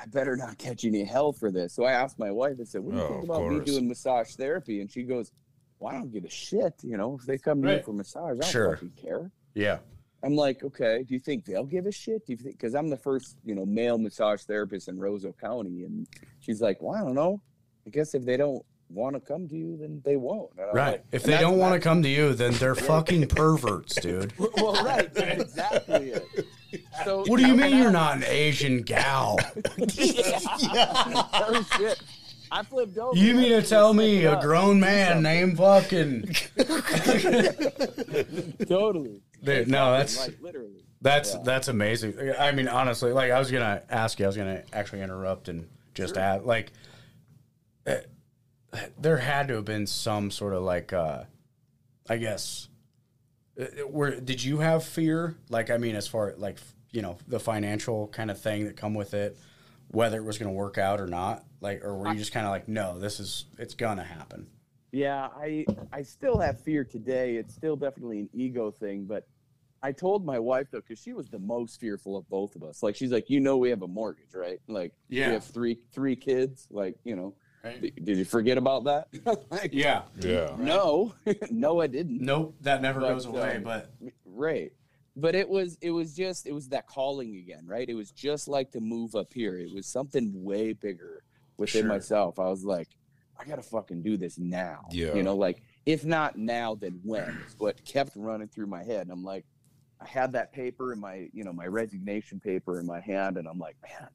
I 0.00 0.06
better 0.06 0.36
not 0.36 0.58
catch 0.58 0.84
any 0.84 1.04
hell 1.04 1.32
for 1.32 1.50
this. 1.50 1.72
So 1.74 1.84
I 1.84 1.92
asked 1.92 2.18
my 2.18 2.30
wife, 2.30 2.54
I 2.60 2.64
said, 2.64 2.82
What 2.82 2.92
do 2.92 2.98
you 2.98 3.04
Oh, 3.04 3.08
think 3.08 3.18
of 3.24 3.30
about 3.30 3.50
me 3.50 3.60
doing 3.64 3.88
massage 3.88 4.30
therapy? 4.34 4.80
And 4.80 4.90
she 4.90 5.02
goes, 5.02 5.32
Well, 5.80 5.92
I 5.94 5.98
don't 5.98 6.12
give 6.12 6.24
a 6.24 6.30
shit. 6.30 6.74
You 6.82 6.96
know, 6.96 7.16
if 7.20 7.26
they 7.26 7.38
come 7.38 7.62
to 7.62 7.68
me 7.68 7.82
for 7.82 7.92
massage, 7.92 8.36
I 8.38 8.40
don't 8.42 8.50
Sure. 8.50 8.74
fucking 8.76 8.92
care. 9.00 9.30
Yeah. 9.54 9.78
I'm 10.22 10.34
like, 10.34 10.64
okay, 10.64 11.04
do 11.06 11.14
you 11.14 11.20
think 11.20 11.44
they'll 11.44 11.64
give 11.64 11.86
a 11.86 11.92
shit? 11.92 12.26
Do 12.26 12.32
you 12.32 12.36
think 12.36 12.56
because 12.58 12.74
I'm 12.74 12.88
the 12.88 12.96
first, 12.96 13.36
you 13.44 13.54
know, 13.54 13.64
male 13.64 13.98
massage 13.98 14.42
therapist 14.42 14.88
in 14.88 14.98
Roseau 14.98 15.32
County, 15.40 15.84
and 15.84 16.08
she's 16.40 16.60
like, 16.60 16.82
well, 16.82 16.94
I 16.96 17.00
don't 17.04 17.14
know. 17.14 17.40
I 17.86 17.90
guess 17.90 18.14
if 18.14 18.24
they 18.24 18.36
don't 18.36 18.64
want 18.90 19.14
to 19.14 19.20
come 19.20 19.46
to 19.48 19.54
you, 19.56 19.76
then 19.76 20.02
they 20.04 20.16
won't. 20.16 20.50
And 20.58 20.66
Right. 20.74 20.90
like- 20.92 21.04
If 21.12 21.22
they 21.22 21.38
don't 21.38 21.58
want 21.58 21.74
to 21.74 21.80
come 21.80 22.02
to 22.02 22.08
you, 22.08 22.34
then 22.34 22.52
they're 22.54 22.74
fucking 22.74 23.28
perverts, 23.28 23.94
dude. 24.00 24.32
well, 24.56 24.72
right, 24.84 25.12
that's 25.14 25.42
exactly 25.42 26.10
it. 26.10 26.26
So 27.04 27.24
What 27.26 27.38
do 27.38 27.46
you 27.46 27.54
mean 27.54 27.76
you're 27.78 27.90
not 27.90 28.16
an 28.16 28.24
Asian 28.24 28.82
gal? 28.82 29.38
oh 29.80 31.66
shit! 31.76 32.00
I 32.50 32.62
flipped 32.62 32.96
over. 32.98 33.16
You 33.16 33.34
mean 33.34 33.50
to 33.50 33.62
tell 33.62 33.92
me 33.94 34.18
a 34.24 34.30
Stepped 34.30 34.36
up. 34.36 34.42
grown 34.42 34.80
man 34.80 35.22
named 35.22 35.58
fucking? 35.58 36.34
Totally. 38.68 39.22
Dude, 39.42 39.68
no, 39.68 39.92
that's 39.92 40.18
like 40.18 40.40
literally. 40.40 40.84
that's 41.00 41.34
Yeah. 41.34 41.40
that's 41.44 41.68
amazing. 41.68 42.14
I 42.38 42.52
mean, 42.52 42.68
honestly, 42.68 43.12
like 43.12 43.30
I 43.30 43.38
was 43.38 43.50
gonna 43.50 43.82
ask 43.88 44.18
you, 44.18 44.24
I 44.24 44.28
was 44.28 44.36
gonna 44.36 44.62
actually 44.72 45.02
interrupt 45.02 45.48
and 45.48 45.68
just 45.94 46.16
add, 46.16 46.44
like, 46.44 46.72
eh, 47.86 48.00
there 48.98 49.18
had 49.18 49.48
to 49.48 49.54
have 49.54 49.64
been 49.64 49.86
some 49.86 50.30
sort 50.30 50.54
of 50.54 50.62
like, 50.62 50.92
uh 50.92 51.24
I 52.08 52.16
guess, 52.16 52.68
eh, 53.58 53.66
where 53.82 54.18
did 54.20 54.42
you 54.42 54.58
have 54.58 54.84
fear? 54.84 55.36
Like, 55.50 55.70
I 55.70 55.76
mean, 55.76 55.94
as 55.94 56.08
far 56.08 56.34
like 56.36 56.58
you 56.90 57.02
know 57.02 57.18
the 57.26 57.40
financial 57.40 58.08
kind 58.08 58.30
of 58.30 58.40
thing 58.40 58.64
that 58.64 58.76
come 58.76 58.94
with 58.94 59.14
it, 59.14 59.36
whether 59.88 60.18
it 60.18 60.24
was 60.24 60.38
gonna 60.38 60.52
work 60.52 60.78
out 60.78 61.00
or 61.00 61.06
not, 61.06 61.44
like, 61.60 61.82
or 61.84 61.96
were 61.96 62.08
you 62.08 62.18
just 62.18 62.32
kind 62.32 62.46
of 62.46 62.50
like, 62.50 62.68
no, 62.68 62.98
this 62.98 63.20
is 63.20 63.46
it's 63.58 63.74
gonna 63.74 64.04
happen. 64.04 64.46
Yeah, 64.92 65.28
I 65.36 65.66
I 65.92 66.02
still 66.02 66.38
have 66.38 66.60
fear 66.60 66.84
today. 66.84 67.36
It's 67.36 67.54
still 67.54 67.76
definitely 67.76 68.20
an 68.20 68.30
ego 68.32 68.70
thing, 68.70 69.04
but 69.04 69.26
I 69.82 69.92
told 69.92 70.24
my 70.24 70.38
wife 70.38 70.68
though, 70.72 70.80
because 70.80 70.98
she 70.98 71.12
was 71.12 71.28
the 71.28 71.38
most 71.38 71.78
fearful 71.78 72.16
of 72.16 72.28
both 72.28 72.56
of 72.56 72.62
us. 72.64 72.82
Like 72.82 72.96
she's 72.96 73.12
like, 73.12 73.28
you 73.30 73.38
know, 73.40 73.58
we 73.58 73.70
have 73.70 73.82
a 73.82 73.86
mortgage, 73.88 74.34
right? 74.34 74.60
Like 74.66 74.92
Yeah. 75.08 75.28
we 75.28 75.34
have 75.34 75.44
three 75.44 75.78
three 75.92 76.16
kids. 76.16 76.66
Like 76.70 76.96
you 77.04 77.14
know, 77.16 77.34
Right. 77.62 77.80
d- 77.82 77.90
did 78.02 78.16
you 78.18 78.24
forget 78.24 78.56
about 78.56 78.84
that? 78.84 79.08
like, 79.50 79.74
Yeah. 79.74 80.02
Yeah. 80.20 80.56
No, 80.58 81.14
no, 81.50 81.80
I 81.80 81.86
didn't. 81.86 82.20
Nope, 82.22 82.56
that 82.62 82.80
never 82.82 83.00
But, 83.00 83.08
goes 83.10 83.26
away. 83.26 83.56
um, 83.56 83.62
But 83.62 83.90
Right. 84.24 84.72
But 85.16 85.34
it 85.34 85.48
was 85.48 85.76
it 85.80 85.90
was 85.90 86.14
just 86.14 86.46
it 86.46 86.52
was 86.52 86.68
that 86.68 86.86
calling 86.86 87.36
again, 87.36 87.66
right? 87.66 87.88
It 87.88 87.94
was 87.94 88.10
just 88.12 88.46
like 88.48 88.70
to 88.72 88.80
move 88.80 89.14
up 89.14 89.32
here. 89.32 89.58
It 89.58 89.74
was 89.74 89.86
something 89.86 90.30
way 90.44 90.72
bigger 90.72 91.22
within 91.56 91.82
Sure. 91.82 91.88
myself. 91.88 92.38
I 92.38 92.48
was 92.48 92.64
like, 92.64 92.88
I 93.38 93.44
gotta 93.44 93.62
fucking 93.62 94.02
do 94.02 94.16
this 94.16 94.38
now. 94.38 94.86
Yeah. 94.90 95.14
You 95.14 95.22
know, 95.24 95.34
like 95.36 95.62
if 95.86 96.04
not 96.04 96.36
now, 96.38 96.74
then 96.76 97.00
when? 97.02 97.28
Is 97.46 97.56
what 97.58 97.84
kept 97.84 98.12
running 98.14 98.48
through 98.48 98.66
my 98.66 98.84
head. 98.84 99.02
And 99.02 99.10
I'm 99.10 99.24
like, 99.24 99.44
I 100.00 100.06
had 100.06 100.32
that 100.32 100.52
paper 100.52 100.92
in 100.92 101.00
my, 101.00 101.28
you 101.32 101.42
know, 101.42 101.52
my 101.52 101.66
resignation 101.66 102.38
paper 102.38 102.78
in 102.78 102.86
my 102.86 103.00
hand, 103.00 103.36
and 103.38 103.48
I'm 103.48 103.58
like, 103.58 103.76
man, 103.82 104.08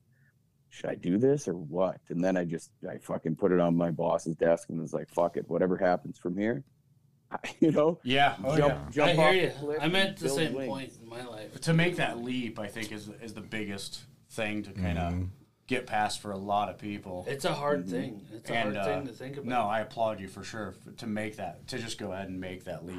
should 0.69 0.89
I 0.89 0.95
do 0.95 1.17
this 1.17 1.47
or 1.49 1.55
what? 1.55 1.99
And 2.09 2.23
then 2.23 2.37
I 2.37 2.45
just 2.45 2.71
I 2.89 2.97
fucking 2.99 3.35
put 3.35 3.51
it 3.51 3.59
on 3.59 3.75
my 3.75 3.91
boss's 3.91 4.35
desk 4.37 4.69
and 4.69 4.79
was 4.79 4.93
like, 4.93 5.09
fuck 5.09 5.35
it, 5.35 5.49
whatever 5.49 5.75
happens 5.75 6.17
from 6.17 6.37
here. 6.37 6.63
you 7.59 7.71
know, 7.71 7.99
yeah, 8.03 8.35
oh, 8.43 8.57
jump 8.57 8.73
yeah. 8.73 8.89
jump 8.91 9.19
I 9.19 9.31
hear 9.33 9.51
you. 9.61 9.77
I'm 9.79 9.95
at 9.95 10.17
the 10.17 10.29
same 10.29 10.53
wings. 10.53 10.67
point 10.69 10.91
in 11.01 11.09
my 11.09 11.23
life. 11.25 11.59
to 11.61 11.73
make 11.73 11.95
that 11.97 12.19
leap, 12.23 12.59
I 12.59 12.67
think 12.67 12.91
is 12.91 13.09
is 13.21 13.33
the 13.33 13.41
biggest 13.41 14.01
thing 14.31 14.63
to 14.63 14.71
kind 14.71 14.97
of 14.97 15.13
Mm-hmm. 15.13 15.23
get 15.67 15.85
past 15.87 16.21
for 16.21 16.31
a 16.31 16.37
lot 16.37 16.69
of 16.69 16.77
people. 16.77 17.25
It's 17.27 17.45
a 17.45 17.53
hard 17.53 17.87
thing. 17.89 18.21
It's 18.33 18.49
a 18.49 18.53
and 18.53 18.75
hard 18.75 18.77
uh, 18.77 18.85
thing 18.97 19.07
to 19.07 19.13
think 19.13 19.33
about. 19.37 19.45
no, 19.47 19.61
I 19.61 19.79
applaud 19.81 20.19
you 20.19 20.27
for 20.27 20.43
sure 20.43 20.75
f- 20.87 20.95
to 20.97 21.07
make 21.07 21.37
that 21.37 21.67
to 21.69 21.77
just 21.77 21.97
go 21.97 22.11
ahead 22.11 22.29
and 22.29 22.39
make 22.39 22.63
that 22.65 22.85
leap. 22.85 22.97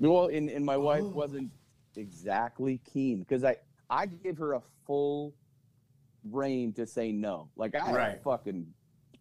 Well, 0.00 0.26
and, 0.28 0.48
and 0.50 0.64
my 0.64 0.76
wife 0.76 1.02
Oh. 1.04 1.08
wasn't 1.10 1.50
exactly 1.96 2.80
keen 2.92 3.18
because 3.20 3.44
I 3.44 3.56
I 3.88 4.06
gave 4.06 4.38
her 4.38 4.54
a 4.54 4.62
full 4.86 5.34
reign 6.30 6.72
to 6.74 6.86
say 6.86 7.12
no. 7.12 7.48
Like 7.56 7.74
I 7.74 7.92
Right. 7.92 8.22
fucking 8.22 8.66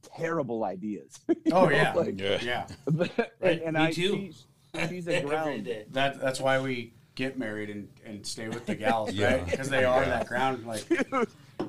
terrible 0.03 0.63
ideas. 0.63 1.19
Oh 1.51 1.65
know, 1.65 1.69
yeah, 1.71 1.93
like- 1.93 2.19
Yeah. 2.19 2.39
yeah. 2.41 2.67
and, 2.87 3.09
Right, 3.39 3.61
and 3.63 3.73
me 3.77 3.83
I 3.83 3.91
too. 3.91 4.31
she- 4.73 4.87
she's 4.87 5.07
a 5.07 5.21
ground. 5.25 5.67
That 5.91 6.19
that's 6.21 6.39
why 6.39 6.59
we 6.59 6.93
get 7.15 7.37
married 7.37 7.69
and, 7.69 7.87
and 8.05 8.25
stay 8.25 8.47
with 8.47 8.65
the 8.65 8.75
gals, 8.75 9.13
Yeah. 9.13 9.35
right? 9.35 9.45
Because 9.45 9.69
they 9.69 9.83
are 9.83 10.05
that 10.05 10.27
ground. 10.27 10.65
Like 10.65 10.85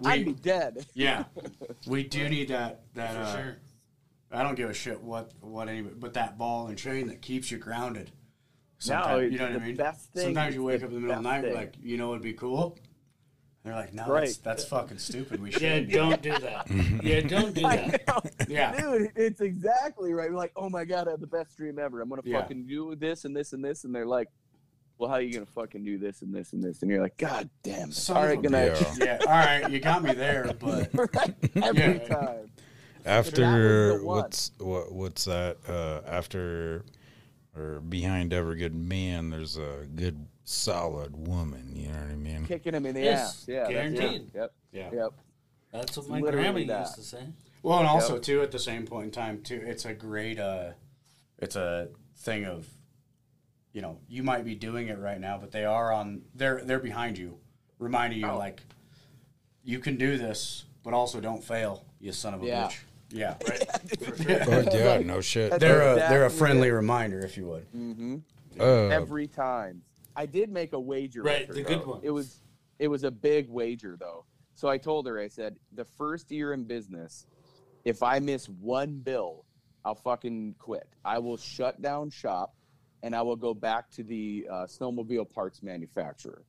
I'd 0.04 0.24
be 0.24 0.32
dead. 0.34 0.86
yeah, 0.94 1.24
we 1.86 2.04
do 2.04 2.28
need 2.28 2.48
that 2.48 2.82
that. 2.94 3.14
For 3.14 3.20
uh, 3.20 3.32
sure. 3.42 3.56
I 4.32 4.42
don't 4.44 4.54
give 4.54 4.70
a 4.70 4.74
shit 4.74 5.00
what 5.02 5.32
what 5.40 5.68
anybody, 5.68 5.96
but 5.98 6.14
that 6.14 6.38
ball 6.38 6.68
and 6.68 6.78
chain 6.78 7.08
that 7.08 7.20
keeps 7.22 7.50
you 7.50 7.58
grounded. 7.58 8.12
No, 8.88 9.18
you 9.18 9.36
know 9.38 9.44
what 9.50 9.56
I 9.60 9.66
mean. 9.66 9.76
best 9.76 10.12
thing. 10.12 10.22
Sometimes 10.26 10.54
you 10.54 10.62
wake 10.62 10.82
up 10.82 10.88
in 10.88 10.94
the 10.94 11.00
middle 11.00 11.16
of 11.18 11.22
the 11.22 11.28
night, 11.28 11.42
thing. 11.42 11.54
like 11.54 11.74
you 11.82 11.96
know, 11.98 12.12
it'd 12.12 12.22
be 12.22 12.32
cool. 12.32 12.78
They're 13.62 13.74
like, 13.74 13.92
no, 13.92 14.06
Right. 14.08 14.22
that's, 14.26 14.36
that's 14.38 14.64
fucking 14.64 14.96
stupid. 14.98 15.42
We 15.42 15.50
should. 15.50 15.90
Yeah, 15.90 15.96
don't 15.96 16.22
do 16.22 16.30
that. 16.38 16.66
yeah, 17.02 17.20
don't 17.20 17.54
do 17.54 17.60
that. 17.62 18.32
Yeah. 18.48 18.74
Dude, 18.80 19.12
it's 19.16 19.40
exactly 19.42 20.14
right. 20.14 20.30
We're 20.30 20.36
like, 20.38 20.52
oh 20.56 20.70
my 20.70 20.84
god, 20.86 21.08
I 21.08 21.10
have 21.10 21.20
the 21.20 21.26
best 21.26 21.56
dream 21.58 21.78
ever. 21.78 22.00
I'm 22.00 22.08
gonna 22.08 22.22
Yeah. 22.24 22.40
fucking 22.40 22.66
do 22.66 22.94
this 22.96 23.26
and 23.26 23.36
this 23.36 23.52
and 23.52 23.62
this, 23.62 23.84
and 23.84 23.94
they're 23.94 24.06
like, 24.06 24.28
well, 24.96 25.08
how 25.10 25.16
are 25.16 25.20
you 25.22 25.32
gonna 25.34 25.44
fucking 25.46 25.84
do 25.84 25.98
this 25.98 26.22
and 26.22 26.34
this 26.34 26.52
and 26.54 26.62
this? 26.64 26.80
And 26.82 26.90
you're 26.90 27.02
like, 27.02 27.18
god 27.18 27.50
damn 27.62 27.90
it. 27.90 27.94
Son 27.94 28.16
All 28.16 28.22
of 28.22 28.28
right, 28.30 28.38
a 28.38 28.42
good 28.42 28.50
night. 28.50 28.72
bitch. 28.72 29.04
yeah. 29.04 29.18
All 29.26 29.32
right, 29.32 29.70
you 29.70 29.78
got 29.80 30.02
me 30.02 30.12
there, 30.14 30.52
but 30.58 30.90
Every 31.62 31.80
Yeah. 31.82 31.98
time. 32.06 32.50
After 33.04 34.02
what's 34.02 34.52
what 34.58 34.92
what's 34.92 35.24
that? 35.24 35.56
Uh, 35.68 36.00
after 36.06 36.84
or 37.56 37.80
behind 37.80 38.32
every 38.32 38.56
good 38.56 38.74
man, 38.74 39.30
there's 39.30 39.56
a 39.56 39.86
good 39.94 40.26
solid 40.50 41.26
woman. 41.28 41.72
You 41.74 41.88
know 41.88 41.94
what 41.94 42.10
I 42.10 42.14
mean? 42.16 42.44
Kicking 42.46 42.74
him 42.74 42.84
in 42.86 42.94
the 42.94 43.02
Yes, 43.02 43.20
ass. 43.20 43.44
Yeah, 43.48 43.58
that's 43.60 43.70
it. 43.70 43.72
guaranteed. 43.74 44.30
Yep. 44.34 44.52
yeah. 44.72 44.90
Yep. 44.92 45.12
That's 45.72 45.96
what 45.96 46.08
my 46.08 46.20
Literally 46.20 46.64
grandma 46.64 46.78
that. 46.80 46.86
used 46.86 46.94
to 46.96 47.02
say. 47.02 47.24
Well, 47.62 47.78
and 47.78 47.86
also 47.88 48.14
Yep. 48.14 48.22
too, 48.22 48.42
at 48.42 48.50
the 48.50 48.58
same 48.58 48.86
point 48.86 49.06
in 49.06 49.10
time, 49.12 49.42
too, 49.42 49.62
it's 49.64 49.84
a 49.84 49.94
great, 49.94 50.38
uh, 50.40 50.70
it's 51.38 51.54
a 51.56 51.88
thing 52.16 52.44
of, 52.44 52.66
you 53.72 53.80
know, 53.80 53.98
you 54.08 54.22
might 54.24 54.44
be 54.44 54.54
doing 54.56 54.88
it 54.88 54.98
right 54.98 55.20
now, 55.20 55.38
but 55.38 55.52
they 55.52 55.64
are 55.64 55.92
on, 55.92 56.22
they're 56.34 56.60
they're 56.64 56.80
behind 56.80 57.16
you, 57.16 57.38
reminding 57.78 58.18
you 58.20 58.26
Oh. 58.26 58.36
like, 58.38 58.62
you 59.62 59.78
can 59.78 59.96
do 59.96 60.16
this, 60.18 60.64
but 60.82 60.92
also 60.94 61.20
don't 61.20 61.44
fail, 61.44 61.84
you 62.00 62.10
son 62.12 62.34
of 62.34 62.42
a 62.42 62.46
Yeah. 62.46 62.66
bitch. 62.66 62.78
Yeah, 63.12 63.36
Oh 64.46 64.60
yeah, 64.72 64.98
no 65.04 65.20
shit. 65.20 65.50
That's 65.50 65.60
they're 65.60 65.82
a 65.82 65.94
they're 65.96 66.26
a 66.26 66.30
friendly 66.30 66.68
it. 66.68 66.72
reminder, 66.72 67.18
if 67.20 67.36
you 67.36 67.46
would. 67.46 67.64
hmm 67.72 68.16
Uh, 68.58 68.86
Every 68.88 69.26
time. 69.28 69.82
I 70.16 70.26
did 70.26 70.50
make 70.50 70.72
a 70.72 70.80
wager. 70.80 71.22
Right, 71.22 71.46
her, 71.46 71.54
the 71.54 71.62
good 71.62 71.82
though. 71.82 71.90
ones. 71.90 72.04
It 72.04 72.10
was 72.10 72.40
it 72.78 72.88
was 72.88 73.04
a 73.04 73.10
big 73.10 73.48
wager 73.48 73.96
though. 73.98 74.24
So 74.54 74.68
I 74.68 74.78
told 74.78 75.06
her, 75.06 75.18
I 75.18 75.28
said, 75.28 75.56
the 75.72 75.84
first 75.84 76.30
year 76.30 76.52
in 76.52 76.64
business, 76.64 77.26
if 77.84 78.02
I 78.02 78.18
miss 78.18 78.46
one 78.48 78.98
bill, 78.98 79.44
I'll 79.84 79.94
fucking 79.94 80.56
quit. 80.58 80.86
I 81.04 81.18
will 81.18 81.36
shut 81.38 81.80
down 81.80 82.10
shop 82.10 82.54
and 83.02 83.14
I 83.14 83.22
will 83.22 83.36
go 83.36 83.54
back 83.54 83.90
to 83.92 84.02
the 84.02 84.46
uh, 84.50 84.54
snowmobile 84.66 85.30
parts 85.30 85.62
manufacturer 85.62 86.42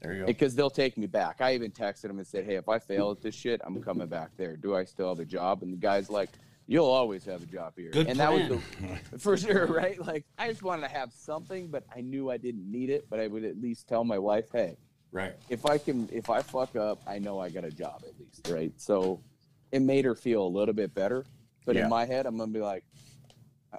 There 0.00 0.14
you 0.14 0.20
go. 0.20 0.26
because 0.26 0.56
they'll 0.56 0.70
take 0.70 0.98
me 0.98 1.06
back. 1.06 1.40
I 1.40 1.54
even 1.54 1.70
texted 1.70 2.06
him 2.06 2.18
and 2.18 2.26
said, 2.26 2.44
"Hey, 2.44 2.56
if 2.56 2.68
I 2.68 2.80
fail 2.80 3.12
at 3.12 3.22
this 3.22 3.34
shit, 3.36 3.60
I'm 3.64 3.80
coming 3.82 4.08
back 4.08 4.30
there. 4.36 4.56
Do 4.56 4.74
I 4.74 4.84
still 4.84 5.08
have 5.10 5.20
a 5.20 5.24
job?" 5.24 5.62
And 5.62 5.72
the 5.72 5.76
guy's 5.78 6.10
like, 6.10 6.30
"You'll 6.66 6.86
always 6.86 7.24
have 7.24 7.42
a 7.42 7.46
job 7.46 7.74
here." 7.76 7.90
Good 7.90 8.06
and 8.08 8.18
plan. 8.18 8.48
that 8.48 8.50
was 8.50 8.62
the, 9.12 9.18
for 9.18 9.36
sure, 9.36 9.66
right? 9.66 9.98
Like 10.04 10.24
I 10.38 10.48
just 10.48 10.62
wanted 10.62 10.82
to 10.82 10.94
have 10.94 11.12
something, 11.12 11.68
but 11.68 11.84
I 11.94 12.00
knew 12.00 12.30
I 12.30 12.36
didn't 12.36 12.70
need 12.70 12.90
it. 12.90 13.06
But 13.08 13.20
I 13.20 13.26
would 13.26 13.44
at 13.44 13.60
least 13.60 13.88
tell 13.88 14.04
my 14.04 14.18
wife, 14.18 14.46
"Hey, 14.52 14.76
Right. 15.12 15.34
if 15.48 15.64
I 15.66 15.78
can, 15.78 16.08
if 16.12 16.30
I 16.30 16.42
fuck 16.42 16.76
up, 16.76 17.00
I 17.06 17.18
know 17.18 17.38
I 17.38 17.50
got 17.50 17.64
a 17.64 17.70
job 17.70 18.02
at 18.06 18.18
least, 18.18 18.48
right?" 18.48 18.72
So 18.76 19.20
it 19.72 19.80
made 19.82 20.04
her 20.04 20.14
feel 20.14 20.46
a 20.46 20.48
little 20.48 20.74
bit 20.74 20.94
better. 20.94 21.24
But 21.64 21.76
Yeah. 21.76 21.84
in 21.84 21.90
my 21.90 22.04
head, 22.04 22.26
I'm 22.26 22.36
gonna 22.36 22.52
be 22.52 22.60
like. 22.60 22.84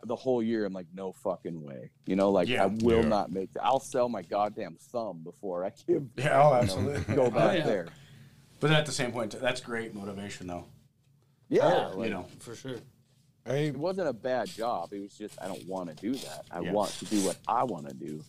The 0.04 0.16
whole 0.16 0.44
year, 0.44 0.64
I'm 0.66 0.74
like, 0.74 0.86
no 0.94 1.12
fucking 1.12 1.64
way. 1.64 1.90
You 2.06 2.16
know, 2.16 2.30
like 2.30 2.48
Yeah. 2.48 2.66
I 2.66 2.68
will 2.68 3.02
Yeah. 3.02 3.08
not 3.08 3.32
make. 3.32 3.52
The, 3.54 3.64
I'll 3.64 3.80
sell 3.80 4.08
my 4.10 4.22
goddamn 4.22 4.76
thumb 4.80 5.22
before 5.24 5.66
I 5.66 5.72
give. 5.88 6.06
Yeah. 6.18 6.40
Oh, 6.44 6.50
you 6.50 6.52
know, 6.52 6.54
absolutely. 6.62 7.16
go 7.16 7.24
oh, 7.24 7.30
back 7.32 7.60
yeah. 7.60 7.66
there. 7.66 7.88
But 8.60 8.72
at 8.72 8.86
the 8.86 8.92
same 8.92 9.12
point, 9.12 9.32
that's 9.42 9.60
great 9.62 9.96
motivation, 9.96 10.46
though. 10.46 10.66
Yeah, 11.50 11.92
you 11.92 11.98
like, 11.98 12.12
know. 12.12 12.26
For 12.40 12.56
sure. 12.56 12.78
I 13.46 13.54
it 13.56 13.78
wasn't 13.78 14.10
a 14.10 14.14
bad 14.14 14.48
job. 14.48 14.92
It 14.92 15.00
was 15.00 15.18
just 15.18 15.42
I 15.42 15.48
don't 15.48 15.66
want 15.68 15.90
to 15.90 15.96
do 15.96 16.14
that. 16.16 16.46
I 16.52 16.60
Yeah. 16.60 16.74
want 16.74 16.92
to 16.92 17.06
do 17.06 17.26
what 17.26 17.38
I 17.48 17.64
want 17.64 17.88
to 17.88 17.94
do. 17.94 18.22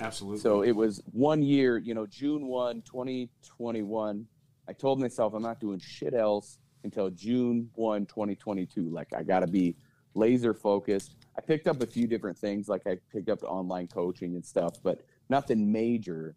Absolutely. 0.00 0.40
So 0.40 0.62
it 0.62 0.72
was 0.72 1.00
one 1.12 1.42
year, 1.42 1.78
you 1.78 1.94
know, 1.94 2.06
June 2.06 2.46
1, 2.46 2.82
2021. 2.82 4.26
I 4.66 4.72
told 4.72 4.98
myself 5.00 5.34
I'm 5.34 5.42
not 5.42 5.60
doing 5.60 5.78
shit 5.78 6.14
else 6.14 6.58
until 6.84 7.10
June 7.10 7.70
1, 7.74 8.06
2022. 8.06 8.82
Like 8.88 9.12
I 9.14 9.22
got 9.22 9.40
to 9.40 9.46
be 9.46 9.76
laser 10.14 10.54
focused. 10.54 11.16
I 11.36 11.40
picked 11.42 11.66
up 11.66 11.82
a 11.82 11.86
few 11.86 12.06
different 12.06 12.38
things, 12.38 12.68
like 12.68 12.86
I 12.86 12.96
picked 13.12 13.28
up 13.28 13.42
online 13.42 13.88
coaching 13.88 14.34
and 14.34 14.44
stuff, 14.44 14.74
but 14.82 15.02
nothing 15.28 15.70
major. 15.70 16.34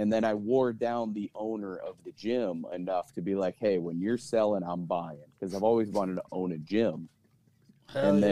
And 0.00 0.10
then 0.10 0.24
I 0.24 0.32
wore 0.32 0.72
down 0.72 1.12
the 1.12 1.30
owner 1.34 1.76
of 1.76 1.96
the 2.06 2.12
gym 2.12 2.64
enough 2.72 3.12
to 3.12 3.20
be 3.20 3.34
like, 3.34 3.56
hey, 3.60 3.76
when 3.76 4.00
you're 4.00 4.16
selling, 4.16 4.62
I'm 4.62 4.86
buying. 4.86 5.18
Because 5.38 5.54
I've 5.54 5.62
always 5.62 5.90
wanted 5.90 6.14
to 6.14 6.22
own 6.32 6.52
a 6.52 6.56
gym. 6.56 7.10
Hell 7.92 8.08
and 8.08 8.20
yeah. 8.20 8.28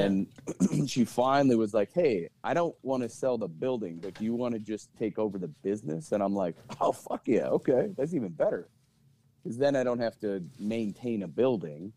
then 0.69 0.87
she 0.87 1.05
finally 1.05 1.57
was 1.57 1.75
like, 1.75 1.91
"Hey, 1.93 2.29
I 2.45 2.55
don't 2.55 2.77
want 2.83 3.03
to 3.03 3.09
sell 3.09 3.37
the 3.37 3.49
building, 3.49 3.99
but 4.01 4.15
do 4.15 4.25
you 4.25 4.33
want 4.33 4.55
to 4.55 4.61
just 4.61 4.89
take 4.97 5.19
over 5.19 5.37
the 5.37 5.49
business?" 5.49 6.13
And 6.13 6.23
I'm 6.23 6.33
like, 6.33 6.55
"Oh 6.81 6.93
fuck 6.93 7.23
yeah, 7.27 7.49
okay, 7.49 7.89
that's 7.97 8.15
even 8.15 8.29
better." 8.29 8.69
Because 9.43 9.59
then 9.59 9.75
I 9.75 9.83
don't 9.83 9.99
have 9.99 10.17
to 10.21 10.45
maintain 10.61 11.25
a 11.25 11.29
building. 11.29 11.93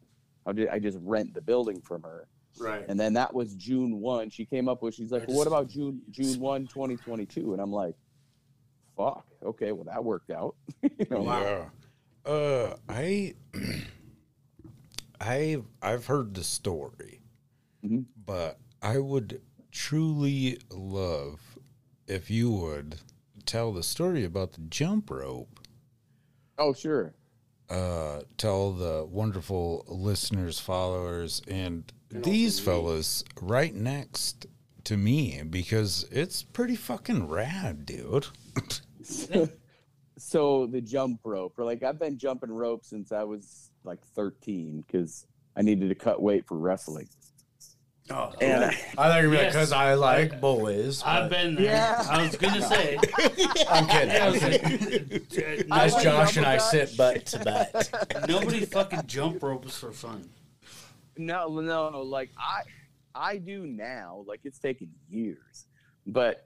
I 0.48 0.80
just 0.80 0.98
rent 1.02 1.36
the 1.36 1.42
building 1.42 1.82
from 1.82 2.02
her. 2.02 2.28
right. 2.60 2.84
And 2.90 3.00
then 3.00 3.14
that 3.14 3.32
was 3.32 3.54
June 3.54 4.00
one. 4.00 4.32
She 4.32 4.44
came 4.44 4.68
up 4.68 4.82
with 4.82 4.96
she's 4.96 5.12
like, 5.12 5.28
well, 5.28 5.38
what 5.38 5.46
about 5.46 5.68
June 5.68 6.02
June 6.10 6.40
1, 6.40 6.66
2022? 6.66 7.54
And 7.54 7.62
I'm 7.62 7.72
like, 7.72 7.96
fuck. 9.04 9.26
Okay, 9.44 9.72
well 9.72 9.86
that 9.86 10.04
worked 10.04 10.32
out. 10.32 10.56
you 10.82 11.06
know, 11.10 11.24
Yeah. 11.24 11.66
Uh, 12.32 12.76
I, 12.88 13.34
I've 15.20 15.66
I've 15.82 16.06
heard 16.08 16.34
the 16.34 16.44
story, 16.44 17.22
Mhm. 17.86 18.06
but 18.26 18.60
I 18.82 18.98
would 19.00 19.42
truly 19.72 20.60
love 20.70 21.40
if 22.08 22.30
you 22.30 22.52
would 22.52 22.98
tell 23.46 23.72
the 23.72 23.84
story 23.84 24.24
about 24.24 24.54
the 24.54 24.62
jump 24.62 25.10
rope. 25.10 25.60
Oh 26.58 26.74
sure. 26.74 27.14
Uh, 27.70 28.22
tell 28.38 28.74
the 28.74 29.06
wonderful 29.10 29.86
listeners, 29.88 30.60
followers, 30.60 31.42
and 31.48 31.92
these 32.10 32.60
fellas 32.60 33.24
right 33.42 33.74
next 33.74 34.46
to 34.84 34.98
me 34.98 35.42
because 35.50 36.06
it's 36.12 36.44
pretty 36.44 36.76
fucking 36.76 37.28
rad, 37.30 37.86
dude. 37.86 38.28
so 40.18 40.66
the 40.68 40.82
jump 40.82 41.22
rope, 41.24 41.54
or 41.58 41.66
like 41.66 41.84
I've 41.84 42.00
been 42.00 42.18
jumping 42.18 42.52
rope 42.52 42.86
since 42.86 43.12
I 43.12 43.24
was 43.24 43.70
like 43.84 44.04
13 44.16 44.84
because 44.86 45.26
I 45.56 45.62
needed 45.62 45.90
to 45.90 45.96
cut 45.96 46.22
weight 46.22 46.46
for 46.48 46.58
wrestling. 46.58 47.08
Oh, 48.10 48.34
And 48.42 48.66
I 48.66 48.72
thought 48.74 49.22
you 49.22 49.30
were 49.30 49.36
Yes. 49.36 49.54
because 49.54 49.72
I 49.72 49.94
like 49.94 50.42
boys. 50.42 51.02
I've 51.06 51.30
been 51.30 51.56
there. 51.56 51.66
Yeah. 51.66 52.04
I 52.10 52.24
was 52.24 52.36
gonna 52.36 52.62
say. 52.62 52.98
I'm 53.70 53.88
kidding. 53.88 54.10
Yeah, 54.10 54.24
I 54.24 54.26
I'm 54.26 54.32
was 54.34 54.42
kidding. 54.42 55.10
like, 55.70 55.86
As 55.86 55.94
like 55.94 56.04
Josh 56.04 56.38
and 56.38 56.46
I 56.46 56.58
double 56.58 56.70
sit 56.72 56.98
butt 56.98 57.26
to 57.28 57.40
butt. 57.40 58.26
nobody 58.28 58.66
fucking 58.66 59.04
jump 59.06 59.42
ropes 59.42 59.78
for 59.78 59.92
fun. 59.94 60.28
No, 61.16 61.48
no, 61.62 61.90
no. 61.90 62.02
Like 62.02 62.32
I, 62.38 62.64
I 63.16 63.38
do 63.38 63.66
now. 63.66 64.24
Like 64.28 64.42
it's 64.44 64.60
taken 64.60 64.90
years, 65.10 65.68
but 66.06 66.46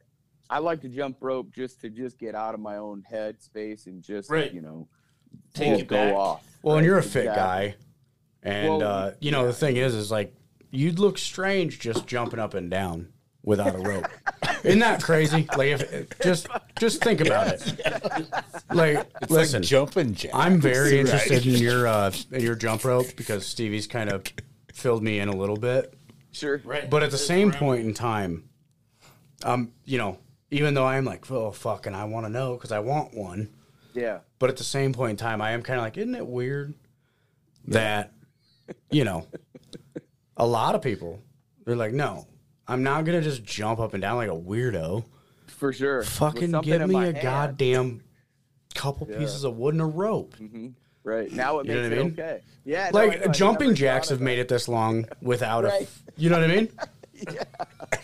I 0.50 0.60
like 0.60 0.82
to 0.82 0.90
jump 0.90 1.18
rope 1.22 1.52
just 1.54 1.82
to 1.82 1.90
just 1.90 2.18
get 2.20 2.36
out 2.36 2.54
of 2.54 2.60
my 2.60 2.78
own 2.78 3.02
head 3.10 3.42
space 3.42 3.88
and 3.88 4.02
just 4.04 4.30
Right. 4.30 4.54
you 4.54 4.62
know 4.62 4.88
Take 5.54 5.70
just 5.70 5.82
it 5.84 5.88
go 5.88 5.96
back. 5.96 6.16
off. 6.16 6.44
Well, 6.62 6.78
and 6.78 6.86
you're 6.86 6.98
a 6.98 7.04
fit 7.04 7.26
Exactly. 7.26 7.36
guy, 7.44 7.76
and 8.44 8.70
Well, 8.70 8.84
uh, 8.84 9.12
you 9.20 9.32
know 9.32 9.46
the 9.48 9.54
thing 9.54 9.78
is, 9.78 9.94
is 9.96 10.12
like 10.12 10.34
you'd 10.72 11.00
look 11.00 11.18
strange 11.18 11.80
just 11.80 12.06
jumping 12.08 12.40
up 12.40 12.54
and 12.54 12.70
down 12.70 13.10
without 13.44 13.76
a 13.76 13.78
rope. 13.80 14.08
Isn't 14.64 14.80
that 14.80 15.02
crazy? 15.04 15.48
Like 15.58 15.80
if 15.82 16.20
just 16.22 16.48
just 16.80 17.04
think 17.04 17.22
about 17.22 17.48
it. 17.54 18.30
Like 18.74 19.08
listen, 19.30 19.62
jumping 19.64 20.14
jack. 20.16 20.32
I'm 20.34 20.60
very 20.60 21.00
interested 21.00 21.46
in 21.46 21.56
your 21.62 21.88
uh, 21.88 22.12
in 22.32 22.42
your 22.42 22.56
jump 22.56 22.84
rope 22.84 23.08
because 23.16 23.46
Stevie's 23.46 23.88
kind 23.88 24.10
of 24.12 24.24
filled 24.74 25.04
me 25.04 25.20
in 25.20 25.30
a 25.30 25.36
little 25.36 25.58
bit. 25.58 25.94
Sure. 26.32 26.60
Right. 26.64 26.90
But 26.90 27.04
at 27.04 27.12
the 27.12 27.18
That's 27.18 27.26
same 27.28 27.50
where 27.50 27.58
point 27.60 27.86
in 27.86 27.94
time, 27.94 28.50
um, 29.44 29.72
you 29.86 29.98
know, 29.98 30.18
even 30.52 30.74
though 30.74 30.86
I'm 30.86 31.06
like, 31.06 31.30
oh 31.32 31.52
fuck, 31.52 31.86
and 31.86 31.96
I 31.96 32.04
want 32.06 32.26
to 32.26 32.32
know 32.32 32.54
because 32.56 32.72
I 32.72 32.80
want 32.80 33.14
one. 33.14 33.50
Yeah. 33.94 34.20
But 34.40 34.50
at 34.50 34.58
the 34.58 34.64
same 34.64 34.94
point 34.94 35.12
in 35.12 35.18
time, 35.18 35.42
I 35.42 35.52
am 35.52 35.62
kind 35.64 35.80
of 35.80 35.84
like, 35.86 35.98
isn't 35.98 36.16
it 36.16 36.26
weird 36.28 36.74
that, 37.68 38.12
you 38.92 39.04
know, 39.06 39.26
a 40.38 40.46
lot 40.46 40.76
of 40.76 40.82
people, 40.82 41.22
they're 41.66 41.76
like, 41.76 41.94
no, 41.94 42.28
I'm 42.68 42.84
not 42.84 43.06
going 43.06 43.18
to 43.22 43.24
just 43.28 43.44
jump 43.44 43.80
up 43.80 43.94
and 43.94 44.02
down 44.02 44.18
like 44.18 44.30
a 44.30 44.34
weirdo. 44.34 45.06
For 45.48 45.72
sure. 45.72 46.04
Fucking 46.04 46.52
give 46.62 46.88
me 46.88 46.96
a 46.96 47.00
hand. 47.14 47.20
goddamn 47.22 48.02
couple 48.76 49.08
Yeah. 49.10 49.20
pieces 49.20 49.46
of 49.46 49.56
wood 49.56 49.74
and 49.74 49.82
a 49.82 49.86
rope. 49.86 50.36
Right. 51.06 51.32
Now 51.32 51.60
it 51.60 51.68
You 51.68 51.76
know 51.76 51.82
makes 51.82 51.90
what 51.92 51.98
I 51.98 52.02
it 52.02 52.04
mean? 52.04 52.14
okay. 52.14 52.42
Yeah. 52.66 52.90
Like 52.92 53.20
know, 53.22 53.26
I 53.30 53.32
jumping 53.32 53.76
jacks 53.76 54.10
have 54.10 54.20
made 54.20 54.40
it 54.40 54.50
this 54.50 54.68
long 54.68 55.06
without 55.22 55.64
a, 55.64 55.88
you 56.18 56.30
know 56.30 56.40
what 56.40 56.50
I 56.52 56.54
mean? 56.56 56.70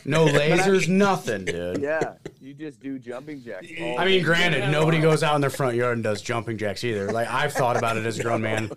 No 0.06 0.26
lasers, 0.26 0.88
nothing, 0.88 1.44
dude. 1.46 1.82
Yeah. 1.82 2.14
You 2.42 2.56
just 2.56 2.80
do 2.82 2.98
jumping 2.98 3.44
jacks. 3.44 3.68
I 4.00 4.04
mean, 4.04 4.24
granted, 4.24 4.72
nobody 4.72 5.00
goes 5.00 5.22
out 5.22 5.36
in 5.36 5.42
their 5.42 5.52
front 5.52 5.76
yard 5.76 5.98
and 5.98 6.04
does 6.04 6.24
jumping 6.24 6.58
jacks 6.58 6.84
either. 6.84 7.12
Like 7.12 7.28
I've 7.28 7.54
thought 7.54 7.78
about 7.78 7.98
it 7.98 8.06
as 8.08 8.18
a 8.18 8.24
grown 8.24 8.42
man. 8.42 8.72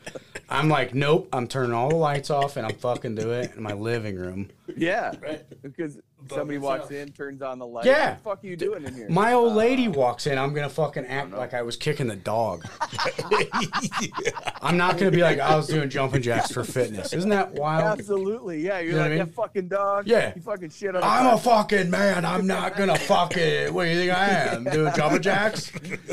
I'm 0.51 0.69
like, 0.69 0.95
nope, 0.95 1.31
I'm 1.33 1.47
turning 1.47 1.73
all 1.73 1.89
the 1.89 1.97
lights 1.97 2.29
off 2.29 2.59
and 2.59 2.67
I'm 2.67 2.75
fucking 2.75 3.15
do 3.15 3.33
it 3.33 3.55
in 3.57 3.63
my 3.63 3.73
living 3.73 4.17
room. 4.17 4.51
Yeah. 4.77 5.13
Right. 5.21 5.45
Because 5.63 5.99
somebody 6.29 6.59
myself. 6.59 6.81
walks 6.81 6.91
in, 6.93 7.11
turns 7.13 7.43
on 7.43 7.59
the 7.59 7.67
light. 7.67 7.85
Yeah. 7.87 8.11
What 8.11 8.17
the 8.17 8.23
fuck 8.25 8.45
are 8.45 8.47
you 8.47 8.57
doing 8.57 8.85
in 8.85 8.95
here? 8.95 9.09
My 9.09 9.33
old 9.33 9.55
lady 9.55 9.89
walks 9.89 10.27
in, 10.27 10.39
I'm 10.39 10.53
gonna 10.55 10.69
fucking 10.69 11.07
act 11.07 11.33
like 11.33 11.55
I 11.55 11.63
was 11.63 11.77
kicking 11.77 12.07
the 12.07 12.17
dog. 12.17 12.67
I'm 14.63 14.77
not 14.77 14.99
gonna 14.99 15.11
be 15.11 15.23
like 15.23 15.39
I 15.39 15.55
was 15.57 15.67
doing 15.67 15.89
jumping 15.91 16.23
jacks 16.23 16.51
for 16.51 16.65
fitness. 16.65 17.13
Isn't 17.13 17.31
that 17.31 17.53
wild? 17.53 17.99
Absolutely. 17.99 18.61
Yeah. 18.61 18.81
You're 18.81 18.93
know 18.93 18.99
what 18.99 19.03
like 19.03 19.07
I 19.07 19.17
mean? 19.17 19.27
that 19.27 19.35
fucking 19.35 19.69
dog. 19.69 20.07
Yeah. 20.07 20.33
You 20.35 20.43
fucking 20.43 20.71
shit 20.71 20.95
on 20.95 21.01
the 21.03 21.07
I'm 21.07 21.27
a 21.27 21.31
carpet. 21.31 21.45
fucking 21.45 21.91
man. 21.91 22.25
I'm 22.25 22.47
not 22.47 22.77
gonna 22.77 22.97
fucking. 22.99 23.73
What 23.75 23.85
do 23.85 23.91
you 23.91 23.97
think 23.97 24.13
I 24.13 24.29
am? 24.29 24.65
Doing 24.65 24.93
jumping 24.97 25.23
jacks? 25.23 25.71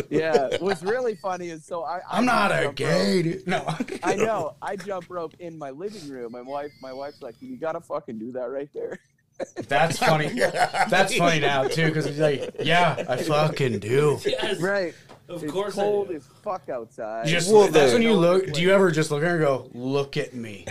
Yeah. 0.09 0.57
What's 0.59 0.83
really 0.83 1.15
funny 1.15 1.49
is 1.49 1.65
so 1.65 1.83
I. 1.83 1.97
I 1.97 2.01
I'm 2.17 2.25
not 2.25 2.51
a 2.51 2.63
jump 2.63 2.75
gay. 2.75 3.21
dude. 3.23 3.47
No. 3.47 3.65
I 4.03 4.15
know. 4.15 4.55
I 4.61 4.75
jump 4.75 5.05
rope 5.09 5.35
in 5.39 5.57
my 5.57 5.69
living 5.71 6.07
room. 6.09 6.31
My 6.33 6.41
wife, 6.41 6.71
my 6.81 6.91
wife's 6.93 7.21
like, 7.21 7.35
"You 7.39 7.55
gotta 7.57 7.79
fucking 7.79 8.19
do 8.19 8.31
that 8.41 8.49
right 8.49 8.69
there." 8.73 8.99
That's 9.67 9.97
funny. 9.97 10.27
That's 10.89 11.15
funny 11.15 11.39
now 11.39 11.63
too, 11.63 11.87
because 11.87 12.05
he's 12.05 12.19
like, 12.19 12.57
yeah, 12.59 13.03
I 13.09 13.17
fucking 13.23 13.79
do. 13.79 14.19
Yes, 14.25 14.59
Right. 14.59 14.93
Of 15.27 15.43
it's 15.43 15.51
course 15.53 15.77
I 15.77 15.83
cold 15.83 16.09
do. 16.09 16.15
as 16.15 16.27
fuck 16.43 16.67
outside. 16.69 17.25
You 17.27 17.31
just 17.35 17.51
Well, 17.51 17.67
that's 17.69 17.91
the- 17.91 17.95
when 17.95 18.01
you 18.03 18.13
look. 18.13 18.51
Do 18.51 18.61
you 18.61 18.71
ever 18.71 18.91
just 18.91 19.09
look 19.11 19.23
at 19.23 19.29
her 19.29 19.35
and 19.37 19.43
go, 19.45 19.69
"Look 19.73 20.17
at 20.17 20.33
me"? 20.33 20.65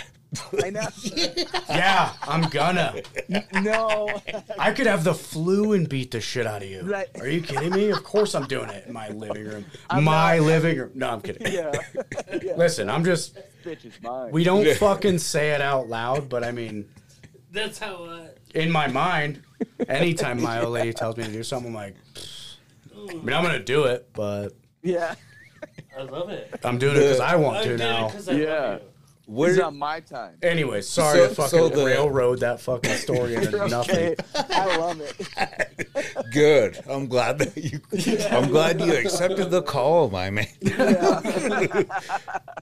I 0.63 0.71
know. 0.71 0.87
Yeah, 1.69 2.13
I'm 2.23 2.43
gonna. 2.51 3.01
no. 3.55 4.21
I 4.59 4.71
could 4.73 4.87
have 4.87 5.03
the 5.03 5.15
flu 5.15 5.73
and 5.73 5.89
beat 5.89 6.11
the 6.13 6.21
shit 6.21 6.47
out 6.47 6.63
of 6.63 6.69
you. 6.69 6.83
Right. 6.83 7.09
Are 7.21 7.27
you 7.29 7.41
kidding 7.41 7.71
me? 7.71 7.91
Of 7.91 8.05
course 8.05 8.35
I'm 8.37 8.47
doing 8.47 8.69
it 8.71 8.87
in 8.87 8.93
my 8.93 9.09
living 9.09 9.45
room. 9.49 9.65
I'm 9.89 10.05
my 10.05 10.37
not- 10.37 10.47
living 10.47 10.79
room. 10.79 10.91
No, 10.95 11.09
I'm 11.11 11.21
kidding. 11.23 11.51
yeah. 11.53 11.73
yeah. 12.43 12.55
Listen, 12.57 12.89
I'm 12.91 13.05
just. 13.05 13.39
Bitch 13.65 13.85
is 13.85 13.95
mine. 14.03 14.31
We 14.31 14.45
don't 14.45 14.69
fucking 14.77 15.19
say 15.19 15.51
it 15.53 15.61
out 15.61 15.89
loud, 15.89 16.29
but 16.29 16.45
I 16.45 16.53
mean, 16.53 16.89
That's 17.53 17.79
how. 17.79 18.05
Uh, 18.05 18.29
in 18.55 18.71
my 18.71 18.87
mind, 18.87 19.43
anytime 19.89 20.41
my 20.43 20.61
old 20.63 20.73
lady 20.75 20.93
tells 20.93 21.17
me 21.17 21.25
to 21.25 21.33
do 21.33 21.43
something, 21.43 21.69
I'm 21.71 21.75
like, 21.75 21.95
I 22.95 23.15
mean, 23.15 23.33
I'm 23.33 23.43
gonna 23.45 23.59
do 23.63 23.85
it, 23.85 24.09
but 24.13 24.51
yeah. 24.83 25.15
I 25.99 26.03
love 26.03 26.31
it. 26.31 26.55
I'm 26.65 26.79
doing 26.79 26.97
it 26.97 27.01
because 27.01 27.21
I 27.21 27.37
want 27.37 27.59
I 27.59 27.63
to 27.65 27.69
did 27.71 27.81
it 27.81 27.85
now. 27.85 28.09
'cause 28.09 28.29
I 28.29 28.33
Yeah. 28.33 28.49
love 28.53 28.81
you. 28.83 28.87
It's 29.47 29.57
Where 29.59 29.65
on 29.67 29.79
my 29.79 30.01
time. 30.01 30.37
Anyway, 30.43 30.81
sorry 30.81 31.19
So- 31.21 31.29
to 31.29 31.35
fucking 31.35 31.51
so 31.51 31.69
the- 31.69 31.85
railroad 31.85 32.41
that 32.41 32.61
fucking 32.61 32.97
story 32.97 33.35
into 33.37 33.51
You're 33.59 33.69
nothing. 33.69 33.97
okay. 33.97 34.17
I 34.51 34.77
love 34.77 35.01
it. 35.01 36.31
good. 36.33 36.81
I'm 36.89 37.07
glad 37.07 37.39
that 37.39 37.57
you. 37.57 37.81
I'm 38.31 38.49
glad 38.51 38.81
you 38.81 38.93
accepted 38.95 39.51
the 39.51 39.63
call, 39.63 40.11
my 40.11 40.31
man. 40.31 40.47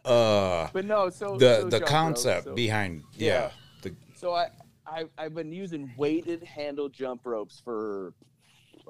uh, 0.04 0.68
But 0.72 0.84
no, 0.84 1.10
so 1.10 1.36
the 1.38 1.60
so 1.60 1.64
the 1.64 1.70
jump 1.70 1.82
rope, 1.82 1.86
concept 1.86 2.44
so- 2.44 2.54
behind 2.54 3.02
yeah. 3.16 3.26
Yeah. 3.32 3.50
The, 3.82 3.94
So 4.16 4.34
I, 4.34 4.48
I 4.88 5.04
I've 5.16 5.34
been 5.34 5.52
using 5.52 5.92
weighted 5.96 6.42
handle 6.42 6.88
jump 6.88 7.22
ropes 7.24 7.60
for 7.64 8.14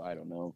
I 0.03 0.15
don't 0.15 0.29
know, 0.29 0.55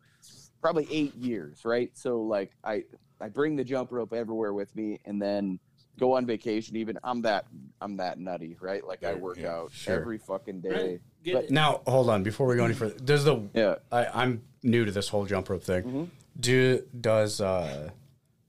probably 0.61 0.87
eight 0.91 1.15
years, 1.17 1.65
right? 1.65 1.91
So 1.95 2.23
like 2.23 2.53
I 2.65 2.85
I 3.21 3.29
bring 3.29 3.57
the 3.57 3.65
jump 3.65 3.91
rope 3.93 4.13
everywhere 4.13 4.53
with 4.53 4.75
me, 4.77 5.01
and 5.05 5.21
then 5.21 5.59
go 5.99 6.17
on 6.17 6.27
vacation. 6.27 6.77
Even 6.77 6.99
I'm 7.05 7.23
that 7.23 7.47
I'm 7.81 7.97
that 7.99 8.19
nutty, 8.19 8.57
right? 8.61 8.87
Like 8.87 9.05
I 9.05 9.15
work 9.15 9.39
yeah, 9.39 9.53
out 9.53 9.73
sure. 9.73 10.01
every 10.01 10.19
fucking 10.19 10.61
day. 10.61 11.01
Right. 11.25 11.35
But- 11.35 11.51
Now, 11.51 11.83
hold 11.87 12.09
on. 12.09 12.23
Before 12.23 12.47
we 12.47 12.57
go 12.57 12.65
any 12.65 12.75
further, 12.75 12.99
does 12.99 13.25
the 13.25 13.49
Yeah, 13.55 13.77
I, 13.91 14.07
I'm 14.07 14.43
new 14.63 14.85
to 14.85 14.91
this 14.93 15.09
whole 15.09 15.25
jump 15.27 15.49
rope 15.49 15.63
thing. 15.65 15.83
Mhm. 15.85 16.09
Do 16.39 16.83
does 17.01 17.41
uh 17.41 17.91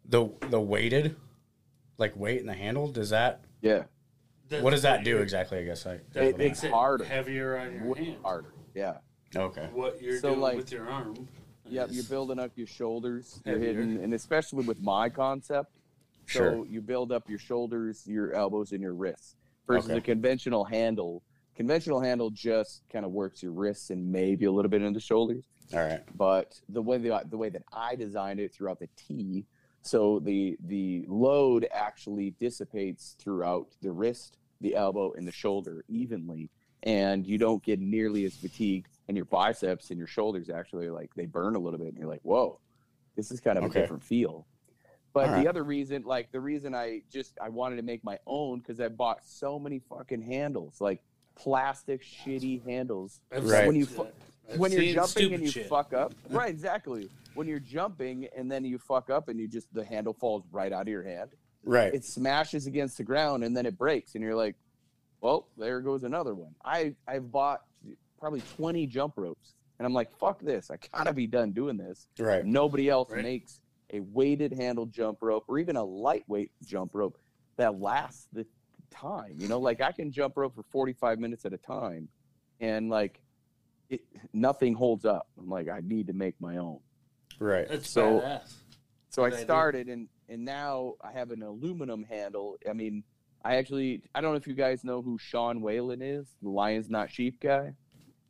the 0.06 0.30
the 0.50 0.60
weighted 0.60 1.16
like 1.98 2.16
weight 2.16 2.40
in 2.40 2.48
the 2.48 2.54
handle? 2.54 2.88
Does 2.88 3.10
that 3.10 3.42
yeah, 3.62 3.84
That's 4.50 4.64
what 4.64 4.72
does 4.72 4.82
that 4.84 5.04
do 5.04 5.18
exactly? 5.20 5.58
I 5.60 5.64
guess 5.64 5.86
I. 5.86 6.00
That 6.14 6.24
It- 6.26 6.38
makes 6.38 6.60
it's 6.60 6.66
it 6.66 6.72
harder. 6.72 7.04
heavier 7.04 7.58
on 7.58 7.74
your 7.74 7.86
way 7.86 8.06
hand. 8.06 8.18
harder. 8.24 8.54
Yeah, 8.76 8.98
Okay. 9.36 9.70
What 9.74 10.02
you're 10.02 10.20
So, 10.20 10.30
doing 10.30 10.42
like- 10.42 10.58
with 10.58 10.72
your 10.72 10.88
arm. 10.90 11.28
yep. 11.68 11.90
You're 11.92 12.04
building 12.06 12.40
up 12.40 12.52
your 12.56 12.68
shoulders. 12.68 13.42
You're 13.46 13.56
Heavier. 13.58 13.74
hitting, 13.74 14.04
and 14.04 14.14
especially 14.14 14.66
with 14.66 14.82
my 14.82 15.10
concept. 15.10 15.72
So 16.28 16.40
Sure. 16.40 16.66
you 16.66 16.82
build 16.82 17.12
up 17.12 17.28
your 17.30 17.40
shoulders, 17.40 18.06
your 18.08 18.34
elbows, 18.34 18.72
and 18.72 18.82
your 18.82 18.94
wrists. 18.94 19.36
Versus 19.68 19.90
Okay. 19.90 19.98
a 19.98 20.02
conventional 20.02 20.64
handle. 20.66 21.24
Conventional 21.56 22.00
handle 22.02 22.30
just 22.30 22.84
kind 22.90 23.06
of 23.06 23.12
works 23.12 23.42
your 23.44 23.52
wrists 23.54 23.90
and 23.92 24.12
maybe 24.12 24.46
a 24.46 24.52
little 24.52 24.70
bit 24.70 24.82
in 24.82 24.92
the 24.94 25.00
shoulders. 25.00 25.46
All 25.74 25.80
right. 25.80 26.02
But 26.18 26.60
the 26.70 26.82
way 26.82 26.98
the, 26.98 27.24
the 27.30 27.38
way 27.38 27.50
that 27.50 27.64
I 27.72 27.96
designed 27.96 28.40
it 28.40 28.54
throughout 28.54 28.80
the 28.80 28.88
T, 28.96 29.46
so 29.84 30.20
the 30.20 30.58
the 30.66 31.06
load 31.08 31.68
actually 31.72 32.32
dissipates 32.40 33.16
throughout 33.20 33.68
the 33.82 33.92
wrist, 33.92 34.38
the 34.62 34.76
elbow, 34.76 35.12
and 35.14 35.28
the 35.28 35.32
shoulder 35.32 35.84
evenly. 35.88 36.50
and 36.86 37.26
you 37.26 37.38
don't 37.38 37.64
get 37.64 37.80
nearly 37.80 38.26
as 38.26 38.36
fatigued, 38.36 38.98
and 39.08 39.16
your 39.16 39.26
biceps 39.26 39.90
and 39.90 39.98
your 39.98 40.08
shoulders 40.08 40.50
actually 40.50 40.90
like 40.90 41.10
they 41.16 41.26
burn 41.26 41.56
a 41.56 41.60
little 41.60 41.80
bit, 41.80 41.88
and 41.88 41.98
you're 41.98 42.10
like, 42.10 42.20
whoa, 42.24 42.60
this 43.16 43.32
is 43.32 43.40
kind 43.40 43.58
of 43.58 43.64
Okay. 43.66 43.80
a 43.80 43.82
different 43.84 44.04
feel. 44.04 44.46
But 45.14 45.28
Alright. 45.28 45.44
the 45.44 45.50
other 45.50 45.64
reason, 45.64 46.04
like 46.04 46.32
the 46.34 46.42
reason 46.42 46.74
I 46.76 47.04
just 47.12 47.38
I 47.42 47.48
wanted 47.50 47.76
to 47.78 47.84
make 47.84 48.04
my 48.04 48.18
own 48.28 48.60
because 48.60 48.82
I 48.82 48.90
bought 48.90 49.24
so 49.24 49.58
many 49.60 49.80
fucking 49.80 50.22
handles, 50.24 50.82
like 50.82 51.02
plastic 51.36 52.04
shitty 52.04 52.64
handles. 52.66 53.22
Right. 53.32 53.66
When 53.68 53.76
you 53.78 53.86
fu- 53.86 54.04
I've 54.04 54.33
when 54.58 54.72
you're 54.72 54.94
jumping 54.94 55.34
and 55.34 55.44
you 55.44 55.50
shit. 55.52 55.68
fuck 55.68 55.94
up, 55.94 56.14
right? 56.30 56.50
Exactly. 56.50 57.10
When 57.36 57.48
you're 57.48 57.60
jumping 57.60 58.28
and 58.38 58.52
then 58.52 58.64
you 58.64 58.78
fuck 58.78 59.10
up 59.10 59.28
and 59.30 59.40
you 59.40 59.48
just 59.48 59.74
the 59.74 59.84
handle 59.84 60.14
falls 60.14 60.44
right 60.52 60.72
out 60.72 60.84
of 60.84 60.88
your 60.88 61.04
hand, 61.04 61.32
Right. 61.64 61.94
it 61.94 62.04
smashes 62.06 62.68
against 62.68 62.98
the 62.98 63.04
ground 63.04 63.44
and 63.44 63.56
then 63.56 63.66
it 63.66 63.78
breaks, 63.78 64.16
and 64.16 64.24
you're 64.24 64.36
like, 64.36 64.56
well, 65.22 65.48
there 65.58 65.80
goes 65.82 66.04
another 66.04 66.36
one. 66.36 66.54
I 66.64 66.96
I've 67.08 67.32
bought 67.32 67.62
probably 68.20 68.42
20 68.58 68.86
jump 68.88 69.14
ropes, 69.18 69.54
and 69.80 69.86
I'm 69.86 69.94
like, 69.94 70.12
fuck 70.20 70.40
this, 70.42 70.70
I 70.70 70.78
gotta 70.96 71.14
be 71.14 71.28
done 71.28 71.52
doing 71.52 71.78
this. 71.78 72.08
Right. 72.20 72.46
Nobody 72.46 72.90
else 72.90 73.10
Right. 73.12 73.24
makes 73.24 73.62
a 73.92 74.00
weighted 74.02 74.52
handle 74.54 74.86
jump 74.86 75.20
rope 75.22 75.46
or 75.48 75.60
even 75.60 75.76
a 75.76 75.84
lightweight 75.84 76.52
jump 76.66 76.96
rope 76.96 77.18
that 77.58 77.80
lasts 77.80 78.28
the 78.34 78.46
time. 78.92 79.36
You 79.38 79.48
know, 79.48 79.60
like 79.60 79.82
I 79.82 79.92
can 79.92 80.12
jump 80.12 80.36
rope 80.38 80.56
for 80.56 80.64
45 80.64 81.20
minutes 81.20 81.46
at 81.46 81.54
a 81.54 81.58
time 81.58 82.10
and 82.60 82.90
like 82.90 83.22
it, 83.94 84.02
nothing 84.34 84.74
holds 84.74 85.06
up. 85.06 85.28
I'm 85.38 85.50
like, 85.50 85.70
I 85.70 85.80
need 85.84 86.08
to 86.08 86.14
make 86.14 86.36
my 86.40 86.58
own. 86.58 86.80
Right. 87.40 87.68
That's 87.68 87.90
So- 87.90 88.20
badass. 88.22 88.54
So 89.10 89.24
I 89.24 89.30
Good 89.30 89.36
idea. 89.36 89.46
started 89.46 89.88
and 89.90 90.08
and 90.28 90.44
now 90.44 90.96
I 91.02 91.12
have 91.12 91.30
an 91.30 91.44
aluminum 91.44 92.04
handle. 92.04 92.58
I 92.68 92.74
mean, 92.74 93.04
I 93.46 93.58
actually 93.58 94.02
I 94.16 94.22
don't 94.22 94.32
know 94.32 94.38
if 94.38 94.48
you 94.48 94.56
guys 94.56 94.84
know 94.84 95.04
who 95.04 95.20
Sean 95.20 95.62
Whalen 95.62 96.02
is, 96.02 96.26
the 96.42 96.50
Lions 96.50 96.90
Not 96.90 97.12
Sheep 97.12 97.40
guy. 97.40 97.74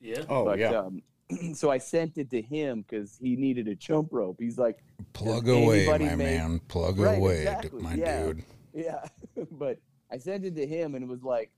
Yeah. 0.01 0.23
Oh 0.27 0.43
but 0.43 0.59
yeah. 0.59 0.71
um 0.71 1.01
so 1.53 1.71
I 1.71 1.77
sent 1.77 2.17
it 2.17 2.29
to 2.31 2.41
him 2.41 2.81
because 2.81 3.17
he 3.17 3.37
needed 3.37 3.69
a 3.69 3.75
jump 3.75 4.09
rope. 4.11 4.35
He's 4.39 4.57
like, 4.57 4.83
Plug 5.13 5.47
away, 5.47 5.87
my 5.87 5.97
make- 5.99 6.17
man. 6.17 6.59
Plug 6.67 6.99
Right, 6.99 7.17
away, 7.17 7.37
exactly, 7.43 7.81
my 7.81 7.93
yeah. 7.93 8.23
dude. 8.25 8.43
Yeah, 8.73 9.05
but 9.51 9.79
I 10.11 10.17
sent 10.17 10.43
it 10.43 10.55
to 10.57 10.67
him 10.67 10.95
and 10.95 11.03
it 11.03 11.07
was 11.07 11.23
like, 11.23 11.49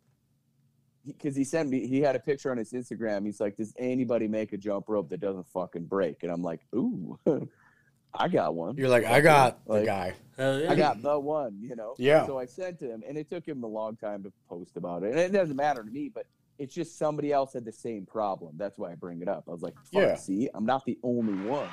because 1.05 1.35
he 1.35 1.43
sent 1.43 1.69
me, 1.69 1.87
he 1.87 2.01
had 2.01 2.15
a 2.15 2.19
picture 2.19 2.51
on 2.51 2.57
his 2.57 2.71
Instagram. 2.73 3.25
He's 3.25 3.39
like, 3.39 3.55
"Does 3.57 3.73
anybody 3.77 4.27
make 4.27 4.53
a 4.53 4.57
jump 4.57 4.89
rope 4.89 5.09
that 5.09 5.19
doesn't 5.19 5.47
fucking 5.47 5.85
break?" 5.85 6.23
And 6.23 6.31
I'm 6.31 6.41
like, 6.41 6.61
"Ooh, 6.75 7.17
I 8.13 8.27
got 8.27 8.55
one. 8.55 8.77
You're 8.77 8.89
like, 8.89 9.05
I 9.05 9.21
got 9.21 9.65
the 9.67 9.83
guy. 9.83 10.13
Hell. 10.37 10.69
I 10.71 10.75
got 10.75 11.01
the 11.01 11.19
one." 11.19 11.57
You 11.61 11.75
know? 11.75 11.95
Yeah. 11.97 12.25
So 12.25 12.37
I 12.39 12.45
sent 12.45 12.79
to 12.79 12.89
him, 12.89 13.03
and 13.07 13.17
it 13.17 13.29
took 13.29 13.45
him 13.47 13.63
a 13.63 13.67
long 13.67 13.97
time 13.97 14.23
to 14.23 14.31
post 14.49 14.77
about 14.77 15.03
it. 15.03 15.11
And 15.11 15.19
it 15.19 15.31
doesn't 15.31 15.55
matter 15.55 15.83
to 15.83 15.89
me, 15.91 16.09
but 16.13 16.25
it's 16.57 16.73
just 16.73 16.97
somebody 16.97 17.33
else 17.33 17.53
had 17.53 17.65
the 17.65 17.71
same 17.71 18.05
problem. 18.05 18.53
That's 18.57 18.77
why 18.77 18.91
I 18.91 18.95
bring 18.95 19.21
it 19.21 19.27
up. 19.27 19.43
I 19.47 19.51
was 19.51 19.61
like, 19.61 19.75
Fuck, 19.91 20.01
Yeah. 20.01 20.15
see, 20.15 20.49
I'm 20.53 20.65
not 20.65 20.85
the 20.85 20.97
only 21.03 21.33
one." 21.47 21.69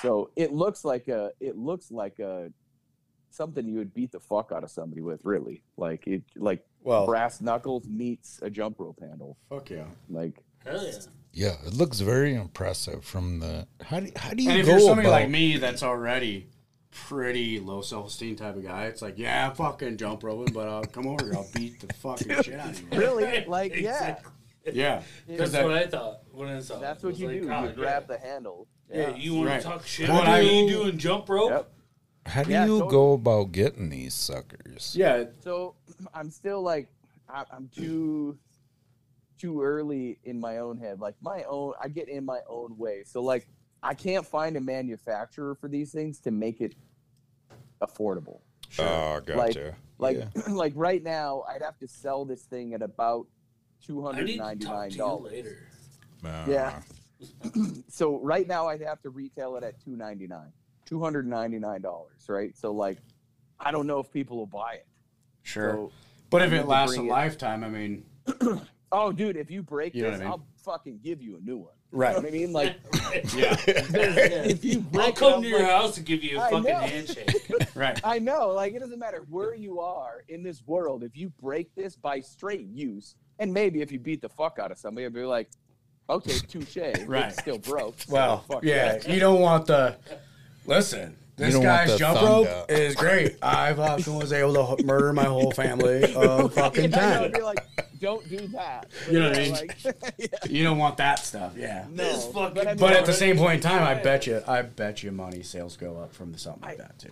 So 0.00 0.30
it 0.36 0.52
looks 0.52 0.84
like 0.84 1.08
a, 1.08 1.32
it 1.40 1.56
looks 1.56 1.90
like 1.90 2.18
a, 2.20 2.52
something 3.30 3.66
you 3.66 3.78
would 3.78 3.92
beat 3.92 4.12
the 4.12 4.20
fuck 4.20 4.52
out 4.54 4.62
of 4.64 4.70
somebody 4.70 5.02
with, 5.02 5.24
really. 5.24 5.62
Like 5.76 6.06
it, 6.06 6.22
like 6.36 6.64
Well, 6.82 7.06
brass 7.06 7.40
knuckles 7.40 7.86
meets 7.88 8.38
a 8.42 8.50
jump 8.50 8.78
rope 8.78 9.00
handle. 9.00 9.36
fuck 9.48 9.70
yeah. 9.70 9.84
Like 10.08 10.42
Hell 10.64 10.82
yeah. 10.84 10.92
Yeah, 11.32 11.54
it 11.66 11.74
looks 11.74 12.00
very 12.00 12.34
impressive 12.34 13.04
from 13.04 13.40
the. 13.40 13.66
How 13.82 14.00
do 14.00 14.10
how 14.16 14.30
do 14.30 14.42
you 14.42 14.50
And 14.50 14.60
if 14.60 14.66
go 14.66 14.72
you're 14.72 14.80
somebody 14.80 15.08
about? 15.08 15.20
like 15.20 15.30
me 15.30 15.56
that's 15.58 15.82
already 15.82 16.48
pretty 16.90 17.60
low 17.60 17.80
self 17.82 18.08
esteem 18.08 18.34
type 18.36 18.56
of 18.56 18.62
guy, 18.62 18.86
it's 18.86 19.02
like, 19.02 19.18
yeah, 19.18 19.48
I'm 19.48 19.54
fucking 19.54 19.98
jump 19.98 20.22
roping, 20.24 20.52
but 20.54 20.68
I'll 20.68 20.84
come 20.84 21.06
over 21.06 21.24
here, 21.26 21.34
I'll 21.34 21.46
beat 21.54 21.80
the 21.80 21.92
fucking 21.94 22.42
shit 22.42 22.58
out 22.58 22.70
of 22.70 22.80
you. 22.92 22.98
really, 22.98 23.44
like 23.46 23.74
yeah, 23.76 23.90
Exactly. 23.90 24.32
Yeah. 24.72 25.02
That's 25.28 25.52
that- 25.52 25.64
what 25.64 25.74
I 25.74 25.86
thought 25.86 26.20
when 26.32 26.48
I 26.48 26.60
saw 26.60 26.78
that's 26.78 27.02
what 27.02 27.16
you 27.18 27.28
like, 27.28 27.42
do. 27.42 27.50
oh, 27.52 27.60
you 27.62 27.66
yeah. 27.68 27.72
grab 27.74 28.06
the 28.08 28.18
handle. 28.18 28.66
Yeah, 28.92 29.14
you 29.14 29.34
want 29.34 29.48
Right. 29.48 29.60
to 29.60 29.66
talk 29.68 29.86
shit? 29.86 30.08
What 30.08 30.20
What 30.20 30.28
are 30.28 30.42
you 30.42 30.68
doing? 30.68 30.96
Jump 30.98 31.28
rope? 31.28 31.50
Yep. 31.50 31.70
How 32.28 32.42
do 32.44 32.50
Yeah, 32.50 32.64
you 32.66 32.78
totally. 32.78 32.90
go 32.90 33.12
about 33.14 33.52
getting 33.52 33.88
these 33.90 34.14
suckers? 34.14 34.94
Yeah. 34.96 35.24
So 35.42 35.74
I'm 36.14 36.30
still 36.30 36.62
like 36.62 36.88
I- 37.28 37.44
I'm 37.52 37.68
too 37.74 38.38
too 39.38 39.62
early 39.62 40.18
in 40.24 40.38
my 40.40 40.58
own 40.58 40.78
head. 40.78 41.00
Like 41.00 41.14
my 41.20 41.44
own, 41.44 41.72
I 41.80 41.88
get 41.88 42.08
in 42.08 42.24
my 42.24 42.40
own 42.48 42.76
way. 42.76 43.02
So 43.04 43.22
like 43.22 43.46
I 43.82 43.94
can't 43.94 44.26
find 44.26 44.56
a 44.56 44.60
manufacturer 44.60 45.54
for 45.54 45.68
these 45.68 45.92
things 45.92 46.18
to 46.20 46.30
make 46.32 46.60
it 46.60 46.74
affordable. 47.80 48.40
Oh, 48.78 49.20
gotcha. 49.20 49.74
Like 49.98 50.16
Yeah. 50.18 50.28
like 50.48 50.72
right 50.76 51.02
now, 51.02 51.44
I'd 51.48 51.62
have 51.62 51.78
to 51.78 51.88
sell 51.88 52.24
this 52.24 52.42
thing 52.42 52.74
at 52.74 52.82
about 52.82 53.26
two 53.84 54.02
I 54.02 54.10
hundred 54.12 54.26
need 54.26 54.32
to 54.38 54.42
ninety 54.42 54.64
talk 54.66 54.74
nine 54.74 54.88
to 54.90 54.94
you 54.94 54.98
dollars. 54.98 55.32
later. 55.32 55.68
Uh, 56.24 56.44
Yeah. 56.48 56.82
So 57.88 58.20
right 58.20 58.46
now, 58.46 58.68
I'd 58.68 58.80
have 58.82 59.00
to 59.02 59.10
retail 59.10 59.56
it 59.56 59.64
at 59.64 59.80
two 59.80 59.96
ninety 59.96 60.26
nine, 60.26 60.52
two 60.88 61.00
hundred 61.02 61.26
ninety 61.26 61.58
nine 61.58 61.80
dollars. 61.82 62.24
Right. 62.28 62.56
So 62.56 62.72
like, 62.72 62.98
I 63.60 63.70
don't 63.70 63.86
know 63.86 63.98
if 64.00 64.10
people 64.10 64.36
will 64.38 64.46
buy 64.46 64.74
it. 64.74 64.86
Sure. 65.42 65.72
So, 65.72 65.92
but 66.30 66.42
I 66.42 66.46
if 66.46 66.52
it 66.52 66.66
lasts 66.66 66.96
a 66.96 67.00
it- 67.02 67.06
lifetime, 67.06 67.62
I 67.64 67.68
mean, 67.68 68.04
Oh, 68.90 69.12
dude, 69.12 69.36
if 69.36 69.50
you 69.50 69.62
break 69.62 69.94
You 69.94 70.04
this, 70.04 70.14
I 70.16 70.18
mean? 70.20 70.28
I'll 70.28 70.46
fucking 70.64 71.00
give 71.04 71.20
you 71.20 71.36
a 71.36 71.40
new 71.40 71.58
one. 71.58 71.74
right. 71.90 72.16
You 72.16 72.22
know 72.22 72.22
what 72.22 72.28
I 72.28 72.38
mean? 72.38 72.52
Like, 72.54 72.76
Yeah. 73.36 73.54
if 73.66 74.64
you 74.64 74.80
break 74.80 75.06
I'll 75.08 75.12
come 75.12 75.32
I'm 75.34 75.42
to 75.42 75.48
your 75.48 75.60
like- 75.60 75.70
house 75.70 75.98
and 75.98 76.06
give 76.06 76.24
you 76.24 76.38
a 76.38 76.42
I 76.42 76.50
fucking 76.50 76.64
know. 76.72 76.78
handshake. 76.78 77.52
Right. 77.74 78.00
I 78.02 78.18
know, 78.18 78.48
like, 78.48 78.72
it 78.74 78.78
doesn't 78.80 78.98
matter 78.98 79.24
where 79.28 79.54
you 79.54 79.78
are 79.78 80.24
in 80.28 80.42
this 80.42 80.62
world. 80.66 81.04
If 81.04 81.16
you 81.18 81.28
break 81.40 81.72
this 81.76 81.94
by 81.96 82.18
straight 82.20 82.66
use, 82.66 83.14
and 83.38 83.52
maybe 83.52 83.82
if 83.82 83.92
you 83.92 83.98
beat 84.00 84.20
the 84.22 84.28
fuck 84.30 84.58
out 84.58 84.72
of 84.72 84.78
somebody, 84.78 85.04
I'd 85.06 85.12
be 85.12 85.22
like, 85.24 85.48
okay, 86.10 86.38
touche. 86.48 86.76
Right. 87.06 87.26
It's 87.26 87.38
still 87.38 87.58
broke. 87.58 88.00
so 88.00 88.12
Well, 88.12 88.38
fuck 88.48 88.64
yeah, 88.64 88.94
that. 88.94 89.08
you 89.08 89.20
don't 89.20 89.40
want 89.40 89.66
the. 89.66 89.96
Listen, 90.68 91.16
this 91.36 91.54
don't 91.54 91.64
want 91.64 91.78
guy's 91.80 91.92
the 91.92 91.98
jump 91.98 92.20
rope 92.22 92.46
to- 92.68 92.80
is 92.82 92.94
great. 92.94 93.36
I 93.42 93.72
fucking 93.74 94.14
was 94.14 94.32
able 94.32 94.76
to 94.76 94.84
murder 94.84 95.12
my 95.12 95.24
whole 95.24 95.50
family 95.52 96.02
of 96.14 96.54
fucking 96.54 96.84
I 96.94 96.96
know, 96.96 96.96
time. 96.96 97.22
I'd 97.24 97.32
be 97.32 97.40
like, 97.40 97.64
don't 98.00 98.28
do 98.28 98.46
that. 98.48 98.86
You 99.10 99.20
know 99.20 99.28
what 99.30 99.38
I 99.38 99.42
mean? 99.42 99.52
Like, 99.52 99.76
yeah, 100.18 100.26
You 100.48 100.62
don't 100.64 100.78
want 100.78 100.96
that 100.98 101.18
stuff, 101.20 101.54
yeah. 101.56 101.86
no. 101.90 102.04
This 102.04 102.26
fucking- 102.26 102.54
but, 102.54 102.66
I 102.66 102.70
mean, 102.72 102.76
But 102.78 102.92
at 102.94 103.06
the 103.06 103.12
same 103.12 103.36
point 103.38 103.64
in 103.64 103.70
time, 103.70 103.82
I 103.82 103.94
bet 103.94 104.26
you, 104.26 104.42
I 104.46 104.62
bet 104.62 105.02
you, 105.02 105.10
money 105.12 105.42
sales 105.42 105.76
go 105.76 105.96
up 105.98 106.12
from 106.14 106.36
something 106.36 106.62
like 106.62 106.78
that 106.78 106.98
too. 106.98 107.10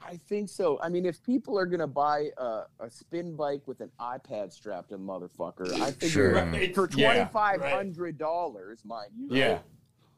I 0.00 0.18
think 0.26 0.48
so. 0.48 0.80
I 0.82 0.88
mean, 0.88 1.04
if 1.04 1.22
people 1.22 1.58
are 1.58 1.66
gonna 1.66 1.86
buy 1.86 2.30
a, 2.38 2.62
a 2.80 2.88
spin 2.88 3.36
bike 3.36 3.60
with 3.66 3.80
an 3.82 3.90
iPad 4.00 4.50
strapped 4.54 4.88
to 4.88 4.96
the 4.96 5.02
motherfucker, 5.02 5.70
I 5.82 5.90
figure 5.90 6.08
Sure. 6.08 6.34
Right. 6.34 6.74
for 6.74 6.88
Yeah. 6.94 7.12
twenty 7.12 7.30
five 7.30 7.60
hundred 7.60 8.16
dollars, 8.16 8.80
mind 8.86 9.10
you. 9.18 9.28
Yeah, 9.30 9.58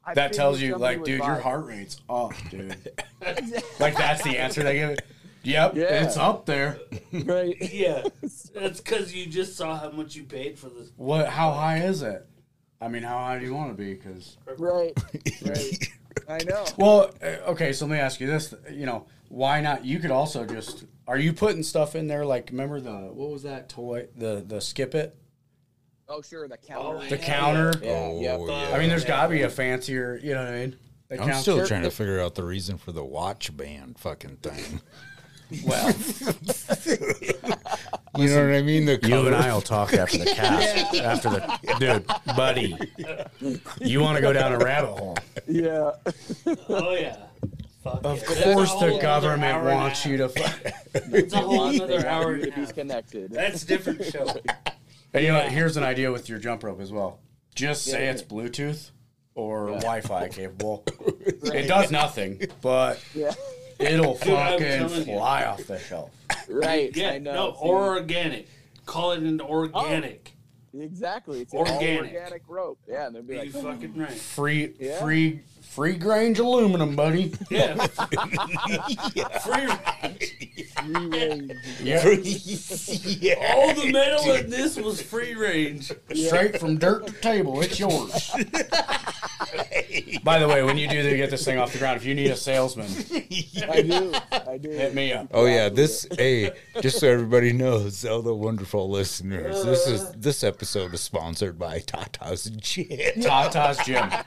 I 0.05 0.15
that 0.15 0.33
tells 0.33 0.61
you, 0.61 0.77
like, 0.77 1.05
dude, 1.05 1.19
your 1.19 1.37
heart 1.41 1.67
rate's 1.67 2.01
off, 2.09 2.39
dude. 2.51 2.77
like 3.79 3.97
that's 3.97 4.23
the 4.23 4.39
answer 4.39 4.63
they 4.63 4.77
give. 4.79 4.91
it. 4.91 5.03
Yep, 5.43 5.75
Yeah. 5.77 6.05
it's 6.05 6.17
up 6.17 6.47
there. 6.47 6.79
right? 7.13 7.57
yeah, 7.73 8.03
that's 8.55 8.81
because 8.81 9.15
you 9.15 9.27
just 9.27 9.57
saw 9.57 9.79
how 9.79 9.91
much 9.91 10.15
you 10.15 10.25
paid 10.25 10.59
for 10.59 10.69
this. 10.69 10.91
What? 10.97 11.29
How 11.29 11.53
high 11.53 11.79
is 11.79 12.03
it? 12.03 12.27
I 12.81 12.89
mean, 12.89 13.03
how 13.03 13.19
high 13.19 13.39
do 13.39 13.45
you 13.45 13.55
want 13.55 13.71
to 13.71 13.83
be? 13.83 13.95
Because 13.95 14.37
Right. 14.59 14.97
Right. 15.45 15.89
I 16.29 16.39
know. 16.45 16.65
Well, 16.77 17.11
uh, 17.23 17.51
okay, 17.53 17.73
so 17.73 17.87
let 17.87 17.93
me 17.93 17.99
ask 17.99 18.21
you 18.21 18.27
this. 18.27 18.55
You 18.71 18.87
know, 18.87 19.07
why 19.29 19.61
not? 19.61 19.85
You 19.85 19.99
could 19.99 20.11
also 20.11 20.45
just. 20.47 20.85
Are 21.07 21.19
you 21.19 21.33
putting 21.33 21.63
stuff 21.63 21.95
in 21.95 22.07
there? 22.07 22.25
Like, 22.25 22.51
remember 22.51 22.81
the 22.81 22.93
what 23.13 23.31
was 23.31 23.43
that 23.43 23.69
toy? 23.69 24.09
The 24.17 24.43
the 24.47 24.61
skip 24.61 24.95
it, 24.95 25.17
Oh, 26.13 26.21
sure, 26.23 26.49
the 26.49 26.57
oh, 26.57 26.67
counter. 26.67 27.09
the 27.09 27.17
Yeah. 27.17 27.25
counter. 27.25 27.73
Yeah, 27.83 27.91
Oh, 27.93 28.21
yeah. 28.21 28.37
yeah. 28.69 28.75
I 28.75 28.79
mean, 28.81 28.89
there's 28.89 29.05
got 29.05 29.23
to 29.25 29.29
be 29.29 29.43
a 29.43 29.49
fancier. 29.51 30.19
You 30.23 30.35
know 30.35 30.45
what 30.45 30.53
I 30.53 30.59
mean? 30.59 30.77
The 31.09 31.15
I'm 31.15 31.29
counter- 31.29 31.41
still 31.41 31.67
trying 31.67 31.83
to 31.85 31.91
figure 31.91 32.21
out 32.21 32.35
the 32.35 32.43
reason 32.45 32.79
for 32.79 32.91
the 32.93 33.05
watch 33.05 33.57
band 33.57 33.99
fucking 33.99 34.37
thing. 34.39 34.81
Well, 35.65 35.89
You 38.17 38.29
know 38.29 38.47
what 38.47 38.55
I 38.55 38.63
mean? 38.63 38.85
The 38.87 39.01
you 39.03 39.27
and 39.27 39.35
I 39.35 39.53
will 39.53 39.61
talk 39.61 39.93
after 39.95 40.19
the 40.19 40.27
cast. 40.27 40.95
After 41.01 41.29
the 41.31 41.59
dude, 41.81 42.07
buddy, 42.37 42.77
you 43.81 44.01
want 44.01 44.15
to 44.15 44.23
go 44.23 44.33
down 44.33 44.53
a 44.53 44.59
rabbit 44.59 44.91
hole? 44.97 45.17
Yeah. 45.49 45.91
Oh 46.69 46.95
yeah. 46.95 47.17
Fuck 47.83 48.01
Of 48.05 48.23
yeah. 48.31 48.53
Course, 48.55 48.73
the 48.75 48.99
government 49.03 49.43
hour 49.55 49.69
and 49.71 49.71
a 49.71 49.75
wants 49.75 50.07
you 50.07 50.17
to. 50.19 50.29
Fu- 50.29 50.71
It's 51.17 51.35
a 51.35 51.39
whole 51.39 51.83
other 51.83 52.07
hour 52.07 52.37
you 52.37 52.49
to 52.49 52.67
be 52.67 52.67
connected. 52.73 53.33
That's 53.33 53.65
a 53.65 53.67
different 53.67 54.05
show. 54.05 54.33
And 55.13 55.25
you 55.25 55.33
know, 55.33 55.41
here's 55.41 55.77
an 55.77 55.85
idea 55.85 56.11
with 56.13 56.29
your 56.29 56.39
jump 56.39 56.63
rope 56.65 56.81
as 56.81 56.93
well. 56.93 57.21
Just 57.55 57.85
say 57.85 58.05
Yeah. 58.05 58.13
it's 58.13 58.23
Bluetooth 58.23 58.91
or 59.35 59.69
Wi-Fi 59.69 60.29
capable. 60.29 60.85
Right. 61.07 61.55
It 61.65 61.67
does 61.69 61.91
nothing, 61.91 62.41
but 62.61 63.01
Yeah. 63.15 63.33
it'll 63.79 64.15
Dude, 64.19 64.35
I'm 64.35 64.59
fucking 64.59 64.67
telling 64.79 64.99
you. 65.09 65.17
fly 65.17 65.45
off 65.45 65.65
the 65.67 65.79
shelf. 65.79 66.11
Right. 66.49 66.95
Yeah, 66.97 67.11
I 67.13 67.19
know. 67.19 67.33
no, 67.33 67.53
See, 67.55 67.59
or 67.61 67.97
organic. 67.99 68.49
Call 68.87 69.13
it 69.13 69.21
an 69.23 69.41
organic. 69.41 70.35
Oh, 70.77 70.81
exactly. 70.81 71.41
It's 71.41 71.53
Organic. 71.55 72.01
all 72.01 72.07
organic 72.07 72.43
rope. 72.49 72.79
Yeah, 72.89 73.07
and 73.07 73.15
they'll 73.17 73.23
be 73.23 73.35
You 73.35 73.41
like, 73.41 73.53
fucking 73.53 73.97
right. 73.97 74.11
Free, 74.13 74.75
Yeah. 74.79 75.01
free, 75.01 75.41
free 75.71 75.97
grange 75.97 76.39
aluminum, 76.39 76.97
buddy. 76.97 77.33
Yeah. 77.51 77.75
Free 79.45 79.67
range. 79.67 80.35
free 80.75 81.09
range. 81.09 81.53
Yeah. 83.21 83.55
All 83.55 83.75
the 83.75 83.93
metal 83.93 84.33
in 84.35 84.51
this 84.51 84.77
was 84.77 85.03
free 85.03 85.35
range. 85.35 85.93
Straight 86.15 86.59
from 86.59 86.79
dirt 86.79 87.07
to 87.07 87.13
table. 87.15 87.61
It's 87.61 87.79
yours. 87.79 88.31
By 90.23 90.39
the 90.39 90.49
way, 90.49 90.63
when 90.63 90.79
you 90.79 90.89
do 90.89 91.17
get 91.17 91.31
this 91.31 91.45
thing 91.45 91.59
off 91.59 91.73
the 91.73 91.79
ground, 91.79 91.97
if 91.97 92.05
you 92.05 92.15
need 92.15 92.31
a 92.31 92.37
salesman, 92.37 92.89
I 93.69 93.83
do. 93.83 94.13
I 94.33 94.59
do. 94.59 94.71
hit 94.71 94.95
me 94.95 95.13
up. 95.13 95.29
Oh 95.33 95.47
yeah, 95.47 95.69
this 95.69 96.07
hey, 96.17 96.53
just 96.81 97.01
so 97.01 97.09
everybody 97.09 97.53
knows, 97.53 98.05
all 98.05 98.23
the 98.23 98.35
wonderful 98.35 98.89
listeners, 98.89 99.65
this 99.65 99.87
is 99.87 100.13
this 100.13 100.45
episode 100.45 100.95
is 100.95 101.01
sponsored 101.01 101.59
by 101.59 101.81
Tata's 101.81 102.45
Gin. 102.45 103.23
Tata's 103.23 103.79
Gym. 103.85 104.11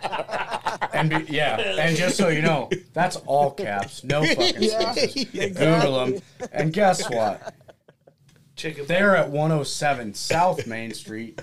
And 0.94 1.10
be, 1.10 1.33
yeah, 1.34 1.58
and 1.58 1.96
just 1.98 2.16
so 2.18 2.30
you 2.30 2.42
know, 2.42 2.70
that's 2.94 3.16
all 3.26 3.52
caps, 3.52 4.04
no 4.04 4.24
fucking 4.36 4.56
Yeah, 4.64 4.92
spaces. 4.94 5.26
Google 5.58 6.06
them, 6.06 6.22
and 6.52 6.72
guess 6.74 7.10
what? 7.10 7.54
Chicken. 8.56 8.86
They're 8.86 9.16
at 9.16 9.30
107 9.30 10.14
South 10.14 10.68
Main 10.68 10.94
Street, 10.94 11.42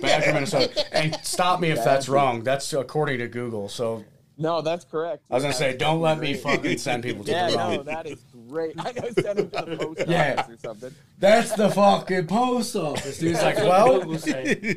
Badger, 0.00 0.34
Minnesota. 0.34 0.84
And 0.94 1.16
stop 1.22 1.60
me 1.60 1.70
if 1.70 1.82
that's 1.82 2.08
wrong. 2.10 2.42
That's 2.44 2.70
according 2.74 3.18
to 3.18 3.28
Google. 3.28 3.70
So 3.70 4.04
No, 4.36 4.60
that's 4.60 4.84
correct. 4.84 5.24
I 5.30 5.34
was 5.34 5.44
gonna 5.44 5.54
say, 5.54 5.74
don't 5.76 6.02
let 6.02 6.18
me 6.20 6.34
fucking 6.34 6.76
send 6.76 7.04
people 7.04 7.24
to 7.24 7.30
Yeah, 7.30 7.50
the 7.50 7.56
wrong. 7.56 7.76
no, 7.76 7.82
that 7.84 8.06
is 8.06 8.22
great. 8.48 8.74
I 8.78 8.92
know 8.92 9.08
send 9.18 9.38
them 9.38 9.50
to 9.50 9.64
the 9.70 9.76
post 9.78 10.04
Yeah. 10.06 10.34
office 10.38 10.54
or 10.54 10.58
something. 10.58 10.94
That's 11.18 11.52
the 11.52 11.70
fucking 11.70 12.26
post 12.26 12.76
office. 12.76 13.18
Dude, 13.18 13.32
it's 13.32 13.42
like, 13.42 13.56
well, 13.58 14.04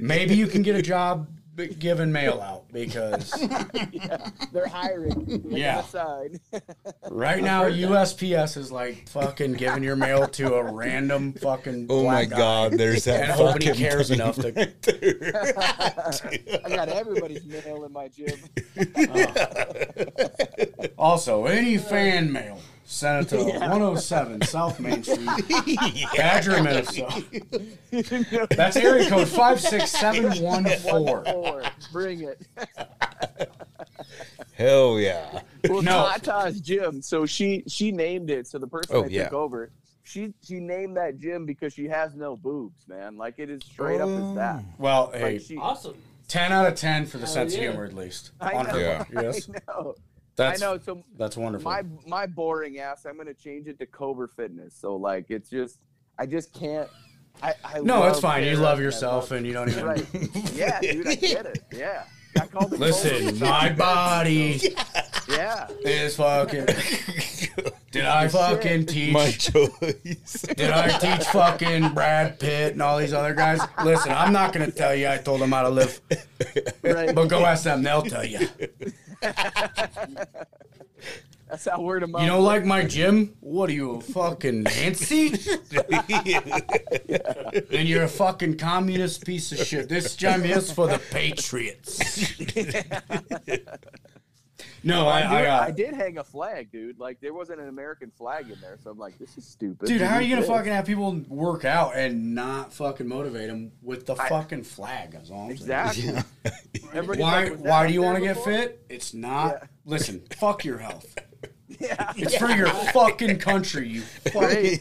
maybe 0.02 0.36
you 0.36 0.48
can 0.48 0.62
get 0.62 0.78
a 0.78 0.82
job 0.82 1.28
b- 1.28 1.34
giving 1.80 2.12
mail 2.12 2.42
out 2.42 2.72
because 2.72 3.32
They're 4.52 4.68
hiring. 4.68 5.44
Yeah. 5.50 5.80
Aside. 5.80 6.40
right 7.10 7.44
now 7.44 7.64
USPS 7.64 8.58
is 8.58 8.72
like 8.72 9.08
fucking 9.10 9.54
giving 9.54 9.84
your 9.84 9.96
mail 9.96 10.28
to 10.28 10.56
a 10.56 10.72
random 10.72 11.34
fucking. 11.34 11.88
Oh 11.90 12.04
my 12.04 12.26
black 12.26 12.30
guy 12.30 12.38
god, 12.38 12.74
there's 12.74 13.06
that 13.06 13.30
And 13.30 13.32
hoping 13.32 13.62
he 13.62 13.68
fucking 13.70 13.82
cares 13.82 14.10
thing 14.10 14.20
enough 14.20 14.36
to. 14.36 14.52
right 14.52 14.82
there. 14.82 15.54
I 16.66 16.70
got 16.70 16.90
everybody's 16.90 17.46
mail 17.46 17.86
in 17.86 17.92
my 17.92 18.08
gym. 18.08 18.40
Uh. 18.98 20.88
Also, 20.98 21.46
any 21.46 21.78
fan 21.78 22.32
mail, 22.32 22.60
send 22.86 23.26
it 23.26 23.30
to 23.30 23.38
107 23.60 24.42
South 24.44 24.80
Main 24.80 25.04
Street, 25.04 25.26
Badger, 26.16 26.62
Minnesota. 26.64 27.24
That's 28.56 28.78
area 28.78 29.10
code 29.10 29.28
56714. 29.28 31.72
Bring 31.92 32.22
it. 32.22 32.42
Hell 34.54 35.00
yeah. 35.00 35.42
Well, 35.68 35.82
No. 35.82 36.10
Tata's 36.22 36.62
gym. 36.62 37.02
So 37.02 37.26
she 37.26 37.64
she 37.68 37.92
named 37.92 38.30
it. 38.30 38.48
So 38.48 38.58
the 38.60 38.68
person 38.68 38.96
Oh, 38.96 39.02
that 39.04 39.12
yeah. 39.12 39.26
took 39.26 39.34
over, 39.34 39.72
she 40.04 40.34
she 40.42 40.60
named 40.60 40.96
that 40.98 41.18
gym 41.20 41.46
because 41.46 41.74
she 41.74 41.86
has 41.88 42.16
no 42.16 42.36
boobs, 42.38 42.88
man. 42.88 43.18
Like 43.18 43.36
it 43.40 43.50
is 43.50 43.64
straight 43.64 44.00
up 44.00 44.10
as 44.10 44.36
that. 44.36 44.64
Oh. 44.64 44.74
Well, 44.78 45.12
hey, 45.14 45.40
she, 45.40 45.58
Awesome. 45.58 45.96
10 46.28 46.52
out 46.52 46.68
of 46.68 46.76
10 46.76 47.06
for 47.06 47.18
the 47.18 47.26
Hell 47.26 47.34
sense 47.36 47.54
of 47.54 47.60
yeah. 47.62 47.70
humor, 47.72 47.86
at 47.86 47.94
least. 47.94 48.32
I 48.42 48.54
On 48.54 48.66
know. 48.66 48.72
her 48.74 48.80
Yeah. 48.80 49.04
part, 49.04 49.24
Yes. 49.26 49.50
I 49.50 49.60
know. 49.72 49.96
That's, 50.36 50.62
I 50.62 50.66
know. 50.66 50.80
So 50.80 51.04
That's 51.18 51.38
wonderful. 51.38 51.72
my 51.72 51.84
my 52.06 52.26
boring 52.26 52.80
ass, 52.80 53.06
I'm 53.06 53.18
gonna 53.18 53.34
change 53.34 53.68
it 53.68 53.80
to 53.80 53.86
Cobra 53.86 54.28
Fitness. 54.28 54.76
So 54.80 54.96
like 54.96 55.28
it's 55.30 55.50
just 55.50 55.80
I 56.20 56.26
just 56.26 56.54
can't. 56.54 56.90
I, 57.44 57.54
I 57.64 57.80
no, 57.82 58.04
it's 58.08 58.20
fine. 58.20 58.44
You 58.46 58.56
love 58.58 58.80
yourself, 58.80 59.32
love 59.32 59.38
and 59.40 59.48
you 59.48 59.54
don't 59.54 59.70
even. 59.70 59.86
Right. 59.86 60.06
Yeah, 60.54 60.80
dude, 60.82 61.08
I 61.08 61.16
get 61.16 61.46
it. 61.46 61.64
Yeah. 61.74 62.04
I 62.40 62.48
called 62.48 62.74
it 62.74 62.80
Listen, 62.82 63.40
my 63.40 63.72
body 63.72 64.60
Yeah. 65.30 65.68
is 65.86 66.16
fucking. 66.18 66.66
Did 67.92 68.04
I 68.06 68.28
fucking 68.28 68.88
teach? 68.88 69.14
My 69.14 69.32
choice. 69.32 70.42
Did 70.42 70.70
I 70.70 70.98
teach 70.98 71.26
fucking 71.28 71.94
Brad 71.94 72.38
Pitt 72.40 72.74
and 72.74 72.82
all 72.82 72.98
these 72.98 73.14
other 73.14 73.34
guys? 73.34 73.62
Listen, 73.86 74.12
I'm 74.12 74.34
not 74.34 74.52
gonna 74.52 74.70
tell 74.72 74.94
you 74.94 75.08
I 75.08 75.18
told 75.18 75.40
them 75.40 75.54
how 75.54 75.64
to 75.64 75.70
live, 75.70 76.02
Right. 76.84 77.16
but 77.16 77.28
go 77.30 77.46
ask 77.46 77.64
them. 77.64 77.84
They'll 77.84 78.02
tell 78.02 78.26
you. 78.26 78.50
That's 81.50 81.66
how 81.66 81.80
word 81.80 82.04
of 82.04 82.10
mouth. 82.10 82.22
You 82.24 82.28
don't 82.28 82.44
like 82.44 82.66
my 82.66 82.84
gym? 82.84 83.36
What 83.40 83.70
are 83.70 83.74
you, 83.74 83.92
a 83.98 84.02
fucking 84.02 84.64
Nancy? 84.64 85.30
Then 87.70 87.86
you're 87.86 88.04
a 88.04 88.10
fucking 88.10 88.58
communist 88.58 89.26
piece 89.26 89.52
of 89.52 89.60
shit. 89.60 89.88
This 89.88 90.16
gym 90.16 90.44
is 90.44 90.72
for 90.72 90.88
the 90.88 91.00
patriots. 91.12 92.00
no, 94.86 95.08
I, 95.08 95.20
I, 95.22 95.26
I, 95.26 95.40
did, 95.42 95.48
uh, 95.50 95.60
I 95.60 95.72
did 95.72 95.94
hang 95.96 96.18
a 96.20 96.24
flag, 96.24 96.72
dude. 96.72 97.00
Like 97.00 97.20
there 97.20 97.34
wasn't 97.34 97.60
an 97.60 97.68
American 97.68 98.12
flag 98.12 98.50
in 98.50 98.60
there, 98.62 98.78
so 98.82 98.92
I'm 98.92 98.98
like, 98.98 99.18
this 99.20 99.38
is 99.38 99.46
stupid. 99.46 99.88
dude, 99.88 100.00
how 100.02 100.16
are 100.16 100.22
you 100.22 100.30
gonna 100.30 100.42
This- 100.42 100.50
fucking 100.50 100.72
have 100.72 100.86
people 100.86 101.14
work 101.28 101.66
out 101.66 101.96
and 101.98 102.34
not 102.36 102.72
fucking 102.72 103.08
motivate 103.08 103.50
them 103.50 103.72
with 103.82 104.06
the 104.06 104.16
I- 104.16 104.30
fucking 104.30 104.64
flag? 104.64 105.16
As 105.22 105.32
all 105.32 105.46
I'm. 105.46 105.52
Exactly. 105.52 106.14
Everybody's 106.94 107.22
Why? 107.22 107.44
like, 107.46 107.60
Why 107.60 107.88
do 107.88 107.94
you 107.94 108.02
want 108.02 108.18
to 108.18 108.22
get 108.24 108.38
fit? 108.44 108.86
It's 108.90 109.14
not. 109.14 109.58
Yeah. 109.62 109.68
Listen, 109.86 110.22
fuck 110.38 110.64
your 110.64 110.78
health. 110.78 111.14
Yeah. 111.80 112.14
It's 112.16 112.38
for 112.38 112.48
your 112.52 112.68
fucking 112.94 113.40
country. 113.40 113.90
You 113.90 114.02
fuck. 114.02 114.36
Right. 114.36 114.80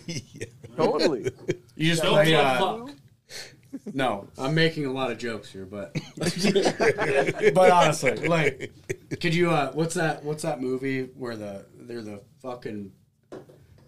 Totally. 0.76 1.31
You 1.76 1.90
just 1.90 2.02
Don't 2.02 2.12
play. 2.12 2.26
give 2.26 2.39
a 2.39 2.43
Uh, 2.43 2.59
fuck. 2.86 2.90
No, 3.92 4.28
I'm 4.38 4.55
making 4.55 4.86
a 4.86 4.92
lot 4.92 5.10
of 5.10 5.18
jokes 5.18 5.51
here, 5.51 5.66
but 5.66 5.94
but 7.55 7.70
honestly, 7.70 8.14
like, 8.28 8.72
could 9.20 9.34
you? 9.34 9.51
Uh, 9.51 9.72
what's 9.72 9.94
that? 9.94 10.24
What's 10.24 10.42
that 10.42 10.60
movie 10.60 11.05
where 11.16 11.36
the 11.36 11.64
they're 11.76 12.02
the 12.02 12.20
fucking 12.42 12.92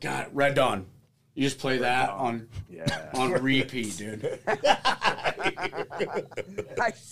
God 0.01 0.29
Red 0.33 0.55
Dawn? 0.55 0.87
You 1.35 1.43
just 1.43 1.59
play 1.59 1.79
that 1.79 2.11
on 2.11 2.49
Yeah. 2.71 3.11
on 3.15 3.33
repeat, 3.33 3.97
dude. 3.97 4.39
I 4.47 4.53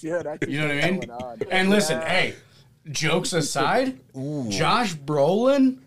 should. 0.00 0.26
I 0.26 0.38
should 0.40 0.50
You 0.50 0.60
know 0.60 0.68
what 0.74 0.84
I 0.84 0.90
mean? 0.90 1.10
And 1.50 1.70
listen, 1.70 2.00
Yeah. 2.00 2.08
hey, 2.08 2.34
jokes 2.90 3.32
aside, 3.32 4.00
Josh 4.48 4.94
Brolin. 4.94 5.78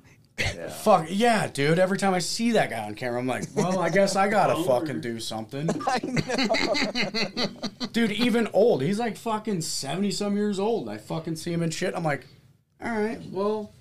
Fuck 0.83 1.07
yeah, 1.09 1.47
dude! 1.47 1.79
Every 1.79 1.97
time 1.97 2.13
I 2.13 2.19
see 2.19 2.51
that 2.51 2.69
guy 2.69 2.85
on 2.85 2.93
camera, 2.93 3.19
I'm 3.19 3.25
like, 3.27 3.45
well, 3.55 3.79
I 3.79 3.89
guess 3.89 4.15
I 4.15 4.27
gotta 4.29 4.63
fucking 4.63 5.01
do 5.01 5.19
something. 5.19 5.67
Dude, 7.91 8.11
even 8.11 8.47
old, 8.53 8.83
he's 8.83 8.99
like 8.99 9.17
fucking 9.17 9.61
seventy 9.61 10.11
some 10.11 10.35
years 10.37 10.59
old. 10.59 10.89
I 10.89 10.97
fucking 10.97 11.37
see 11.37 11.51
him 11.51 11.63
and 11.63 11.73
shit. 11.73 11.95
I'm 11.95 12.03
like, 12.03 12.27
all 12.83 12.91
right, 12.91 13.19
well, 13.31 13.71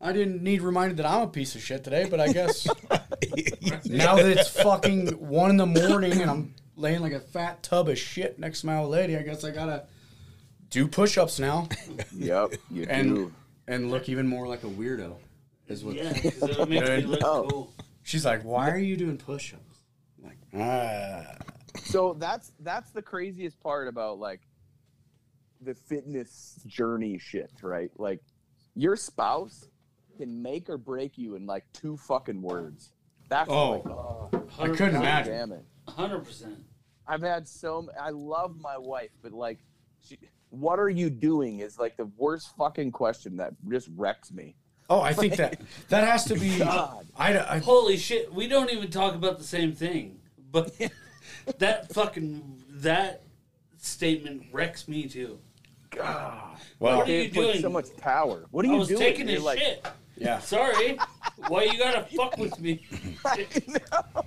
I 0.00 0.12
didn't 0.12 0.42
need 0.42 0.60
reminded 0.60 0.98
that 0.98 1.06
I'm 1.06 1.22
a 1.22 1.26
piece 1.28 1.54
of 1.54 1.62
shit 1.62 1.82
today, 1.84 2.06
but 2.10 2.20
I 2.20 2.30
guess 2.32 2.66
now 3.86 4.16
that 4.16 4.26
it's 4.26 4.48
fucking 4.50 5.08
one 5.18 5.50
in 5.50 5.56
the 5.56 5.66
morning 5.66 6.20
and 6.20 6.30
I'm 6.30 6.54
laying 6.76 7.00
like 7.00 7.12
a 7.12 7.20
fat 7.20 7.62
tub 7.62 7.88
of 7.88 7.98
shit 7.98 8.38
next 8.38 8.60
to 8.60 8.66
my 8.66 8.76
old 8.76 8.90
lady, 8.90 9.16
I 9.16 9.22
guess 9.22 9.44
I 9.44 9.50
gotta 9.50 9.84
do 10.70 10.88
push-ups 10.88 11.38
now 11.38 11.68
Yep. 12.16 12.54
You 12.70 12.86
and 12.88 13.14
do. 13.14 13.32
and 13.66 13.90
look 13.90 14.08
even 14.08 14.26
more 14.26 14.46
like 14.46 14.64
a 14.64 14.68
weirdo. 14.68 15.14
Is 15.68 15.84
what 15.84 15.94
Yeah, 15.96 16.12
'cause 16.12 16.42
it'll 16.42 16.66
make 16.66 16.82
me 16.84 17.00
look 17.02 17.20
Oh. 17.24 17.46
cool. 17.48 17.72
she's 18.02 18.24
like. 18.24 18.42
Why 18.44 18.70
are 18.70 18.78
you 18.78 18.96
doing 18.96 19.16
push-ups? 19.16 19.78
I'm 20.18 20.28
like 20.28 20.38
ah. 20.54 21.36
So 21.84 22.14
that's 22.14 22.52
that's 22.60 22.90
the 22.90 23.02
craziest 23.02 23.60
part 23.60 23.88
about 23.88 24.18
like 24.18 24.40
the 25.60 25.74
fitness 25.74 26.60
journey 26.66 27.18
shit, 27.18 27.50
right? 27.62 27.90
Like 27.98 28.20
your 28.74 28.96
spouse 28.96 29.68
can 30.18 30.42
make 30.42 30.68
or 30.68 30.76
break 30.76 31.16
you 31.16 31.36
in 31.36 31.46
like 31.46 31.64
two 31.72 31.96
fucking 31.96 32.42
words. 32.42 32.90
That's 33.28 33.48
Oh. 33.48 33.70
like, 33.70 33.86
oh, 33.86 34.30
I 34.58 34.68
couldn't 34.68 34.96
imagine. 34.96 35.32
damn 35.32 35.52
it. 35.52 35.64
Hundred 35.88 36.20
percent. 36.24 36.58
I've 37.06 37.22
had 37.22 37.48
so. 37.48 37.78
m- 37.78 37.88
I 38.00 38.10
love 38.10 38.56
my 38.60 38.76
wife, 38.78 39.10
but 39.22 39.32
like, 39.32 39.58
she, 40.00 40.18
what 40.50 40.78
are 40.78 40.88
you 40.90 41.08
doing? 41.10 41.60
Is 41.60 41.78
like 41.78 41.96
the 41.96 42.06
worst 42.16 42.54
fucking 42.56 42.92
question 42.92 43.36
that 43.38 43.54
just 43.70 43.88
wrecks 43.96 44.30
me. 44.32 44.54
Oh, 44.92 45.00
I 45.00 45.14
think 45.14 45.36
that 45.36 45.58
that 45.88 46.06
has 46.06 46.26
to 46.26 46.34
be. 46.34 46.58
God. 46.58 47.06
I, 47.16 47.38
I 47.38 47.58
Holy 47.60 47.96
shit, 47.96 48.32
we 48.32 48.46
don't 48.46 48.70
even 48.70 48.90
talk 48.90 49.14
about 49.14 49.38
the 49.38 49.44
same 49.44 49.72
thing. 49.72 50.18
But 50.50 50.74
that 51.58 51.90
fucking 51.94 52.62
that 52.68 53.22
statement 53.78 54.44
wrecks 54.52 54.88
me 54.88 55.08
too. 55.08 55.38
God, 55.90 56.58
well, 56.78 56.98
What 56.98 57.08
are 57.08 57.12
you 57.12 57.30
doing? 57.30 57.60
so 57.60 57.70
much 57.70 57.94
power. 57.98 58.44
What 58.50 58.64
are 58.66 58.68
I 58.68 58.72
you 58.72 58.78
was 58.78 58.88
doing? 58.88 59.00
taking 59.00 59.26
You're 59.28 59.36
his 59.36 59.44
like, 59.44 59.58
shit. 59.58 59.86
Yeah. 60.16 60.38
Sorry. 60.40 60.98
Why 61.48 61.64
you 61.64 61.78
gotta 61.78 62.04
fuck 62.14 62.36
with 62.38 62.58
me? 62.60 62.84
I 63.24 63.46
know. 63.66 64.24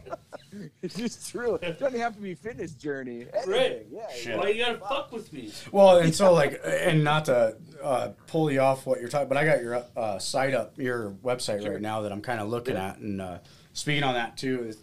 It's 0.81 0.95
just 0.95 1.31
true. 1.31 1.55
It 1.55 1.79
doesn't 1.79 1.99
have 1.99 2.15
to 2.15 2.21
be 2.21 2.33
fitness 2.33 2.71
journey. 2.73 3.27
Anything. 3.33 3.51
Right. 3.51 3.85
Yeah. 3.91 4.11
Shit. 4.13 4.37
Why 4.37 4.49
you 4.49 4.63
gotta 4.63 4.79
fuck 4.79 5.11
with 5.11 5.31
me? 5.33 5.51
Well, 5.71 5.97
and 5.97 6.13
so 6.13 6.33
like, 6.33 6.61
and 6.65 7.03
not 7.03 7.25
to 7.25 7.57
uh, 7.83 8.09
pull 8.27 8.51
you 8.51 8.61
off 8.61 8.85
what 8.85 8.99
you're 8.99 9.09
talking, 9.09 9.27
but 9.27 9.37
I 9.37 9.45
got 9.45 9.61
your 9.61 9.83
uh, 9.97 10.19
site 10.19 10.53
up, 10.53 10.77
your 10.77 11.11
website 11.23 11.67
right 11.67 11.81
now 11.81 12.01
that 12.01 12.11
I'm 12.11 12.21
kind 12.21 12.39
of 12.39 12.49
looking 12.49 12.77
at, 12.77 12.97
and 12.97 13.21
uh, 13.21 13.39
speaking 13.73 14.03
on 14.03 14.13
that 14.13 14.37
too, 14.37 14.63
is, 14.63 14.77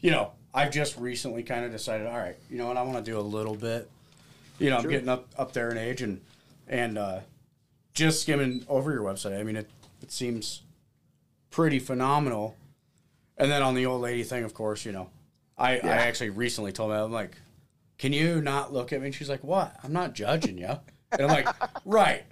you 0.00 0.10
know, 0.10 0.32
I've 0.54 0.70
just 0.70 0.96
recently 0.96 1.42
kind 1.42 1.64
of 1.64 1.70
decided, 1.70 2.06
all 2.06 2.18
right, 2.18 2.36
you 2.48 2.56
know 2.58 2.66
what, 2.66 2.76
I 2.76 2.82
want 2.82 3.04
to 3.04 3.10
do 3.10 3.18
a 3.18 3.20
little 3.20 3.54
bit 3.54 3.90
you 4.60 4.70
know, 4.70 4.76
I'm 4.76 4.88
getting 4.88 5.08
up 5.08 5.26
up 5.36 5.52
there 5.52 5.70
in 5.70 5.78
age, 5.78 6.02
and 6.02 6.20
and 6.68 6.98
uh, 6.98 7.20
just 7.94 8.20
skimming 8.20 8.64
over 8.68 8.92
your 8.92 9.02
website. 9.02 9.40
I 9.40 9.42
mean, 9.42 9.56
it 9.56 9.68
it 10.10 10.14
seems 10.14 10.62
pretty 11.50 11.78
phenomenal. 11.78 12.56
And 13.38 13.48
then 13.48 13.62
on 13.62 13.74
the 13.76 13.86
old 13.86 14.02
lady 14.02 14.24
thing, 14.24 14.42
of 14.42 14.54
course, 14.54 14.84
you 14.84 14.90
know, 14.90 15.08
I 15.56 15.78
I 15.78 15.88
actually 16.08 16.30
recently 16.30 16.72
told 16.72 16.90
her 16.90 16.98
I'm 16.98 17.12
like, 17.12 17.36
can 17.96 18.12
you 18.12 18.40
not 18.42 18.72
look 18.72 18.92
at 18.92 19.00
me? 19.00 19.06
And 19.06 19.14
she's 19.14 19.28
like, 19.28 19.44
what? 19.44 19.76
I'm 19.84 19.92
not 19.92 20.12
judging 20.14 20.58
you. 20.58 20.76
And 21.12 21.22
I'm 21.22 21.28
like, 21.28 21.46
right. 21.84 22.24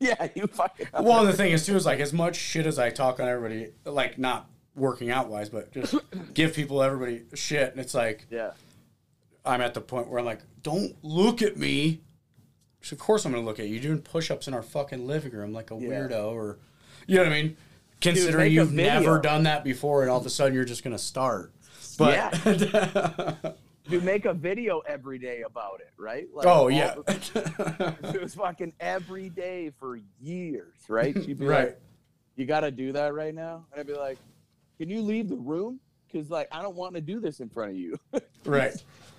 Yeah, 0.00 0.28
you 0.34 0.46
fucking. 0.46 0.86
Well, 0.98 1.24
the 1.26 1.32
thing 1.34 1.52
is 1.52 1.66
too 1.66 1.76
is 1.76 1.84
like 1.84 2.00
as 2.00 2.12
much 2.14 2.36
shit 2.36 2.64
as 2.66 2.78
I 2.78 2.88
talk 2.88 3.20
on 3.20 3.28
everybody, 3.28 3.72
like 3.84 4.18
not 4.18 4.48
working 4.74 5.10
out 5.10 5.28
wise, 5.28 5.50
but 5.50 5.72
just 5.72 5.94
give 6.34 6.54
people 6.54 6.82
everybody 6.82 7.22
shit, 7.34 7.70
and 7.72 7.80
it's 7.80 7.94
like 7.94 8.26
Yeah. 8.30 8.52
I'm 9.44 9.60
at 9.60 9.74
the 9.74 9.80
point 9.82 10.08
where 10.08 10.18
I'm 10.20 10.24
like, 10.24 10.40
don't 10.62 10.96
look 11.04 11.42
at 11.42 11.58
me. 11.58 12.00
So 12.80 12.94
of 12.94 13.00
course 13.00 13.26
I'm 13.26 13.32
gonna 13.32 13.44
look 13.44 13.58
at 13.60 13.66
you 13.66 13.74
You're 13.74 13.82
doing 13.82 14.00
push-ups 14.00 14.48
in 14.48 14.54
our 14.54 14.62
fucking 14.62 15.06
living 15.06 15.32
room 15.32 15.52
like 15.52 15.70
a 15.70 15.74
Yeah. 15.76 15.88
weirdo, 15.90 16.32
or 16.32 16.58
you 17.06 17.16
know 17.16 17.24
what 17.24 17.32
I 17.32 17.42
mean? 17.42 17.56
Considering 18.00 18.52
you've 18.52 18.72
never 18.72 19.18
done 19.18 19.44
that 19.44 19.64
before, 19.64 20.02
and 20.02 20.10
all 20.10 20.20
of 20.20 20.26
a 20.26 20.30
sudden 20.30 20.54
you're 20.54 20.64
just 20.64 20.84
gonna 20.84 20.98
start. 20.98 21.52
But 21.98 22.14
yeah. 22.44 23.34
You 23.88 24.00
make 24.00 24.24
a 24.24 24.34
video 24.34 24.80
every 24.80 25.16
day 25.16 25.42
about 25.42 25.78
it, 25.80 25.92
right? 25.96 26.26
Like, 26.34 26.44
oh 26.48 26.66
yeah, 26.66 26.94
the- 27.06 27.94
it 28.14 28.20
was 28.20 28.34
fucking 28.34 28.72
every 28.80 29.28
day 29.28 29.70
for 29.78 30.00
years, 30.20 30.74
right? 30.88 31.14
She'd 31.24 31.38
be 31.38 31.46
Right. 31.46 31.66
like, 31.68 31.80
"You 32.34 32.46
got 32.46 32.60
to 32.62 32.72
do 32.72 32.90
that 32.94 33.14
right 33.14 33.32
now," 33.32 33.64
and 33.70 33.78
I'd 33.80 33.86
be 33.86 33.94
like, 33.94 34.18
"Can 34.78 34.90
you 34.90 35.02
leave 35.02 35.28
the 35.28 35.36
room? 35.36 35.78
Because 36.10 36.30
like 36.30 36.48
I 36.50 36.62
don't 36.62 36.74
want 36.74 36.96
to 36.96 37.00
do 37.00 37.20
this 37.20 37.38
in 37.38 37.48
front 37.48 37.70
of 37.70 37.76
you." 37.76 37.96
right. 38.44 38.74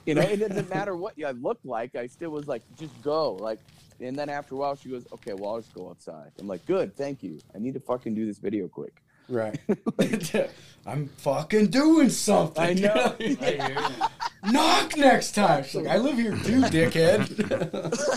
You 0.08 0.16
know, 0.16 0.22
it 0.22 0.38
doesn't 0.38 0.70
matter 0.74 0.96
what 0.96 1.14
I 1.24 1.32
looked 1.32 1.66
like. 1.66 1.96
I 1.96 2.08
still 2.08 2.32
was 2.32 2.48
like, 2.48 2.64
"Just 2.78 3.00
go." 3.04 3.34
Like, 3.34 3.60
and 4.00 4.16
then 4.16 4.30
after 4.30 4.56
a 4.56 4.58
while, 4.58 4.76
she 4.76 4.90
goes, 4.90 5.06
"Okay, 5.14 5.34
well, 5.34 5.52
I'll 5.52 5.62
just 5.62 5.74
go 5.74 5.90
outside." 5.90 6.32
I'm 6.40 6.48
like, 6.48 6.66
"Good, 6.66 6.96
thank 6.96 7.22
you. 7.22 7.40
I 7.54 7.60
need 7.60 7.74
to 7.74 7.80
fucking 7.80 8.16
do 8.16 8.26
this 8.26 8.40
video 8.40 8.68
quick." 8.68 9.04
Right. 9.30 9.60
I'm 10.86 11.08
fucking 11.18 11.68
doing 11.68 12.10
something. 12.10 12.64
I 12.64 12.74
know. 12.74 13.16
You. 13.20 14.52
Knock 14.52 14.96
next 14.96 15.34
time. 15.34 15.66
She's 15.66 15.76
like, 15.76 15.88
I 15.88 15.98
live 15.98 16.18
here 16.18 16.32
too, 16.32 16.62
dickhead. 16.62 17.28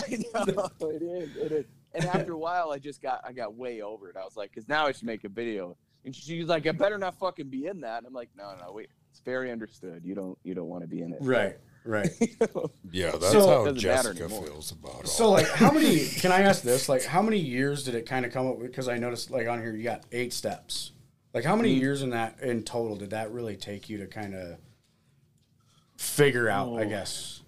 I 0.07 0.39
know 0.45 0.89
it 0.89 1.01
is. 1.01 1.35
It 1.35 1.51
is. 1.51 1.65
And 1.93 2.05
after 2.05 2.31
a 2.31 2.37
while, 2.37 2.71
I 2.71 2.79
just 2.79 3.01
got 3.01 3.21
I 3.25 3.33
got 3.33 3.55
way 3.55 3.81
over 3.81 4.09
it. 4.09 4.15
I 4.15 4.23
was 4.23 4.37
like, 4.37 4.51
because 4.51 4.69
now 4.69 4.87
I 4.87 4.93
should 4.93 5.03
make 5.05 5.25
a 5.25 5.29
video. 5.29 5.75
And 6.05 6.15
she's 6.15 6.47
like, 6.47 6.65
I 6.65 6.71
better 6.71 6.97
not 6.97 7.19
fucking 7.19 7.49
be 7.49 7.67
in 7.67 7.81
that. 7.81 7.97
And 7.99 8.07
I'm 8.07 8.13
like, 8.13 8.29
no, 8.37 8.55
no, 8.59 8.71
wait. 8.71 8.89
It's 9.11 9.19
very 9.19 9.51
understood. 9.51 10.03
You 10.05 10.15
don't 10.15 10.37
you 10.43 10.53
don't 10.53 10.69
want 10.69 10.83
to 10.83 10.87
be 10.87 11.01
in 11.01 11.11
it. 11.11 11.19
right. 11.21 11.57
Right. 11.83 12.09
Yeah, 12.93 13.11
that's 13.11 13.31
So- 13.31 13.65
how 13.65 13.71
Jessica 13.71 14.27
feels 14.27 14.71
about 14.71 15.01
it. 15.05 15.07
So 15.07 15.29
like 15.31 15.47
how 15.47 15.71
many 15.71 16.05
can 16.07 16.31
I 16.33 16.41
ask 16.41 16.61
this? 16.61 16.89
Like 16.89 17.03
how 17.05 17.21
many 17.21 17.37
years 17.37 17.83
did 17.85 17.95
it 17.95 18.05
kind 18.05 18.25
of 18.25 18.33
come 18.33 18.47
up 18.47 18.57
with 18.57 18.67
because 18.67 18.87
I 18.89 18.97
noticed 18.97 19.31
like 19.31 19.47
on 19.47 19.59
here 19.61 19.73
you 19.75 19.83
got 19.83 20.03
eight 20.11 20.33
steps. 20.33 20.91
Like 21.33 21.45
how 21.45 21.55
many 21.55 21.69
years 21.73 22.01
in 22.01 22.09
that 22.09 22.39
in 22.41 22.63
total 22.63 22.97
did 22.97 23.11
that 23.11 23.31
really 23.31 23.55
take 23.55 23.89
you 23.89 23.97
to 23.99 24.07
kind 24.07 24.35
of 24.35 24.57
figure 25.97 26.49
out, 26.49 26.67
I 26.77 26.83
Oh. 26.83 26.89
guess. 26.89 27.41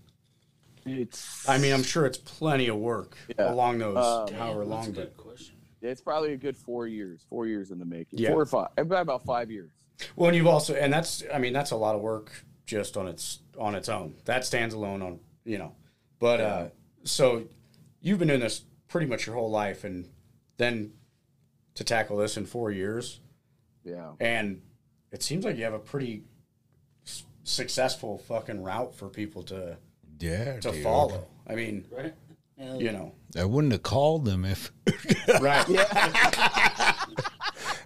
It's 0.86 1.48
I 1.48 1.58
mean, 1.58 1.74
I'm 1.74 1.84
sure 1.84 2.06
it's 2.06 2.18
plenty 2.18 2.68
of 2.68 2.78
work 2.78 3.18
Yeah. 3.38 3.52
along 3.54 3.80
those 3.80 3.98
Um, 3.98 4.34
however 4.36 4.60
That's 4.60 4.68
a 4.68 4.74
long, 4.74 4.86
but 4.92 4.96
good 4.96 5.18
question. 5.18 5.56
it's 5.82 6.02
probably 6.02 6.34
a 6.34 6.38
good 6.38 6.58
four 6.58 6.88
years. 6.88 7.26
Four 7.30 7.48
years 7.48 7.72
in 7.72 7.80
the 7.80 7.86
making. 7.86 8.20
Yeah. 8.20 8.30
Four 8.32 8.42
or 8.42 8.46
five. 8.46 8.70
About 8.78 9.02
about 9.02 9.26
five 9.26 9.50
years. 9.52 9.72
well, 10.16 10.30
and 10.30 10.38
you've 10.38 10.48
also 10.48 10.74
and 10.76 10.92
that's 10.92 11.24
I 11.34 11.38
mean, 11.38 11.54
that's 11.54 11.72
a 11.72 11.76
lot 11.78 11.96
of 11.96 12.02
work 12.02 12.32
just 12.74 12.98
on 12.98 13.08
its 13.08 13.40
on 13.58 13.76
its 13.76 13.88
own. 13.88 14.16
That 14.26 14.44
stands 14.46 14.74
alone 14.74 15.02
on, 15.04 15.20
you 15.46 15.58
know. 15.60 15.74
But 16.20 16.42
uh 16.42 16.68
so 17.04 17.44
you've 18.02 18.18
been 18.20 18.28
doing 18.30 18.40
this 18.40 18.64
pretty 18.88 19.06
much 19.08 19.28
your 19.28 19.36
whole 19.36 19.52
life 19.52 19.84
and 19.84 20.10
then 20.58 20.92
to 21.76 21.84
tackle 21.84 22.18
this 22.18 22.36
in 22.38 22.46
4 22.46 22.72
years 22.72 23.20
Yeah. 23.84 24.12
and 24.20 24.62
it 25.12 25.22
seems 25.24 25.44
like 25.46 25.58
you 25.58 25.64
have 25.64 25.74
a 25.74 25.80
pretty 25.80 26.24
s- 27.06 27.24
successful 27.44 28.18
fucking 28.20 28.62
route 28.64 28.96
for 28.96 29.08
people 29.10 29.44
to 29.44 29.78
yeah, 30.20 30.60
to 30.60 30.72
dude. 30.72 30.84
follow. 30.84 31.28
I 31.48 31.56
mean, 31.56 31.86
Right? 31.92 32.14
You 32.58 32.92
know, 32.92 33.14
I 33.38 33.44
wouldn't 33.46 33.74
have 33.74 33.84
called 33.84 34.26
them 34.26 34.46
if. 34.46 34.72
right? 35.42 35.66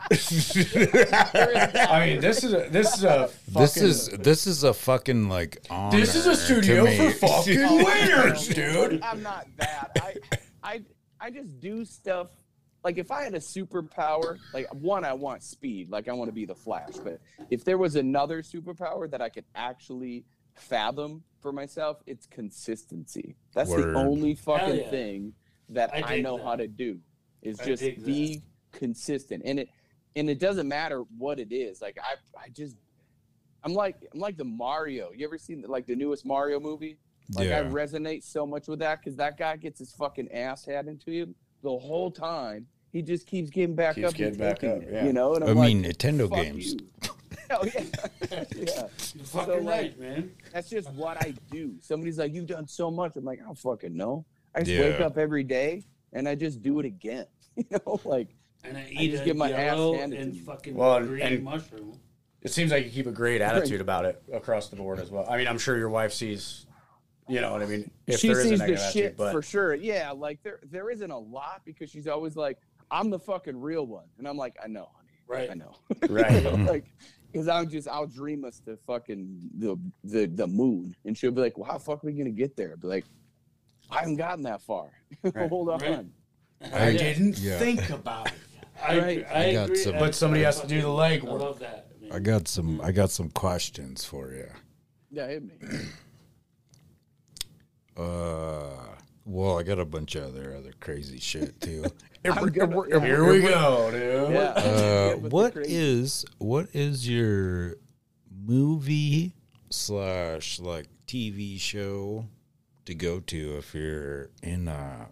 I 1.90 2.06
mean, 2.06 2.22
this 2.22 2.44
is 2.44 2.54
a 2.54 2.70
this 2.70 2.98
is 2.98 3.04
a 3.04 3.28
fucking, 3.28 3.62
This 3.62 3.78
is 3.78 4.08
this 4.10 4.48
is 4.48 4.64
a 4.64 4.74
fucking 4.74 5.28
like 5.28 5.66
honor. 5.70 6.00
this 6.00 6.16
is 6.16 6.26
a 6.28 6.32
to 6.32 6.36
studio 6.36 6.86
me. 6.86 7.12
for 7.12 7.28
fucking 7.28 7.60
winners, 7.84 8.48
dude. 8.48 9.02
I'm 9.02 9.22
not 9.22 9.48
that. 9.58 9.92
I 10.02 10.16
I 10.64 10.82
I 11.20 11.30
just 11.30 11.60
do 11.60 11.84
stuff 11.84 12.30
like 12.84 12.98
if 12.98 13.12
I 13.12 13.24
had 13.24 13.34
a 13.34 13.40
superpower, 13.40 14.38
like 14.54 14.74
one, 14.74 15.04
I 15.04 15.12
want 15.12 15.44
speed, 15.44 15.90
like 15.90 16.08
I 16.08 16.14
want 16.14 16.30
to 16.30 16.34
be 16.34 16.46
the 16.46 16.56
Flash. 16.56 16.94
But 17.04 17.20
if 17.50 17.66
there 17.66 17.78
was 17.78 17.98
another 17.98 18.42
superpower 18.42 19.10
that 19.12 19.22
I 19.22 19.28
could 19.28 19.46
actually 19.56 20.24
fathom 20.56 21.24
for 21.42 21.52
myself, 21.52 22.02
it's 22.06 22.26
consistency. 22.28 23.36
That's 23.54 23.70
Word. 23.70 23.94
the 23.94 24.00
only 24.00 24.36
fucking 24.36 24.78
yeah. 24.78 24.90
thing 24.90 25.34
that 25.70 25.94
I 25.94 26.16
I, 26.16 26.22
know 26.22 26.38
that. 26.38 26.46
how 26.46 26.56
to 26.56 26.68
do. 26.68 27.00
Is 27.42 27.60
I 27.60 27.66
just 27.66 27.84
dig 27.84 28.06
be 28.06 28.42
consistent, 28.72 29.44
and 29.46 29.60
it 29.60 29.70
and 30.18 30.30
it 30.30 30.40
doesn't 30.40 30.68
matter 30.68 31.04
what 31.18 31.40
it 31.40 31.54
is. 31.54 31.82
Like 31.82 31.98
I 32.02 32.16
I 32.44 32.50
just 32.50 32.76
I'm 33.64 33.74
like 33.74 33.96
I'm 34.14 34.20
like 34.20 34.38
the 34.38 34.44
Mario. 34.46 35.12
You 35.16 35.26
ever 35.26 35.38
seen 35.38 35.64
like 35.68 35.86
the 35.86 35.96
newest 35.96 36.26
Mario 36.26 36.60
movie? 36.60 36.98
Like 37.34 37.50
I 37.50 37.62
resonate 37.64 38.24
so 38.24 38.46
much 38.46 38.68
with 38.68 38.80
that 38.80 39.00
because 39.02 39.18
that 39.18 39.38
guy 39.38 39.58
gets 39.58 39.80
his 39.80 39.92
fucking 39.92 40.32
ass 40.32 40.66
handed 40.66 41.02
to 41.06 41.12
him 41.12 41.36
the 41.62 41.78
whole 41.78 42.10
time. 42.10 42.68
He 42.92 43.02
just 43.02 43.28
keeps 43.28 43.50
getting 43.50 43.76
back 43.76 43.96
Keeps 43.96 44.08
up 44.08 44.12
and 44.12 44.18
getting 44.18 44.40
back 44.40 44.64
up, 44.64 44.82
yeah. 44.90 45.06
you 45.06 45.12
know. 45.14 45.36
And 45.36 45.44
I 45.44 45.50
I'm 45.50 45.60
mean, 45.60 45.84
like, 45.84 45.98
Nintendo 45.98 46.30
"Fuck 46.30 46.42
games. 46.42 46.74
you." 46.74 46.80
Hell 47.50 47.66
yeah, 47.66 47.82
yeah. 48.32 48.44
You're 48.56 49.26
fucking 49.26 49.26
So, 49.26 49.58
like, 49.58 49.66
right, 49.66 50.00
man. 50.00 50.32
That's 50.54 50.70
just 50.70 50.90
what 50.92 51.18
I 51.18 51.34
do. 51.52 51.76
Somebody's 51.82 52.18
like, 52.18 52.34
"You've 52.34 52.48
done 52.48 52.68
so 52.68 52.90
much." 52.90 53.18
I'm 53.18 53.26
like, 53.26 53.42
"I 53.42 53.44
don't 53.46 53.58
fucking 53.58 53.96
know." 53.96 54.26
I 54.56 54.64
just 54.64 54.80
wake 54.80 55.02
up 55.02 55.18
every 55.18 55.44
day 55.44 55.84
and 56.14 56.28
I 56.28 56.36
just 56.36 56.62
do 56.62 56.80
it 56.80 56.86
again. 56.86 57.26
You 57.58 57.66
know, 57.72 58.00
like 58.06 58.36
And 58.64 58.78
I 58.78 58.88
eat 58.92 59.12
just 59.12 59.24
a 59.24 59.26
get 59.26 59.36
my 59.38 59.52
ass 59.52 59.58
yellow 59.58 59.98
handed 59.98 60.16
to 60.18 60.22
and 60.24 60.34
me. 60.34 60.40
fucking 60.40 60.76
Well, 60.76 60.96
and- 60.98 61.08
green 61.08 61.22
and- 61.24 61.44
mushroom. 61.44 62.00
It 62.44 62.52
seems 62.52 62.72
like 62.72 62.86
you 62.86 62.92
keep 62.92 63.08
a 63.08 63.12
great 63.12 63.42
attitude 63.42 63.82
about 63.82 64.06
it 64.06 64.22
across 64.32 64.70
the 64.70 64.76
board 64.76 65.00
as 65.00 65.10
well. 65.10 65.26
I 65.28 65.38
mean, 65.38 65.48
I'm 65.48 65.58
sure 65.58 65.76
your 65.78 65.90
wife 65.90 66.14
sees, 66.14 66.66
you 67.28 67.42
know 67.42 67.52
what 67.52 67.62
I 67.64 67.66
mean. 67.66 67.90
If 68.06 68.20
she 68.20 68.28
there 68.28 68.40
is 68.40 68.46
a 68.46 68.50
sees 68.50 68.60
the 68.60 68.66
negative 68.68 68.84
attitude, 68.84 69.04
shit 69.04 69.18
but 69.18 69.32
for 69.32 69.42
sure. 69.42 69.74
Yeah, 69.74 70.12
like 70.12 70.42
there 70.44 70.60
there 70.70 70.90
isn't 70.92 71.12
a 71.12 71.18
lot 71.18 71.62
because 71.66 71.90
she's 71.90 72.08
always 72.08 72.36
like, 72.38 72.60
"I'm 72.92 73.10
the 73.10 73.20
fucking 73.20 73.60
real 73.60 73.86
one," 73.88 74.06
and 74.18 74.28
I'm 74.28 74.38
like, 74.38 74.56
"I 74.64 74.68
know, 74.68 74.88
honey. 74.96 75.10
Right. 75.28 75.50
I 75.50 75.56
know." 75.56 75.76
right, 76.10 76.26
mm-hmm. 76.44 76.68
like 76.68 76.86
because 77.32 77.48
I'll 77.50 77.66
just 77.66 77.88
I'll 77.88 78.08
dream 78.08 78.46
us 78.46 78.62
to 78.66 78.78
fucking 78.86 79.50
the 79.58 79.78
the 80.04 80.28
the 80.28 80.48
moon, 80.48 80.96
and 81.06 81.18
she'll 81.18 81.32
be 81.32 81.42
like, 81.42 81.58
"Well, 81.58 81.66
how 81.70 81.80
the 81.80 81.84
fuck 81.84 82.04
are 82.04 82.08
we 82.08 82.14
gonna 82.14 82.30
get 82.30 82.56
there?" 82.56 82.70
I'll 82.72 82.78
be 82.78 82.88
like, 82.88 83.06
"I 83.90 84.00
haven't 84.02 84.18
gotten 84.18 84.44
that 84.44 84.62
far. 84.62 84.92
Right. 85.24 85.50
Hold 85.50 85.70
on." 85.70 85.80
Right. 85.82 86.06
I 86.72 86.92
didn't 86.96 87.40
Yeah. 87.40 87.58
think 87.60 87.90
about 87.90 88.28
it. 88.28 88.34
I, 88.86 89.00
Right. 89.00 89.26
I, 89.30 89.46
I 89.50 89.54
got 89.54 89.66
agree. 89.66 89.76
some- 89.78 90.00
But 90.00 90.16
somebody 90.16 90.44
I 90.44 90.48
has 90.48 90.62
to 90.62 90.68
do 90.68 90.82
the 90.82 90.88
fucking- 90.88 91.28
legwork. 91.28 91.42
I 91.42 91.44
love 91.46 91.60
that. 91.60 91.88
man. 92.02 92.12
I 92.12 92.20
got 92.20 92.48
some. 92.48 92.80
I 92.82 92.92
got 92.92 93.12
some 93.12 93.30
questions 93.30 94.04
for 94.06 94.32
you. 94.32 94.50
Yeah, 95.12 95.28
hit 95.28 95.44
me. 95.44 95.54
Uh, 97.96 98.96
well, 99.26 99.58
I 99.58 99.64
got 99.64 99.80
a 99.80 99.86
bunch 99.86 100.16
of 100.16 100.26
other 100.26 100.56
other 100.56 100.72
crazy 100.80 101.20
shit 101.20 101.60
too. 101.60 101.84
I'm 102.26 102.50
good 102.50 102.74
with- 102.74 102.90
yeah. 102.90 103.00
Here 103.00 103.28
we 103.28 103.42
go, 103.42 103.90
dude. 103.92 104.34
Yeah. 104.34 104.40
Uh, 104.50 105.10
Good 105.14 105.22
with 105.24 105.30
the 105.32 105.36
what 105.36 105.54
crazy. 105.54 105.76
is 105.76 106.26
what 106.38 106.68
is 106.74 107.10
your 107.10 107.78
movie 108.32 109.34
slash 109.72 110.60
like 110.60 110.88
TV 111.08 111.60
show 111.60 112.26
to 112.86 112.94
go 112.94 113.20
to 113.22 113.58
if 113.58 113.74
you're 113.74 114.30
in 114.44 114.68
a 114.68 115.08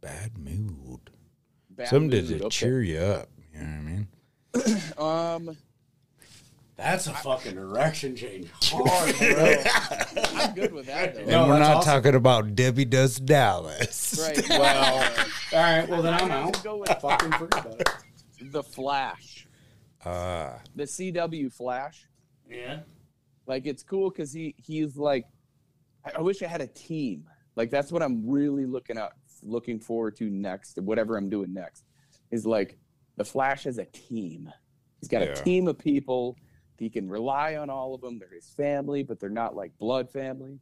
bad 0.00 0.36
mood? 0.36 1.10
Bad 1.76 1.88
Something 1.88 2.10
mood, 2.24 2.28
to 2.28 2.46
okay. 2.46 2.48
cheer 2.48 2.82
you 2.82 2.98
up. 2.98 3.28
You 3.54 3.60
know 3.60 3.66
what 3.66 3.76
I 3.76 3.82
mean? 3.82 4.08
Um, 4.98 5.56
That's 6.76 7.06
a 7.06 7.12
fucking 7.12 7.54
direction 7.54 8.16
change. 8.16 8.48
Hard, 8.64 9.16
bro. 9.18 9.62
I'm 10.42 10.54
good 10.54 10.72
with 10.72 10.86
that 10.86 11.14
though. 11.14 11.24
No, 11.24 11.42
and 11.42 11.50
we're 11.50 11.58
not 11.58 11.76
awesome. 11.78 11.92
talking 11.92 12.14
about 12.14 12.54
Debbie 12.54 12.84
Does 12.86 13.18
Dallas. 13.18 14.18
Right. 14.22 14.48
Well, 14.58 14.94
all 15.52 15.58
right. 15.62 15.88
Well, 15.88 16.02
then 16.02 16.14
I'm 16.14 16.30
I 16.30 16.34
out. 16.42 16.54
to 16.54 16.62
go 16.62 16.76
with 16.78 16.88
Fucking 17.00 17.32
forget 17.32 17.66
about 17.66 17.80
it. 17.80 17.88
the 18.40 18.62
Flash, 18.62 19.46
Ah, 20.04 20.60
the 20.74 20.84
CW 20.84 21.52
Flash. 21.52 22.06
Yeah. 22.50 22.80
Like 23.46 23.66
it's 23.66 23.82
cool 23.82 24.10
because 24.10 24.32
he 24.32 24.54
he's 24.58 24.96
like, 24.96 25.26
I, 26.04 26.12
I 26.18 26.20
wish 26.20 26.42
I 26.42 26.46
had 26.46 26.60
a 26.62 26.66
team. 26.66 27.24
Like 27.54 27.70
that's 27.70 27.92
what 27.92 28.02
I'm 28.02 28.28
really 28.28 28.66
looking 28.66 28.98
at, 28.98 29.12
looking 29.42 29.78
forward 29.80 30.16
to 30.16 30.30
next. 30.30 30.78
Whatever 30.80 31.16
I'm 31.16 31.28
doing 31.28 31.52
next 31.52 31.84
is 32.30 32.46
like 32.46 32.78
the 33.16 33.24
Flash 33.24 33.64
has 33.64 33.78
a 33.78 33.84
team. 33.86 34.50
He's 35.00 35.08
got 35.08 35.22
Yeah. 35.22 35.28
a 35.28 35.34
team 35.36 35.68
of 35.68 35.78
people. 35.78 36.36
He 36.78 36.90
can 36.90 37.08
rely 37.08 37.56
on 37.56 37.70
all 37.70 37.94
of 37.94 38.00
them. 38.02 38.18
They're 38.18 38.28
his 38.34 38.48
family, 38.50 39.02
but 39.02 39.18
they're 39.20 39.30
not 39.30 39.54
like 39.56 39.76
blood 39.78 40.10
family. 40.10 40.58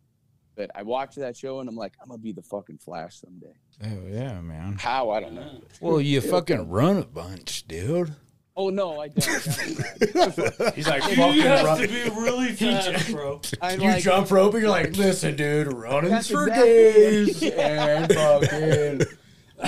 But 0.57 0.71
I 0.75 0.83
watched 0.85 1.17
that 1.17 1.37
show 1.37 1.59
and 1.59 1.69
I'm 1.69 1.75
like, 1.75 1.95
I'm 2.01 2.09
gonna 2.09 2.19
be 2.23 2.31
the 2.33 2.43
fucking 2.43 2.79
Flash 2.79 3.21
someday. 3.21 3.55
Oh 3.83 4.07
yeah, 4.09 4.41
man. 4.41 4.77
How 4.79 5.11
I 5.11 5.19
don't 5.21 5.35
know. 5.35 5.61
Well, 5.81 6.01
you 6.01 6.21
fucking 6.21 6.69
run 6.69 6.99
a 6.99 7.05
bunch, 7.05 7.67
dude. 7.67 8.15
Oh 8.57 8.71
no, 8.71 9.01
I 9.01 9.09
don't. 9.09 9.25
He's 10.75 10.87
like, 10.89 11.03
You 11.09 11.17
fucking 11.17 11.41
have 11.43 11.65
run. 11.65 11.81
to 11.81 11.89
be 11.89 12.03
really 12.11 12.53
fast, 12.53 13.11
bro. 13.11 13.41
I'm 13.61 13.81
You 13.81 13.89
like, 13.89 14.03
jump 14.05 14.31
rope 14.31 14.55
and 14.55 14.63
you're 14.63 14.71
like, 14.71 14.97
listen, 14.97 15.35
dude, 15.35 15.73
running 15.73 16.11
That's 16.11 16.31
for 16.31 16.47
exactly- 16.47 16.67
days 16.73 17.43
Yeah. 17.43 17.97
and 17.99 18.13
fucking. 18.15 19.01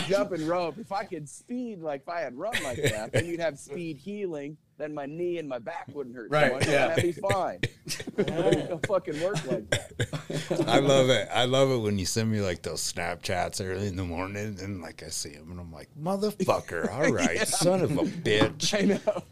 jumping 0.09 0.47
rope. 0.47 0.79
If 0.79 0.93
I 0.93 1.05
could 1.05 1.29
speed 1.29 1.81
like 1.81 2.03
if 2.03 2.09
I 2.09 2.21
had 2.21 2.37
run 2.37 2.55
like 2.63 2.81
that, 2.83 3.13
then 3.13 3.27
you'd 3.27 3.41
have 3.41 3.59
speed 3.59 3.97
healing. 3.97 4.57
Then 4.79 4.93
my 4.93 5.07
knee 5.07 5.39
and 5.39 5.49
my 5.49 5.59
back 5.59 5.89
wouldn't 5.95 6.15
hurt 6.15 6.31
Right, 6.31 6.51
so 6.51 6.55
much. 6.59 6.69
yeah. 6.69 6.83
and 6.91 6.91
That'd 6.93 7.15
be 7.15 7.21
fine. 7.21 7.61
it 8.19 8.87
fucking 8.87 9.21
work 9.23 9.47
like 9.47 9.71
that. 9.71 10.65
I 10.69 10.81
love 10.81 11.09
it. 11.09 11.29
I 11.33 11.47
love 11.47 11.71
it 11.71 11.79
when 11.79 11.99
you 11.99 12.05
send 12.05 12.31
me 12.31 12.41
like 12.43 12.61
those 12.63 12.81
Snapchats 12.93 13.65
early 13.67 13.87
in 13.87 13.97
the 13.97 14.05
morning, 14.05 14.59
and 14.61 14.83
like 14.83 15.03
I 15.03 15.09
see 15.09 15.31
him, 15.31 15.51
and 15.51 15.59
I'm 15.59 15.73
like, 15.73 15.89
motherfucker! 15.99 16.93
All 16.93 17.11
right, 17.11 17.49
son 17.49 17.81
of 17.81 17.93
a 17.93 18.03
bitch. 18.05 18.79
I 18.79 18.83
know. 18.87 19.23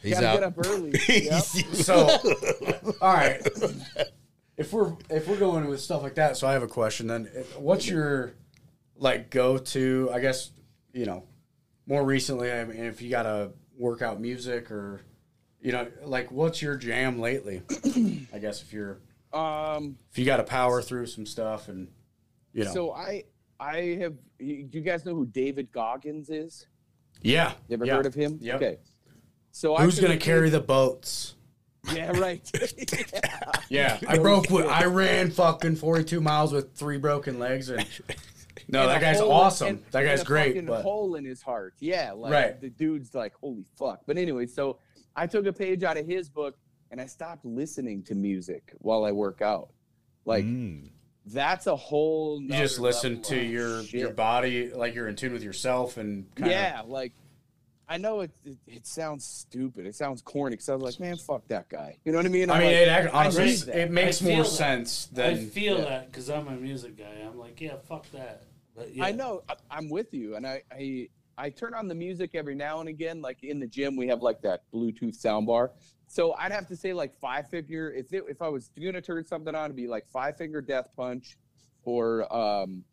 He's 0.00 0.14
Gotta 0.14 0.28
out. 0.28 0.34
get 0.34 0.42
up 0.44 0.66
early. 0.66 0.92
Yep. 1.08 1.42
So, 1.42 2.08
all 3.00 3.14
right. 3.14 3.40
If 4.58 4.72
we're 4.72 4.92
if 5.08 5.26
we're 5.26 5.38
going 5.38 5.66
with 5.66 5.80
stuff 5.80 6.02
like 6.02 6.14
that, 6.16 6.36
so 6.36 6.46
I 6.46 6.52
have 6.52 6.62
a 6.62 6.68
question. 6.68 7.06
Then, 7.06 7.24
what's 7.56 7.88
your 7.88 8.34
like 8.96 9.30
go 9.30 9.56
to? 9.58 10.10
I 10.12 10.20
guess 10.20 10.50
you 10.92 11.06
know 11.06 11.24
more 11.86 12.04
recently. 12.04 12.52
I 12.52 12.64
mean, 12.64 12.84
if 12.84 13.00
you 13.02 13.08
got 13.10 13.24
a 13.26 13.52
workout 13.76 14.20
music 14.20 14.70
or 14.70 15.02
you 15.60 15.72
know, 15.72 15.86
like 16.04 16.30
what's 16.30 16.60
your 16.60 16.76
jam 16.76 17.18
lately? 17.18 17.62
I 18.32 18.38
guess 18.38 18.62
if 18.62 18.72
you're 18.72 18.98
Um. 19.32 19.96
if 20.12 20.18
you 20.18 20.24
got 20.24 20.36
to 20.38 20.44
power 20.44 20.82
through 20.82 21.06
some 21.06 21.26
stuff 21.26 21.68
and 21.68 21.88
you 22.52 22.64
know, 22.64 22.72
So 22.72 22.92
I 22.92 23.24
I 23.58 23.96
have. 24.00 24.14
You, 24.38 24.68
you 24.70 24.80
guys 24.80 25.04
know 25.06 25.14
who 25.14 25.26
David 25.26 25.70
Goggins 25.72 26.28
is? 26.28 26.66
yeah, 27.22 27.52
You 27.68 27.74
ever 27.74 27.86
yeah. 27.86 27.94
heard 27.94 28.06
of 28.06 28.14
him? 28.14 28.38
Yep. 28.42 28.56
Okay. 28.56 28.78
So 29.52 29.76
Who's 29.76 29.98
gonna 30.00 30.16
carry 30.18 30.50
the 30.50 30.60
boats? 30.60 31.34
Yeah, 31.94 32.10
right. 32.18 32.42
Yeah, 33.70 33.98
I 34.06 34.18
broke. 34.18 34.50
I 34.52 34.84
ran 34.84 35.30
fucking 35.30 35.76
forty-two 35.76 36.20
miles 36.20 36.52
with 36.52 36.74
three 36.74 36.98
broken 36.98 37.38
legs, 37.38 37.70
and 37.70 37.86
no, 38.68 38.86
that 38.86 39.00
guy's 39.00 39.18
hole 39.20 39.28
in- 39.28 39.34
awesome. 39.34 39.84
that 39.90 40.02
guy's 40.04 40.22
a 40.22 40.24
great. 40.24 40.54
fucking 40.54 40.66
But 40.66 40.82
hole 40.82 41.14
in 41.16 41.24
his 41.24 41.42
heart. 41.42 41.74
Yeah, 41.80 42.12
like 42.12 42.32
Right. 42.32 42.60
the 42.60 42.70
dude's 42.70 43.14
like, 43.14 43.34
holy 43.40 43.64
fuck. 43.76 44.00
But 44.06 44.16
anyway, 44.18 44.46
so 44.46 44.78
I 45.16 45.26
took 45.26 45.46
a 45.46 45.52
page 45.52 45.82
out 45.84 45.96
of 45.96 46.06
his 46.06 46.28
book 46.28 46.56
and 46.90 47.00
I 47.00 47.06
stopped 47.06 47.44
listening 47.44 48.02
to 48.04 48.14
music 48.14 48.72
while 48.78 49.04
I 49.04 49.12
work 49.12 49.42
out. 49.42 49.70
Like 50.24 50.44
Mm. 50.44 50.90
that's 51.26 51.66
a 51.66 51.76
whole. 51.76 52.40
you 52.40 52.48
just 52.50 52.78
listen 52.78 53.20
to 53.22 53.36
your 53.36 53.82
shit. 53.82 54.00
your 54.00 54.12
body, 54.12 54.70
like 54.72 54.94
you're 54.94 55.08
in 55.08 55.16
tune 55.16 55.32
with 55.32 55.42
yourself, 55.42 55.96
and 55.96 56.26
kinda, 56.36 56.50
Yeah, 56.50 56.82
like 56.86 57.12
I 57.86 57.98
know 57.98 58.20
it, 58.20 58.30
it. 58.46 58.56
It 58.66 58.86
sounds 58.86 59.26
stupid. 59.26 59.84
It 59.84 59.94
sounds 59.94 60.22
corny. 60.22 60.56
Cause 60.56 60.70
I 60.70 60.74
was 60.74 60.82
like, 60.82 60.98
man, 61.00 61.16
fuck 61.18 61.46
that 61.48 61.68
guy. 61.68 61.98
You 62.02 62.12
know 62.12 62.18
what 62.18 62.24
I 62.24 62.30
mean? 62.30 62.48
I 62.48 62.54
I'm 62.54 62.60
mean, 62.60 62.68
like, 62.68 62.76
it 62.78 62.88
act- 62.88 63.14
honestly, 63.14 63.44
need 63.44 63.68
it 63.68 63.90
makes 63.90 64.22
I 64.22 64.24
feel 64.24 64.34
more 64.36 64.44
that. 64.44 64.48
sense 64.50 65.08
I 65.18 65.34
feel 65.36 65.78
yeah. 65.78 65.84
that 65.84 66.10
because 66.10 66.30
I'm 66.30 66.48
a 66.48 66.52
music 66.52 66.96
guy. 66.96 67.22
I'm 67.26 67.38
like, 67.38 67.60
yeah, 67.60 67.76
fuck 67.86 68.10
that. 68.12 68.44
But 68.76 68.94
yeah. 68.94 69.04
I 69.04 69.12
know 69.12 69.42
I- 69.48 69.56
I'm 69.70 69.88
with 69.88 70.12
you, 70.12 70.36
and 70.36 70.46
I, 70.46 70.62
I 70.72 71.08
I 71.36 71.50
turn 71.50 71.74
on 71.74 71.88
the 71.88 71.94
music 71.94 72.30
every 72.34 72.54
now 72.54 72.80
and 72.80 72.88
again. 72.88 73.20
Like 73.20 73.42
in 73.42 73.58
the 73.60 73.66
gym, 73.66 73.96
we 73.96 74.08
have 74.08 74.22
like 74.22 74.40
that 74.42 74.62
Bluetooth 74.72 75.16
soundbar. 75.20 75.70
So 76.06 76.34
I'd 76.34 76.52
have 76.52 76.66
to 76.68 76.76
say 76.76 76.92
like 76.92 77.14
five 77.14 77.48
figure. 77.48 77.92
If 77.92 78.12
it, 78.12 78.24
if 78.28 78.42
I 78.42 78.48
was 78.48 78.70
gonna 78.80 79.00
turn 79.00 79.24
something 79.24 79.54
on, 79.54 79.66
it'd 79.66 79.76
be 79.76 79.86
like 79.86 80.06
five 80.08 80.36
finger 80.36 80.60
Death 80.60 80.88
Punch, 80.96 81.36
or 81.84 82.32
um, 82.34 82.84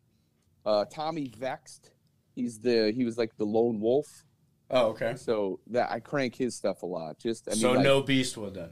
uh, 0.64 0.84
Tommy 0.86 1.32
Vext. 1.38 1.90
He's 2.34 2.58
the 2.58 2.92
he 2.94 3.04
was 3.04 3.18
like 3.18 3.36
the 3.36 3.44
lone 3.44 3.80
wolf. 3.80 4.24
Oh, 4.70 4.88
okay. 4.88 5.14
So 5.16 5.60
that 5.68 5.90
I 5.90 6.00
crank 6.00 6.34
his 6.34 6.56
stuff 6.56 6.82
a 6.82 6.86
lot. 6.86 7.18
Just 7.18 7.48
I 7.48 7.52
mean, 7.52 7.60
so 7.60 7.72
like, 7.72 7.84
no 7.84 8.02
Beastwood 8.02 8.54
then. 8.54 8.70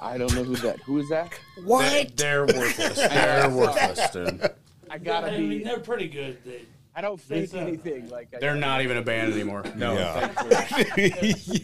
I 0.00 0.18
don't 0.18 0.34
know 0.34 0.42
who 0.42 0.56
that. 0.56 0.80
Who 0.80 0.98
is 0.98 1.08
that? 1.10 1.32
They, 1.56 2.10
they're 2.16 2.44
worthless. 2.46 2.96
They're 2.96 3.48
worthless, 3.54 4.10
dude. 4.10 4.50
I 4.92 4.98
gotta 4.98 5.28
I 5.32 5.38
mean, 5.38 5.48
be. 5.48 5.64
they're 5.64 5.80
pretty 5.80 6.08
good. 6.08 6.36
They, 6.44 6.62
I 6.94 7.00
don't 7.00 7.18
fake 7.20 7.50
They 7.50 7.58
anything. 7.58 8.10
Like 8.10 8.28
I, 8.34 8.38
They're 8.38 8.54
not 8.54 8.82
even 8.82 8.98
a 8.98 9.02
band 9.02 9.32
anymore. 9.32 9.64
No. 9.74 9.94
Yeah. 9.94 10.28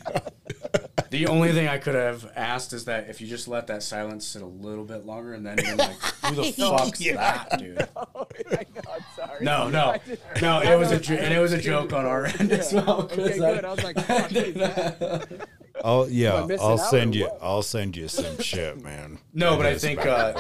The 1.11 1.27
only 1.27 1.53
thing 1.53 1.69
I 1.69 1.79
could 1.79 1.95
have 1.95 2.31
asked 2.37 2.75
is 2.75 2.85
that 2.85 3.09
if 3.09 3.23
you 3.23 3.27
just 3.27 3.49
let 3.49 3.67
that 3.69 3.83
silence 3.83 4.27
sit 4.27 4.43
a 4.43 4.47
little 4.47 4.85
bit 4.85 5.07
longer, 5.07 5.33
and 5.33 5.47
then 5.47 5.57
you're 5.65 5.77
like, 5.77 5.97
"Who 6.27 6.35
the 6.35 6.53
fuck's 6.59 6.99
that, 7.15 7.59
dude?" 7.59 7.89
Oh, 7.97 8.27
I 8.51 8.67
know, 8.75 8.83
I'm 8.93 9.05
sorry. 9.17 9.43
No, 9.45 9.71
no, 9.71 9.93
I 9.93 10.01
no. 10.43 10.61
It 10.61 10.77
was 10.79 10.91
a 10.91 11.01
jo- 11.01 11.15
and 11.15 11.33
it 11.33 11.39
was 11.39 11.55
a 11.55 11.61
joke 11.61 11.95
on 11.95 12.05
our 12.05 12.27
end 12.27 12.53
as 12.53 12.75
well. 12.75 13.05
'cause 13.05 13.19
Okay, 13.19 13.35
I- 13.43 13.55
good. 13.55 13.65
I 13.65 13.71
was 13.73 13.85
like, 13.85 13.97
fuck, 14.01 14.09
what 14.31 14.33
is 14.37 14.55
that? 14.57 15.49
I'll 15.83 16.11
yeah. 16.11 16.43
I 16.43 16.47
missing 16.47 16.67
I'll 16.67 16.77
send 16.79 17.15
you. 17.15 17.25
what? 17.25 17.39
I'll 17.41 17.63
send 17.63 17.97
you 17.97 18.09
some 18.09 18.39
shit, 18.43 18.83
man. 18.83 19.19
No, 19.33 19.57
but 19.57 19.65
I 19.65 19.79
think, 19.79 20.05
uh, 20.05 20.35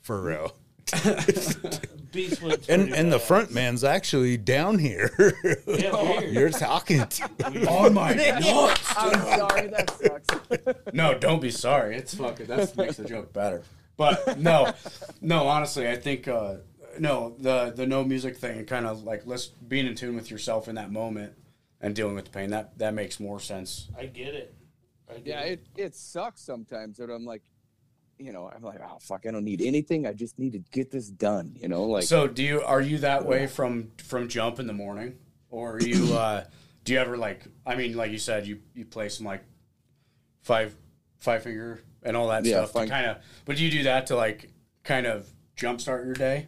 for 0.00 0.22
real. 0.22 0.56
Beastwood's 2.12 2.68
And 2.68 2.94
and 2.94 3.12
the 3.12 3.18
front 3.18 3.52
man's 3.52 3.84
actually 3.84 4.36
down 4.36 4.78
here. 4.78 5.10
Yeah, 5.66 6.02
weird. 6.18 6.32
You're 6.32 6.50
talking 6.50 7.06
to. 7.06 7.24
on 7.68 7.94
my 7.94 8.14
nuts. 8.14 8.94
I'm 8.96 9.38
sorry. 9.38 9.66
That 9.68 9.90
sucks. 9.90 10.94
No, 10.94 11.18
don't 11.18 11.40
be 11.40 11.50
sorry. 11.50 11.96
It's 11.96 12.14
fucking 12.14 12.46
that 12.46 12.76
makes 12.76 12.96
the 12.96 13.04
joke 13.04 13.32
better. 13.32 13.62
But 13.96 14.38
no, 14.38 14.72
no. 15.20 15.46
Honestly, 15.46 15.88
I 15.88 15.96
think 15.96 16.28
uh, 16.28 16.56
no 16.98 17.34
the 17.38 17.72
the 17.74 17.86
no 17.86 18.04
music 18.04 18.36
thing 18.36 18.58
and 18.58 18.66
kind 18.66 18.86
of 18.86 19.04
like 19.04 19.22
let's 19.26 19.46
being 19.46 19.86
in 19.86 19.94
tune 19.94 20.14
with 20.14 20.30
yourself 20.30 20.68
in 20.68 20.76
that 20.76 20.90
moment 20.90 21.34
and 21.80 21.94
dealing 21.94 22.14
with 22.14 22.24
the 22.24 22.30
pain 22.30 22.50
that 22.50 22.78
that 22.78 22.94
makes 22.94 23.20
more 23.20 23.40
sense. 23.40 23.88
I 23.98 24.06
get 24.06 24.34
it. 24.34 24.54
I 25.10 25.14
get 25.14 25.26
yeah, 25.26 25.40
it. 25.40 25.64
it, 25.76 25.82
it 25.82 25.94
sucks 25.94 26.40
sometimes 26.40 26.98
that 26.98 27.10
I'm 27.10 27.24
like, 27.24 27.42
you 28.18 28.32
know, 28.32 28.50
I'm 28.54 28.62
like, 28.62 28.80
oh, 28.82 28.98
fuck, 29.00 29.24
I 29.26 29.30
don't 29.30 29.44
need 29.44 29.62
anything. 29.62 30.06
I 30.06 30.12
just 30.12 30.38
need 30.38 30.52
to 30.52 30.58
get 30.72 30.90
this 30.90 31.08
done, 31.08 31.56
you 31.60 31.68
know? 31.68 31.84
Like, 31.84 32.04
So 32.04 32.26
do 32.26 32.42
you 32.42 32.62
are 32.62 32.80
you 32.80 32.98
that 32.98 33.24
way 33.24 33.46
from 33.46 33.92
from 33.98 34.28
jump 34.28 34.58
in 34.58 34.66
the 34.66 34.72
morning, 34.72 35.18
or 35.50 35.74
are 35.76 35.80
you 35.80 36.12
uh, 36.12 36.44
do 36.84 36.92
you 36.92 36.98
ever 36.98 37.16
like 37.16 37.46
I 37.66 37.76
mean 37.76 37.96
like 37.96 38.10
you 38.10 38.18
said 38.18 38.46
you 38.46 38.60
you 38.74 38.84
play 38.84 39.08
some 39.08 39.26
like 39.26 39.44
five 40.42 40.74
five 41.18 41.42
finger 41.42 41.82
and 42.02 42.16
all 42.16 42.28
that 42.28 42.46
Yeah, 42.46 42.64
stuff 42.64 42.88
kind 42.88 43.06
of 43.06 43.18
but 43.44 43.56
do 43.56 43.64
you 43.64 43.70
do 43.70 43.82
that 43.84 44.06
to 44.08 44.16
like 44.16 44.50
kind 44.84 45.06
of 45.06 45.28
jumpstart 45.56 46.04
your 46.04 46.14
day, 46.14 46.46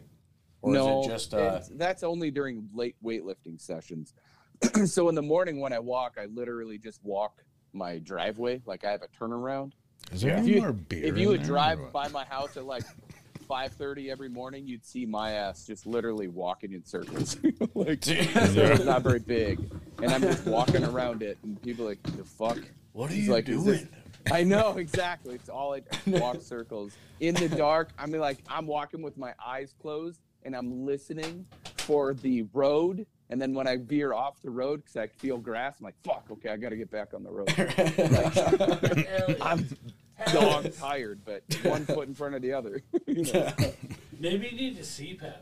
or 0.61 0.73
no, 0.73 1.01
is 1.01 1.05
it 1.07 1.09
just 1.09 1.33
uh, 1.33 1.59
that's 1.71 2.03
only 2.03 2.31
during 2.31 2.67
late 2.73 2.95
weightlifting 3.03 3.59
sessions. 3.59 4.13
so 4.85 5.09
in 5.09 5.15
the 5.15 5.21
morning 5.21 5.59
when 5.59 5.73
I 5.73 5.79
walk, 5.79 6.17
I 6.19 6.25
literally 6.25 6.77
just 6.77 7.03
walk 7.03 7.43
my 7.73 7.99
driveway. 7.99 8.61
Like 8.65 8.83
I 8.85 8.91
have 8.91 9.01
a 9.01 9.07
turnaround. 9.07 9.73
Is 10.11 10.21
there 10.21 10.33
If 10.33 10.39
any 10.39 10.53
you, 10.55 10.61
more 10.61 10.73
beer? 10.73 11.05
if 11.05 11.17
you 11.17 11.29
would 11.29 11.43
drive 11.43 11.91
by 11.91 12.07
my 12.09 12.25
house 12.25 12.57
at 12.57 12.65
like 12.65 12.83
5:30 13.49 14.09
every 14.09 14.29
morning, 14.29 14.67
you'd 14.67 14.85
see 14.85 15.05
my 15.05 15.31
ass 15.31 15.65
just 15.65 15.85
literally 15.85 16.27
walking 16.27 16.73
in 16.73 16.83
circles. 16.85 17.37
like 17.75 17.99
it's 18.07 18.83
not 18.85 19.01
very 19.03 19.19
big, 19.19 19.59
and 20.01 20.11
I'm 20.11 20.21
just 20.21 20.45
walking 20.45 20.83
around 20.83 21.21
it, 21.23 21.37
and 21.43 21.61
people 21.61 21.85
are 21.85 21.89
like, 21.89 22.03
"The 22.17 22.23
fuck." 22.23 22.57
what 22.93 23.09
are 23.09 23.13
He's 23.13 23.27
you 23.27 23.31
like, 23.33 23.45
doing? 23.45 23.63
this-" 23.65 23.85
I 24.31 24.43
know 24.43 24.77
exactly. 24.77 25.33
It's 25.35 25.49
all 25.49 25.73
I 25.73 25.79
do, 25.79 26.11
walk 26.19 26.41
circles 26.41 26.93
in 27.19 27.33
the 27.35 27.49
dark. 27.49 27.89
I 27.97 28.05
mean, 28.05 28.21
like 28.21 28.37
I'm 28.47 28.67
walking 28.67 29.01
with 29.01 29.17
my 29.17 29.33
eyes 29.43 29.73
closed 29.81 30.19
and 30.43 30.55
I'm 30.55 30.85
listening 30.85 31.45
for 31.77 32.13
the 32.13 32.43
road. 32.53 33.05
And 33.29 33.41
then 33.41 33.53
when 33.53 33.65
I 33.65 33.77
veer 33.77 34.13
off 34.13 34.41
the 34.41 34.49
road 34.51 34.81
because 34.83 34.97
I 34.97 35.07
feel 35.07 35.37
grass, 35.37 35.77
I'm 35.79 35.85
like, 35.85 35.95
"Fuck, 36.03 36.25
okay, 36.31 36.49
I 36.49 36.57
got 36.57 36.69
to 36.69 36.75
get 36.77 36.91
back 36.91 37.13
on 37.13 37.23
the 37.23 37.31
road." 37.31 37.49
Yeah. 39.27 39.35
I'm 39.41 39.67
dog 40.33 40.73
tired, 40.75 41.21
but 41.25 41.43
one 41.63 41.85
foot 41.85 42.07
in 42.07 42.13
front 42.13 42.35
of 42.35 42.41
the 42.41 42.53
other. 42.53 42.81
you 43.07 43.23
know? 43.23 43.51
Maybe 44.19 44.47
you 44.47 44.55
need 44.55 44.77
a 44.77 44.81
CPAP. 44.81 45.33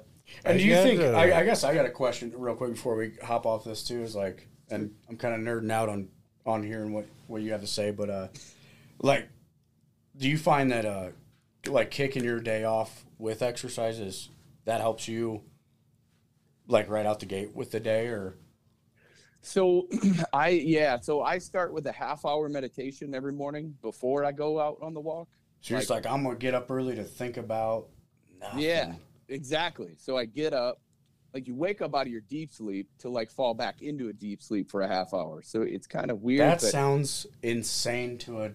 And 0.46 0.60
do 0.60 0.64
you 0.64 0.74
guys, 0.74 0.84
think? 0.84 1.02
I, 1.02 1.40
I 1.40 1.44
guess 1.44 1.64
I 1.64 1.74
got 1.74 1.86
a 1.86 1.90
question 1.90 2.32
real 2.36 2.56
quick 2.56 2.74
before 2.74 2.96
we 2.96 3.14
hop 3.24 3.46
off 3.46 3.64
this 3.64 3.84
too. 3.84 4.04
Is 4.04 4.16
like, 4.16 4.48
and 4.70 4.94
I'm 5.10 5.18
kind 5.18 5.34
of 5.34 5.42
nerding 5.42 5.72
out 5.72 5.90
on 5.90 6.10
on 6.46 6.64
hearing 6.64 6.94
what 6.94 7.06
what 7.28 7.42
you 7.42 7.52
have 7.52 7.62
to 7.62 7.68
say, 7.68 7.92
but 7.92 8.10
uh, 8.10 8.28
like, 9.02 9.28
do 10.18 10.30
you 10.30 10.38
find 10.38 10.72
that 10.72 10.86
uh, 10.86 11.10
like 11.68 11.90
kicking 11.90 12.24
your 12.24 12.40
day 12.40 12.64
off 12.64 13.06
with 13.18 13.42
exercises 13.42 14.30
that 14.66 14.82
helps 14.82 15.08
you, 15.08 15.42
like 16.68 16.90
right 16.90 17.08
out 17.08 17.20
the 17.20 17.26
gate 17.26 17.56
with 17.56 17.72
the 17.72 17.80
day, 17.80 18.08
or 18.08 18.36
So 19.42 19.88
I 20.34 20.50
yeah, 20.50 21.00
so 21.00 21.22
I 21.22 21.38
start 21.38 21.74
with 21.74 21.86
a 21.88 21.92
half 21.92 22.26
hour 22.26 22.50
meditation 22.50 23.16
every 23.16 23.34
morning 23.34 23.76
before 23.82 24.26
I 24.26 24.32
go 24.32 24.60
out 24.60 24.78
on 24.82 24.94
the 24.94 25.00
walk. 25.00 25.30
so 25.62 25.74
you're 25.74 25.80
just 25.80 25.90
like 25.90 26.06
I'm 26.06 26.24
gonna 26.24 26.36
get 26.36 26.54
up 26.54 26.70
early 26.70 26.96
to 26.96 27.04
think 27.04 27.38
about. 27.38 27.88
Nothing. 28.40 28.60
Yeah, 28.60 28.94
exactly. 29.28 29.96
So 29.98 30.18
I 30.18 30.26
get 30.26 30.54
up, 30.54 30.80
like 31.34 31.48
you 31.48 31.56
wake 31.56 31.82
up 31.82 31.96
out 31.96 32.04
of 32.04 32.08
your 32.08 32.22
deep 32.22 32.52
sleep 32.52 32.88
to 33.00 33.10
like 33.10 33.30
fall 33.30 33.54
back 33.54 33.82
into 33.82 34.10
a 34.10 34.14
deep 34.14 34.42
sleep 34.42 34.70
for 34.70 34.82
a 34.82 34.88
half 34.88 35.14
hour. 35.14 35.42
So 35.42 35.62
it's 35.62 35.88
kind 35.88 36.12
of 36.12 36.22
weird. 36.22 36.42
That 36.42 36.62
but 36.62 36.70
sounds 36.70 37.26
insane 37.42 38.18
to 38.20 38.44
a 38.44 38.52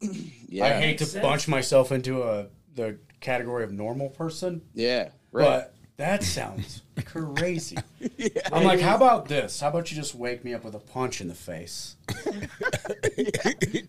yeah, 0.48 0.66
I 0.66 0.70
hate 0.74 0.98
to 0.98 1.06
sense. 1.06 1.22
bunch 1.22 1.48
myself 1.48 1.92
into 1.92 2.22
a 2.22 2.48
the 2.74 2.98
category 3.20 3.64
of 3.64 3.72
normal 3.72 4.08
person. 4.08 4.62
Yeah, 4.74 5.10
right. 5.32 5.44
But 5.44 5.74
that 5.98 6.22
sounds 6.22 6.82
crazy. 7.04 7.76
I'm 8.52 8.64
like, 8.64 8.80
how 8.80 8.96
about 8.96 9.28
this? 9.28 9.60
How 9.60 9.68
about 9.68 9.90
you 9.90 9.96
just 9.96 10.14
wake 10.14 10.44
me 10.44 10.54
up 10.54 10.64
with 10.64 10.74
a 10.74 10.78
punch 10.78 11.20
in 11.20 11.28
the 11.28 11.34
face? 11.34 11.96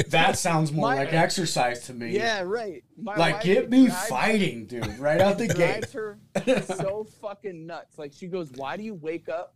That 0.10 0.38
sounds 0.40 0.72
more 0.72 0.90
My- 0.90 0.95
like 0.95 1.14
exercise 1.14 1.86
to 1.86 1.94
me. 1.94 2.15
yeah, 2.15 2.41
right. 2.41 2.84
My 2.98 3.15
Like, 3.15 3.36
wife 3.36 3.44
get 3.44 3.69
me 3.69 3.86
drives- 3.88 4.07
fighting, 4.10 4.65
dude, 4.65 4.98
right 4.98 5.22
out 5.22 5.38
the 5.38 5.48
gate. 5.48 5.56
drives 5.91 5.94
her 5.94 6.18
so 6.65 7.06
fucking 7.22 7.68
nuts. 7.68 7.99
Like 7.99 8.11
she 8.14 8.26
goes, 8.27 8.52
"Why 8.56 8.76
do 8.76 8.81
you 8.84 8.95
wake 8.95 9.30
up 9.30 9.53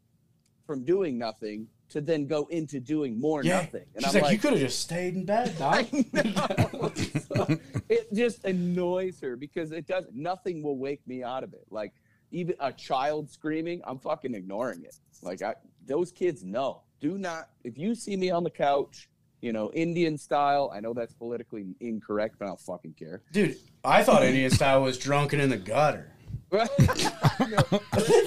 from 0.68 0.86
doing 0.86 1.18
nothing 1.18 1.68
to 1.90 2.02
then 2.02 2.28
go 2.28 2.46
into 2.52 2.80
doing 2.80 3.20
more 3.20 3.44
Yeah. 3.44 3.62
nothing?" 3.62 3.86
And 3.96 4.06
She's 4.06 4.16
I'm 4.16 4.22
like, 4.22 4.32
you 4.32 4.36
like, 4.38 4.42
could 4.42 4.52
have 4.54 4.62
just 4.62 4.80
stayed 4.80 5.16
in 5.16 5.26
bed, 5.26 5.58
dog. 5.58 5.86
So 5.88 7.58
it 7.90 8.14
just 8.14 8.46
annoys 8.46 9.20
her 9.22 9.36
because 9.36 9.72
it 9.72 9.88
does 9.88 10.06
nothing 10.14 10.62
will 10.62 10.78
wake 10.78 11.02
me 11.08 11.24
out 11.24 11.44
of 11.44 11.54
it. 11.54 11.66
Like 11.72 11.94
even 12.34 12.56
a 12.60 12.74
child 12.74 13.30
screaming, 13.30 13.82
I'm 13.86 14.00
fucking 14.00 14.34
ignoring 14.36 14.84
it. 14.84 14.96
Like 15.22 15.42
I, 15.42 15.56
those 15.86 16.12
kids 16.12 16.44
know. 16.44 16.82
Do 17.00 17.18
not 17.18 17.50
if 17.64 17.78
you 17.78 17.96
see 17.96 18.18
me 18.18 18.32
on 18.32 18.44
the 18.44 18.50
couch, 18.50 19.10
you 19.42 19.54
know, 19.54 19.72
Indian 19.74 20.18
style. 20.18 20.72
I 20.74 20.80
know 20.80 20.94
that's 20.94 21.14
politically 21.14 21.76
incorrect, 21.80 22.36
but 22.40 22.46
I 22.46 22.48
don't 22.50 22.60
fucking 22.60 22.94
care. 22.94 23.22
Dude, 23.32 23.58
I 23.84 24.04
thought 24.04 24.24
Indian 24.24 24.52
style 24.52 24.82
was 24.82 24.98
drunken 24.98 25.40
in 25.40 25.50
the 25.50 25.58
gutter. 25.58 26.10
No, 26.54 26.60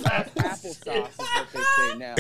applesauce 0.03 0.65
is 0.65 1.17
what 1.17 1.47
they 1.53 1.63
say 1.63 1.99
now. 1.99 2.15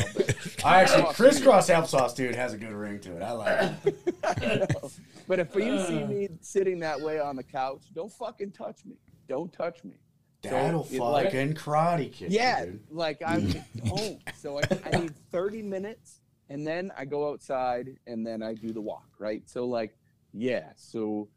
I 0.65 0.83
actually 0.83 1.13
crisscross 1.15 1.69
applesauce, 1.69 2.15
dude, 2.15 2.37
has 2.37 2.55
a 2.55 2.59
good 2.59 2.73
ring 2.73 3.01
to 3.01 3.17
it. 3.17 3.23
I 3.23 3.33
like 3.33 3.73
it. 3.85 4.73
But 5.29 5.41
if 5.41 5.53
you 5.57 5.85
see 5.85 6.05
me 6.05 6.29
sitting 6.41 6.79
that 6.81 7.01
way 7.01 7.19
on 7.19 7.35
the 7.35 7.43
couch, 7.43 7.83
don't 7.93 8.13
fucking 8.13 8.53
touch 8.53 8.85
me. 8.85 8.95
Don't 9.29 9.53
touch 9.53 9.83
me. 9.83 9.95
That'll 10.43 10.87
it, 10.91 11.01
like- 11.01 11.27
fucking 11.27 11.55
karate 11.55 12.21
you, 12.21 12.29
Yeah, 12.31 12.67
dude. 12.67 12.81
like 12.91 13.23
I 13.23 13.41
don't. 13.85 14.21
So 14.37 14.59
I, 14.59 14.63
I 14.85 14.99
need 15.01 15.15
30 15.33 15.63
minutes, 15.63 16.21
and 16.49 16.65
then 16.67 16.93
I 16.97 17.05
go 17.05 17.31
outside, 17.31 17.97
and 18.07 18.25
then 18.27 18.43
I 18.43 18.55
do 18.55 18.73
the 18.73 18.81
walk. 18.81 19.09
Right. 19.19 19.43
So 19.49 19.65
like, 19.67 19.97
yeah. 20.33 20.71
So 20.77 21.29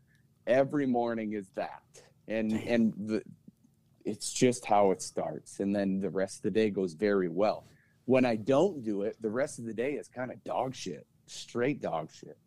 every 0.45 0.85
morning 0.85 1.33
is 1.33 1.47
that, 1.55 1.81
and 2.27 2.51
and 2.51 2.93
the, 2.97 3.23
it's 4.05 4.31
just 4.31 4.65
how 4.65 4.91
it 4.91 5.01
starts, 5.01 5.59
and 5.59 5.75
then 5.75 5.99
the 6.01 6.09
rest 6.09 6.37
of 6.37 6.41
the 6.43 6.51
day 6.51 6.69
goes 6.69 6.93
very 6.93 7.29
well. 7.29 7.65
When 8.05 8.25
I 8.25 8.35
don't 8.35 8.83
do 8.83 9.03
it, 9.03 9.15
the 9.21 9.29
rest 9.29 9.59
of 9.59 9.65
the 9.65 9.73
day 9.73 9.93
is 9.93 10.07
kind 10.07 10.31
of 10.31 10.43
dog 10.43 10.75
shit, 10.75 11.05
straight 11.27 11.81
dog 11.81 12.09
shit. 12.11 12.37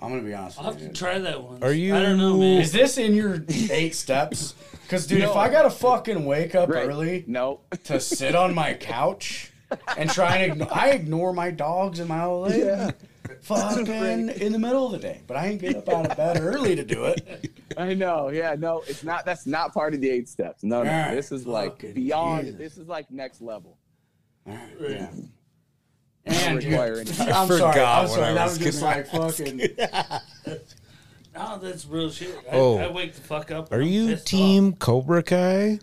I'm 0.00 0.10
gonna 0.10 0.22
be 0.22 0.34
honest 0.34 0.58
I'll 0.58 0.66
with 0.66 0.74
have 0.74 0.82
you. 0.82 0.88
to 0.88 0.94
try 0.94 1.18
that 1.18 1.42
one. 1.42 1.62
Are 1.62 1.72
you- 1.72 1.94
I 1.96 2.02
don't 2.02 2.18
know, 2.18 2.36
man. 2.36 2.60
Is 2.60 2.72
this 2.72 2.98
in 2.98 3.14
your 3.14 3.42
eight 3.70 3.94
steps? 3.94 4.54
Because, 4.82 5.06
dude, 5.06 5.22
if 5.22 5.34
I 5.34 5.48
gotta 5.48 5.70
fucking 5.70 6.24
wake 6.24 6.54
up 6.54 6.68
Right. 6.68 6.86
early 6.86 7.24
No. 7.26 7.60
to 7.84 7.98
sit 7.98 8.34
on 8.36 8.54
my 8.54 8.74
couch 8.74 9.50
and 9.96 10.08
try 10.10 10.36
and 10.38 10.52
ignore, 10.52 10.68
I 10.70 10.90
ignore 10.90 11.32
my 11.32 11.50
dogs 11.50 11.98
and 11.98 12.08
my 12.08 12.22
old 12.24 12.50
lady. 12.50 12.64
Yeah. 12.66 12.90
Fucking 13.42 14.28
in 14.28 14.52
the 14.52 14.58
middle 14.58 14.86
of 14.86 14.92
the 14.92 14.98
day, 14.98 15.20
but 15.26 15.36
I 15.36 15.46
ain't 15.48 15.60
get 15.60 15.76
up 15.76 15.88
out 15.88 16.06
of 16.10 16.16
bed 16.16 16.38
early 16.40 16.76
to 16.76 16.84
do 16.84 17.06
it. 17.06 17.50
I 17.76 17.94
know, 17.94 18.28
yeah, 18.28 18.54
no, 18.56 18.82
it's 18.86 19.02
not. 19.02 19.24
That's 19.24 19.46
not 19.46 19.74
part 19.74 19.94
of 19.94 20.00
the 20.00 20.08
eight 20.10 20.28
steps. 20.28 20.62
No, 20.62 20.82
no, 20.84 20.90
Alright, 20.90 21.14
this 21.14 21.32
is 21.32 21.46
like 21.46 21.72
fucking 21.72 21.94
beyond. 21.94 22.44
Jesus. 22.44 22.58
This 22.58 22.78
is 22.78 22.86
like 22.88 23.10
next 23.10 23.40
level. 23.40 23.78
Yeah. 24.46 25.08
Don't 26.26 26.36
And 26.36 26.56
require 26.64 26.94
any. 26.96 27.10
I'm 27.10 27.16
sorry. 27.16 27.46
forgot 27.46 27.76
I'm 28.04 28.08
what 28.08 28.10
sorry. 28.10 28.26
I 28.30 28.34
That 28.34 28.44
was 28.44 28.58
was 28.58 28.66
just 28.66 28.80
gonna 28.80 28.96
like 28.96 29.06
fucking. 29.06 29.56
No, 30.46 30.56
oh, 31.36 31.58
that's 31.58 31.86
real 31.86 32.10
shit. 32.10 32.36
I, 32.50 32.56
Oh. 32.56 32.78
I 32.78 32.90
wake 32.90 33.14
the 33.14 33.20
fuck 33.20 33.50
up. 33.50 33.72
Are 33.72 33.76
I'm 33.80 33.86
you 33.88 34.08
pissed 34.08 34.26
team 34.26 34.72
Cobra 34.74 35.22
Kai 35.22 35.78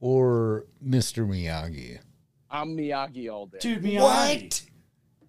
or 0.00 0.64
Mr. 0.86 1.26
Miyagi? 1.26 1.98
I'm 2.50 2.76
Miyagi 2.76 3.30
all 3.32 3.46
day. 3.46 3.58
Dude, 3.60 3.82
Miyagi. 3.82 4.62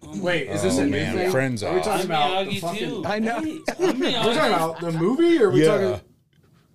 Wait, 0.02 0.48
is 0.48 0.62
this 0.62 0.78
Oh, 0.78 0.80
a 0.80 0.84
new 0.84 0.90
man, 0.92 1.14
thing? 1.16 1.30
Friends 1.30 1.62
Are 1.62 1.74
we 1.74 1.80
off. 1.80 1.84
talking 1.84 2.00
I'm 2.00 2.06
about 2.06 2.44
the 2.46 2.50
Miyagi 2.52 2.60
fucking? 2.60 2.88
too. 2.88 3.02
I 3.06 3.18
know. 3.18 3.40
Hey, 3.42 3.58
I'm 3.80 4.00
We're 4.00 4.34
talking 4.34 4.52
about 4.54 4.80
the 4.80 4.92
movie, 4.92 5.38
or 5.42 5.48
are 5.48 5.50
we 5.50 5.62
Yeah. 5.62 5.66
talking? 5.88 6.00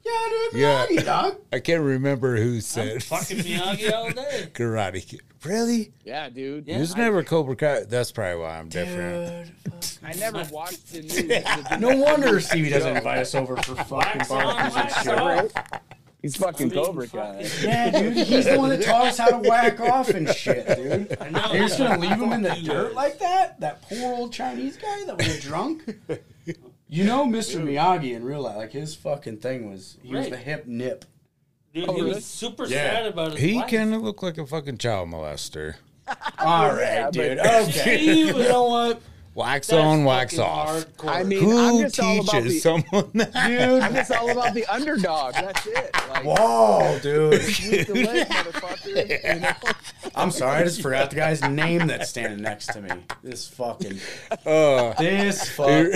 Yeah, 0.06 0.30
dude, 0.30 0.60
Yeah. 0.62 0.86
Miyagi, 0.88 1.06
dog. 1.06 1.36
I 1.52 1.60
can't 1.60 1.82
remember 1.82 2.36
who 2.38 2.56
I'm 2.56 2.62
said 2.62 3.04
fucking 3.04 3.38
Miyagi 3.40 3.92
all 3.94 4.10
day. 4.12 4.50
Karate 4.54 5.06
Kid. 5.08 5.22
Really? 5.44 5.92
Yeah, 6.04 6.30
dude. 6.30 6.68
Yeah. 6.68 6.78
There's 6.78 6.96
never 6.96 7.24
Cobra 7.24 7.56
Kai. 7.56 7.82
That's 7.84 8.12
probably 8.12 8.42
why 8.42 8.58
I'm 8.60 8.68
different. 8.70 9.52
Dude, 9.64 9.84
I 10.04 10.14
never 10.14 10.44
watched 10.52 10.92
the 10.92 11.02
news. 11.02 11.16
the- 11.16 11.78
No 11.80 11.96
wonder 11.96 12.40
Stevie 12.40 12.70
doesn't 12.70 12.98
invite 12.98 13.20
us 13.20 13.36
over 13.36 13.56
for 13.58 13.76
fucking 13.76 14.20
Wax 14.20 14.30
barbecues 14.30 14.76
and 14.76 14.92
shit. 15.04 15.20
off. 15.20 15.82
He's 16.24 16.36
fucking 16.38 16.72
I 16.72 16.76
mean, 16.76 16.84
Cobra 16.86 17.08
fuck 17.08 17.22
Kai. 17.36 17.48
Yeah, 17.62 17.92
dude, 17.92 18.14
he's 18.26 18.46
the 18.46 18.58
one 18.58 18.70
that 18.70 18.82
taught 18.82 19.06
us 19.08 19.18
how 19.20 19.40
to 19.40 19.48
whack 19.48 19.80
off 19.80 20.10
and 20.10 20.28
shit, 20.30 20.66
dude. 20.76 21.16
I 21.22 21.30
know. 21.30 21.40
And 21.44 21.54
you're 21.54 21.68
just 21.68 21.78
gonna 21.78 22.00
leave 22.00 22.20
him 22.20 22.34
in 22.34 22.42
the 22.42 22.56
dirt 22.64 22.96
like 22.96 23.20
that? 23.20 23.60
That 23.60 23.84
poor 23.84 24.14
old 24.16 24.34
Chinese 24.34 24.78
guy 24.78 25.06
that 25.06 25.18
was 25.18 25.40
drunk? 25.42 25.84
You 26.96 27.04
know 27.04 27.26
Mr. 27.26 27.62
Miyagi 27.62 28.14
in 28.16 28.24
real 28.24 28.42
life, 28.44 28.56
like 28.56 28.72
his 28.72 28.96
fucking 28.96 29.38
thing 29.38 29.70
was 29.70 29.98
he 30.02 30.14
was 30.14 30.22
Right. 30.24 30.32
the 30.32 30.38
hip 30.38 30.66
nip. 30.66 31.04
Dude, 31.74 31.90
Oh, 31.90 31.94
he 31.96 32.02
was 32.04 32.24
super 32.24 32.64
Yeah. 32.66 32.90
sad 32.90 33.06
about 33.08 33.34
it. 33.34 33.40
He 33.40 33.62
kind 33.64 33.94
of 33.94 34.02
looked 34.02 34.24
like 34.24 34.38
a 34.38 34.46
fucking 34.46 34.78
child 34.78 35.10
molester. 35.10 35.76
All 36.40 36.70
right, 36.70 36.80
Yeah, 36.80 37.12
dude. 37.12 37.40
Okay. 37.46 37.98
He 37.98 38.20
you 38.28 38.34
know 38.34 38.64
what? 38.70 39.02
Wax 39.36 39.68
That's 39.68 39.84
on, 39.84 40.06
wax 40.06 40.40
off. 40.40 40.70
hardcore. 40.70 41.10
I 41.10 41.24
mean, 41.24 41.44
Who 41.44 41.58
I'm 41.60 41.82
just 41.82 42.00
all 42.00 42.22
about 42.22 42.32
teaches 42.32 42.54
the. 42.54 42.60
someone 42.62 43.12
that? 43.16 43.34
Dude. 43.50 43.82
I'm 43.84 43.94
just 43.94 44.12
all 44.14 44.30
about 44.30 44.54
the 44.54 44.66
underdog. 44.68 45.34
That's 45.34 45.68
it. 45.68 45.94
Like, 46.10 46.24
Whoa, 46.24 47.00
dude. 47.04 47.42
sweep 47.42 47.86
the 47.88 47.94
leg, 48.06 48.28
motherfucker. 48.30 49.34
You 49.36 49.40
know? 49.42 49.52
I'm 50.16 50.32
sorry, 50.32 50.62
I 50.62 50.64
just 50.64 50.82
forgot 50.82 51.10
the 51.10 51.18
guy's 51.18 51.42
name 51.42 51.86
that's 51.88 52.10
standing 52.10 52.42
next 52.42 52.68
to 52.68 52.82
me. 52.82 52.90
This 53.24 53.46
fucking 53.50 54.00
Uh, 54.46 54.94
this 54.94 55.50
fuck. 55.56 55.92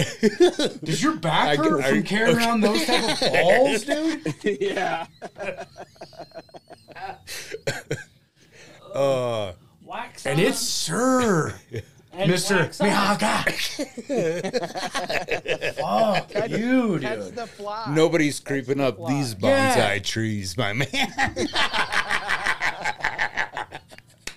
Does 0.84 1.02
your 1.02 1.16
back 1.16 1.48
I 1.48 1.56
can- 1.56 1.64
hurt 1.72 1.84
I- 1.86 1.90
from 1.91 2.03
carrying 2.03 2.38
around 2.38 2.60
those 2.61 2.86
type 2.86 3.22
of 3.22 3.32
balls, 3.32 3.84
dude? 3.86 4.61
yeah. 4.61 5.06
uh, 8.94 9.53
wax 9.86 10.26
And 10.26 10.40
on 10.41 10.45
it's 10.45 10.60
Sir 10.60 11.53
and 12.14 12.31
Mr. 12.31 12.57
wax 12.60 12.80
off. 12.81 13.19
Miyagi. 13.19 13.76
Fuck 15.76 16.49
you, 16.49 16.99
Catch 16.99 17.19
dude. 17.19 17.36
the 17.36 17.48
fly. 17.48 17.86
nobody's 17.94 18.40
creeping 18.40 18.80
up 18.80 18.95
fly. 18.98 19.14
these 19.14 19.36
Yeah. 19.40 19.76
bonsai 19.76 20.03
trees, 20.03 20.57
my 20.57 20.73
man. 20.73 20.88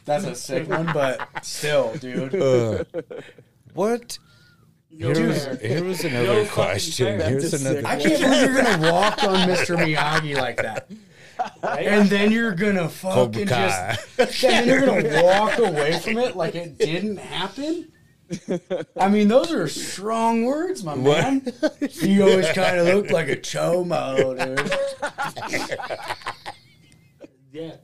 That's 0.05 0.25
a 0.25 0.35
sick 0.35 0.69
one, 0.69 0.91
but 0.93 1.29
still, 1.45 1.95
dude. 1.95 2.35
Uh, 2.35 2.83
what? 3.73 4.19
No 4.91 5.13
Here 5.15 5.29
was, 5.29 5.45
fair. 5.45 5.57
here 5.57 5.85
was 5.85 6.03
No 6.03 6.09
another 6.11 6.45
fucking 6.45 6.51
question. 6.65 7.21
Here's 7.21 7.55
another. 7.55 7.77
sick 7.77 7.87
I 7.87 7.97
can't 8.01 8.21
believe 8.21 8.43
you're 8.43 8.63
gonna 8.63 8.93
walk 8.93 9.23
on 9.25 9.49
Mr. 9.49 9.77
Miyagi 9.79 10.37
like 10.37 10.57
that. 10.59 10.91
And 11.63 12.09
then 12.09 12.31
you're 12.33 12.55
gonna 12.55 12.89
fucking 12.89 13.47
just 13.47 14.19
and 14.19 14.29
then 14.41 14.67
you're 14.69 14.87
gonna 14.87 15.23
walk 15.25 15.59
away 15.59 15.99
from 16.01 16.19
it 16.19 16.37
like 16.37 16.55
it 16.55 16.79
didn't 16.79 17.17
happen. 17.19 17.91
I 18.99 19.09
mean, 19.09 19.29
those 19.29 19.53
are 19.53 19.69
strong 19.69 20.45
words, 20.45 20.83
my 20.83 20.95
What? 20.95 21.23
man. 21.23 21.53
You 22.01 22.23
always 22.23 22.49
kind 22.53 22.79
of 22.79 22.87
look 22.87 23.11
like 23.11 23.29
a 23.29 23.37
chomo, 23.37 24.39
dude. 24.39 24.73
Yeah. 27.53 27.77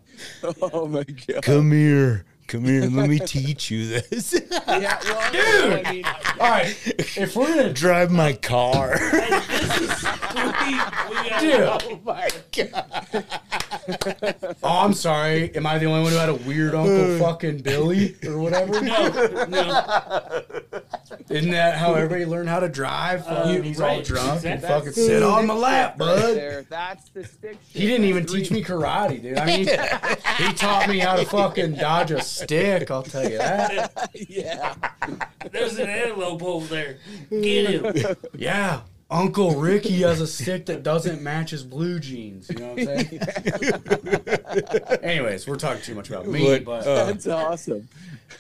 Oh 0.72 0.86
my 0.86 1.04
god. 1.04 1.42
Come 1.42 1.72
here. 1.72 2.24
Come 2.48 2.64
here. 2.64 2.86
Let 2.86 3.10
me 3.10 3.18
teach 3.18 3.70
you 3.70 4.00
this. 4.00 4.34
Yeah, 4.68 4.98
well, 5.04 5.32
Dude. 5.32 5.86
I 5.86 5.92
mean, 5.92 6.04
All 6.04 6.50
right, 6.50 6.76
if 7.16 7.34
we're 7.34 7.46
gonna 7.48 7.72
Drive 7.72 8.10
my 8.10 8.32
car. 8.32 8.96
we, 9.00 9.20
we 11.10 11.40
Dude. 11.40 11.60
oh 11.60 12.00
my 12.04 12.28
god. 12.54 13.24
Oh, 14.62 14.84
I'm 14.84 14.92
sorry. 14.92 15.54
Am 15.56 15.66
I 15.66 15.78
the 15.78 15.86
only 15.86 16.02
one 16.02 16.12
who 16.12 16.18
had 16.18 16.28
a 16.28 16.34
weird 16.34 16.74
Uncle 16.74 17.16
uh. 17.16 17.18
fucking 17.18 17.58
Billy 17.58 18.14
or 18.26 18.38
whatever? 18.38 18.80
No, 18.80 19.44
no. 19.46 20.42
Isn't 21.30 21.50
that 21.50 21.76
how 21.76 21.94
everybody 21.94 22.24
learned 22.24 22.48
how 22.48 22.60
to 22.60 22.68
drive? 22.68 23.26
Uh, 23.26 23.44
fucking, 23.44 23.62
he's 23.62 23.80
all 23.80 23.88
right, 23.88 24.04
drunk 24.04 24.44
and 24.44 24.54
exactly. 24.54 24.68
fucking 24.68 24.92
sit 24.92 25.22
on 25.22 25.46
my 25.46 25.54
lap, 25.54 25.92
right 25.92 25.98
bud. 25.98 26.36
there. 26.36 26.62
That's 26.68 27.08
the 27.10 27.24
stick. 27.24 27.58
He 27.68 27.86
didn't 27.86 28.06
even 28.06 28.26
teach 28.26 28.50
me 28.50 28.62
karate, 28.62 29.20
dude. 29.22 29.38
I 29.38 29.46
mean, 29.46 29.58
he 30.38 30.52
taught 30.54 30.88
me 30.88 30.98
how 30.98 31.16
to 31.16 31.24
fucking 31.24 31.74
dodge 31.74 32.10
a 32.12 32.22
stick. 32.44 32.90
I'll 32.90 33.02
tell 33.02 33.28
you 33.28 33.38
that. 33.38 34.08
yeah. 34.28 34.74
There's 35.52 35.78
an 35.78 35.88
antelope 35.88 36.42
over 36.42 36.66
there. 36.66 36.98
Get 37.30 37.70
him. 37.70 38.16
Yeah, 38.34 38.80
Uncle 39.10 39.56
Ricky 39.56 40.02
has 40.02 40.20
a 40.20 40.26
stick 40.26 40.66
that 40.66 40.82
doesn't 40.82 41.22
match 41.22 41.50
his 41.50 41.62
blue 41.62 41.98
jeans. 41.98 42.50
You 42.50 42.56
know 42.56 42.74
what 42.74 42.80
I'm 42.80 42.86
saying? 42.86 43.20
Anyways, 45.02 45.46
we're 45.46 45.56
talking 45.56 45.82
too 45.82 45.94
much 45.94 46.10
about 46.10 46.26
me, 46.26 46.44
What, 46.44 46.64
but 46.64 46.86
uh, 46.86 47.04
That's 47.06 47.26
awesome. 47.26 47.88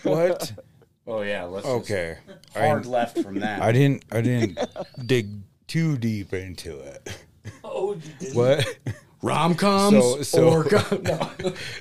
What? 0.02 0.52
oh 1.06 1.22
yeah, 1.22 1.44
let's 1.44 1.66
just 1.66 1.90
Okay. 1.90 2.18
hard 2.54 2.84
I, 2.84 2.88
left 2.88 3.18
from 3.18 3.40
that. 3.40 3.62
I 3.62 3.72
didn't. 3.72 4.04
I 4.12 4.20
didn't 4.20 4.58
dig 5.06 5.28
too 5.66 5.96
deep 5.96 6.34
into 6.34 6.78
it. 6.80 7.18
Oh, 7.64 7.94
you 7.94 8.00
did. 8.18 8.34
What? 8.34 8.78
Rom 9.22 9.54
coms 9.54 9.96
So- 9.96 10.22
so- 10.22 10.48
or 10.50 10.64
no. 11.02 11.30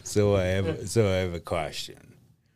So 0.03 0.35
I 0.37 0.43
have 0.43 0.89
so 0.89 1.07
I 1.07 1.15
have 1.17 1.33
a 1.33 1.39
question. 1.41 2.06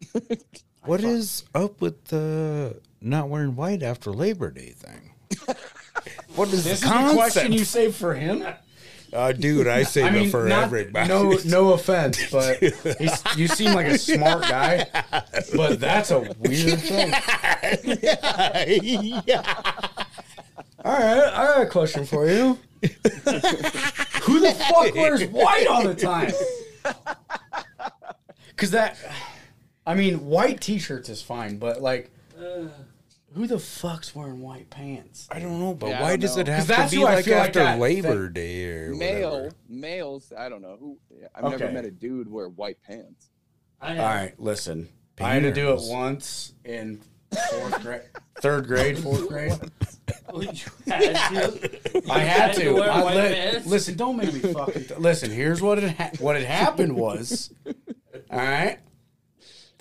What 0.86 1.04
is 1.04 1.44
up 1.54 1.80
with 1.80 2.06
the 2.06 2.76
not 3.02 3.30
wearing 3.30 3.56
white 3.56 3.84
after 3.84 4.12
Labor 4.12 4.50
Day 4.50 4.74
thing? 4.76 5.12
What 6.36 6.48
is 6.50 6.64
This 6.64 6.80
the 6.80 6.88
is 6.88 7.10
the 7.10 7.14
question 7.14 7.52
you 7.54 7.64
saved 7.66 7.96
for 7.96 8.16
him. 8.16 8.44
Uh, 9.14 9.32
dude, 9.34 9.68
I 9.68 9.84
save 9.84 10.06
I 10.08 10.10
mean, 10.12 10.28
it 10.28 10.32
for 10.32 10.46
not- 10.48 10.64
everybody. 10.64 11.08
no, 11.10 11.38
no 11.46 11.74
offense, 11.74 12.32
but 12.32 12.58
he's, 12.58 13.24
you 13.38 13.48
seem 13.48 13.74
like 13.74 13.86
a 13.88 13.98
smart 13.98 14.42
guy. 14.44 14.88
But 15.56 15.80
that's 15.82 16.10
a 16.12 16.22
weird 16.40 16.80
thing. 16.80 17.10
yeah 19.28 19.54
All 20.84 20.94
right, 20.94 21.34
I 21.34 21.46
got 21.46 21.62
a 21.62 21.66
question 21.68 22.06
for 22.06 22.28
you. 22.28 22.58
Who 24.24 24.40
the 24.40 24.56
fuck 24.70 24.96
wears 24.96 25.26
white 25.26 25.68
all 25.68 25.84
the 25.84 25.94
time? 25.94 26.32
Because 28.50 28.72
that, 28.72 28.98
I 29.86 29.96
mean, 29.96 30.26
white 30.26 30.62
T-shirts 30.62 31.10
is 31.10 31.22
fine, 31.22 31.58
but 31.58 31.82
like, 31.82 32.12
who 33.34 33.48
the 33.48 33.60
fuck's 33.60 34.14
wearing 34.16 34.42
white 34.42 34.70
pants? 34.70 35.28
I 35.32 35.40
don't 35.40 35.60
know, 35.60 35.74
but 35.74 35.90
Yeah, 35.90 36.00
I 36.00 36.02
why 36.02 36.10
don't 36.12 36.20
does 36.22 36.36
know. 36.36 36.42
it 36.42 36.46
'Cause 36.48 36.56
have 36.56 36.68
that's 36.68 36.92
to 36.92 36.98
be 36.98 37.02
who 37.02 37.08
I 37.08 37.16
like 37.16 37.26
feel 37.26 37.38
like 37.38 37.48
after 37.48 37.60
that- 37.60 37.80
Labor 37.80 38.24
that- 38.26 38.34
Day 38.34 38.66
or 38.66 38.94
Male, 38.96 39.32
whatever? 39.32 39.56
males. 39.70 40.34
I 40.38 40.50
don't 40.50 40.62
know 40.62 40.78
who. 40.80 40.98
I've 41.34 41.46
Okay. 41.46 41.58
never 41.58 41.72
met 41.72 41.86
a 41.86 41.92
dude 41.92 42.30
wear 42.30 42.50
white 42.50 42.78
pants. 42.84 43.30
I 43.80 43.98
All 43.98 44.06
right, 44.06 44.40
listen. 44.40 44.90
I 45.20 45.34
had 45.36 45.44
to 45.44 45.52
do 45.54 45.68
it 45.70 45.78
Painters. 45.78 45.90
once 45.90 46.54
in 46.66 47.00
fourth 47.50 47.82
grade, 47.82 48.02
third 48.42 48.68
grade, 48.68 49.00
fourth 49.00 49.28
grade. 49.28 49.54
You 50.34 50.48
had 50.88 51.16
to. 51.34 52.02
I 52.10 52.20
had 52.20 52.54
to. 52.56 52.72
wear 52.72 52.90
I 52.90 53.04
white 53.04 53.16
li- 53.16 53.22
pants? 53.34 53.68
listen, 53.68 53.98
don't 53.98 54.16
make 54.16 54.34
me 54.34 54.40
fucking. 54.40 54.86
Th- 54.86 55.00
listen, 55.00 55.30
here's 55.30 55.62
what 55.62 55.78
it 55.80 55.92
ha- 55.92 56.12
what 56.20 56.36
had 56.38 56.46
happened 56.46 56.96
was, 56.96 57.50
all 58.32 58.38
right. 58.40 58.80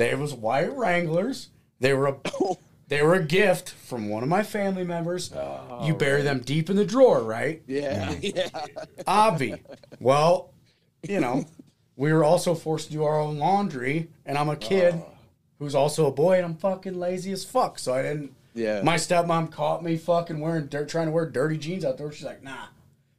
There 0.01 0.17
was 0.17 0.33
white 0.33 0.75
Wranglers. 0.75 1.51
They 1.79 1.93
were 1.93 2.07
a 2.07 2.17
they 2.89 3.03
were 3.03 3.17
a 3.17 3.23
gift 3.23 3.69
from 3.69 4.09
one 4.09 4.23
of 4.23 4.31
my 4.31 4.43
family 4.43 4.83
members. 4.83 5.31
Oh, 5.31 5.87
you 5.87 5.93
bury 5.93 6.23
them 6.23 6.41
deep 6.41 6.71
in 6.71 6.77
the 6.77 6.87
drawer, 6.87 7.23
right? 7.23 7.61
Yeah, 7.67 8.15
yeah. 8.23 8.49
Obvi. 9.07 9.61
Well, 10.01 10.55
you 11.07 11.21
know, 11.21 11.45
we 11.97 12.15
were 12.15 12.25
also 12.25 12.55
forced 12.55 12.87
to 12.87 12.95
do 12.95 13.05
our 13.05 13.21
own 13.21 13.37
laundry, 13.37 14.09
and 14.25 14.39
I'm 14.39 14.49
a 14.49 14.57
kid 14.57 14.95
oh. 14.97 15.07
who's 15.59 15.75
also 15.75 16.07
a 16.07 16.11
boy, 16.11 16.37
and 16.37 16.47
I'm 16.47 16.57
fucking 16.57 16.99
lazy 16.99 17.33
as 17.33 17.45
fuck. 17.45 17.79
So 17.79 17.93
I 17.93 18.01
didn't. 18.01 18.33
Yeah. 18.55 18.81
My 18.81 18.95
stepmom 18.95 19.53
caught 19.53 19.85
me 19.85 19.99
fucking 19.99 20.41
wearing 20.41 20.69
dirt, 20.69 20.89
trying 20.89 21.09
to 21.09 21.13
wear 21.13 21.27
dirty 21.27 21.59
jeans 21.59 21.85
out 21.85 21.99
there. 21.99 22.11
She's 22.11 22.25
like, 22.25 22.43
nah. 22.43 22.69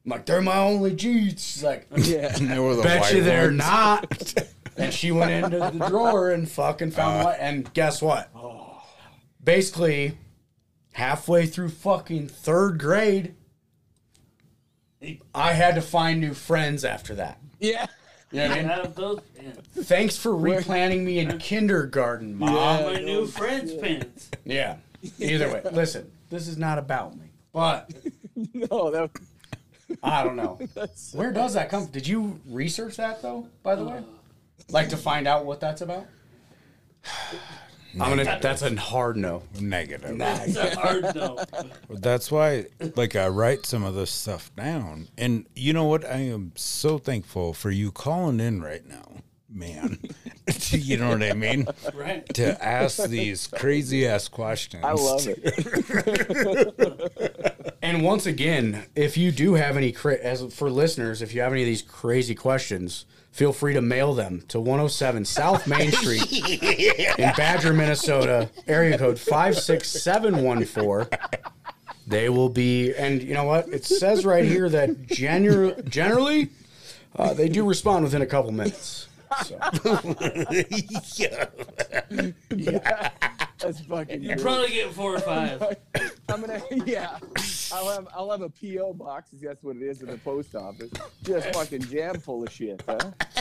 I'm 0.04 0.10
like, 0.10 0.26
they're 0.26 0.42
my 0.42 0.58
only 0.58 0.96
jeans. 0.96 1.46
She's 1.46 1.64
like, 1.64 1.86
Yeah. 1.96 2.36
They 2.40 2.58
were 2.58 2.76
the 2.76 2.82
bet 2.82 3.02
white 3.02 3.14
you 3.14 3.24
they're 3.24 3.52
not. 3.52 4.34
and 4.78 4.94
she 4.94 5.12
went 5.12 5.32
into 5.32 5.58
the 5.58 5.88
drawer 5.88 6.32
and 6.32 6.50
fucking 6.50 6.92
found 6.92 7.22
uh. 7.22 7.26
one. 7.26 7.36
And 7.40 7.74
guess 7.74 8.02
what? 8.02 8.30
Basically, 9.44 10.18
halfway 10.94 11.46
through 11.46 11.70
fucking 11.70 12.28
third 12.28 12.80
grade, 12.80 13.36
I 15.34 15.54
had 15.54 15.76
to 15.76 15.82
find 15.82 16.22
new 16.22 16.34
friends 16.34 16.86
after 16.86 17.16
that. 17.16 17.40
Yeah. 17.60 17.88
You 18.32 18.40
know 18.40 18.48
what 18.48 18.58
I 18.58 18.84
mean? 18.84 18.94
Those 18.94 19.20
pants. 19.38 19.70
Thanks 19.90 20.18
for 20.18 20.36
replanting 20.36 21.04
me 21.04 21.20
in 21.20 21.38
kindergarten, 21.38 22.38
mom. 22.38 22.84
My 22.84 23.00
new 23.00 23.26
friend's 23.28 23.74
pants. 23.74 24.30
Yeah. 24.46 24.78
Either 25.20 25.50
way, 25.52 25.62
listen, 25.72 26.10
this 26.30 26.48
is 26.48 26.58
not 26.58 26.78
about 26.78 27.18
me, 27.18 27.26
but 27.52 27.92
No, 28.54 28.92
that. 28.92 29.10
I 30.04 30.24
don't 30.24 30.36
know. 30.36 30.60
Where 31.14 31.32
does 31.32 31.54
that 31.54 31.70
come? 31.70 31.88
Did 31.88 32.08
you 32.08 32.40
research 32.48 32.98
that 32.98 33.22
though? 33.22 33.48
By 33.64 33.76
the 33.76 33.84
way, 33.84 34.04
like 34.70 34.90
to 34.90 34.98
find 34.98 35.28
out 35.28 35.46
what 35.46 35.60
that's 35.60 35.82
about. 35.82 36.06
I'm 38.00 38.10
gonna. 38.10 38.40
That's 38.42 38.62
a 38.62 38.74
hard 38.76 39.18
no. 39.18 39.44
Negative. 39.60 40.16
It's 40.20 40.56
a 40.56 40.80
hard 40.80 41.14
no. 41.16 41.44
That's 41.90 42.32
why, 42.32 42.68
like, 42.96 43.16
I 43.18 43.28
write 43.28 43.66
some 43.66 43.84
of 43.84 43.96
this 43.96 44.12
stuff 44.12 44.50
down. 44.56 45.10
And 45.18 45.46
you 45.56 45.74
know 45.74 45.84
what? 45.86 46.06
I 46.06 46.20
am 46.20 46.54
so 46.56 46.98
thankful 46.98 47.54
for 47.54 47.70
you 47.70 47.92
calling 47.92 48.40
in 48.40 48.62
right 48.62 48.88
now, 48.88 49.18
man. 49.50 50.00
you 50.70 50.96
know 50.98 51.10
what 51.10 51.22
I 51.22 51.34
mean? 51.34 51.68
Right. 51.94 52.26
To 52.36 52.64
ask 52.64 53.04
these 53.06 53.48
crazy 53.48 54.08
ass 54.08 54.30
questions. 54.30 54.86
I 54.86 54.94
love 54.94 55.28
it. 55.28 56.52
And 57.84 58.04
once 58.04 58.28
again, 58.28 58.86
if 58.96 59.18
you 59.18 59.32
do 59.32 59.56
have 59.56 59.76
any 59.76 59.92
cra- 59.92 60.20
as 60.20 60.54
for 60.54 60.70
listeners, 60.70 61.22
if 61.22 61.34
you 61.34 61.42
have 61.42 61.52
any 61.52 61.64
of 61.64 61.66
these 61.66 61.82
crazy 61.82 62.36
questions, 62.36 63.06
feel 63.32 63.54
free 63.54 63.74
to 63.74 63.82
mail 63.82 64.14
them 64.14 64.42
to 64.50 64.60
107 64.60 65.26
South 65.26 65.68
Main 65.68 65.92
Street 65.92 66.32
in 67.20 67.32
Badger, 67.38 67.74
Minnesota, 67.74 68.50
area 68.68 68.98
code 68.98 69.20
56714. 69.20 71.08
They 72.08 72.30
will 72.30 72.50
be, 72.50 72.94
and 72.94 73.22
you 73.22 73.34
know 73.34 73.46
what? 73.46 73.70
It 73.70 73.86
says 73.86 74.26
right 74.26 74.44
here 74.44 74.68
that 74.70 74.90
gener- 75.08 75.84
generally 75.88 76.50
uh, 77.16 77.34
they 77.34 77.50
do 77.50 77.68
respond 77.68 78.04
within 78.04 78.22
a 78.22 78.26
couple 78.26 78.52
minutes. 78.52 79.08
So, 79.46 79.58
That's 83.62 83.80
fucking. 83.82 84.22
You 84.22 84.30
great. 84.30 84.42
probably 84.42 84.70
get 84.72 84.94
four 84.94 85.16
or 85.16 85.20
five. 85.20 85.62
I'm 86.30 86.42
gonna. 86.42 86.62
Yeah. 86.86 87.18
I'll 87.74 87.90
have. 87.90 88.08
I'll 88.16 88.32
have 88.32 88.42
a 88.42 88.50
PO 88.50 88.94
box. 88.94 89.32
'cause 89.32 89.42
That's 89.42 89.64
what 89.64 89.76
it 89.78 89.84
is 89.84 90.02
in 90.02 90.08
the 90.08 90.18
post 90.18 90.56
office. 90.56 90.92
Just 91.24 91.54
fucking 91.54 91.82
jam 91.84 92.20
full 92.20 92.44
of 92.44 92.52
shit, 92.52 92.82
huh? 92.88 92.98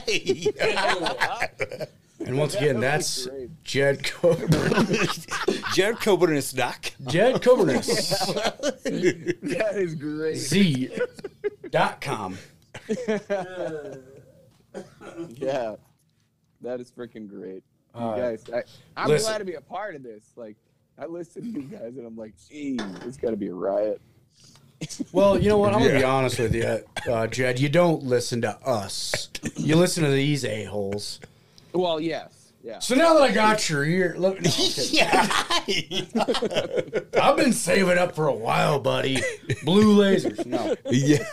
and 2.26 2.38
once 2.38 2.54
again, 2.54 2.80
that's 2.80 3.26
great. 3.26 3.50
Jed 3.64 4.04
Coburn. 4.04 4.48
Jared 5.74 6.00
Coburn 6.00 6.36
is 6.36 6.52
doc. 6.52 6.92
Jed 7.06 7.36
Coburnus. 7.42 8.10
That 9.50 9.76
is 9.76 9.94
great. 9.94 10.36
Z. 10.36 10.90
Dot 11.70 12.00
com. 12.00 12.36
Yeah. 15.36 15.76
That 16.62 16.80
is 16.80 16.90
freaking 16.92 17.28
great. 17.28 17.62
You 17.94 18.00
Uh, 18.00 18.16
guys, 18.16 18.44
I, 18.52 18.62
I'm 18.96 19.08
listen. 19.08 19.28
glad 19.28 19.38
to 19.38 19.44
be 19.44 19.54
a 19.54 19.60
part 19.60 19.94
of 19.94 20.02
this. 20.02 20.24
Like, 20.36 20.56
I 20.98 21.06
listen 21.06 21.42
to 21.54 21.60
you 21.60 21.66
guys 21.66 21.96
and 21.96 22.06
I'm 22.06 22.16
like, 22.16 22.34
geez, 22.48 22.80
it's 23.06 23.16
got 23.16 23.30
to 23.30 23.36
be 23.36 23.48
a 23.48 23.54
riot. 23.54 24.00
Well, 25.12 25.38
you 25.38 25.50
know 25.50 25.58
what? 25.58 25.74
I'm 25.74 25.80
gonna 25.82 25.98
be 25.98 26.04
honest 26.04 26.38
with 26.38 26.54
you, 26.54 26.82
uh, 27.12 27.26
Jed. 27.26 27.60
You 27.60 27.68
don't 27.68 28.02
listen 28.02 28.40
to 28.40 28.56
us. 28.66 29.28
You 29.54 29.76
listen 29.76 30.04
to 30.04 30.10
these 30.10 30.42
a 30.46 30.64
holes. 30.64 31.20
Well, 31.74 32.00
yes. 32.00 32.52
Yeah. 32.64 32.78
So 32.78 32.94
now 32.94 33.12
that 33.12 33.22
I 33.22 33.30
got 33.30 33.68
your 33.68 33.84
ear, 33.84 34.14
look. 34.16 34.40
no, 34.40 34.48
I'm 34.50 35.66
kidding. 35.66 36.08
I've 37.20 37.36
been 37.36 37.52
saving 37.52 37.98
up 37.98 38.14
for 38.14 38.28
a 38.28 38.34
while, 38.34 38.80
buddy. 38.80 39.20
Blue 39.64 39.98
lasers. 39.98 40.46
No. 40.46 40.74
Yeah. 40.90 41.24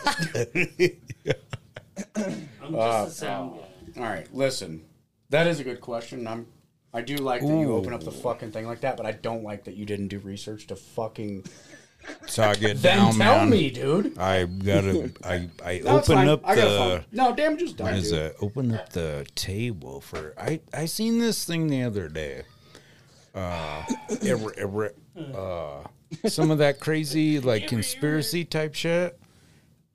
I'm 2.16 2.48
just 2.60 2.74
Uh, 2.74 3.04
a 3.06 3.10
sound 3.10 3.60
guy. 3.94 4.02
All 4.02 4.08
right. 4.10 4.34
Listen, 4.34 4.84
that 5.30 5.46
is 5.46 5.60
a 5.60 5.64
good 5.64 5.80
question. 5.80 6.26
I'm. 6.26 6.46
I 6.94 7.02
do 7.02 7.16
like 7.16 7.42
that 7.42 7.46
you 7.46 7.74
open 7.74 7.92
up 7.92 8.02
the 8.02 8.10
fucking 8.10 8.50
thing 8.52 8.66
like 8.66 8.80
that, 8.80 8.96
but 8.96 9.04
I 9.04 9.12
don't 9.12 9.44
like 9.44 9.64
that 9.64 9.76
you 9.76 9.84
didn't 9.84 10.08
do 10.08 10.18
research 10.20 10.66
to 10.68 10.76
fucking. 10.76 11.44
So 12.26 12.44
I 12.44 12.54
get 12.54 12.80
Then 12.80 12.96
down, 12.98 13.12
tell 13.12 13.38
man. 13.40 13.50
me, 13.50 13.70
dude. 13.70 14.16
I 14.18 14.44
gotta. 14.44 15.12
I 15.22 15.50
I 15.62 15.80
No, 15.84 15.98
it's 15.98 16.08
open 16.08 16.16
fine. 16.16 16.28
up 16.28 16.40
I 16.44 16.54
got 16.56 16.64
the. 16.64 17.04
No, 17.12 17.34
damn, 17.34 17.58
just 17.58 17.78
What 17.78 17.88
done, 17.90 17.94
is 17.96 18.10
dude. 18.10 18.18
it? 18.20 18.36
Open 18.40 18.72
up 18.74 18.88
the 18.90 19.26
table 19.34 20.00
for. 20.00 20.32
I 20.38 20.60
I 20.72 20.86
seen 20.86 21.18
this 21.18 21.44
thing 21.44 21.66
the 21.68 21.82
other 21.82 22.08
day. 22.08 22.42
Uh, 23.34 23.84
ever, 24.22 24.52
ever, 24.58 24.94
uh, 25.34 25.82
some 26.28 26.50
of 26.50 26.58
that 26.58 26.80
crazy 26.80 27.38
like 27.38 27.68
conspiracy 27.68 28.44
type 28.44 28.74
shit. 28.74 29.20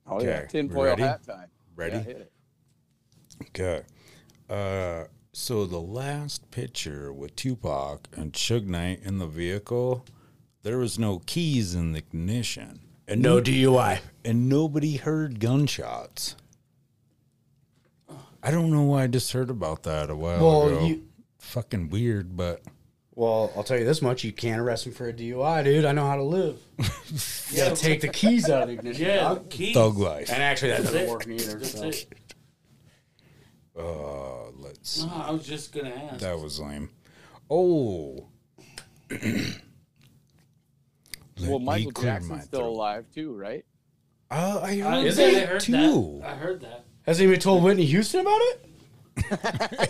Oh, 0.06 0.20
yeah. 0.22 0.28
Okay, 0.38 0.46
Tinfoil 0.50 0.84
ready? 0.84 1.02
hat 1.02 1.26
time. 1.26 1.48
Ready? 1.74 1.96
Yeah, 1.96 2.02
hit 2.02 2.16
it. 2.18 2.32
Okay. 3.48 3.82
Uh, 4.48 5.04
so 5.36 5.66
the 5.66 5.80
last 5.80 6.50
picture 6.50 7.12
with 7.12 7.34
Tupac 7.36 8.08
and 8.16 8.32
Suge 8.32 8.66
Knight 8.66 9.00
in 9.04 9.18
the 9.18 9.26
vehicle, 9.26 10.04
there 10.62 10.78
was 10.78 10.98
no 10.98 11.20
keys 11.26 11.74
in 11.74 11.92
the 11.92 11.98
ignition, 11.98 12.80
and 13.08 13.20
No 13.20 13.40
DUI. 13.40 13.98
and 14.24 14.48
nobody 14.48 14.96
heard 14.96 15.40
gunshots. 15.40 16.36
I 18.42 18.50
don't 18.50 18.70
know 18.70 18.82
why 18.82 19.04
I 19.04 19.06
just 19.06 19.32
heard 19.32 19.50
about 19.50 19.82
that 19.84 20.10
a 20.10 20.16
while 20.16 20.40
Well, 20.40 20.68
ago. 20.68 20.86
you- 20.86 21.08
Fucking 21.38 21.90
weird, 21.90 22.36
but 22.38 22.62
Well, 23.14 23.52
I'll 23.54 23.62
tell 23.64 23.78
you 23.78 23.84
this 23.84 24.00
much: 24.02 24.24
you 24.24 24.32
can't 24.32 24.60
arrest 24.60 24.86
him 24.86 24.92
for 24.92 25.08
a 25.08 25.12
DUI, 25.12 25.62
dude. 25.62 25.84
I 25.84 25.92
know 25.92 26.06
how 26.06 26.16
to 26.16 26.22
live. 26.22 26.58
You 27.50 27.58
gotta 27.58 27.76
take 27.76 28.00
the 28.00 28.08
keys 28.08 28.50
out 28.50 28.62
of 28.62 28.68
the 28.68 28.74
ignition. 28.74 29.04
Yeah, 29.06 29.20
dog. 29.20 29.48
keys. 29.50 29.74
thug 29.74 29.96
life. 29.98 30.30
And 30.32 30.42
actually, 30.42 30.70
that 30.72 30.82
doesn't 30.82 31.02
it. 31.02 31.08
work 31.08 31.26
either. 31.28 31.58
That's 31.58 31.70
so. 31.70 31.90
It. 33.76 33.80
Uh, 33.80 34.50
let's. 34.58 35.04
No, 35.04 35.12
I 35.12 35.30
was 35.30 35.46
just 35.46 35.72
gonna 35.72 35.90
ask. 35.90 36.20
That 36.20 36.38
was 36.38 36.60
lame. 36.60 36.90
Oh. 37.50 38.26
Well, 41.40 41.58
me 41.58 41.64
Michael 41.64 41.90
clear 41.92 42.12
Jackson's 42.12 42.44
still 42.44 42.60
throat. 42.60 42.68
alive 42.68 43.04
too, 43.12 43.34
right? 43.34 43.64
Oh, 44.30 44.58
I 44.60 44.68
I, 44.68 44.76
heard 44.78 45.06
Is 45.06 45.18
I 45.18 45.22
it? 45.24 45.48
heard 45.48 45.60
too. 45.60 46.18
that. 46.22 46.30
I 46.30 46.34
heard 46.36 46.60
that. 46.60 46.84
Has 47.06 47.20
anybody 47.20 47.40
told 47.40 47.62
Whitney 47.64 47.84
Houston 47.86 48.20
about 48.20 48.38
it? 48.40 48.66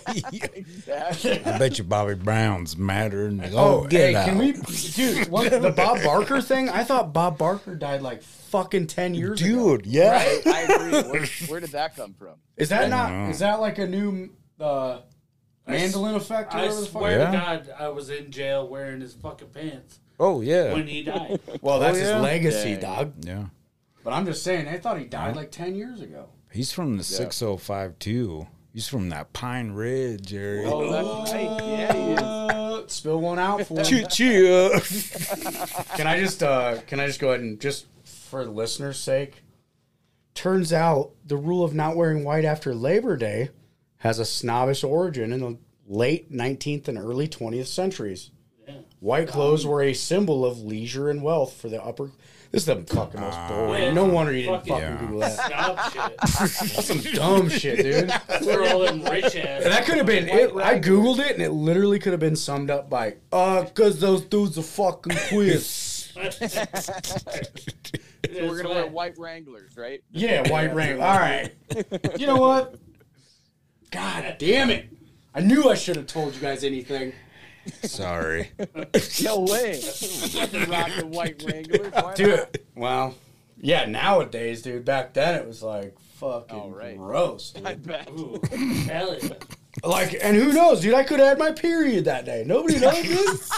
Exactly. 0.07 1.45
I 1.45 1.59
bet 1.59 1.79
you 1.79 1.85
Bobby 1.85 2.15
Brown's 2.15 2.77
madder. 2.77 3.27
And 3.27 3.43
Oh, 3.55 3.83
oh, 3.83 3.87
get 3.87 4.01
hey, 4.11 4.15
out. 4.15 4.27
can 4.29 4.39
we, 4.39 4.53
dude? 4.53 5.29
What, 5.29 5.51
the 5.51 5.71
Bob 5.71 6.03
Barker 6.03 6.41
thing? 6.41 6.69
I 6.69 6.85
thought 6.85 7.13
Bob 7.13 7.39
Barker 7.39 7.75
died 7.75 8.03
like 8.03 8.23
fucking 8.23 8.87
ten 8.87 9.15
years 9.15 9.41
ago. 9.41 9.77
Dude, 9.79 9.87
yeah. 9.87 10.13
I, 10.19 10.43
I 10.47 10.61
agree. 10.63 11.11
Where, 11.11 11.27
where 11.49 11.61
did 11.61 11.71
that 11.73 11.97
come 11.97 12.15
from? 12.15 12.35
Is 12.57 12.69
that 12.69 12.89
know. 12.91 12.97
not? 12.97 13.31
Is 13.31 13.39
that 13.41 13.61
like 13.61 13.79
a 13.79 13.87
new 13.87 14.31
uh, 14.61 15.01
Mandela 15.69 16.17
effect? 16.17 16.55
Or 16.55 16.59
I 16.59 16.67
the 16.69 16.73
swear 16.73 17.19
Yeah. 17.19 17.27
to 17.27 17.33
God, 17.33 17.75
I 17.79 17.89
was 17.89 18.11
in 18.11 18.31
jail 18.31 18.69
wearing 18.69 19.01
his 19.01 19.15
fucking 19.15 19.49
pants 19.49 20.01
Oh, 20.21 20.41
yeah. 20.41 20.73
when 20.73 20.87
he 20.87 21.03
died. 21.03 21.41
Well, 21.63 21.81
that's 21.81 21.99
Oh, 21.99 22.01
yeah? 22.01 22.15
his 22.15 22.23
legacy, 22.23 22.77
Dang. 22.77 22.81
dog. 22.81 23.13
yeah. 23.25 23.45
But 24.05 24.13
I'm 24.13 24.27
just 24.27 24.43
saying, 24.45 24.69
I 24.69 24.79
thought 24.79 24.99
he 24.99 25.07
died 25.07 25.35
like 25.35 25.51
ten 25.51 25.75
years 25.75 26.01
ago. 26.03 26.29
He's 26.53 26.71
from 26.71 26.99
the 26.99 27.03
605 27.05 27.99
too. 27.99 28.47
He's 28.75 28.89
from 28.89 29.11
that 29.11 29.33
Pine 29.33 29.71
Ridge 29.71 30.35
area. 30.35 30.69
Oh, 30.69 30.91
that's 30.91 31.33
right. 31.33 31.61
Yeah, 31.63 31.93
he 31.93 32.13
is. 32.83 32.93
Spill 32.93 33.21
one 33.21 33.39
out 33.39 33.65
for 33.67 33.79
him. 33.79 33.85
Choo 33.85 34.05
choo. 34.11 34.71
Can 35.97 36.09
I 36.09 36.19
just 36.19 36.43
uh 36.43 36.81
can 36.87 36.99
I 37.01 37.07
just 37.07 37.21
go 37.21 37.29
ahead 37.29 37.41
and 37.41 37.59
just 37.61 37.87
for 38.05 38.45
the 38.45 38.51
listeners' 38.51 38.99
sake? 38.99 39.43
Turns 40.35 40.73
out 40.73 41.13
the 41.25 41.37
rule 41.37 41.65
of 41.65 41.73
not 41.73 41.97
wearing 41.97 42.25
white 42.25 42.45
after 42.45 42.75
Labor 42.75 43.17
Day 43.17 43.51
has 43.99 44.19
a 44.19 44.25
snobbish 44.25 44.83
origin 44.83 45.33
in 45.33 45.41
the 45.41 45.57
late 45.87 46.33
19th 46.33 46.89
and 46.89 46.99
early 46.99 47.29
20th 47.29 47.69
centuries. 47.69 48.33
White 48.99 49.29
clothes 49.29 49.65
were 49.65 49.83
a 49.83 49.95
symbol 49.95 50.45
of 50.45 50.59
leisure 50.63 51.09
and 51.09 51.23
wealth 51.23 51.55
for 51.55 51.69
the 51.69 51.83
upper. 51.83 52.11
This 52.55 52.69
is 52.69 52.87
the 52.87 52.95
fucking 52.95 53.21
most 53.21 53.37
boring. 53.49 53.95
No 53.97 54.05
wonder 54.05 54.33
you 54.33 54.45
didn't 54.45 54.65
Fucking- 54.65 54.75
fucking 54.75 54.89
Yeah. 54.89 55.01
Google 55.01 55.19
that. 55.21 55.33
Stop 55.33 55.93
shit. 55.93 56.17
That's 56.21 56.85
some 56.87 57.01
dumb 57.15 57.49
shit, 57.49 57.79
dude. 57.83 58.13
For 58.45 58.65
all 58.69 58.79
them 58.79 59.03
rich 59.03 59.25
ass. 59.35 59.65
And 59.65 59.73
that 59.73 59.85
could 59.85 59.97
have 59.97 60.07
been 60.07 60.29
it. 60.29 60.55
I 60.55 60.79
googled 60.79 61.19
it, 61.19 61.33
and 61.33 61.43
it 61.43 61.51
literally 61.51 61.99
could 61.99 62.13
have 62.13 62.21
been 62.21 62.37
summed 62.37 62.71
up 62.71 62.89
by, 62.89 63.17
"Uh, 63.33 63.65
cause 63.75 63.99
those 63.99 64.23
dudes 64.23 64.57
are 64.57 64.63
fucking 64.63 65.17
queer." 65.31 65.59
So 65.59 66.13
we're 68.33 68.63
gonna 68.63 68.69
wear 68.75 68.87
white 68.87 69.19
Wranglers, 69.19 69.77
right? 69.77 70.05
Yeah, 70.13 70.49
white 70.49 70.73
ring. 70.73 71.03
All 71.03 71.19
right. 71.19 71.53
You 72.17 72.29
know 72.29 72.37
what? 72.37 72.77
God 73.91 74.37
damn 74.39 74.71
it! 74.71 74.87
I 75.35 75.41
knew 75.41 75.69
I 75.69 75.75
should 75.75 75.97
have 75.97 76.07
told 76.07 76.37
you 76.37 76.41
guys 76.41 76.63
anything. 76.63 77.13
Sorry. 77.83 78.51
No 79.23 79.41
way. 79.41 79.73
Nothing 80.35 80.71
rocking 80.71 81.11
white 81.11 81.43
Wranglers. 81.47 81.93
Why 81.93 82.01
not? 82.01 82.17
Dude, 82.17 82.61
well, 82.75 83.15
yeah, 83.61 83.85
nowadays, 83.87 84.63
dude. 84.63 84.85
Back 84.85 85.15
then, 85.15 85.35
it 85.41 85.47
was 85.47 85.63
like 85.63 85.97
fucking 86.17 86.59
Oh, 86.59 86.71
right. 86.71 86.97
gross. 86.97 87.51
dude. 87.53 87.67
I 87.67 87.75
bet. 87.75 88.09
Ooh, 88.11 88.41
hell 88.87 89.17
yeah. 89.23 89.29
Like, 89.83 90.17
and 90.23 90.37
who 90.37 90.53
knows, 90.53 90.81
dude? 90.81 90.95
I 90.95 91.03
could 91.03 91.19
have 91.19 91.29
had 91.31 91.39
my 91.39 91.51
period 91.53 92.05
that 92.05 92.25
day. 92.25 92.45
Nobody 92.47 92.79
knows, 92.79 93.03
dude. 93.03 93.41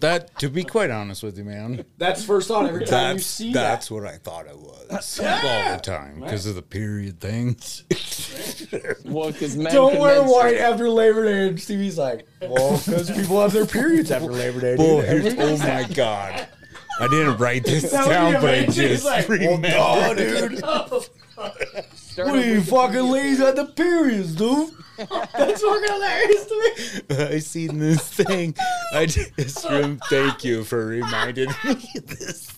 That, 0.00 0.38
to 0.40 0.50
be 0.50 0.62
quite 0.62 0.90
honest 0.90 1.22
with 1.22 1.38
you, 1.38 1.44
man, 1.44 1.82
That's 1.96 2.22
first 2.22 2.48
thought 2.48 2.66
every 2.66 2.84
time 2.84 3.12
you 3.12 3.14
that's 3.14 3.26
see 3.26 3.50
that's 3.54 3.88
that. 3.88 3.94
what 3.94 4.04
I 4.04 4.18
thought 4.18 4.46
it 4.46 4.58
was 4.58 5.18
all 5.20 5.72
the 5.72 5.80
time 5.82 6.20
because 6.20 6.44
of 6.44 6.54
the 6.54 6.60
period 6.60 7.18
thing. 7.18 7.56
Well, 9.06 9.30
because 9.32 9.56
men 9.56 9.72
Don't 9.72 9.92
can 9.92 10.00
wear 10.02 10.16
menstruate. 10.20 10.44
white 10.54 10.56
after 10.60 10.90
Labor 10.90 11.24
Day. 11.24 11.48
And 11.48 11.58
Stevie's 11.60 11.96
like, 11.96 12.26
well, 12.42 12.76
because 12.84 13.10
people 13.10 13.40
have 13.40 13.52
their 13.54 13.64
periods 13.64 14.10
after 14.10 14.30
Labor 14.30 14.60
Day. 14.60 14.76
Bull, 14.76 15.00
Dude. 15.00 15.22
here's- 15.22 15.34
oh 15.38 15.56
my 15.58 15.84
god! 15.94 16.46
I 17.00 17.08
didn't 17.08 17.38
write 17.38 17.64
this 17.64 17.90
That 17.90 18.06
would 18.06 18.12
down, 18.12 18.32
but 18.34 18.44
I 18.44 18.56
amazing. 18.58 18.88
He's 18.88 19.02
just 19.02 19.04
like, 19.06 19.28
well, 19.28 19.38
remembered. 19.52 20.58
duh, 20.58 20.98
dude. 20.98 21.86
Start 22.16 22.30
What 22.30 22.38
are 22.38 22.46
you 22.46 22.62
fucking 22.62 23.10
ladies 23.10 23.42
at 23.42 23.56
the 23.56 23.66
periods, 23.66 24.34
dude? 24.34 24.70
That's 24.96 25.60
fucking 25.62 25.92
hilarious 25.92 26.46
to 26.46 27.04
me. 27.10 27.24
I 27.34 27.38
seen 27.40 27.78
this 27.78 28.08
thing. 28.08 28.54
I 28.94 29.04
just 29.36 29.68
rem- 29.68 30.00
thank 30.08 30.42
you 30.42 30.64
for 30.64 30.86
reminding 30.86 31.50
me 31.62 31.72
of 31.94 32.06
this. 32.06 32.56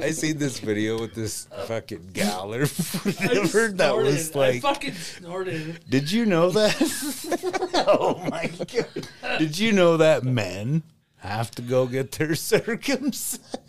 I 0.00 0.10
seen 0.12 0.38
this 0.38 0.58
video 0.58 0.98
with 0.98 1.12
this 1.14 1.48
fucking 1.66 2.12
gal 2.14 2.54
or 2.54 2.62
I 2.62 2.66
whatever 2.66 3.68
that 3.68 3.76
snorted. 3.76 4.06
was 4.06 4.34
I 4.34 4.38
like. 4.38 4.62
fucking 4.62 4.94
snorted. 4.94 5.80
Did 5.90 6.10
you 6.10 6.24
know 6.24 6.48
that? 6.52 7.84
oh 7.86 8.26
my 8.30 8.46
god! 8.72 9.38
Did 9.38 9.58
you 9.58 9.72
know 9.72 9.98
that 9.98 10.24
men 10.24 10.82
have 11.18 11.50
to 11.56 11.60
go 11.60 11.86
get 11.86 12.10
their 12.12 12.34
circumcised? 12.34 13.68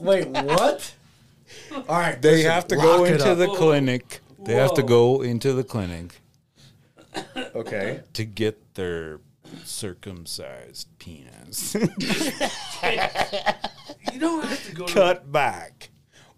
Wait, 0.00 0.26
what? 0.26 0.92
All 1.72 1.82
right, 1.88 2.20
They 2.20 2.38
listen, 2.38 2.50
have 2.50 2.66
to 2.66 2.74
go 2.76 2.98
lock 3.02 3.08
it 3.10 3.12
into 3.12 3.30
up. 3.30 3.38
the 3.38 3.46
clinic. 3.46 4.21
They 4.44 4.54
have 4.54 4.74
to 4.74 4.82
go 4.82 5.22
into 5.22 5.52
the 5.52 5.64
clinic 5.64 6.20
Okay. 7.54 8.00
to 8.14 8.24
get 8.24 8.74
their 8.74 9.20
circumcised 9.64 10.88
penis 10.98 11.74
You 14.12 14.18
don't 14.18 14.44
have 14.44 14.66
to 14.68 14.74
go 14.74 14.86
to 14.86 14.92
cut 14.92 15.30
back. 15.30 15.90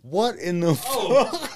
What 0.02 0.36
in 0.36 0.60
the 0.60 0.70
Oh. 0.86 1.24
fuck? 1.24 1.52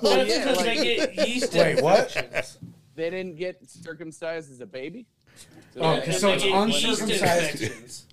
That's 0.00 0.28
yeah, 0.30 0.38
because 0.38 0.56
like- 0.58 0.66
they 0.66 0.84
get 1.14 1.28
yeast 1.28 1.52
Wait, 1.54 1.82
what? 1.82 2.16
infections. 2.16 2.58
They 2.94 3.10
didn't 3.10 3.36
get 3.36 3.58
circumcised 3.68 4.50
as 4.50 4.60
a 4.60 4.66
baby. 4.66 5.06
So 5.74 5.80
Oh, 5.80 5.92
they- 5.96 5.98
okay, 6.02 6.10
And 6.12 6.20
so 6.20 6.26
they 6.28 6.34
it's 6.34 6.44
get 6.44 6.68
yeast 6.68 7.00
uncircumcised. 7.02 7.62
infections. 7.62 8.06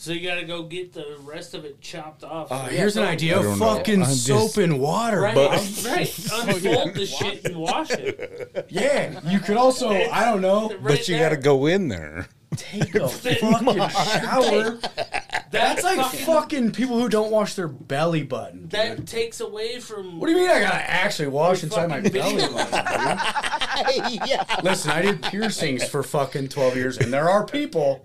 So 0.00 0.12
you 0.12 0.26
gotta 0.26 0.46
go 0.46 0.62
get 0.62 0.94
the 0.94 1.18
rest 1.24 1.52
of 1.52 1.66
it 1.66 1.78
chopped 1.82 2.24
off. 2.24 2.50
Uh, 2.50 2.64
here's 2.68 2.96
an 2.96 3.02
idea: 3.04 3.38
I 3.38 3.42
know. 3.42 3.54
fucking 3.56 4.02
I'm 4.02 4.08
just- 4.08 4.24
soap 4.26 4.56
and 4.56 4.80
water. 4.80 5.20
Right, 5.20 5.34
bro. 5.34 5.50
right. 5.50 6.18
Unfold 6.32 6.94
the 6.94 7.04
shit 7.06 7.44
and 7.44 7.56
wash 7.58 7.90
it. 7.90 8.66
Yeah, 8.70 9.20
you 9.28 9.40
could 9.40 9.58
also, 9.58 9.90
I 9.90 10.24
don't 10.24 10.40
know, 10.40 10.70
Right 10.70 10.80
But 10.96 11.08
you 11.08 11.16
there. 11.16 11.28
got 11.28 11.36
to 11.36 11.42
go 11.42 11.66
in 11.66 11.88
there. 11.88 12.28
take 12.56 12.94
a 12.94 13.08
fucking 13.10 13.88
shower. 13.90 14.78
That's 15.50 15.82
like 15.84 15.98
fucking- 15.98 16.20
fucking 16.26 16.72
people 16.72 16.98
who 16.98 17.10
don't 17.10 17.30
wash 17.30 17.52
their 17.54 17.68
belly 17.68 18.22
button. 18.22 18.60
dude. 18.62 18.70
That 18.70 19.06
takes 19.06 19.40
away 19.40 19.80
from. 19.80 20.18
What 20.18 20.28
do 20.28 20.32
you 20.32 20.38
mean 20.38 20.48
I 20.50 20.60
gotta 20.60 20.76
actually 20.90 21.28
wash 21.28 21.62
inside 21.62 21.90
my 21.90 22.00
belly 22.00 22.36
button? 22.48 23.18
dude? 24.18 24.64
Listen, 24.64 24.90
I 24.92 25.02
did 25.02 25.22
piercings 25.22 25.86
for 25.86 26.02
fucking 26.02 26.48
12 26.48 26.76
years, 26.76 26.96
and 26.96 27.12
there 27.12 27.28
are 27.28 27.44
people, 27.44 28.02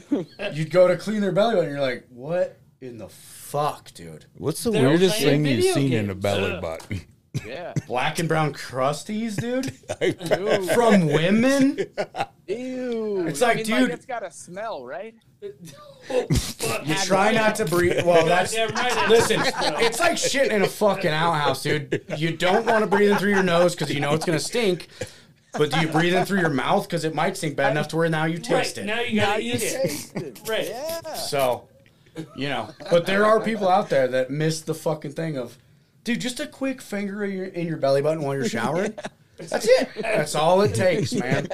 you'd 0.52 0.70
go 0.70 0.88
to 0.88 0.96
clean 0.96 1.20
their 1.20 1.32
belly 1.32 1.54
button, 1.54 1.68
and 1.70 1.76
you're 1.78 1.86
like, 1.86 2.06
what 2.10 2.58
in 2.80 2.98
the 2.98 3.08
fuck, 3.08 3.92
dude? 3.94 4.26
What's 4.36 4.62
the 4.64 4.70
They're 4.70 4.88
weirdest 4.88 5.20
playing 5.20 5.44
thing 5.44 5.52
you've 5.52 5.64
video 5.64 5.74
seen 5.74 5.92
in 5.92 6.04
a 6.10 6.14
games. 6.14 6.22
belly 6.22 6.52
Ugh. 6.52 6.62
button? 6.62 7.00
yeah. 7.46 7.72
Black 7.86 8.18
and 8.18 8.28
brown 8.28 8.52
crusties, 8.52 9.36
dude? 9.40 9.72
Ew. 10.60 10.66
From 10.74 11.06
women? 11.06 11.78
Ew. 12.46 13.26
It's 13.26 13.40
I 13.40 13.46
like, 13.48 13.56
mean, 13.58 13.66
dude- 13.66 13.90
it's 13.90 14.04
got 14.06 14.22
a 14.24 14.30
smell, 14.30 14.84
right? 14.84 15.14
You 15.40 16.94
try 17.04 17.32
not 17.32 17.54
to 17.56 17.64
breathe. 17.64 18.04
Well, 18.04 18.26
that's. 18.26 18.54
Goddamn 18.54 18.76
right. 18.76 19.08
Listen, 19.08 19.40
it's 19.44 19.98
like 19.98 20.16
shit 20.18 20.52
in 20.52 20.62
a 20.62 20.68
fucking 20.68 21.10
outhouse, 21.10 21.62
dude. 21.62 22.04
You 22.16 22.36
don't 22.36 22.66
want 22.66 22.82
to 22.84 22.86
breathe 22.86 23.12
in 23.12 23.18
through 23.18 23.30
your 23.30 23.42
nose 23.42 23.74
because 23.74 23.92
you 23.92 24.00
know 24.00 24.12
it's 24.14 24.24
gonna 24.24 24.38
stink. 24.38 24.88
But 25.52 25.70
do 25.70 25.80
you 25.80 25.88
breathe 25.88 26.14
in 26.14 26.24
through 26.24 26.40
your 26.40 26.48
mouth 26.50 26.88
because 26.88 27.04
it 27.04 27.14
might 27.14 27.36
stink 27.36 27.56
bad 27.56 27.72
enough 27.72 27.88
to 27.88 27.96
where 27.96 28.08
now 28.08 28.24
you 28.24 28.38
taste 28.38 28.76
Right, 28.78 28.84
it? 28.84 28.86
now 28.86 29.00
you 29.00 29.20
gotta 29.20 29.42
you 29.42 29.52
eat 29.54 29.62
it. 29.62 29.82
taste 29.82 30.16
it. 30.16 30.40
Right. 30.48 30.68
Yeah. 30.68 31.14
So, 31.14 31.68
you 32.34 32.48
know, 32.48 32.70
but 32.90 33.06
there 33.06 33.24
are 33.26 33.38
people 33.40 33.68
out 33.68 33.88
there 33.90 34.08
that 34.08 34.30
miss 34.30 34.62
the 34.62 34.74
fucking 34.74 35.12
thing 35.12 35.36
of, 35.36 35.58
dude, 36.04 36.20
just 36.20 36.40
a 36.40 36.46
quick 36.46 36.80
finger 36.80 37.24
in 37.24 37.32
your, 37.36 37.44
in 37.46 37.66
your 37.66 37.76
belly 37.76 38.00
button 38.02 38.22
while 38.22 38.34
you're 38.34 38.48
showering. 38.48 38.94
That's 39.50 39.66
it. 39.68 39.88
That's 40.00 40.34
all 40.34 40.60
it 40.62 40.74
takes, 40.74 41.12
man. 41.14 41.48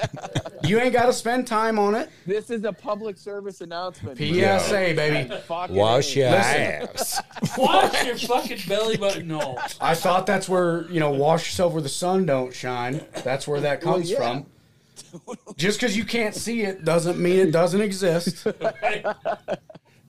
You 0.64 0.78
ain't 0.80 0.92
got 0.92 1.06
to 1.06 1.12
spend 1.12 1.46
time 1.46 1.78
on 1.78 1.94
it. 1.94 2.10
This 2.26 2.50
is 2.50 2.64
a 2.64 2.72
public 2.72 3.16
service 3.16 3.60
announcement. 3.60 4.18
PSA, 4.18 4.92
baby. 4.96 5.34
Fucking 5.46 5.76
Wash 5.76 6.16
A. 6.16 6.18
your 6.20 6.28
ass. 6.28 7.22
Wash 7.58 8.04
your 8.04 8.16
fucking 8.16 8.58
belly 8.68 8.96
button 8.96 9.30
hole. 9.30 9.58
I 9.80 9.94
thought 9.94 10.26
that's 10.26 10.48
where 10.48 10.82
you 10.90 11.00
know, 11.00 11.10
wash 11.10 11.46
yourself 11.46 11.72
where 11.72 11.82
the 11.82 11.88
sun 11.88 12.26
don't 12.26 12.52
shine. 12.54 13.04
That's 13.24 13.46
where 13.48 13.60
that 13.60 13.84
Well, 13.84 13.94
comes 13.94 14.10
yeah. 14.10 14.16
from. 14.18 14.46
Just 15.56 15.80
because 15.80 15.96
you 15.96 16.04
can't 16.04 16.34
see 16.34 16.62
it 16.62 16.84
doesn't 16.84 17.18
mean 17.18 17.38
it 17.38 17.50
doesn't 17.52 17.80
exist. 17.80 18.46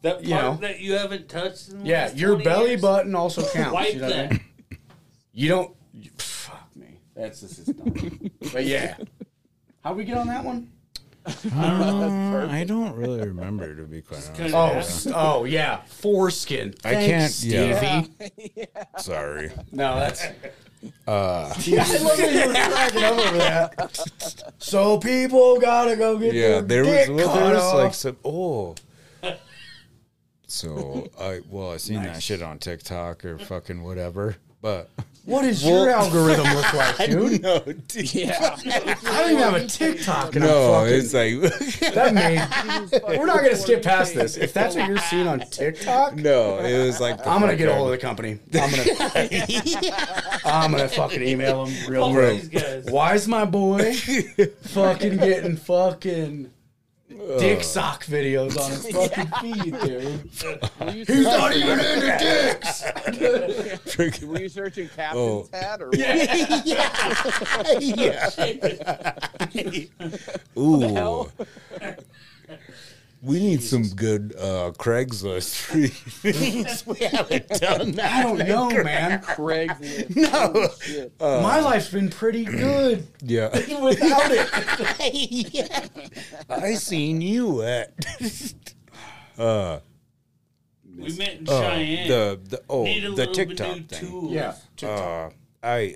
That 0.02 0.14
part 0.14 0.24
You 0.24 0.30
know. 0.36 0.58
that 0.62 0.80
you 0.80 0.94
haven't 0.94 1.28
touched 1.28 1.70
in 1.72 1.80
the 1.84 1.86
Yeah, 1.90 2.04
last 2.04 2.16
your 2.18 2.30
20 2.36 2.44
belly 2.46 2.70
years, 2.70 2.82
button 2.82 3.16
also 3.16 3.42
counts. 3.50 3.74
Wipe 3.74 3.94
you 3.94 4.00
know 4.00 4.08
what 4.08 4.14
I 4.16 4.22
that. 4.28 4.32
mean? 4.32 4.42
You 5.34 5.50
don't. 5.50 5.76
You- 7.20 7.26
fuck 7.28 7.28
me. 7.28 7.30
That's 7.30 7.41
this 7.41 7.60
is 7.60 7.66
dumb. 7.68 8.32
but 8.54 8.66
yeah. 8.66 8.98
How 9.84 9.94
we 9.94 10.04
get 10.04 10.18
on 10.18 10.28
that 10.28 10.44
one? 10.44 10.72
Uh, 11.26 12.48
I 12.50 12.64
don't 12.66 12.96
really 12.96 13.20
remember 13.20 13.76
to 13.76 13.84
be 13.84 14.02
quite 14.02 14.28
honest. 14.40 14.54
Oh, 14.54 14.72
Yeah. 14.72 14.78
s- 14.80 15.08
oh 15.14 15.44
yeah, 15.46 15.82
foreskin. 15.86 16.74
I 16.84 16.94
can't- 16.94 17.44
yeah. 17.44 18.04
Stevie. 18.08 18.68
Sorry. 18.98 19.52
No, 19.72 19.96
that's. 20.00 20.24
Uh, 20.26 20.32
I 21.08 21.48
love 21.48 22.18
that 22.18 22.32
you 22.32 22.48
were 22.48 22.54
cracking 22.54 23.04
up 23.04 23.18
over 23.28 23.38
that. 23.38 24.54
So 24.60 24.98
people 24.98 25.60
gotta 25.60 25.96
go 25.98 26.18
get 26.18 26.34
yeah, 26.34 26.62
their 26.62 26.84
there 26.84 26.86
was, 26.86 27.08
dick 27.08 27.16
well, 27.18 27.28
cut 27.28 27.40
there 27.44 27.54
was 27.56 27.64
off. 27.64 27.76
like 27.76 27.94
some. 27.94 28.18
Oh. 28.24 28.76
So 30.48 31.08
I 31.20 31.41
well 31.50 31.72
I 31.72 31.78
seen 31.78 32.02
that 32.04 32.24
shit 32.24 32.41
on 32.41 32.58
TikTok 32.60 33.24
or 33.26 33.38
fucking 33.38 33.84
whatever, 33.84 34.38
but 34.61 34.90
What 35.26 35.44
does 35.44 35.64
your 35.64 35.90
algorithm 35.90 36.45
look 36.56 36.73
like, 36.73 37.10
dude? 37.10 37.41
no, 37.41 37.60
dude. 37.60 38.14
Yeah. 38.14 38.56
I 38.65 39.22
don't 39.22 39.31
even 39.31 39.38
have 39.44 39.53
a 39.56 39.65
TikTok. 39.68 40.36
And 40.36 40.45
No, 40.45 40.73
I'm 40.73 40.86
fucking, 40.88 40.99
it's 40.99 41.14
like 41.14 41.94
that 41.94 42.14
made. 42.14 43.18
We're 43.19 43.26
not 43.26 43.38
gonna 43.38 43.56
skip 43.56 43.84
past 43.84 44.14
this. 44.15 44.38
If 44.38 44.53
that's 44.53 44.76
what 44.76 44.88
you're 44.90 44.98
seeing 44.98 45.27
on 45.27 45.40
TikTok, 45.41 46.15
no. 46.15 46.60
It 46.60 46.86
was 46.86 46.99
like 46.99 47.19
I'm 47.27 47.40
gonna 47.41 47.56
get 47.56 47.69
a 47.69 47.73
hold 47.76 47.88
of 47.94 47.99
the 47.99 48.06
company. 48.06 48.40
I'm 48.53 48.72
gonna. 48.72 50.40
I'm 50.45 50.72
gonna 50.72 50.88
fucking 50.90 51.22
email 51.22 51.65
them 51.65 51.76
real 51.91 52.03
All 52.03 52.14
quick. 52.14 52.41
these. 52.49 52.86
Why 52.86 53.14
is 53.15 53.27
my 53.27 53.45
boy 53.45 53.94
fucking 53.94 55.18
getting 55.18 55.57
fucking 55.57 56.52
dick 57.40 57.64
sock 57.64 58.06
videos 58.06 58.57
on 58.60 58.72
his 58.72 58.88
fucking 58.91 59.27
feed, 59.41 59.80
dude? 59.81 60.30
He's 61.07 61.26
not 61.26 61.56
even 61.56 61.80
into 61.80 62.18
dicks. 62.19 62.84
Were 64.23 64.40
you 64.40 64.49
searching 64.49 64.88
Captain's 64.90 65.49
Oh. 65.52 65.57
hat 65.57 65.81
or 65.81 65.90
Yeah. 67.80 68.30
Ooh. 70.57 71.30
We 73.22 73.40
need 73.40 73.62
some 73.62 73.84
good 73.84 74.34
uh, 74.38 74.72
Craigslist 74.78 75.74
reviews. 76.24 76.88
we 76.88 76.98
haven't 77.06 77.50
done 77.50 77.91
that. 77.94 78.12
I 78.14 78.24
don't 78.24 78.38
know, 78.48 78.70
man. 78.84 79.22
Craigslist? 79.22 80.16
No. 80.16 80.70
Shit. 80.80 81.14
My 81.20 81.60
life's 81.60 81.90
been 81.90 82.10
pretty 82.10 82.46
good 82.46 83.06
Yeah. 83.22 83.50
without 83.82 84.32
it. 84.32 85.54
yeah. 85.54 85.86
I 86.50 86.76
seen 86.76 87.20
you 87.20 87.62
at 87.64 87.94
uh, 89.38 89.80
We 90.98 91.14
met 91.18 91.34
in 91.40 91.50
uh 91.50 91.62
Cheyenne. 91.62 92.08
the 92.08 92.40
the 92.44 92.62
oh 92.70 92.84
Need 92.84 93.04
a 93.04 93.10
the 93.10 93.16
little 93.16 93.34
bit 93.36 93.48
TikTok 93.58 93.76
new 93.76 93.84
thing. 93.84 94.10
tools. 94.10 94.32
Yeah. 94.32 94.56
Uh, 94.88 95.30
I 95.62 95.96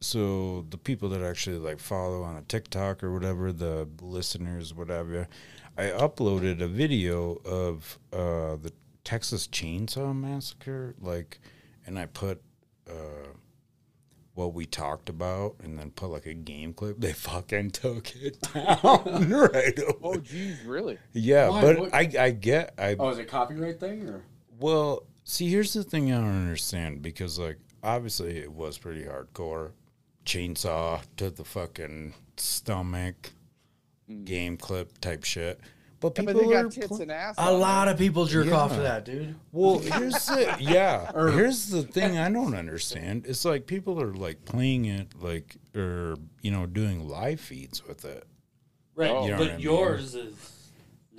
so 0.00 0.66
the 0.70 0.76
people 0.78 1.08
that 1.10 1.22
actually 1.22 1.58
like 1.58 1.78
follow 1.78 2.22
on 2.24 2.36
a 2.36 2.42
TikTok 2.42 3.02
or 3.04 3.12
whatever, 3.12 3.52
the 3.52 3.88
listeners, 4.02 4.74
whatever, 4.74 5.28
I 5.76 5.84
uploaded 5.86 6.60
a 6.60 6.68
video 6.68 7.40
of 7.44 7.98
uh 8.12 8.56
the 8.56 8.72
Texas 9.02 9.46
Chainsaw 9.48 10.14
Massacre, 10.14 10.94
like, 11.00 11.40
and 11.86 11.98
I 11.98 12.06
put 12.06 12.42
uh 12.88 13.28
what 14.34 14.52
we 14.52 14.66
talked 14.66 15.08
about, 15.08 15.54
and 15.62 15.78
then 15.78 15.90
put 15.92 16.08
like 16.10 16.26
a 16.26 16.34
game 16.34 16.72
clip. 16.72 16.98
They 17.00 17.12
fucking 17.12 17.70
took 17.70 18.14
it 18.16 18.40
down 18.54 19.28
right 19.30 19.78
away. 19.78 19.94
Oh, 20.02 20.16
geez, 20.16 20.60
really? 20.64 20.98
Yeah, 21.12 21.48
Why? 21.50 21.60
but 21.62 21.78
What- 21.78 21.94
I 21.94 22.10
I 22.18 22.30
get 22.30 22.74
I 22.78 22.96
Oh, 22.98 23.10
is 23.10 23.18
it 23.18 23.28
copyright 23.28 23.78
thing 23.80 24.08
or? 24.08 24.22
well, 24.58 25.04
see, 25.24 25.48
here's 25.50 25.72
the 25.72 25.84
thing 25.84 26.12
I 26.12 26.16
don't 26.16 26.42
understand 26.42 27.02
because, 27.02 27.38
like, 27.38 27.58
obviously 27.82 28.38
it 28.38 28.50
was 28.52 28.78
pretty 28.78 29.02
hardcore. 29.04 29.72
Chainsaw 30.24 31.02
to 31.18 31.28
the 31.30 31.44
fucking 31.44 32.14
stomach, 32.38 33.33
Mm. 34.10 34.24
game 34.24 34.56
clip 34.56 34.98
type 35.00 35.24
shit. 35.24 35.60
But 36.00 36.12
Yeah, 36.18 36.24
people 36.26 36.34
but 36.42 36.48
they 36.48 36.54
are 36.56 36.62
got 36.64 36.72
tits 36.72 36.88
pl- 36.88 37.00
and 37.02 37.10
ass. 37.12 37.36
A 37.38 37.42
on 37.42 37.60
lot 37.60 37.88
of 37.88 37.96
people 37.96 38.26
jerk 38.26 38.52
off 38.52 38.74
to 38.74 38.82
that, 38.82 39.06
dude. 39.06 39.34
well, 39.52 39.78
here's 39.78 40.26
the 40.26 40.56
yeah. 40.60 41.10
here's 41.32 41.68
the 41.70 41.82
thing 41.82 42.18
I 42.18 42.30
don't 42.30 42.54
understand. 42.62 43.24
It's 43.26 43.44
like 43.46 43.66
people 43.66 43.98
are 44.02 44.12
like 44.14 44.44
playing 44.44 44.84
it 44.84 45.08
like 45.18 45.56
or 45.74 46.16
you 46.42 46.50
know 46.50 46.66
doing 46.66 47.08
live 47.08 47.40
feeds 47.40 47.86
with 47.86 48.04
it. 48.04 48.26
right, 48.94 49.10
Oh. 49.10 49.24
You 49.24 49.30
know 49.30 49.36
but 49.38 49.42
what 49.44 49.50
I 49.50 49.56
mean? 49.56 49.62
yours 49.62 50.14
is. 50.14 50.50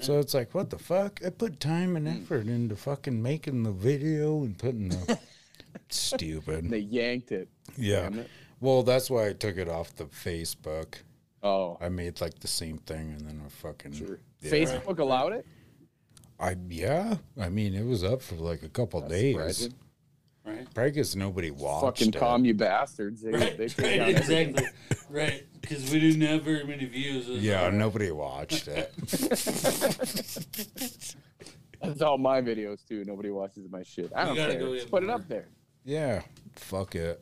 So 0.02 0.20
it's 0.20 0.34
like, 0.34 0.54
what 0.54 0.70
the 0.70 0.78
fuck? 0.78 1.22
I 1.26 1.30
put 1.30 1.60
time 1.62 1.96
and 1.96 2.06
hmm. 2.08 2.22
effort 2.22 2.48
into 2.48 2.76
fucking 2.76 3.24
making 3.24 3.64
the 3.64 3.72
video 3.72 4.44
and 4.44 4.58
putting 4.58 4.90
the 4.90 5.18
stupid. 5.90 6.70
They 6.70 6.80
yanked 6.80 7.32
it. 7.32 7.48
Yeah. 7.78 8.10
It. 8.10 8.30
Well, 8.60 8.84
that's 8.84 9.10
why 9.10 9.30
I 9.30 9.34
took 9.34 9.58
it 9.58 9.70
off 9.70 9.96
the 9.96 10.06
Facebook. 10.06 10.96
Oh, 11.46 11.78
I 11.80 11.90
made 11.90 12.20
like 12.22 12.40
the 12.40 12.48
same 12.48 12.78
thing 12.80 13.12
and 13.12 13.22
then 13.22 13.42
I 13.46 13.50
fucking 13.50 13.94
sure. 13.94 14.20
yeah. 14.42 14.52
Facebook 14.52 14.98
allowed 15.00 15.34
it. 15.34 15.46
I 16.40 16.56
yeah. 16.70 17.16
I 17.40 17.50
mean, 17.50 17.74
it 17.76 17.86
was 17.86 18.04
up 18.04 18.22
for 18.22 18.36
like 18.36 18.64
a 18.64 18.70
couple 18.70 19.00
days. 19.02 19.36
surprising. 19.36 19.74
Right. 20.44 20.68
Probably 20.76 20.92
because 20.92 21.16
nobody 21.16 21.50
watched 21.52 22.00
Fucking 22.00 22.14
it. 22.14 22.20
calm 22.20 22.46
you 22.46 22.54
bastards. 22.54 23.22
They, 23.22 23.32
Right, 23.32 23.58
they 23.58 23.64
right, 23.64 23.78
down 23.78 24.00
everything. 24.10 24.50
exactly. 24.56 24.66
right, 25.10 25.44
because 25.60 25.92
we 25.92 26.00
didn't 26.00 26.22
have 26.22 26.44
very 26.44 26.64
many 26.64 26.86
views. 26.86 27.28
Yeah, 27.30 27.64
like, 27.64 27.74
nobody 27.74 28.12
watched 28.12 28.68
it. 28.68 28.94
That's 31.82 32.02
all 32.02 32.18
my 32.18 32.42
videos 32.42 32.86
too. 32.88 33.04
Nobody 33.06 33.30
watches 33.32 33.68
my 33.70 33.84
shit. 33.84 34.12
I 34.16 34.26
don't 34.26 34.36
gotta 34.36 34.54
care. 34.54 34.62
go 34.62 34.74
Just 34.74 34.86
get 34.86 34.92
put 34.92 35.04
it 35.04 35.10
up 35.10 35.28
there. 35.28 35.48
yeah, 35.84 36.22
fuck 36.56 36.96
it. 36.96 37.22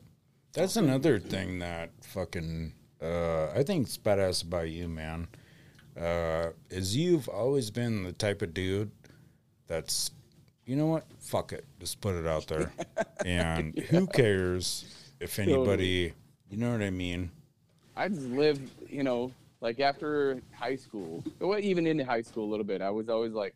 That's 0.53 0.75
another 0.75 1.19
thing 1.19 1.59
that 1.59 1.89
fucking 2.03 2.73
uh, 3.03 3.51
I 3.55 3.63
think 3.63 3.87
it's 3.87 3.97
badass 3.97 4.43
about 4.43 4.69
you, 4.69 4.87
man. 4.87 5.27
Uh, 5.99 6.49
is 6.69 6.95
you've 6.95 7.27
always 7.27 7.69
been 7.69 8.03
the 8.03 8.13
type 8.13 8.41
of 8.41 8.53
dude 8.53 8.89
that's, 9.67 10.11
you 10.65 10.75
know 10.75 10.87
what? 10.87 11.05
Fuck 11.19 11.53
it, 11.53 11.65
just 11.79 12.01
put 12.01 12.15
it 12.15 12.25
out 12.25 12.47
there, 12.47 12.71
and 13.25 13.77
who 13.77 14.07
cares 14.07 14.85
if 15.19 15.37
anybody, 15.39 16.13
you 16.49 16.57
know 16.57 16.71
what 16.71 16.81
I 16.81 16.89
mean? 16.89 17.29
I 17.95 18.07
just 18.07 18.27
lived, 18.27 18.69
you 18.89 19.03
know, 19.03 19.31
like 19.61 19.79
after 19.79 20.41
high 20.53 20.75
school, 20.75 21.23
well, 21.39 21.59
even 21.59 21.85
in 21.85 21.99
high 21.99 22.21
school 22.21 22.45
a 22.45 22.49
little 22.49 22.65
bit, 22.65 22.81
I 22.81 22.89
was 22.89 23.07
always 23.07 23.33
like, 23.33 23.53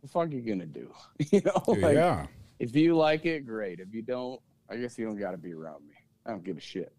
what 0.00 0.02
"The 0.02 0.08
fuck 0.08 0.28
are 0.28 0.34
you 0.34 0.42
gonna 0.42 0.66
do?" 0.66 0.92
you 1.30 1.40
know, 1.44 1.62
like, 1.66 1.94
yeah, 1.96 2.26
if 2.58 2.76
you 2.76 2.96
like 2.96 3.24
it, 3.26 3.46
great. 3.46 3.80
If 3.80 3.92
you 3.92 4.02
don't, 4.02 4.40
I 4.68 4.76
guess 4.76 4.98
you 4.98 5.06
don't 5.06 5.18
got 5.18 5.32
to 5.32 5.38
be 5.38 5.52
around 5.52 5.86
me. 5.88 5.94
I 6.26 6.30
don't 6.30 6.44
give 6.44 6.56
a 6.56 6.60
shit. 6.60 6.92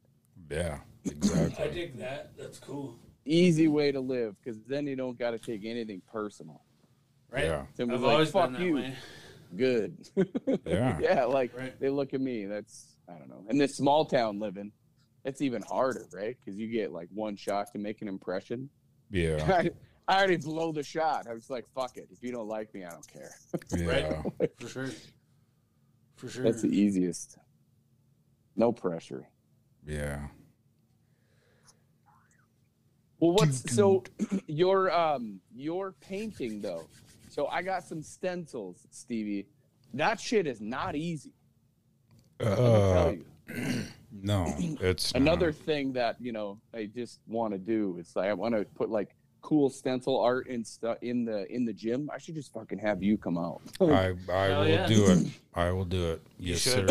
yeah, 0.49 0.79
I 1.05 1.09
exactly. 1.11 1.71
dig 1.73 1.97
that. 1.99 2.31
That's 2.37 2.59
cool. 2.59 2.97
Easy 3.25 3.67
way 3.67 3.91
to 3.91 3.99
live, 3.99 4.35
because 4.43 4.59
then 4.63 4.85
you 4.87 4.95
don't 4.95 5.17
got 5.17 5.31
to 5.31 5.39
take 5.39 5.65
anything 5.65 6.01
personal. 6.11 6.61
Right. 7.31 7.45
Yeah. 7.45 7.65
Then 7.75 7.91
I've 7.91 8.01
like, 8.01 8.11
always 8.13 8.31
"Fuck 8.31 8.51
been 8.51 8.53
that 8.53 8.65
you." 8.65 8.73
way. 8.75 8.95
Good. 9.55 10.09
Yeah. 10.65 10.99
yeah, 10.99 11.25
like 11.25 11.55
Right. 11.55 11.79
they 11.79 11.89
look 11.89 12.13
at 12.13 12.21
me. 12.21 12.45
That's 12.45 12.95
I 13.07 13.13
don't 13.17 13.29
know. 13.29 13.43
And 13.49 13.59
this 13.59 13.75
small 13.75 14.05
town 14.05 14.39
living, 14.39 14.71
it's 15.23 15.41
even 15.41 15.61
harder, 15.61 16.05
right? 16.13 16.35
Because 16.43 16.59
you 16.59 16.67
get 16.67 16.91
like 16.91 17.07
one 17.13 17.35
shot 17.35 17.71
to 17.73 17.77
make 17.79 18.01
an 18.01 18.07
impression. 18.07 18.69
Yeah, 19.11 19.37
I, 20.07 20.13
I 20.13 20.17
already 20.17 20.37
blow 20.37 20.71
the 20.71 20.83
shot. 20.83 21.27
I 21.29 21.33
was 21.33 21.49
like, 21.49 21.65
fuck 21.73 21.97
it. 21.97 22.07
If 22.11 22.21
you 22.23 22.31
don't 22.31 22.47
like 22.47 22.73
me, 22.73 22.83
I 22.83 22.89
don't 22.89 23.07
care. 23.07 23.31
yeah. 23.77 24.21
For 24.59 24.67
sure. 24.67 24.89
For 26.15 26.29
sure. 26.29 26.43
That's 26.43 26.61
the 26.61 26.69
easiest. 26.69 27.37
No 28.55 28.71
pressure. 28.71 29.27
Yeah. 29.85 30.27
Well, 33.19 33.33
what's 33.33 33.73
so 33.73 34.03
your 34.47 34.91
um 34.91 35.39
your 35.55 35.93
painting 35.93 36.61
though? 36.61 36.87
So 37.29 37.47
I 37.47 37.61
got 37.61 37.83
some 37.83 38.01
stencils, 38.01 38.85
Stevie. 38.91 39.47
That 39.93 40.19
shit 40.19 40.47
is 40.47 40.61
not 40.61 40.95
easy. 40.95 41.31
Let 42.39 42.49
me 42.49 42.55
tell 42.55 43.07
Uh, 43.07 43.11
you. 43.11 43.25
no, 44.11 44.53
it's 44.57 45.11
Another 45.13 45.47
not. 45.47 45.55
thing 45.55 45.93
that 45.93 46.17
you 46.19 46.31
know 46.31 46.59
I 46.73 46.85
just 46.85 47.19
want 47.27 47.53
to 47.53 47.57
do 47.59 47.97
is 47.99 48.15
like 48.15 48.27
I 48.29 48.33
want 48.33 48.55
to 48.55 48.65
put 48.75 48.89
like 48.89 49.15
cool 49.41 49.69
stencil 49.69 50.19
art 50.19 50.47
and 50.49 50.65
stuff 50.65 50.97
in 51.01 51.23
the 51.25 51.49
in 51.53 51.65
the 51.65 51.73
gym. 51.73 52.09
I 52.13 52.17
should 52.17 52.35
just 52.35 52.51
fucking 52.53 52.79
have 52.79 53.01
you 53.03 53.17
come 53.17 53.37
out. 53.37 53.61
I 53.79 54.13
I 54.29 54.45
Hell 54.47 54.61
will 54.61 54.67
yeah. 54.67 54.87
do 54.87 55.05
it. 55.11 55.27
I 55.53 55.71
will 55.71 55.85
do 55.85 56.11
it. 56.11 56.21
Yes, 56.39 56.61
sir. 56.61 56.85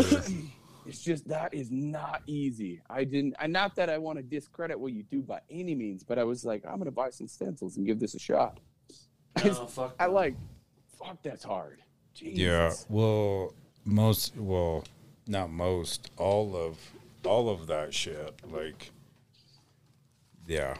It's 0.85 1.01
just 1.01 1.27
that 1.29 1.53
is 1.53 1.71
not 1.71 2.21
easy. 2.27 2.81
I 2.89 3.03
didn't. 3.03 3.35
I 3.39 3.47
not 3.47 3.75
that 3.75 3.89
I 3.89 3.97
want 3.97 4.17
to 4.17 4.23
discredit 4.23 4.79
what 4.79 4.93
you 4.93 5.03
do 5.03 5.21
by 5.21 5.39
any 5.49 5.75
means, 5.75 6.03
but 6.03 6.19
I 6.19 6.23
was 6.23 6.45
like, 6.45 6.63
I'm 6.65 6.77
gonna 6.77 6.91
buy 6.91 7.09
some 7.09 7.27
stencils 7.27 7.77
and 7.77 7.85
give 7.85 7.99
this 7.99 8.15
a 8.15 8.19
shot. 8.19 8.59
No, 9.43 9.53
fuck 9.67 9.95
I 9.99 10.07
no. 10.07 10.13
like, 10.13 10.35
fuck, 10.97 11.21
that's 11.23 11.43
hard. 11.43 11.79
Jesus. 12.13 12.39
Yeah. 12.39 12.73
Well, 12.89 13.53
most. 13.83 14.35
Well, 14.37 14.83
not 15.27 15.49
most. 15.49 16.11
All 16.17 16.55
of 16.55 16.77
all 17.25 17.49
of 17.49 17.67
that 17.67 17.93
shit. 17.93 18.33
Like, 18.49 18.91
yeah, 20.47 20.75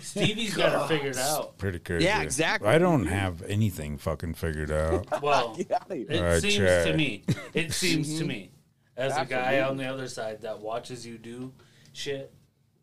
Stevie's 0.00 0.54
got 0.54 0.84
it 0.90 0.94
figured 0.94 1.16
out. 1.16 1.56
pretty 1.58 1.78
crazy. 1.78 2.04
Yeah, 2.04 2.22
exactly. 2.22 2.68
I 2.68 2.78
don't 2.78 3.06
have 3.06 3.42
anything 3.42 3.98
fucking 3.98 4.34
figured 4.34 4.70
out. 4.70 5.22
Well, 5.22 5.54
Get 5.56 5.72
out 5.72 5.90
of 5.90 5.96
here. 5.96 6.06
it 6.08 6.22
I 6.22 6.38
seems 6.40 6.56
try. 6.56 6.84
to 6.84 6.96
me. 6.96 7.24
It 7.54 7.72
seems 7.72 8.18
to 8.18 8.24
me, 8.24 8.50
mm-hmm. 8.50 8.61
As 8.96 9.16
a 9.16 9.24
guy 9.24 9.60
on 9.62 9.76
the 9.76 9.86
other 9.86 10.08
side 10.08 10.42
that 10.42 10.60
watches 10.60 11.06
you 11.06 11.18
do 11.18 11.52
shit. 11.92 12.32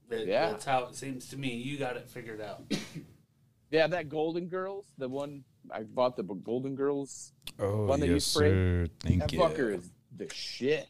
That, 0.10 0.26
Yeah. 0.26 0.50
That's 0.52 0.66
how 0.66 0.86
it 0.86 0.96
seems 0.96 1.28
to 1.30 1.38
me. 1.38 1.54
You 1.56 1.78
got 1.78 1.96
it 1.98 2.10
figured 2.10 2.42
out. 2.42 2.64
Yeah, 3.72 3.86
that 3.86 4.10
Golden 4.10 4.48
Girls, 4.48 4.88
the 4.98 5.08
one 5.08 5.44
I 5.72 5.84
bought 5.84 6.16
the 6.18 6.24
Golden 6.24 6.74
Girls. 6.76 7.34
Oh 7.60 7.86
One 7.86 8.00
that 8.00 8.08
you 8.08 8.14
yes, 8.14 8.26
sprayed? 8.26 8.52
sir. 8.52 8.88
Thank 9.02 9.20
That 9.20 9.32
you. 9.34 9.40
fucker 9.40 9.78
is 9.78 9.92
the 10.18 10.28
shit. 10.34 10.88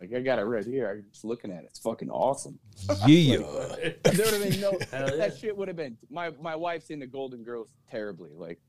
Like 0.00 0.14
I 0.14 0.20
got 0.20 0.38
it 0.38 0.44
right 0.44 0.64
here. 0.64 0.88
I'm 0.90 1.04
just 1.12 1.26
looking 1.26 1.50
at 1.50 1.64
it. 1.64 1.66
It's 1.66 1.80
fucking 1.80 2.08
awesome. 2.08 2.58
Yeah. 3.06 3.36
There 3.76 3.94
would 4.04 4.18
have 4.18 4.42
been 4.50 4.60
no. 4.62 4.78
Yeah. 4.92 5.10
that 5.16 5.36
shit 5.36 5.54
would 5.54 5.68
have 5.68 5.76
been. 5.76 5.98
My 6.08 6.30
my 6.40 6.56
wife's 6.56 6.88
into 6.88 7.06
Golden 7.06 7.42
Girls 7.44 7.68
terribly. 7.90 8.30
Like 8.34 8.60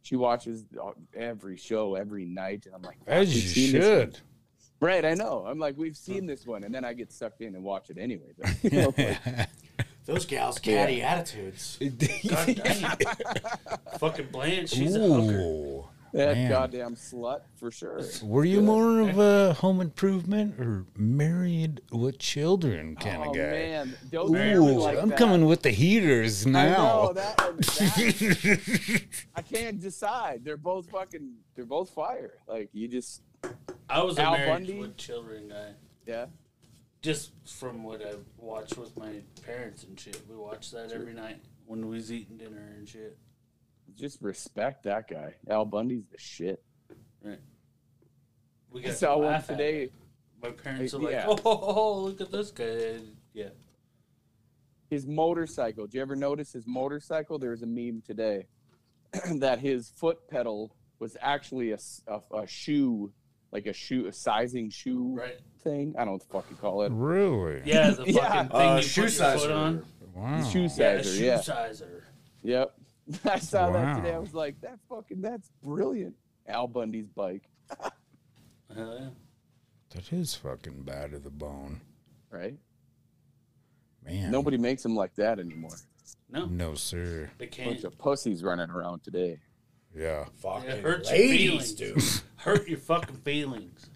she 0.00 0.16
watches 0.16 0.64
uh, 0.82 0.92
every 1.14 1.58
show 1.58 1.96
every 1.96 2.24
night, 2.24 2.64
and 2.64 2.74
I'm 2.74 2.80
like, 2.82 2.96
As 3.06 3.28
you 3.36 3.42
we've 3.64 3.72
this 3.72 3.84
should. 3.84 4.18
Right, 4.82 5.04
I 5.04 5.14
know. 5.14 5.44
I'm 5.46 5.60
like, 5.60 5.78
we've 5.78 5.96
seen 5.96 6.26
this 6.26 6.44
one, 6.44 6.64
and 6.64 6.74
then 6.74 6.84
I 6.84 6.92
get 6.92 7.12
sucked 7.12 7.40
in 7.40 7.54
and 7.54 7.62
watch 7.62 7.88
it 7.88 7.98
anyway. 7.98 8.32
But, 8.36 8.56
you 8.64 8.70
know, 8.82 8.94
like, 8.98 9.48
Those 10.06 10.26
gals 10.26 10.58
catty 10.58 11.02
attitudes. 11.02 11.78
God 12.28 12.56
dang. 12.56 12.96
Fucking 14.00 14.26
Blanche, 14.32 14.70
she's 14.70 14.96
a 14.96 14.98
hooker. 14.98 15.38
Ooh. 15.38 15.84
that 16.12 16.34
Man. 16.34 16.50
goddamn 16.50 16.96
slut 16.96 17.42
for 17.54 17.70
sure. 17.70 18.00
Were 18.24 18.44
you 18.44 18.60
more 18.60 18.98
of 18.98 19.16
a 19.20 19.52
home 19.54 19.80
improvement 19.80 20.58
or 20.58 20.84
married 20.96 21.80
with 21.92 22.18
children 22.18 22.96
kind 22.96 23.22
oh 23.24 23.30
of 23.30 23.36
guy? 23.36 23.40
man, 23.42 23.94
don't 24.10 24.34
Ooh, 24.34 24.68
it 24.68 24.72
like 24.80 24.98
I'm 24.98 25.10
that. 25.10 25.18
coming 25.18 25.46
with 25.46 25.62
the 25.62 25.70
heaters 25.70 26.44
I 26.44 26.50
now. 26.50 26.72
know 26.76 27.12
that, 27.12 27.40
one- 27.40 27.56
that- 27.58 29.02
I 29.36 29.42
can't 29.42 29.80
decide. 29.80 30.44
They're 30.44 30.56
both 30.56 30.90
fucking. 30.90 31.34
They're 31.54 31.64
both 31.64 31.90
fire. 31.90 32.32
Like 32.48 32.70
you 32.72 32.88
just, 32.88 33.22
I 33.88 34.02
was 34.02 34.18
a 34.18 34.22
Al 34.22 34.32
married 34.32 34.48
Bundy? 34.66 34.78
with 34.78 34.96
children 34.96 35.48
guy. 35.48 35.72
yeah. 36.06 36.26
Just 37.02 37.32
from 37.44 37.82
what 37.82 38.00
I 38.00 38.14
watched 38.38 38.78
with 38.78 38.96
my 38.96 39.22
parents 39.44 39.82
and 39.84 39.98
shit. 39.98 40.20
We 40.30 40.36
watched 40.36 40.72
that 40.72 40.92
every 40.92 41.12
night 41.12 41.40
when 41.66 41.88
we 41.88 41.96
was 41.96 42.12
eating 42.12 42.36
dinner 42.36 42.74
and 42.76 42.88
shit. 42.88 43.18
Just 43.96 44.22
respect 44.22 44.84
that 44.84 45.08
guy. 45.08 45.34
Al 45.50 45.64
Bundy's 45.64 46.06
the 46.10 46.18
shit. 46.18 46.62
Right. 47.22 47.40
We 48.70 48.82
I 48.82 48.86
got 48.86 48.94
saw 48.96 49.14
to 49.16 49.20
one 49.20 49.42
today. 49.42 49.90
My 50.40 50.50
parents 50.50 50.94
uh, 50.94 50.98
are 50.98 51.02
like, 51.02 51.12
Yeah. 51.12 51.26
oh, 51.28 51.38
oh, 51.44 51.74
oh, 51.76 51.98
look 52.02 52.20
at 52.20 52.30
this 52.30 52.50
guy. 52.52 53.00
Yeah. 53.34 53.48
His 54.88 55.06
motorcycle. 55.06 55.86
Do 55.86 55.98
you 55.98 56.02
ever 56.02 56.16
notice 56.16 56.52
his 56.52 56.66
motorcycle? 56.66 57.38
There 57.38 57.50
was 57.50 57.62
a 57.62 57.66
meme 57.66 58.02
today 58.06 58.46
that 59.36 59.58
his 59.58 59.90
foot 59.96 60.28
pedal 60.28 60.76
was 61.00 61.16
actually 61.20 61.72
a 61.72 61.78
a 62.32 62.46
shoe, 62.46 63.12
like 63.52 63.66
a 63.66 63.72
shoe, 63.72 64.06
a 64.06 64.12
sizing 64.12 64.70
shoe 64.70 65.14
Right. 65.14 65.38
thing. 65.62 65.94
I 65.96 66.04
don't 66.04 66.06
know 66.06 66.12
what 66.12 66.20
the 66.22 66.26
fuck 66.28 66.46
you 66.50 66.56
call 66.56 66.82
it. 66.82 66.92
Really? 66.92 67.62
Yeah, 67.64 67.90
the 67.90 67.96
fucking 67.96 68.14
Yeah. 68.14 68.42
thing 68.48 68.52
Uh, 68.52 68.76
you 68.76 68.82
shoe 68.82 69.02
put 69.02 69.18
your 69.18 69.38
foot 69.38 69.50
on. 69.52 69.86
Wow. 70.14 70.42
Shoe 70.44 70.60
Yeah, 70.62 70.68
sizer. 70.68 71.02
shoe 71.16 71.24
Yeah. 71.24 71.40
sizer. 71.40 72.04
Yep. 72.42 72.74
I 73.24 73.38
saw 73.38 73.70
that 73.72 73.96
today. 73.96 74.14
I 74.14 74.18
was 74.18 74.32
like, 74.34 74.60
that 74.62 74.78
fucking, 74.88 75.20
that's 75.20 75.50
brilliant. 75.62 76.14
Al 76.48 76.66
Bundy's 76.66 77.08
bike, 77.08 77.48
Hell 78.74 78.98
yeah. 78.98 79.08
That 79.90 80.12
is 80.12 80.34
fucking 80.34 80.82
bad 80.82 81.12
to 81.12 81.18
the 81.18 81.30
bone. 81.30 81.80
right? 82.30 82.56
Man. 84.04 84.30
Nobody 84.32 84.56
makes 84.56 84.82
them 84.82 84.96
like 84.96 85.14
that 85.16 85.38
anymore. 85.38 85.76
No, 86.30 86.46
No, 86.46 86.74
sir. 86.74 87.30
they 87.38 87.46
can't. 87.46 87.70
Bunch 87.70 87.84
of 87.84 87.96
pussies 87.98 88.42
running 88.42 88.70
around 88.70 89.02
today. 89.04 89.38
Yeah. 89.96 90.24
Fucking 90.38 90.70
It 90.70 90.82
hurts 90.82 91.10
your 91.10 91.18
feelings. 91.18 91.72
dude. 91.72 92.02
Hurt 92.36 92.66
your 92.68 92.78
fucking 92.78 93.16
feelings. 93.18 93.86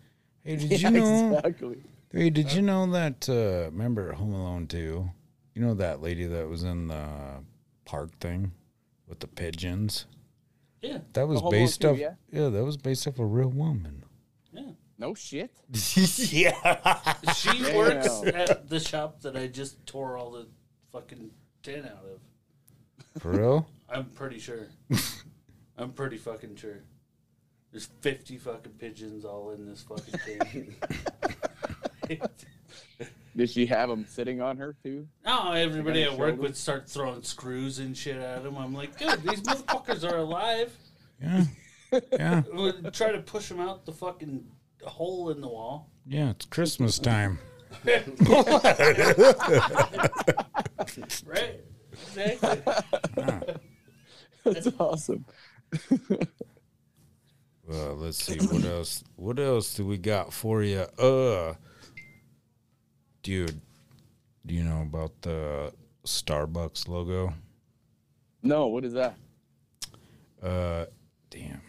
Hey, 0.44 0.56
did 0.56 0.70
Yeah, 0.81 0.90
you 0.90 1.01
know? 1.01 1.36
exactly. 1.39 1.77
Hey, 2.12 2.31
did 2.31 2.52
you 2.52 2.62
know 2.62 2.86
that? 2.93 3.28
Uh, 3.28 3.70
remember 3.73 4.12
Home 4.12 4.32
Alone 4.35 4.66
2? 4.66 5.10
You 5.55 5.62
know 5.62 5.74
that 5.74 6.01
lady 6.02 6.27
that 6.27 6.48
was 6.48 6.62
in 6.62 6.86
the 6.89 7.06
park 7.85 8.16
thing 8.20 8.52
with 9.09 9.20
the 9.20 9.27
pigeons? 9.27 10.06
Yeah. 10.82 10.98
That 11.14 11.27
was 11.27 11.43
based 11.51 11.81
2, 11.81 11.89
off. 11.89 11.98
yeah? 11.98 12.14
Yeah, 12.31 12.48
that 12.51 12.64
was 12.64 12.77
based 12.77 13.09
off 13.09 13.18
a 13.18 13.24
real 13.24 13.48
woman. 13.48 14.05
Yeah. 14.52 14.70
No 14.98 15.14
shit. 15.14 15.51
yeah. 16.31 17.14
She 17.35 17.62
Damn. 17.62 17.74
works 17.77 18.23
at 18.27 18.68
the 18.68 18.78
shop 18.81 19.20
that 19.23 19.36
I 19.36 19.47
just 19.48 19.85
tore 19.86 20.16
all 20.16 20.31
the 20.31 20.47
fucking 20.93 21.31
tin 21.62 21.85
out 21.85 22.05
of. 22.05 23.20
For 23.23 23.32
real? 23.32 23.68
I'm 23.89 24.05
pretty 24.10 24.39
sure. 24.39 24.68
I'm 25.78 25.93
pretty 25.93 26.16
fucking 26.16 26.57
sure. 26.57 26.82
There's 27.70 27.90
50 28.01 28.39
fucking 28.39 28.73
pigeons 28.78 29.24
all 29.24 29.51
in 29.51 29.66
this 29.66 29.82
fucking 29.82 30.19
thing. 30.20 30.74
Did 33.36 33.51
she 33.51 33.66
have 33.66 33.90
them 33.90 34.07
sitting 34.09 34.40
on 34.40 34.57
her 34.57 34.74
too? 34.82 35.07
no, 35.27 35.53
everybody 35.53 36.05
at 36.05 36.12
work 36.12 36.31
shoulder? 36.31 36.43
would 36.43 36.57
start 36.57 36.89
throwing 36.89 37.23
screws 37.23 37.78
and 37.81 37.94
shit 37.94 38.16
at 38.16 38.43
them. 38.44 38.57
I'm 38.57 38.73
like, 38.73 38.97
dude, 38.98 39.23
these 39.23 39.43
motherfuckers 39.43 40.11
are 40.11 40.16
alive. 40.19 40.74
Yeah. 41.20 41.44
Yeah. 42.12 42.43
Would 42.53 42.93
try 42.94 43.12
to 43.12 43.20
push 43.20 43.48
them 43.48 43.61
out 43.61 43.85
the 43.85 43.93
fucking 43.93 44.44
hole 44.85 45.31
in 45.31 45.40
the 45.40 45.48
wall. 45.48 45.90
Yeah, 46.07 46.31
it's 46.31 46.47
Christmas 46.47 46.98
time. 46.98 47.39
Right? 51.27 51.61
Exactly. 52.16 53.55
That's 54.44 54.69
awesome. 54.78 55.24
Well, 57.66 57.94
let's 57.97 58.23
see 58.24 58.39
what 58.39 58.65
else. 58.65 59.03
What 59.16 59.39
else 59.39 59.74
do 59.74 59.85
we 59.86 59.98
got 59.98 60.32
for 60.32 60.62
you? 60.62 60.81
Uh, 60.98 61.55
dude, 63.23 63.61
do 64.44 64.55
you 64.55 64.62
know 64.65 64.82
about 64.82 65.20
the 65.23 65.73
Starbucks 66.05 66.89
logo? 66.89 67.35
No, 68.43 68.66
what 68.69 68.85
is 68.85 68.93
that? 68.93 69.16
Uh, 70.43 70.86
damn. 71.31 71.61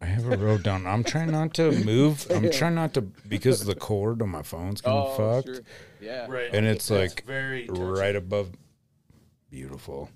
I 0.00 0.06
have 0.06 0.26
it 0.32 0.40
wrote 0.40 0.64
down. 0.64 0.84
I'm 0.84 1.04
trying 1.04 1.30
not 1.30 1.54
to 1.54 1.70
move. 1.84 2.26
I'm 2.28 2.50
trying 2.52 2.74
not 2.74 2.92
to 2.94 3.02
because 3.02 3.64
the 3.64 3.76
cord 3.76 4.20
on 4.20 4.30
my 4.30 4.42
phone's 4.42 4.80
kind 4.80 4.98
of 4.98 5.20
Oh, 5.20 5.40
fucked, 5.42 5.46
sure. 5.56 5.64
Yeah. 6.00 6.26
Right. 6.28 6.52
and 6.52 6.66
it's 6.66 6.88
That's 6.88 7.14
like 7.14 7.24
very 7.24 7.68
touchy. 7.68 7.80
right 7.80 8.16
above. 8.16 8.50
Beautiful. 9.48 10.10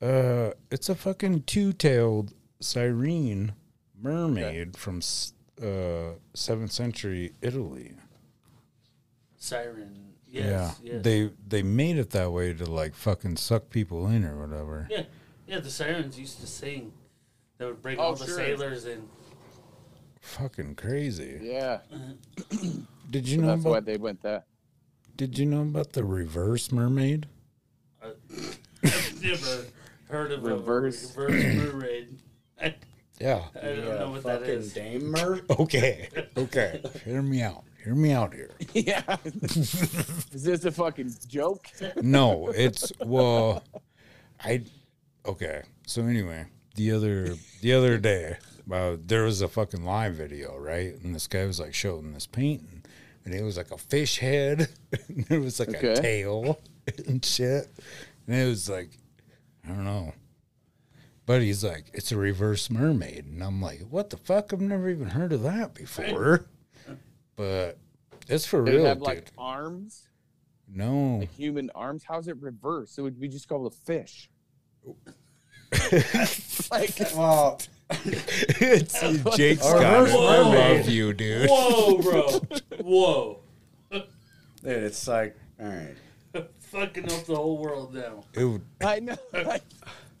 Uh, 0.00 0.50
it's 0.70 0.88
a 0.88 0.94
fucking 0.94 1.42
two-tailed 1.44 2.32
siren 2.60 3.52
mermaid 4.00 4.76
from 4.76 5.00
uh 5.62 6.10
seventh 6.34 6.70
century 6.72 7.32
Italy. 7.40 7.94
Siren. 9.36 10.12
Yes, 10.28 10.78
yeah, 10.82 10.92
yes. 10.94 11.04
they 11.04 11.30
they 11.46 11.62
made 11.62 11.96
it 11.96 12.10
that 12.10 12.30
way 12.32 12.52
to 12.52 12.64
like 12.66 12.94
fucking 12.94 13.36
suck 13.36 13.70
people 13.70 14.06
in 14.08 14.24
or 14.24 14.36
whatever. 14.38 14.86
Yeah, 14.90 15.04
yeah. 15.46 15.60
The 15.60 15.70
sirens 15.70 16.18
used 16.18 16.40
to 16.40 16.46
sing. 16.46 16.92
They 17.58 17.64
would 17.64 17.80
bring 17.80 17.98
Oh, 17.98 18.02
all 18.02 18.14
the 18.16 18.26
sure. 18.26 18.36
sailors 18.36 18.84
in. 18.84 19.08
Fucking 20.20 20.74
crazy. 20.74 21.38
Yeah. 21.40 21.78
Did 23.10 23.28
you 23.28 23.38
know 23.38 23.46
That's 23.46 23.64
why 23.64 23.80
they 23.80 23.96
went 23.96 24.20
that. 24.22 24.46
Did 25.16 25.38
you 25.38 25.46
know 25.46 25.62
about 25.62 25.92
the 25.92 26.04
reverse 26.04 26.70
mermaid? 26.72 27.28
Uh, 28.02 28.08
I've 28.82 29.22
never 29.22 29.64
heard 30.08 30.32
of 30.32 30.42
Reverse. 30.44 31.14
a 31.16 31.20
reverse 31.20 31.72
mermaid. 31.72 32.18
I, 32.60 32.74
Yeah. 33.18 33.42
I 33.60 33.66
don't 33.66 33.84
know 33.98 34.10
what 34.10 34.22
that 34.24 34.40
fucking 34.40 34.54
is. 34.54 34.72
damer. 34.72 35.40
Okay. 35.50 36.08
Okay. 36.36 36.80
Hear 37.04 37.22
me 37.22 37.42
out. 37.42 37.64
Hear 37.84 37.94
me 37.94 38.12
out 38.12 38.34
here. 38.34 38.50
yeah. 38.72 39.16
is 39.24 40.42
this 40.44 40.64
a 40.64 40.72
fucking 40.72 41.12
joke? 41.28 41.68
No, 42.02 42.48
it's 42.48 42.92
well, 43.04 43.62
I 44.40 44.62
okay. 45.24 45.62
So 45.86 46.02
anyway, 46.02 46.46
the 46.74 46.90
other 46.92 47.36
the 47.60 47.72
other 47.72 47.96
day, 47.98 48.38
uh, 48.72 48.96
there 49.06 49.22
was 49.22 49.40
a 49.40 49.46
fucking 49.48 49.84
live 49.84 50.14
video, 50.14 50.56
right? 50.58 50.94
And 51.02 51.14
this 51.14 51.28
guy 51.28 51.46
was 51.46 51.60
like 51.60 51.74
showing 51.74 52.12
this 52.12 52.26
painting, 52.26 52.82
and 53.24 53.32
it 53.32 53.42
was 53.44 53.56
like 53.56 53.70
a 53.70 53.78
fish 53.78 54.18
head, 54.18 54.68
and 55.08 55.24
there 55.26 55.40
was 55.40 55.60
like 55.60 55.80
a 55.80 55.94
tail 55.94 56.58
and 57.06 57.24
shit, 57.24 57.68
and 58.26 58.36
it 58.36 58.46
was 58.48 58.68
like, 58.68 58.90
I 59.66 59.70
don't 59.70 59.84
know. 59.84 60.12
But 61.26 61.42
he's 61.42 61.64
like, 61.64 61.86
it's 61.92 62.12
a 62.12 62.16
reverse 62.16 62.70
mermaid, 62.70 63.24
and 63.26 63.42
I'm 63.42 63.60
like, 63.60 63.80
what 63.90 64.10
the 64.10 64.16
fuck? 64.16 64.52
I've 64.52 64.60
never 64.60 64.88
even 64.88 65.08
heard 65.08 65.32
of 65.32 65.42
that 65.42 65.74
before. 65.74 66.46
But 67.34 67.78
it's 68.28 68.46
for 68.46 68.64
They 68.64 68.76
real, 68.76 68.84
have 68.86 68.98
dude. 68.98 69.06
like 69.06 69.26
arms, 69.36 70.08
no, 70.68 71.16
like 71.18 71.32
human 71.32 71.70
arms. 71.74 72.04
How's 72.06 72.28
it 72.28 72.36
reverse? 72.40 72.96
It 72.96 73.02
would 73.02 73.18
be 73.20 73.28
just 73.28 73.48
called 73.48 73.66
a 73.72 73.74
fish. 73.76 74.30
like, 76.70 76.96
Well, 77.16 77.60
it's 77.90 79.00
Jake's 79.36 79.64
Or 79.66 79.80
got 79.80 80.08
I 80.08 80.76
love 80.78 80.88
you, 80.88 81.12
dude. 81.12 81.48
Whoa, 81.50 81.98
bro! 81.98 82.40
Whoa! 82.82 83.40
dude, 83.90 84.04
it's 84.62 85.06
like, 85.08 85.36
all 85.60 85.66
right. 85.66 85.94
Fucking 86.70 87.04
up 87.12 87.24
the 87.26 87.36
whole 87.36 87.58
world 87.58 87.94
now. 87.94 88.24
It 88.34 88.44
would, 88.44 88.62
I 88.84 89.00
know. 89.00 89.16
Like, 89.32 89.62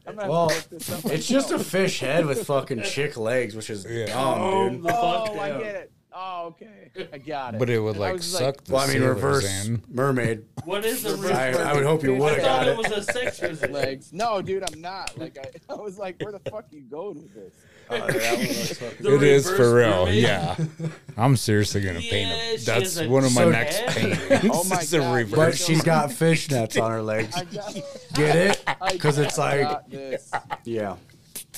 I'm 0.06 0.14
not 0.16 0.28
Well, 0.28 0.46
look 0.46 0.68
this 0.70 0.90
up 0.92 1.04
It's 1.10 1.26
just 1.26 1.50
a 1.50 1.58
fish 1.58 1.98
head 2.00 2.26
with 2.26 2.46
fucking 2.46 2.82
chick 2.82 3.16
legs, 3.16 3.56
which 3.56 3.70
is 3.70 3.84
Yeah. 3.88 4.06
dumb, 4.06 4.40
Oh, 4.40 4.68
dude. 4.70 4.82
the 4.84 4.88
fuck 4.88 5.28
Oh, 5.32 5.38
I 5.40 5.48
get 5.50 5.74
it. 5.74 5.92
Oh, 6.18 6.46
okay. 6.46 6.90
I 7.12 7.18
got 7.18 7.54
it. 7.54 7.58
but 7.58 7.68
it 7.68 7.78
would 7.80 7.96
I 7.96 7.98
like 7.98 8.12
was 8.14 8.24
suck 8.24 8.62
the 8.64 8.72
Well, 8.74 8.82
I 8.82 8.86
mean, 8.86 8.98
sailors 8.98 9.14
reverse 9.16 9.66
in. 9.66 9.82
mermaid. 9.90 10.44
What 10.64 10.84
is 10.86 11.04
a 11.04 11.10
reverse? 11.16 11.32
I, 11.32 11.50
I 11.70 11.74
would 11.74 11.84
hope 11.84 12.04
you 12.04 12.14
would 12.14 12.22
I 12.22 12.34
have 12.34 12.42
thought 12.42 12.64
got 12.64 12.68
it 12.68 12.70
it. 12.70 12.76
was 12.78 12.86
a 13.08 13.12
sex 13.12 13.40
visit. 13.40 13.70
legs. 13.72 14.12
No, 14.12 14.40
dude, 14.40 14.62
I'm 14.72 14.80
not. 14.80 15.18
Like, 15.18 15.36
I, 15.38 15.50
I 15.72 15.76
was 15.76 15.98
like, 15.98 16.22
where 16.22 16.32
the 16.32 16.38
fuck 16.50 16.66
are 16.72 16.76
you 16.76 16.82
going 16.82 17.16
with 17.22 17.34
this? 17.34 17.52
Oh, 17.88 17.96
that 17.98 18.08
one 18.38 18.46
looks 18.46 18.78
fucking- 18.78 18.96
The 19.04 19.14
It 19.16 19.22
is 19.22 19.50
for 19.50 19.74
real. 19.76 20.04
mermaid? 20.06 20.22
Yeah, 20.22 20.56
I'm 21.16 21.36
seriously 21.36 21.80
gonna 21.82 22.00
paint 22.00 22.12
Yeah, 22.12 22.36
them. 22.50 22.58
she 22.58 22.64
That's 22.64 22.96
has 22.96 23.00
a 23.06 23.08
one 23.08 23.24
of 23.24 23.34
my 23.34 23.42
So- 23.42 23.50
next 23.50 23.76
head. 23.76 24.18
paintings. 24.18 24.50
Oh 24.54 24.64
my 24.64 24.76
It's 24.80 24.92
a 24.92 24.98
God, 24.98 25.14
reverse. 25.14 25.36
But 25.36 25.58
she's 25.58 25.82
got 25.82 26.10
fishnets 26.10 26.80
on 26.82 26.90
her 26.90 27.02
legs. 27.02 27.34
I 27.36 27.44
got, 27.44 27.74
Get 28.14 28.36
it? 28.36 28.62
I 28.80 28.92
Because 28.92 29.18
it's 29.18 29.38
like, 29.38 29.60
got 29.62 29.90
this. 29.90 30.30
yeah. 30.64 30.96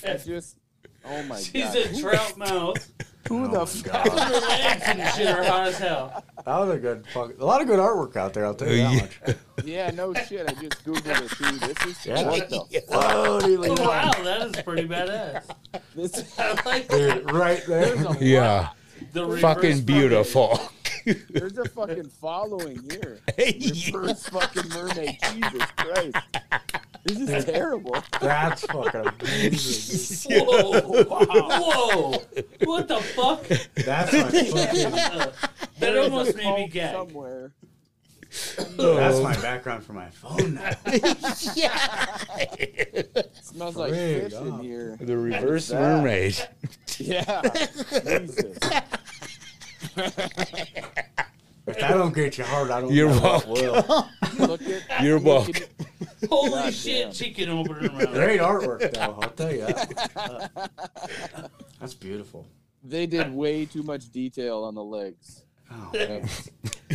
I 0.07 0.17
just, 0.17 0.57
oh 1.09 1.23
my 1.25 1.39
She's 1.41 1.65
god. 1.65 1.73
She's 1.75 1.99
a 1.99 2.03
trout 2.03 2.37
mouth 2.39 2.93
Who 3.29 3.45
Oh 3.45 3.49
the 3.49 3.67
fuck? 3.67 3.93
God. 4.07 4.19
Her 4.19 4.41
legs 4.41 4.83
and 4.87 5.15
shit 5.15 5.27
are 5.29 5.45
hot 5.45 5.69
as 5.69 5.79
hell. 5.79 6.25
That 6.47 6.59
was 6.59 6.71
a 6.71 6.79
good 6.79 7.07
fuck. 7.09 7.39
A 7.39 7.45
lot 7.45 7.61
of 7.61 7.67
good 7.67 7.79
artwork 7.79 8.17
out 8.17 8.33
there. 8.33 8.47
I'll 8.47 8.55
tell 8.55 8.69
you 8.71 8.77
that 8.85 8.93
Yeah. 9.27 9.27
much. 9.27 9.37
Yeah, 9.67 9.91
no 9.91 10.15
shit. 10.15 10.49
I 10.49 10.53
just 10.55 10.83
googled 10.85 11.25
it 11.25 11.31
too. 11.33 11.59
This 11.67 11.85
is 11.99 12.07
Yeah. 12.07 12.27
what 12.27 12.49
the 12.49 12.61
fuck? 12.89 13.05
Oh, 13.05 13.85
wow, 13.87 14.11
that 14.25 14.47
is 14.57 14.63
pretty 14.63 14.89
badass. 14.89 15.43
This 15.95 16.25
I 16.39 16.59
like 16.65 16.89
Dude, 16.89 17.31
right 17.33 17.63
there. 17.67 17.95
there's 17.97 18.17
a 18.21 18.25
Yeah. 18.25 18.69
The 19.13 19.39
Fucking 19.39 19.71
mermaid. 19.71 19.87
beautiful. 19.87 20.61
there's 21.31 21.57
a 21.59 21.65
fucking 21.69 22.09
following 22.09 22.79
here. 22.91 23.21
Yeah. 23.39 23.91
Reverse 23.95 24.29
fucking 24.29 24.69
mermaid. 24.71 25.17
Jesus 25.33 25.63
Christ. 25.77 26.17
This 27.05 27.19
is 27.31 27.45
terrible. 27.45 27.97
That's 28.21 28.63
fucking 28.67 29.01
amazing. 29.21 30.45
Whoa! 30.45 30.81
Whoa! 31.05 32.23
What 32.65 32.89
the 32.89 32.99
fuck? 32.99 33.45
That's 33.77 34.13
my 34.13 34.23
fucking. 34.23 34.91
That 34.93 35.33
There's 35.79 36.05
almost 36.11 36.37
made 36.37 36.45
me 36.45 36.61
cult 36.63 36.71
gag. 36.73 36.95
somewhere. 36.97 37.53
That's 38.57 39.17
oh. 39.17 39.23
my 39.23 39.35
background 39.41 39.85
for 39.85 39.93
my 39.93 40.09
phone 40.11 40.55
now. 40.55 40.71
yeah. 41.55 42.17
smells 43.43 43.77
like 43.77 43.93
Frig 43.93 44.23
fish 44.23 44.33
in 44.33 44.53
off. 44.53 44.61
here. 44.61 44.97
The 45.01 45.17
reverse 45.17 45.69
that? 45.69 45.81
mermaid. 45.81 46.37
Yeah. 47.01 47.43
Jesus. 47.43 48.59
If 51.69 51.79
that 51.79 51.91
don't 51.91 52.13
get 52.13 52.39
you 52.39 52.45
hard, 52.45 52.73
I 52.73 52.81
don't 52.81 52.93
You're 52.93 53.11
know 53.11 53.21
what 53.21 53.47
welcome. 53.47 54.09
will. 54.39 54.49
Look 54.49 54.63
at 54.63 55.05
You're 55.05 55.21
welcome. 55.21 55.55
Holy 56.29 56.51
God 56.51 56.75
shit, 56.75 57.05
damn. 57.05 57.13
chicken 57.13 57.49
opening 57.51 57.91
around. 57.91 58.15
Great 58.15 58.41
artwork, 58.41 58.93
though. 58.93 59.19
I'll 59.23 59.31
tell 59.31 59.53
you 59.53 59.67
that. 59.67 61.51
That's 61.79 61.95
beautiful. 61.95 62.47
They 62.83 63.07
did 63.07 63.33
way 63.33 63.67
too 63.67 63.83
much 63.83 64.11
detail 64.11 64.65
on 64.65 64.75
the 64.75 64.83
legs. 64.83 65.45
Oh, 65.71 65.91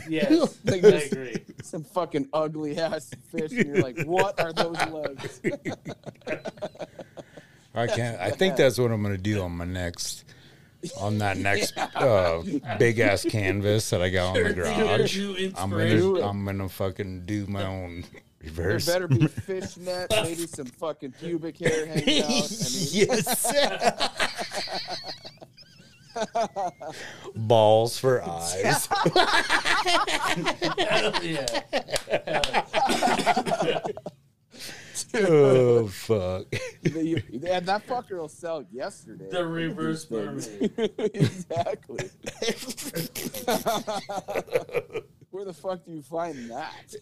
Yes, 0.10 0.56
I 0.68 0.72
Like 0.72 0.82
this- 0.82 1.12
agree. 1.12 1.36
Some 1.62 1.84
fucking 1.84 2.30
ugly 2.34 2.78
ass 2.78 3.12
fish, 3.32 3.52
and 3.52 3.66
you're 3.68 3.82
like, 3.82 4.04
what 4.06 4.40
are 4.40 4.52
those 4.54 4.76
legs? 4.88 5.42
I 7.76 7.88
can't. 7.88 8.20
I 8.20 8.30
think 8.32 8.56
that's 8.56 8.78
what 8.78 8.92
I'm 8.92 9.02
gonna 9.02 9.18
do 9.18 9.42
on 9.42 9.52
my 9.58 9.66
next, 9.66 10.26
on 11.00 11.18
that 11.20 11.38
next 11.38 11.76
uh, 11.96 12.44
big 12.78 13.00
ass 13.00 13.24
canvas 13.26 13.90
that 13.90 14.02
I 14.02 14.10
got 14.10 14.38
on 14.38 14.44
the 14.44 14.54
garage. 14.54 15.18
I'm 15.58 15.70
gonna, 15.72 16.22
I'm 16.28 16.46
gonna 16.46 16.70
fucking 16.70 17.26
do 17.26 17.48
my 17.48 17.66
own 17.66 18.04
reverse. 18.44 18.86
There 18.86 19.02
reverse. 19.02 19.08
better 19.08 19.08
be 19.08 19.28
fishnet, 19.28 20.08
maybe 20.12 20.46
some 20.48 20.66
fucking 20.68 21.14
pubic 21.14 21.58
hair 21.58 21.88
hanging 21.88 22.22
out. 22.24 22.28
I 22.28 22.32
mean, 22.32 22.48
yes. 22.92 23.46
Balls 27.54 28.00
for 28.00 28.24
eyes. 28.28 28.88
Hell 30.88 31.24
yeah. 31.24 31.46
oh 35.14 35.88
fuck. 35.88 36.48
they, 36.82 37.14
they, 37.14 37.60
that 37.60 37.86
fucker 37.86 38.18
will 38.18 38.28
sell 38.28 38.66
yesterday. 38.72 39.30
The 39.30 39.46
reverse 39.46 40.10
mermaid. 40.10 40.72
exactly. 40.98 42.10
Where 45.30 45.46
the 45.46 45.54
fuck 45.54 45.86
do 45.86 45.92
you 45.92 46.02
find 46.02 46.50
that? 46.50 46.96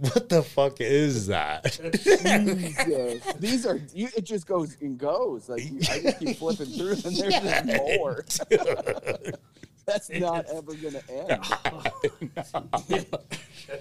What 0.00 0.28
the 0.28 0.42
fuck 0.42 0.80
is 0.80 1.26
that? 1.28 1.78
Jesus. 2.04 3.32
These 3.40 3.66
are 3.66 3.80
you, 3.94 4.08
it 4.16 4.24
just 4.24 4.46
goes 4.46 4.76
and 4.80 4.98
goes. 4.98 5.48
Like 5.48 5.64
you, 5.64 5.78
I 5.90 6.00
just 6.00 6.18
keep 6.18 6.36
flipping 6.36 6.66
through 6.66 6.92
and 6.92 7.16
there's 7.16 7.34
just 7.34 7.64
more. 7.64 8.24
That's 9.86 10.10
not 10.10 10.44
ever 10.50 10.74
gonna 10.74 11.00
end. 11.08 11.40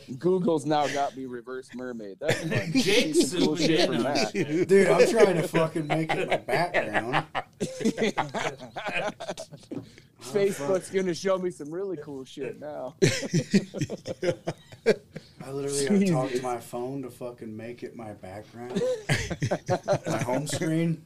Google's 0.20 0.66
now 0.66 0.88
got 0.88 1.18
me 1.18 1.26
reverse 1.26 1.70
mermaid. 1.76 2.18
That's 2.22 2.40
fun. 2.40 2.72
Jake's 2.72 3.36
cool 3.36 3.58
shit 3.58 3.82
in 3.82 3.88
from 3.88 4.04
that. 4.04 4.32
Dude, 4.34 4.88
I'm 4.88 5.06
trying 5.10 5.36
to 5.36 5.48
fucking 5.48 5.88
make 5.88 6.10
it 6.14 6.30
my 6.30 6.38
background. 6.38 7.26
Facebook's 10.22 10.90
gonna 10.90 11.14
show 11.14 11.38
me 11.38 11.52
some 11.52 11.70
really 11.70 11.98
cool 11.98 12.24
shit 12.24 12.58
now. 12.58 12.96
I 15.48 15.52
literally 15.52 15.86
have 15.86 16.00
to 16.00 16.12
talk 16.12 16.30
to 16.32 16.42
my 16.42 16.58
phone 16.58 17.04
to 17.04 17.10
fucking 17.10 17.56
make 17.56 17.82
it 17.84 17.96
my 17.96 18.12
background. 18.12 18.82
my 20.08 20.22
home 20.24 20.46
screen. 20.46 21.06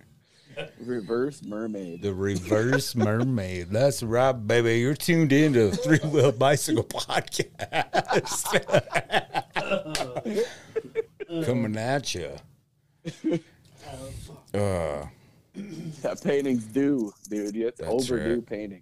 Reverse 0.80 1.44
mermaid. 1.44 2.02
The 2.02 2.14
reverse 2.14 2.96
mermaid. 3.08 3.70
That's 3.70 4.02
right, 4.02 4.32
baby. 4.32 4.80
You're 4.80 4.96
tuned 4.96 5.32
in 5.32 5.54
to 5.54 5.70
the 5.70 5.78
Three 5.78 6.00
Wheel 6.10 6.32
Bicycle 6.32 6.84
Podcast. 6.84 7.46
Coming 11.46 11.78
at 11.78 12.16
you. 12.16 12.32
Uh, 14.54 15.06
That 16.02 16.20
painting's 16.24 16.66
due, 16.66 17.14
dude. 17.30 17.56
It's 17.56 17.80
That's 17.80 17.92
overdue 17.92 18.36
right. 18.36 18.46
painting. 18.46 18.82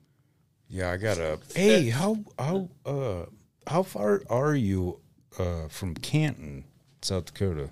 yeah, 0.69 0.91
I 0.91 0.97
gotta. 0.97 1.37
Hey, 1.53 1.89
how 1.89 2.17
how 2.39 2.69
uh 2.85 3.25
how 3.67 3.83
far 3.83 4.21
are 4.29 4.55
you 4.55 4.99
uh 5.37 5.67
from 5.67 5.95
Canton, 5.95 6.65
South 7.01 7.25
Dakota? 7.25 7.69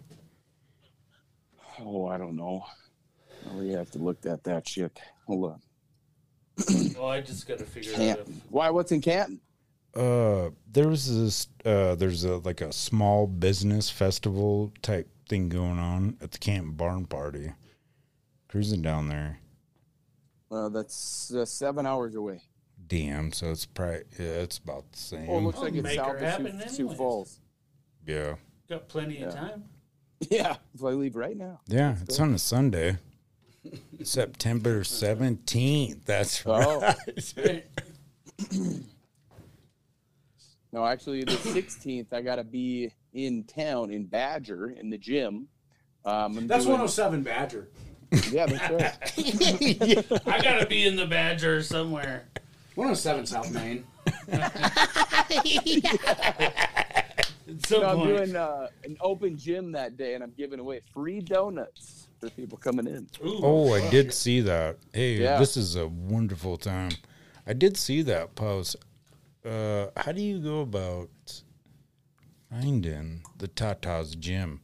Oh, 1.80 2.08
I 2.08 2.18
don't 2.18 2.36
know. 2.36 2.64
We 3.56 3.70
have 3.70 3.92
to 3.92 4.00
look 4.00 4.26
at 4.26 4.44
that 4.44 4.68
shit. 4.68 5.00
Hold 5.26 5.54
on. 5.54 5.62
Well, 6.98 7.10
I 7.10 7.22
just 7.22 7.48
got 7.48 7.60
to 7.60 7.66
figure 7.66 7.92
out 7.94 7.98
Canton. 7.98 8.42
Why? 8.50 8.70
What's 8.70 8.92
in 8.92 9.02
Canton? 9.02 9.40
Uh, 9.96 10.50
there 10.72 10.88
was 10.88 11.08
this. 11.08 11.48
Uh, 11.66 11.96
there's 11.96 12.24
a 12.24 12.38
like 12.38 12.62
a 12.62 12.72
small 12.72 13.28
business 13.28 13.90
festival 13.90 14.74
type 14.82 15.10
thing 15.30 15.50
going 15.50 15.80
on 15.80 16.18
at 16.22 16.32
the 16.32 16.38
Canton 16.38 16.72
Barn 16.72 17.06
Party. 17.06 17.54
Cruising 18.48 18.82
down 18.82 19.10
there. 19.10 19.40
Well, 20.50 20.70
that's 20.70 21.34
uh, 21.34 21.46
seven 21.46 21.86
hours 21.86 22.16
away. 22.16 22.42
Damn, 22.88 23.34
so 23.34 23.52
it's 23.52 23.66
probably 23.66 24.04
yeah, 24.18 24.26
it's 24.26 24.58
about 24.60 24.92
the 24.92 24.98
same. 24.98 25.30
Oh, 25.30 25.40
it 25.40 25.42
looks 25.42 25.60
like 25.60 25.74
it's 25.74 25.96
south 25.96 26.16
of 26.16 26.22
happen 26.22 26.60
Sioux, 26.62 26.70
Sioux 26.70 26.84
anyways. 26.84 26.98
Falls. 26.98 27.40
Yeah, 28.08 28.36
Got 28.70 28.88
plenty 28.90 29.22
of 29.22 29.34
time. 29.34 29.66
Yeah, 30.32 30.56
if 30.74 30.84
I 30.84 30.90
leave 30.90 31.16
right 31.16 31.38
now. 31.38 31.60
yeah, 31.68 31.96
it's 32.02 32.20
on 32.20 32.34
a 32.34 32.40
Sunday, 32.40 32.98
September 34.04 34.84
seventeenth. 34.84 36.06
That's 36.06 36.42
Oh. 36.46 36.82
right. 37.38 37.66
No, 40.74 40.86
actually, 40.86 41.24
the 41.24 41.32
16th, 41.32 42.12
I 42.12 42.22
got 42.22 42.36
to 42.36 42.44
be 42.44 42.92
in 43.14 43.46
town 43.46 43.90
in 43.90 44.06
Badger 44.06 44.70
in 44.72 44.90
the 44.90 44.98
gym. 44.98 45.48
Um, 46.04 46.46
That's 46.48 46.66
doing- 46.66 46.74
107 46.80 47.24
Badger. 47.24 47.70
Yeah, 48.32 48.46
that's 48.46 48.70
right. 48.72 50.24
I 50.28 50.42
got 50.42 50.60
to 50.60 50.66
be 50.68 50.86
in 50.86 50.96
the 50.98 51.06
Badger 51.06 51.64
somewhere. 51.64 52.28
107 52.76 53.26
South 53.26 53.50
Main. 53.52 53.86
At 54.30 54.56
some 57.66 57.82
No, 57.82 57.88
I'm 57.88 57.96
point. 57.98 58.10
doing 58.18 58.36
uh, 58.36 58.68
an 58.84 58.98
open 59.02 59.38
gym 59.38 59.72
that 59.74 59.98
day, 59.98 60.14
and 60.16 60.24
I'm 60.24 60.34
giving 60.38 60.60
away 60.60 60.82
free 60.94 61.20
donuts 61.22 62.08
for 62.20 62.30
people 62.32 62.58
coming 62.58 62.88
in. 62.88 63.08
Ooh, 63.26 63.40
Oh, 63.44 63.74
I 63.74 63.90
did 63.90 64.14
see 64.14 64.42
that. 64.42 64.78
Hey, 64.94 65.16
Yeah. 65.22 65.38
this 65.40 65.56
is 65.58 65.76
a 65.76 65.88
wonderful 65.88 66.58
time. 66.58 66.92
I 67.46 67.54
did 67.54 67.78
see 67.78 68.02
that 68.04 68.36
post. 68.36 68.76
Uh, 69.46 69.88
how 69.96 70.12
do 70.12 70.22
you 70.22 70.40
go 70.40 70.62
about 70.62 71.10
finding 72.50 73.22
the 73.38 73.48
Tata's 73.48 74.16
gym? 74.16 74.62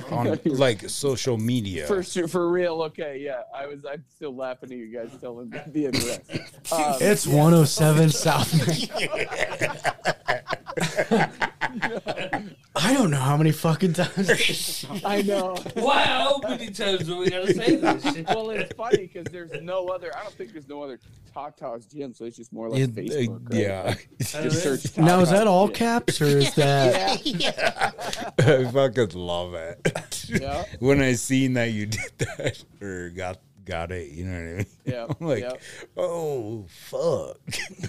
On 0.10 0.38
like 0.44 0.88
social 0.88 1.38
media. 1.38 1.86
For 1.86 2.02
sure, 2.02 2.28
for 2.28 2.50
real. 2.50 2.82
Okay, 2.82 3.18
yeah. 3.20 3.42
I 3.54 3.66
was. 3.66 3.84
I'm 3.84 4.04
still 4.08 4.34
laughing 4.34 4.72
at 4.72 4.78
you 4.78 4.92
guys 4.92 5.10
telling 5.20 5.50
me 5.50 5.58
the 5.66 5.86
address. 5.86 6.20
Um, 6.72 6.94
It's 7.00 7.26
107 7.26 8.10
South 8.10 8.54
I 12.74 12.94
don't 12.94 13.10
know 13.10 13.18
how 13.18 13.36
many 13.36 13.52
fucking 13.52 13.92
times. 13.92 14.86
I 15.04 15.22
know. 15.22 15.56
Wow, 15.76 16.40
how 16.42 16.48
many 16.48 16.70
times 16.70 17.06
do 17.06 17.18
we 17.18 17.30
got 17.30 17.46
to 17.46 17.54
say 17.54 17.76
this? 17.76 18.04
Well, 18.28 18.50
it's 18.50 18.74
funny 18.74 19.10
because 19.12 19.26
there's 19.30 19.52
no 19.60 19.88
other. 19.88 20.16
I 20.16 20.22
don't 20.22 20.34
think 20.34 20.52
there's 20.52 20.68
no 20.68 20.82
other 20.82 20.98
Tata's 21.34 21.86
gym, 21.86 22.14
so 22.14 22.24
it's 22.24 22.36
just 22.36 22.52
more 22.52 22.68
like 22.68 22.80
It- 22.80 22.94
Facebook. 22.94 23.46
uh, 23.52 23.54
right? 23.54 23.98
yeah. 24.18 24.42
Just 24.42 24.62
search. 24.84 24.96
now, 24.98 25.20
is 25.20 25.30
that 25.30 25.46
all 25.46 25.66
gym. 25.68 25.74
caps 25.76 26.20
or 26.20 26.26
is 26.26 26.54
that. 26.56 27.24
yeah. 27.26 27.90
I 28.38 28.70
fucking 28.70 29.10
love 29.18 29.54
it. 29.54 30.26
Yeah. 30.28 30.64
when 30.80 31.00
I 31.02 31.14
seen 31.14 31.54
that 31.54 31.72
you 31.72 31.86
did 31.86 32.12
that 32.18 32.62
or 32.80 33.10
got 33.10 33.38
got 33.64 33.92
it. 33.92 34.10
You 34.10 34.24
know 34.24 34.32
what 34.32 34.38
I 34.38 34.56
mean? 34.56 34.66
Yeah, 34.84 35.06
I'm 35.08 35.26
like, 35.26 35.42
yeah. 35.44 35.52
oh 35.96 36.66
fuck. 36.68 37.38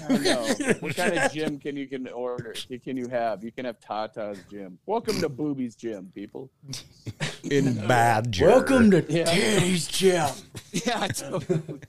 I 0.09 0.17
know. 0.19 0.47
What 0.79 0.95
kind 0.95 1.17
of 1.17 1.31
gym 1.33 1.57
can 1.59 1.75
you 1.75 1.87
can 1.87 2.07
order? 2.09 2.53
Can 2.83 2.97
you 2.97 3.07
have? 3.07 3.43
You 3.43 3.51
can 3.51 3.65
have 3.65 3.79
Tata's 3.79 4.37
gym. 4.49 4.77
Welcome 4.85 5.19
to 5.21 5.29
Booby's 5.29 5.75
gym, 5.75 6.11
people. 6.13 6.51
In 7.43 7.73
Badger. 7.87 8.45
Welcome 8.45 8.91
to 8.91 9.03
Yeah. 9.09 9.25
Teddy's 9.25 9.87
gym. 9.87 10.29
Yeah, 10.85 11.07
totally. 11.07 11.79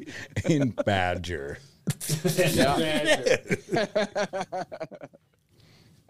in 0.48 0.70
Badger. 0.70 1.58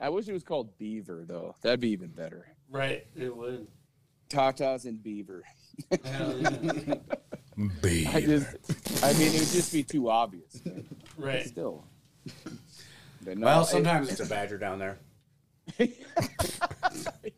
I 0.01 0.09
wish 0.09 0.29
it 0.29 0.33
was 0.33 0.43
called 0.45 0.77
Beaver 0.79 1.25
though. 1.27 1.55
That'd 1.63 1.81
be 1.81 1.91
even 1.91 2.09
better. 2.09 2.47
Right, 2.71 3.07
it 3.17 3.35
would. 3.37 3.67
Tatas 4.29 4.85
and 4.87 5.03
Beaver. 5.03 5.45
Hell 7.57 7.67
yeah. 7.67 7.71
B. 7.83 8.07
I 8.13 8.21
just, 8.21 8.47
I 9.05 9.13
mean, 9.15 9.29
it 9.29 9.41
would 9.41 9.49
just 9.49 9.73
be 9.73 9.83
too 9.83 10.11
obvious. 10.11 10.61
man. 10.65 10.85
Right. 11.17 11.47
Still. 11.47 11.85
But 13.25 13.39
no, 13.39 13.47
Well, 13.47 13.63
it- 13.63 13.67
sometimes 13.67 14.11
it's 14.11 14.21
a 14.21 14.27
badger 14.27 14.59
down 14.59 14.79
there. 14.79 14.99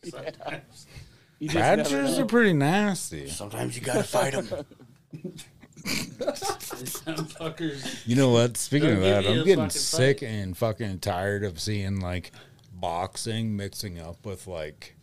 Sometimes. 0.02 0.86
you 1.38 1.48
just 1.48 1.54
never 1.54 1.82
Badgers 1.82 2.18
are 2.18 2.26
pretty 2.26 2.52
nasty. 2.52 3.28
Sometimes 3.28 3.76
you 3.78 3.82
gotta 3.84 4.02
fight 4.02 4.32
them. 4.34 4.64
You 8.04 8.16
know 8.16 8.30
what? 8.30 8.56
Speaking 8.56 8.88
They'll 8.88 8.96
of 9.18 9.24
that, 9.24 9.26
I'm 9.30 9.44
getting 9.44 9.56
fucking 9.66 9.70
sick 9.70 10.22
and 10.22 10.56
fucking 10.56 10.98
tired 11.00 11.44
of 11.44 11.60
seeing 11.60 12.00
like 12.00 12.32
boxing 12.72 13.56
mixing 13.56 13.98
up 14.00 14.24
with 14.26 14.46
like, 14.46 14.96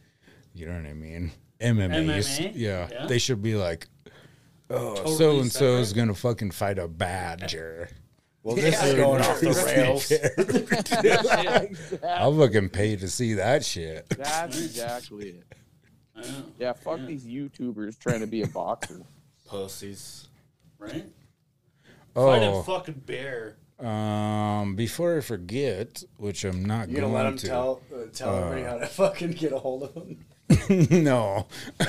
you 0.53 0.65
know 0.67 0.73
what 0.75 0.85
I 0.85 0.93
mean? 0.93 1.31
MMA. 1.61 1.89
MMA? 2.05 2.51
Yeah. 2.55 2.89
Yeah. 2.91 3.05
They 3.07 3.19
should 3.19 3.41
be 3.41 3.55
like, 3.55 3.87
oh, 4.73 4.95
Totally 4.95 5.15
so 5.15 5.39
and 5.39 5.51
so 5.51 5.77
is 5.77 5.93
going 5.93 6.07
to 6.09 6.13
fucking 6.15 6.51
fight 6.51 6.77
a 6.79 6.87
badger. 6.87 7.89
Well, 8.43 8.55
this 8.57 8.81
is 8.83 8.95
going 8.95 9.21
off 9.21 9.39
the 9.39 9.53
rails. 9.65 10.11
I'll 12.03 12.37
fucking 12.37 12.69
pay 12.69 12.97
to 12.97 13.07
see 13.07 13.35
that 13.35 13.63
shit. 13.63 14.09
That's 14.09 14.59
exactly 14.61 15.29
it. 15.29 15.43
I 16.15 16.21
know, 16.21 16.27
Yeah, 16.59 16.73
fuck 16.73 16.99
these 17.07 17.25
YouTubers 17.25 17.97
trying 17.97 18.19
to 18.19 18.27
be 18.27 18.41
a 18.41 18.47
boxer. 18.47 19.01
Pussies. 19.47 20.27
right? 20.77 21.05
Oh. 22.15 22.27
Fight 22.31 22.43
a 22.43 22.63
fucking 22.63 23.01
bear. 23.05 23.55
um, 23.79 24.75
before 24.75 25.17
I 25.17 25.21
forget, 25.21 26.03
which 26.17 26.43
I'm 26.43 26.65
not 26.65 26.89
You 26.89 26.97
going 26.97 27.11
gonna 27.11 27.15
let 27.15 27.23
them 27.29 27.37
to. 27.37 27.47
tell 27.47 27.81
uh, 27.95 28.05
tell 28.13 28.35
everybody 28.37 28.63
how 28.63 28.77
to 28.77 28.85
fucking 28.87 29.31
get 29.31 29.53
a 29.53 29.57
hold 29.57 29.83
of 29.83 29.93
them? 29.95 30.17
no. 31.03 31.47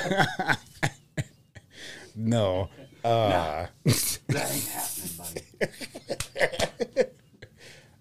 no. 2.15 2.71
Uh, 3.05 3.67
That 3.85 4.51
ain't 4.51 4.65
happening, 4.69 5.11
buddy. 5.19 5.43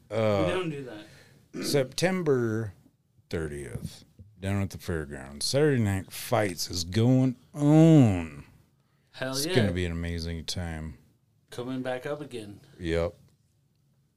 we 0.10 0.18
don't 0.54 0.70
do 0.70 0.86
that. 0.86 1.66
September 1.66 2.74
30th, 3.30 4.06
down 4.40 4.62
at 4.62 4.70
the 4.70 4.78
fairgrounds. 4.78 5.46
Saturday 5.46 5.82
Night 5.84 6.10
Fights 6.10 6.70
is 6.70 6.86
going 6.86 7.36
on. 7.54 8.46
Hell 9.12 9.32
It's 9.32 9.46
yeah. 9.46 9.50
It's 9.52 9.56
going 9.58 9.68
to 9.68 9.74
be 9.74 9.86
an 9.86 9.92
amazing 9.92 10.46
time. 10.46 10.98
Coming 11.52 11.82
back 11.82 12.06
up 12.06 12.22
again. 12.22 12.62
Yep. 12.80 13.14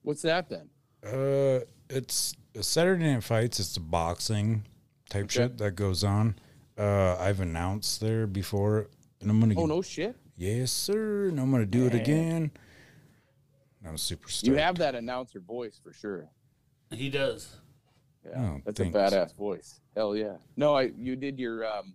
What's 0.03 0.23
that 0.23 0.49
then? 0.49 0.71
Uh, 1.05 1.65
it's 1.91 2.35
Saturday 2.61 3.13
Night 3.13 3.25
Fights. 3.25 3.59
It's 3.59 3.75
the 3.75 3.81
boxing 3.81 4.65
type 5.11 5.31
shit 5.31 5.59
that 5.59 5.73
goes 5.73 6.05
on. 6.05 6.37
Uh, 6.79 7.17
I've 7.19 7.41
announced 7.41 8.01
there 8.01 8.27
before, 8.27 8.89
and 9.27 9.33
I'm 9.33 9.41
gonna. 9.41 9.61
Oh 9.61 9.67
no 9.67 9.83
shit! 9.83 10.15
Yes, 10.37 10.71
sir. 10.71 11.27
And 11.29 11.41
I'm 11.41 11.51
gonna 11.51 11.67
do 11.67 11.87
it 11.87 11.95
again. 11.95 12.53
I'm 13.85 13.99
super 13.99 14.29
stoked. 14.29 14.49
You 14.49 14.55
have 14.63 14.77
that 14.79 14.95
announcer 14.95 15.41
voice 15.41 15.81
for 15.83 15.93
sure. 15.93 16.29
He 16.91 17.09
does. 17.11 17.57
Yeah, 18.25 18.41
Oh, 18.41 18.61
that's 18.65 18.79
thanks. 18.79 18.95
a 18.95 18.99
badass 18.99 19.35
voice. 19.37 19.81
Hell 19.97 20.17
yeah! 20.17 20.37
No, 20.57 20.77
I 20.77 20.93
you 20.97 21.17
did 21.17 21.41
your 21.41 21.67
um 21.67 21.95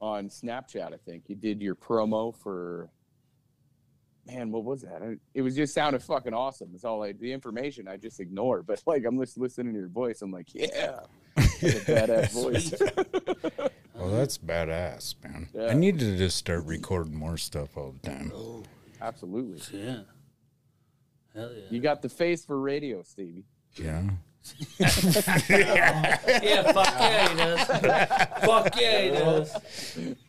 on 0.00 0.28
Snapchat. 0.28 0.92
I 0.92 0.98
think 1.06 1.24
you 1.28 1.36
did 1.36 1.62
your 1.62 1.74
promo 1.74 2.34
for. 2.36 2.90
Man, 4.26 4.50
what 4.50 4.64
was 4.64 4.82
that? 4.82 5.18
It 5.34 5.40
was 5.42 5.54
just 5.56 5.72
sounded 5.72 6.02
fucking 6.02 6.34
awesome. 6.34 6.72
It's 6.74 6.84
all 6.84 6.98
like 6.98 7.18
the 7.20 7.32
information 7.32 7.86
I 7.88 7.96
just 7.96 8.18
ignore, 8.20 8.62
but 8.62 8.82
like 8.84 9.04
I'm 9.06 9.18
just 9.20 9.38
listening 9.38 9.72
to 9.72 9.78
your 9.78 9.88
voice. 9.88 10.20
I'm 10.20 10.32
like, 10.32 10.48
yeah, 10.52 10.98
that's 11.36 11.62
a 11.62 11.68
badass 11.80 12.32
voice. 12.32 12.74
Well, 14.06 14.16
that's 14.16 14.38
badass, 14.38 15.14
man. 15.24 15.48
Yeah. 15.52 15.66
I 15.66 15.74
need 15.74 15.98
to 15.98 16.16
just 16.16 16.36
start 16.36 16.64
recording 16.64 17.14
more 17.14 17.36
stuff 17.36 17.76
all 17.76 17.92
the 18.00 18.08
time. 18.08 18.32
Oh, 18.34 18.62
Absolutely, 19.00 19.60
Yeah. 19.78 20.00
Hell 21.34 21.50
yeah. 21.54 21.64
you 21.70 21.80
got 21.80 22.00
the 22.02 22.08
face 22.08 22.44
for 22.44 22.58
radio, 22.60 23.02
Stevie. 23.02 23.44
Yeah. 23.74 24.02
yeah, 24.78 26.16
fuck 26.72 26.94
yeah, 27.00 27.28
he 27.28 27.36
does. 27.36 27.66
fuck 28.44 28.80
yeah, 28.80 29.00
he 29.02 29.10
does. 29.10 29.56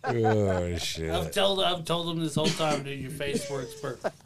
Oh 0.03 0.75
shit! 0.77 1.11
I've 1.11 1.25
shit. 1.25 1.33
told 1.33 1.61
I've 1.61 1.85
told 1.85 2.09
him 2.09 2.23
this 2.23 2.33
whole 2.33 2.47
time, 2.47 2.81
dude. 2.83 2.99
Your 2.99 3.11
face 3.11 3.47
works 3.49 3.79
perfect. 3.79 4.15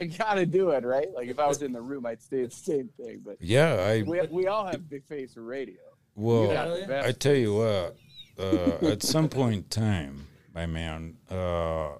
I 0.00 0.04
gotta 0.06 0.46
do 0.46 0.70
it, 0.70 0.84
right? 0.84 1.08
Like 1.14 1.28
if 1.28 1.38
I 1.38 1.46
was 1.46 1.60
in 1.62 1.72
the 1.72 1.82
room, 1.82 2.06
I'd 2.06 2.22
say 2.22 2.44
the 2.46 2.50
same 2.50 2.88
thing. 2.96 3.20
But 3.24 3.36
Yeah, 3.40 3.74
I 3.74 4.02
we, 4.02 4.22
we 4.30 4.46
all 4.46 4.66
have 4.66 4.88
big 4.88 5.04
face 5.04 5.34
for 5.34 5.42
radio. 5.42 5.76
You 6.16 6.22
well, 6.22 6.52
got 6.52 6.80
the 6.80 6.86
best 6.86 7.08
I 7.08 7.12
tell 7.12 7.34
you 7.34 7.54
what. 7.54 7.96
Uh, 8.38 8.86
at 8.88 9.02
some 9.02 9.28
point 9.28 9.54
in 9.54 9.62
time, 9.64 10.26
my 10.54 10.66
man, 10.66 11.16
uh, 11.30 11.90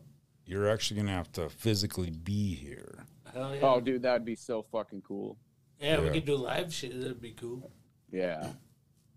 you're 0.46 0.68
actually 0.68 1.00
gonna 1.00 1.12
have 1.12 1.32
to 1.32 1.48
physically 1.48 2.10
be 2.10 2.54
here. 2.54 3.04
Hell 3.32 3.54
yeah. 3.54 3.60
Oh, 3.62 3.80
dude, 3.80 4.02
that'd 4.02 4.24
be 4.24 4.36
so 4.36 4.62
fucking 4.62 5.02
cool. 5.06 5.36
yeah, 5.80 6.00
we 6.00 6.10
could 6.10 6.24
do 6.24 6.36
live 6.36 6.72
shit. 6.72 7.00
That'd 7.00 7.20
be 7.20 7.32
cool. 7.32 7.70
Yeah. 8.10 8.48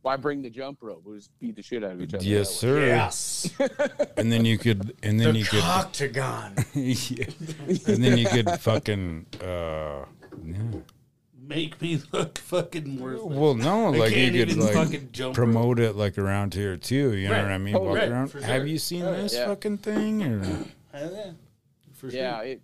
Why 0.02 0.16
bring 0.16 0.42
the 0.42 0.50
jump 0.50 0.80
rope? 0.82 1.02
We'll 1.04 1.18
just 1.18 1.38
beat 1.40 1.56
the 1.56 1.62
shit 1.62 1.84
out 1.84 1.92
of 1.92 2.02
each 2.02 2.14
other. 2.14 2.24
Yes, 2.24 2.56
sir. 2.56 2.86
Yes. 2.86 3.50
And 4.18 4.32
then 4.32 4.46
you 4.46 4.58
could, 4.58 4.96
and 5.04 5.20
then 5.20 5.34
The 5.34 5.40
you 5.40 5.46
could, 5.46 5.62
octagon. 5.64 6.56
yeah. 6.74 7.26
and 7.88 8.04
then 8.04 8.18
you 8.18 8.26
could 8.28 8.50
fucking, 8.60 9.28
uh, 9.44 10.06
yeah. 10.44 10.56
Make 11.48 11.82
me 11.82 12.02
look 12.12 12.38
fucking 12.40 13.00
worthless. 13.00 13.38
Well, 13.38 13.56
no, 13.56 13.88
I 13.88 13.98
like 13.98 14.16
you 14.16 14.46
could 14.46 14.58
like 14.58 15.12
jump 15.14 15.34
promote 15.36 15.80
it 15.80 15.96
like 15.96 16.18
around 16.18 16.54
here 16.54 16.76
too. 16.76 17.16
You 17.16 17.30
know 17.30 17.42
what 17.42 17.52
I 17.52 17.58
mean? 17.58 17.76
Oh, 17.76 17.80
Walk 17.80 17.96
right, 17.96 18.10
around. 18.10 18.28
for 18.28 18.42
Have 18.42 18.68
you 18.68 18.78
seen 18.78 19.04
Oh, 19.04 19.14
this 19.16 19.34
yeah. 19.34 19.46
fucking 19.48 19.78
thing? 19.78 20.24
Or 20.24 20.42
yeah. 20.94 21.32
For 21.94 22.12
sure. 22.12 22.20
Yeah, 22.20 22.42
it 22.42 22.62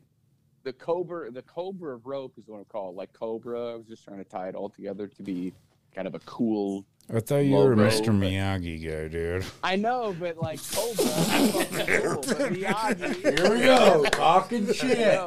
the 0.63 0.73
cobra 0.73 1.31
the 1.31 1.41
cobra 1.43 1.97
rope 2.03 2.33
is 2.37 2.47
what 2.47 2.57
I'm 2.57 2.65
called. 2.65 2.95
Like 2.95 3.13
cobra. 3.13 3.73
I 3.73 3.75
was 3.75 3.87
just 3.87 4.03
trying 4.03 4.17
to 4.17 4.25
tie 4.25 4.49
it 4.49 4.55
all 4.55 4.69
together 4.69 5.07
to 5.07 5.23
be 5.23 5.53
kind 5.95 6.07
of 6.07 6.15
a 6.15 6.19
cool 6.19 6.85
I 7.13 7.19
thought 7.19 7.39
you 7.39 7.55
were 7.55 7.73
a 7.73 7.75
Mr. 7.75 8.09
Miyagi 8.17 8.81
guy, 8.83 9.07
dude. 9.09 9.45
I 9.61 9.75
know, 9.75 10.15
but 10.17 10.37
like 10.37 10.59
cobra 10.71 11.03
is 11.05 12.01
cool. 12.01 12.15
But 12.15 12.53
Miyagi, 12.53 13.39
Here 13.39 13.53
we 13.53 13.61
go. 13.61 14.05
Talking 14.11 14.71
shit. 14.73 15.19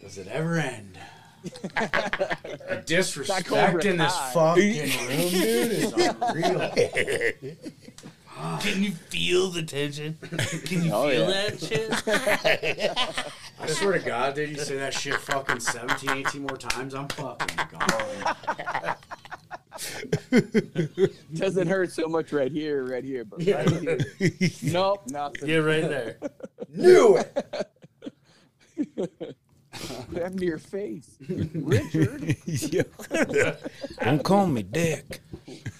Does 0.00 0.18
it 0.18 0.28
ever 0.28 0.56
end? 0.56 0.98
The 1.42 2.82
disrespect 2.86 3.84
in 3.84 3.98
this 3.98 4.16
fucking 4.32 4.78
room, 4.78 5.30
dude, 5.30 5.72
is 5.72 5.92
unreal. 5.92 6.70
Can 8.60 8.82
you 8.82 8.92
feel 8.92 9.50
the 9.50 9.62
tension? 9.62 10.16
Can 10.64 10.84
you 10.84 10.92
Oh, 10.94 11.10
feel 11.10 11.28
yeah. 11.28 11.50
that 11.50 11.60
shit? 11.60 11.92
I 13.60 13.66
swear 13.66 13.92
to 13.92 13.98
God, 13.98 14.34
dude, 14.34 14.48
you 14.50 14.56
say 14.56 14.76
that 14.76 14.94
shit 14.94 15.14
fucking 15.16 15.60
17, 15.60 16.10
18 16.26 16.40
more 16.42 16.56
times, 16.56 16.94
I'm 16.94 17.06
fucking 17.08 17.58
gone. 17.70 18.96
Doesn't 21.34 21.68
hurt 21.68 21.92
so 21.92 22.06
much 22.08 22.32
right 22.32 22.50
here, 22.50 22.82
right 22.84 23.04
here, 23.04 23.24
but 23.26 23.44
right 23.46 23.68
here. 23.70 23.98
Nope, 24.62 25.02
nothing. 25.08 25.46
Yeah, 25.48 25.56
right 25.56 25.86
there. 25.88 26.16
Knew 26.70 27.18
it. 27.18 27.46
What 29.88 30.22
happened 30.22 30.40
to 30.40 30.46
your 30.46 30.58
face, 30.58 31.16
Richard? 31.28 32.36
Don't 34.02 34.22
call 34.22 34.46
me 34.46 34.62
Dick. 34.62 35.20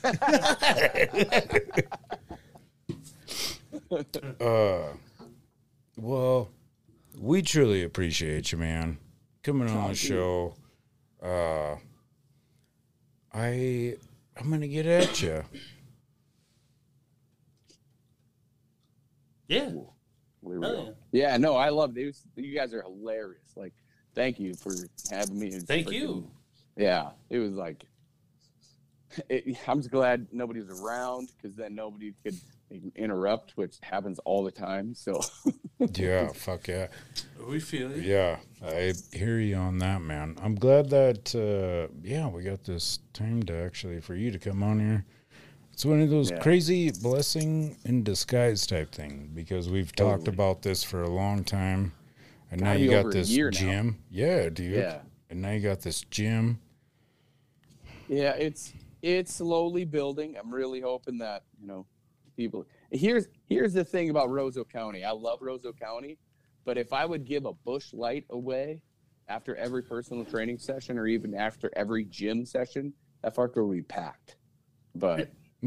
uh, 4.40 4.93
well, 5.97 6.48
we 7.18 7.43
truly 7.43 7.82
appreciate 7.82 8.52
you, 8.52 8.59
man, 8.59 8.98
coming 9.43 9.68
on 9.68 9.89
the 9.89 9.94
show. 9.94 10.55
Uh, 11.22 11.77
I 13.32 13.97
I'm 14.36 14.51
gonna 14.51 14.68
get 14.68 14.86
at 14.86 15.20
you. 15.20 15.44
Yeah. 19.48 19.70
We 20.43 20.55
Hell 20.55 20.60
will. 20.60 20.97
Yeah, 21.12 21.36
no, 21.36 21.56
I 21.56 21.68
love 21.68 21.94
these. 21.94 22.22
You 22.36 22.55
guys 22.55 22.72
are 22.72 22.82
hilarious. 22.82 23.56
Like, 23.56 23.74
thank 24.20 24.38
you 24.38 24.52
for 24.55 24.72
having 25.10 25.38
me. 25.38 25.47
It's 25.48 25.64
Thank 25.64 25.88
freaking- 25.88 25.92
you. 25.92 26.30
Yeah, 26.76 27.10
it 27.30 27.38
was 27.38 27.52
like 27.55 27.84
it, 29.28 29.56
I'm 29.66 29.78
just 29.80 29.90
glad 29.90 30.26
nobody's 30.32 30.68
around 30.68 31.30
because 31.36 31.56
then 31.56 31.74
nobody 31.74 32.12
could 32.22 32.38
interrupt, 32.94 33.52
which 33.56 33.76
happens 33.82 34.18
all 34.20 34.44
the 34.44 34.51
time. 34.52 34.94
So 34.94 35.20
Yeah, 35.94 36.28
fuck 36.28 36.68
yeah. 36.68 36.88
We 37.48 37.59
feel 37.60 37.90
you. 37.97 38.02
Yeah, 38.02 38.36
I 38.62 38.92
hear 39.12 39.38
you 39.38 39.56
on 39.56 39.78
that, 39.78 40.02
man. 40.02 40.36
I'm 40.42 40.55
glad 40.55 40.90
that, 40.90 41.34
uh, 41.34 41.92
yeah, 42.02 42.28
we 42.28 42.42
got 42.42 42.62
this 42.64 42.98
time 43.14 43.42
to 43.44 43.55
actually 43.55 44.01
for 44.01 44.14
you 44.14 44.30
to 44.30 44.38
come 44.38 44.62
on 44.62 44.78
here. 44.78 45.05
It's 45.72 45.84
one 45.86 46.01
of 46.02 46.10
those 46.10 46.30
Yeah. 46.30 46.38
crazy 46.40 46.90
blessing 46.90 47.76
in 47.86 48.05
disguise 48.05 48.66
type 48.66 48.92
thing 48.92 49.30
because 49.34 49.70
we've 49.70 49.94
talked 49.97 50.26
Totally. 50.26 50.34
about 50.36 50.62
this 50.62 50.84
for 50.84 51.02
a 51.02 51.09
long 51.09 51.42
time, 51.42 51.92
and 52.51 52.60
now 52.60 52.72
you 52.72 52.90
got 52.90 53.10
this 53.10 53.31
year 53.31 53.51
now. 53.51 53.59
gym. 53.59 53.98
Yeah, 54.10 54.48
dude. 54.48 54.77
Yeah. 54.77 55.01
And 55.28 55.40
now 55.43 55.52
you 55.52 55.60
got 55.60 55.81
this 55.81 56.02
gym. 56.10 56.60
yeah, 58.09 58.32
it's 58.32 58.72
it's 59.02 59.35
slowly 59.35 59.85
building. 59.85 60.36
I'm 60.36 60.52
really 60.52 60.81
hoping 60.81 61.18
that 61.18 61.44
you 61.60 61.66
know 61.66 61.86
people. 62.36 62.66
Here's 62.90 63.28
here's 63.48 63.72
the 63.72 63.85
thing 63.85 64.10
about 64.10 64.28
Roseau 64.28 64.64
County. 64.68 65.05
I 65.05 65.12
love 65.12 65.40
Roseau 65.40 65.72
County, 65.78 66.18
but 66.64 66.77
if 66.77 66.93
I 66.93 67.05
would 67.05 67.24
give 67.24 67.44
a 67.44 67.52
Busch 67.52 67.93
Light 67.93 68.24
away 68.31 68.82
after 69.28 69.55
every 69.56 69.82
personal 69.82 70.24
training 70.24 70.59
session 70.59 70.98
or 70.98 71.06
even 71.06 71.35
after 71.35 71.70
every 71.77 72.05
gym 72.05 72.44
session, 72.44 72.93
that 73.22 73.35
fucker 73.36 73.66
would 73.66 73.77
be 73.77 73.82
packed. 73.82 74.36
But 74.94 75.31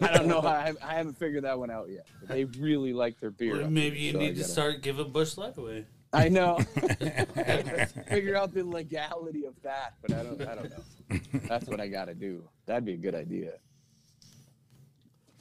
I 0.00 0.16
don't 0.16 0.26
know. 0.28 0.40
I, 0.40 0.62
haven't- 0.66 0.84
I 0.84 0.94
haven't 0.94 1.18
figured 1.18 1.44
that 1.44 1.58
one 1.58 1.70
out 1.70 1.88
yet. 1.90 2.06
But 2.20 2.28
they 2.30 2.44
really 2.44 2.92
like 2.92 3.20
their 3.20 3.30
beer. 3.30 3.58
Well, 3.58 3.70
maybe 3.70 3.98
you 4.00 4.12
so 4.12 4.18
need 4.18 4.28
to 4.30 4.40
gotta- 4.40 4.48
start 4.48 4.82
giving 4.82 5.10
Busch 5.10 5.36
Light 5.36 5.56
away. 5.58 5.84
I 6.14 6.28
know. 6.28 6.58
Figure 8.08 8.36
out 8.36 8.52
the 8.52 8.62
legality 8.64 9.46
of 9.46 9.54
that, 9.62 9.94
but 10.02 10.12
I 10.12 10.22
don't. 10.22 10.42
I 10.42 10.54
don't 10.56 10.70
know. 10.70 11.18
That's 11.48 11.66
what 11.66 11.80
I 11.80 11.88
got 11.88 12.04
to 12.06 12.14
do. 12.14 12.46
That'd 12.66 12.84
be 12.84 12.92
a 12.92 12.96
good 12.98 13.14
idea. 13.14 13.52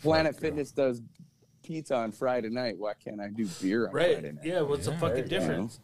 Planet 0.01 0.33
Fuck, 0.33 0.41
yeah. 0.43 0.47
Fitness 0.49 0.71
does 0.71 1.01
pizza 1.63 1.95
on 1.95 2.11
Friday 2.13 2.49
night. 2.49 2.77
Why 2.77 2.93
can't 2.93 3.19
I 3.19 3.27
do 3.27 3.47
beer 3.61 3.87
on 3.87 3.93
Right. 3.93 4.13
Friday 4.13 4.31
night? 4.31 4.45
Yeah, 4.45 4.61
what's 4.61 4.85
the 4.85 4.93
fucking 4.93 5.09
there 5.09 5.17
you 5.17 5.23
go. 5.23 5.39
difference? 5.39 5.79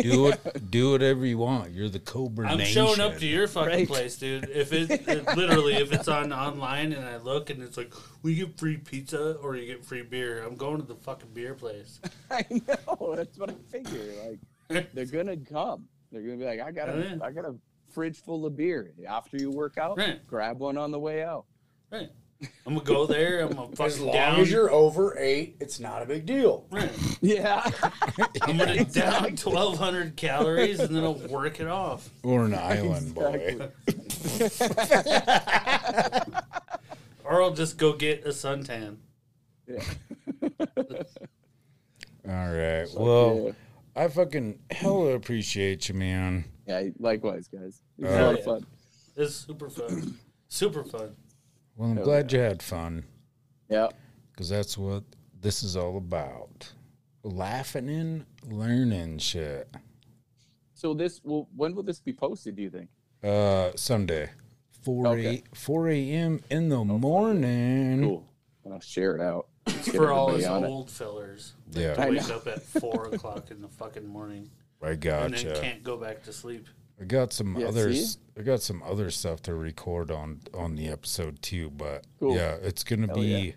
Do 0.00 0.28
it, 0.28 0.70
do 0.70 0.92
whatever 0.92 1.26
you 1.26 1.38
want. 1.38 1.72
You're 1.72 1.88
the 1.88 1.98
Cobra 1.98 2.48
I'm 2.48 2.58
Nation. 2.58 2.74
showing 2.86 3.00
up 3.00 3.18
to 3.18 3.26
your 3.26 3.48
fucking 3.48 3.70
Right. 3.70 3.88
place, 3.88 4.16
dude. 4.16 4.48
If 4.50 4.72
it, 4.72 4.90
it 4.90 5.36
literally 5.36 5.74
if 5.74 5.92
it's 5.92 6.08
on 6.08 6.32
online 6.32 6.92
and 6.92 7.04
I 7.04 7.16
look 7.18 7.50
and 7.50 7.62
it's 7.62 7.76
like 7.76 7.92
we 8.22 8.34
get 8.36 8.58
free 8.58 8.76
pizza 8.76 9.32
or 9.42 9.56
you 9.56 9.66
get 9.66 9.84
free 9.84 10.02
beer, 10.02 10.42
I'm 10.44 10.56
going 10.56 10.78
to 10.80 10.86
the 10.86 10.94
fucking 10.94 11.30
beer 11.34 11.54
place. 11.54 12.00
I 12.30 12.44
know. 12.50 13.14
That's 13.16 13.36
what 13.38 13.50
I 13.50 13.54
figure. 13.70 14.12
Like 14.70 14.92
they're 14.94 15.06
gonna 15.06 15.36
come. 15.36 15.86
They're 16.12 16.22
gonna 16.22 16.36
be 16.36 16.44
like, 16.44 16.60
I 16.60 16.70
got 16.70 16.88
Oh, 16.88 16.92
a, 16.94 17.00
yeah. 17.00 17.16
I 17.22 17.30
got 17.32 17.44
a 17.44 17.54
fridge 17.90 18.16
full 18.22 18.46
of 18.46 18.56
beer. 18.56 18.92
After 19.08 19.36
you 19.36 19.50
work 19.50 19.76
out, 19.78 19.98
Right. 19.98 20.24
grab 20.26 20.58
one 20.60 20.78
on 20.78 20.90
the 20.92 20.98
way 21.00 21.22
out. 21.24 21.44
Right. 21.90 22.10
I'm 22.66 22.74
gonna 22.74 22.84
go 22.84 23.06
there. 23.06 23.40
I'm 23.40 23.52
gonna 23.52 23.68
fucking 23.68 23.86
As 23.86 24.00
long 24.00 24.12
down. 24.14 24.40
as 24.40 24.50
you're 24.50 24.70
over 24.70 25.16
eight, 25.18 25.56
it's 25.60 25.80
not 25.80 26.02
a 26.02 26.06
big 26.06 26.26
deal. 26.26 26.66
right. 26.70 26.90
Yeah. 27.20 27.62
I'm 28.42 28.56
gonna 28.58 28.84
down 28.84 29.22
1,200 29.36 30.16
calories 30.16 30.80
and 30.80 30.94
then 30.94 31.04
I'll 31.04 31.14
work 31.28 31.60
it 31.60 31.68
off. 31.68 32.08
Or 32.22 32.44
an 32.44 32.54
island 32.54 33.14
boy. 33.14 33.68
Or 37.26 37.42
I'll 37.42 37.54
just 37.54 37.78
go 37.78 37.94
get 37.94 38.26
a 38.26 38.30
suntan. 38.30 38.96
yeah. 39.66 39.82
All 42.28 42.52
right. 42.52 42.86
Well, 42.94 43.42
yeah. 43.46 43.52
I 44.04 44.08
fucking 44.08 44.58
hella 44.70 45.14
appreciate 45.14 45.88
you, 45.88 45.94
man. 45.94 46.44
Yeah. 46.66 46.82
Likewise, 46.98 47.48
guys. 47.48 47.80
It 47.98 48.04
was 48.04 48.12
Uh, 48.12 48.16
a 48.16 48.20
lot 48.26 48.34
of 48.38 48.44
fun. 48.44 48.66
It's 49.16 49.34
super 49.36 49.70
fun. 49.70 50.18
Super 50.48 50.84
fun. 50.84 51.16
Well, 51.76 51.90
I'm 51.90 51.96
Hell 51.96 52.04
glad 52.04 52.32
you 52.32 52.38
had 52.38 52.62
fun 52.62 53.04
Yeah. 53.68 53.88
because 54.32 54.48
that's 54.48 54.78
what 54.78 55.04
this 55.40 55.62
is 55.62 55.76
all 55.76 55.96
about. 55.96 56.72
Laughing 57.22 57.88
and 57.88 58.26
learning 58.46 59.18
shit. 59.18 59.68
So 60.74 60.92
this 60.94 61.20
will 61.24 61.48
when 61.56 61.74
will 61.74 61.82
this 61.82 62.00
be 62.00 62.12
posted? 62.12 62.56
Do 62.56 62.62
you 62.62 62.70
think? 62.70 62.90
Uh, 63.22 63.70
Sunday, 63.76 64.30
4 64.82 65.06
Okay. 65.08 65.26
8, 65.28 65.44
4 65.56 65.88
a.m. 65.88 66.40
in 66.50 66.68
the 66.68 66.84
morning. 66.84 68.02
Cool. 68.02 68.28
I'll 68.70 68.80
share 68.80 69.14
it 69.16 69.22
out. 69.22 69.48
Let's 69.66 69.88
For 69.88 70.12
all 70.12 70.28
everybody 70.30 70.44
us 70.44 70.50
on 70.50 70.64
it. 70.64 70.68
old 70.68 70.90
fellers. 70.90 71.54
Yeah, 71.72 71.94
I 71.98 72.10
Wake 72.10 72.28
up 72.30 72.46
at 72.46 72.62
4 72.62 73.14
o'clock 73.14 73.50
in 73.50 73.62
the 73.62 73.68
fucking 73.68 74.06
morning 74.06 74.50
I 74.82 74.90
and 74.90 75.00
gotcha. 75.00 75.44
then 75.48 75.62
can't 75.62 75.82
go 75.82 75.96
back 75.96 76.22
to 76.24 76.32
sleep. 76.32 76.66
I 77.00 77.04
got 77.04 77.32
some 77.32 77.56
Yeah, 77.58 77.68
others. 77.68 78.14
see? 78.14 78.20
I 78.38 78.42
got 78.42 78.62
some 78.62 78.82
other 78.82 79.10
stuff 79.10 79.42
to 79.42 79.54
record 79.54 80.10
on 80.10 80.40
on 80.54 80.76
the 80.76 80.88
episode 80.88 81.40
too. 81.42 81.70
But 81.70 82.06
Cool. 82.20 82.36
yeah, 82.36 82.56
it's 82.62 82.84
gonna 82.84 83.06
Hell 83.06 83.16
be 83.16 83.22
yeah. 83.26 83.52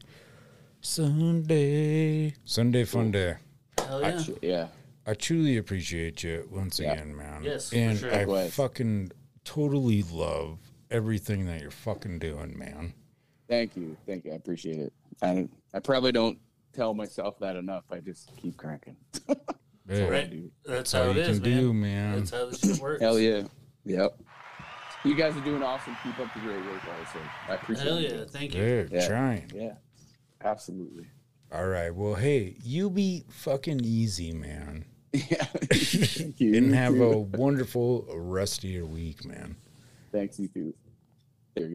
Sunday. 0.81 2.33
Sunday 2.45 2.83
fun 2.83 3.11
day. 3.11 3.35
Hell 3.77 4.03
I 4.05 4.09
yeah. 4.09 4.23
yeah. 4.41 4.67
I 5.05 5.13
truly 5.13 5.57
appreciate 5.57 6.23
you 6.23 6.47
once 6.51 6.79
Yeah. 6.79 6.93
again, 6.93 7.15
man. 7.15 7.43
Yes, 7.43 7.69
for 7.69 7.75
and 7.75 7.97
sure. 7.97 8.11
I 8.13 8.17
Likewise. 8.19 8.53
fucking 8.55 9.11
totally 9.43 10.03
love 10.03 10.59
everything 10.91 11.45
that 11.45 11.61
you're 11.61 11.71
fucking 11.71 12.19
doing, 12.19 12.57
man. 12.57 12.93
Thank 13.47 13.77
you. 13.77 13.95
Thank 14.05 14.25
you. 14.25 14.31
I 14.33 14.35
appreciate 14.35 14.79
it. 14.79 14.93
I 15.21 15.47
I 15.73 15.79
probably 15.79 16.11
don't 16.11 16.39
tell 16.73 16.93
myself 16.93 17.39
that 17.39 17.55
enough. 17.55 17.83
I 17.91 17.99
just 17.99 18.35
keep 18.37 18.57
cranking. 18.57 18.97
Yeah, 19.89 20.07
Right. 20.07 20.31
That's 20.65 20.91
That's 20.91 20.93
all 20.95 21.03
how 21.05 21.09
it 21.11 21.15
you 21.17 21.21
is, 21.23 21.39
can 21.39 21.49
man. 21.49 21.59
do, 21.61 21.73
man. 21.73 22.15
That's 22.17 22.31
how 22.31 22.45
this 22.45 22.59
shit 22.59 22.77
works. 22.81 23.01
Hell 23.01 23.19
yeah. 23.19 23.43
Yep. 23.85 24.19
You 25.05 25.15
guys 25.15 25.37
are 25.37 25.41
doing 25.41 25.63
awesome. 25.63 25.95
Keep 26.03 26.19
up 26.19 26.33
the 26.33 26.39
great 26.41 26.57
work, 26.65 26.81
also. 26.99 27.19
I 27.49 27.53
appreciate 27.55 27.85
it. 27.85 27.89
Hell 27.89 27.97
it. 27.97 28.11
yeah. 28.19 28.25
Thank 28.27 28.53
you. 28.55 28.61
They're 28.61 28.87
Yeah. 28.91 29.07
trying. 29.07 29.51
Yeah. 29.55 29.73
Absolutely. 30.43 31.05
All 31.51 31.65
right. 31.67 31.93
Well, 31.95 32.15
hey, 32.15 32.55
you 32.63 32.89
be 32.89 33.23
fucking 33.29 33.81
easy, 33.83 34.31
man. 34.33 34.85
Yeah. 35.13 35.45
Thank 35.45 36.39
you. 36.41 36.55
And 36.57 36.75
have 36.75 36.93
too. 36.93 37.03
a 37.03 37.17
wonderful 37.17 38.05
rest 38.13 38.63
of 38.65 38.69
your 38.69 38.85
week, 38.85 39.23
man. 39.25 39.55
Thanks, 40.11 40.37
you 40.39 40.47
too. 40.49 40.73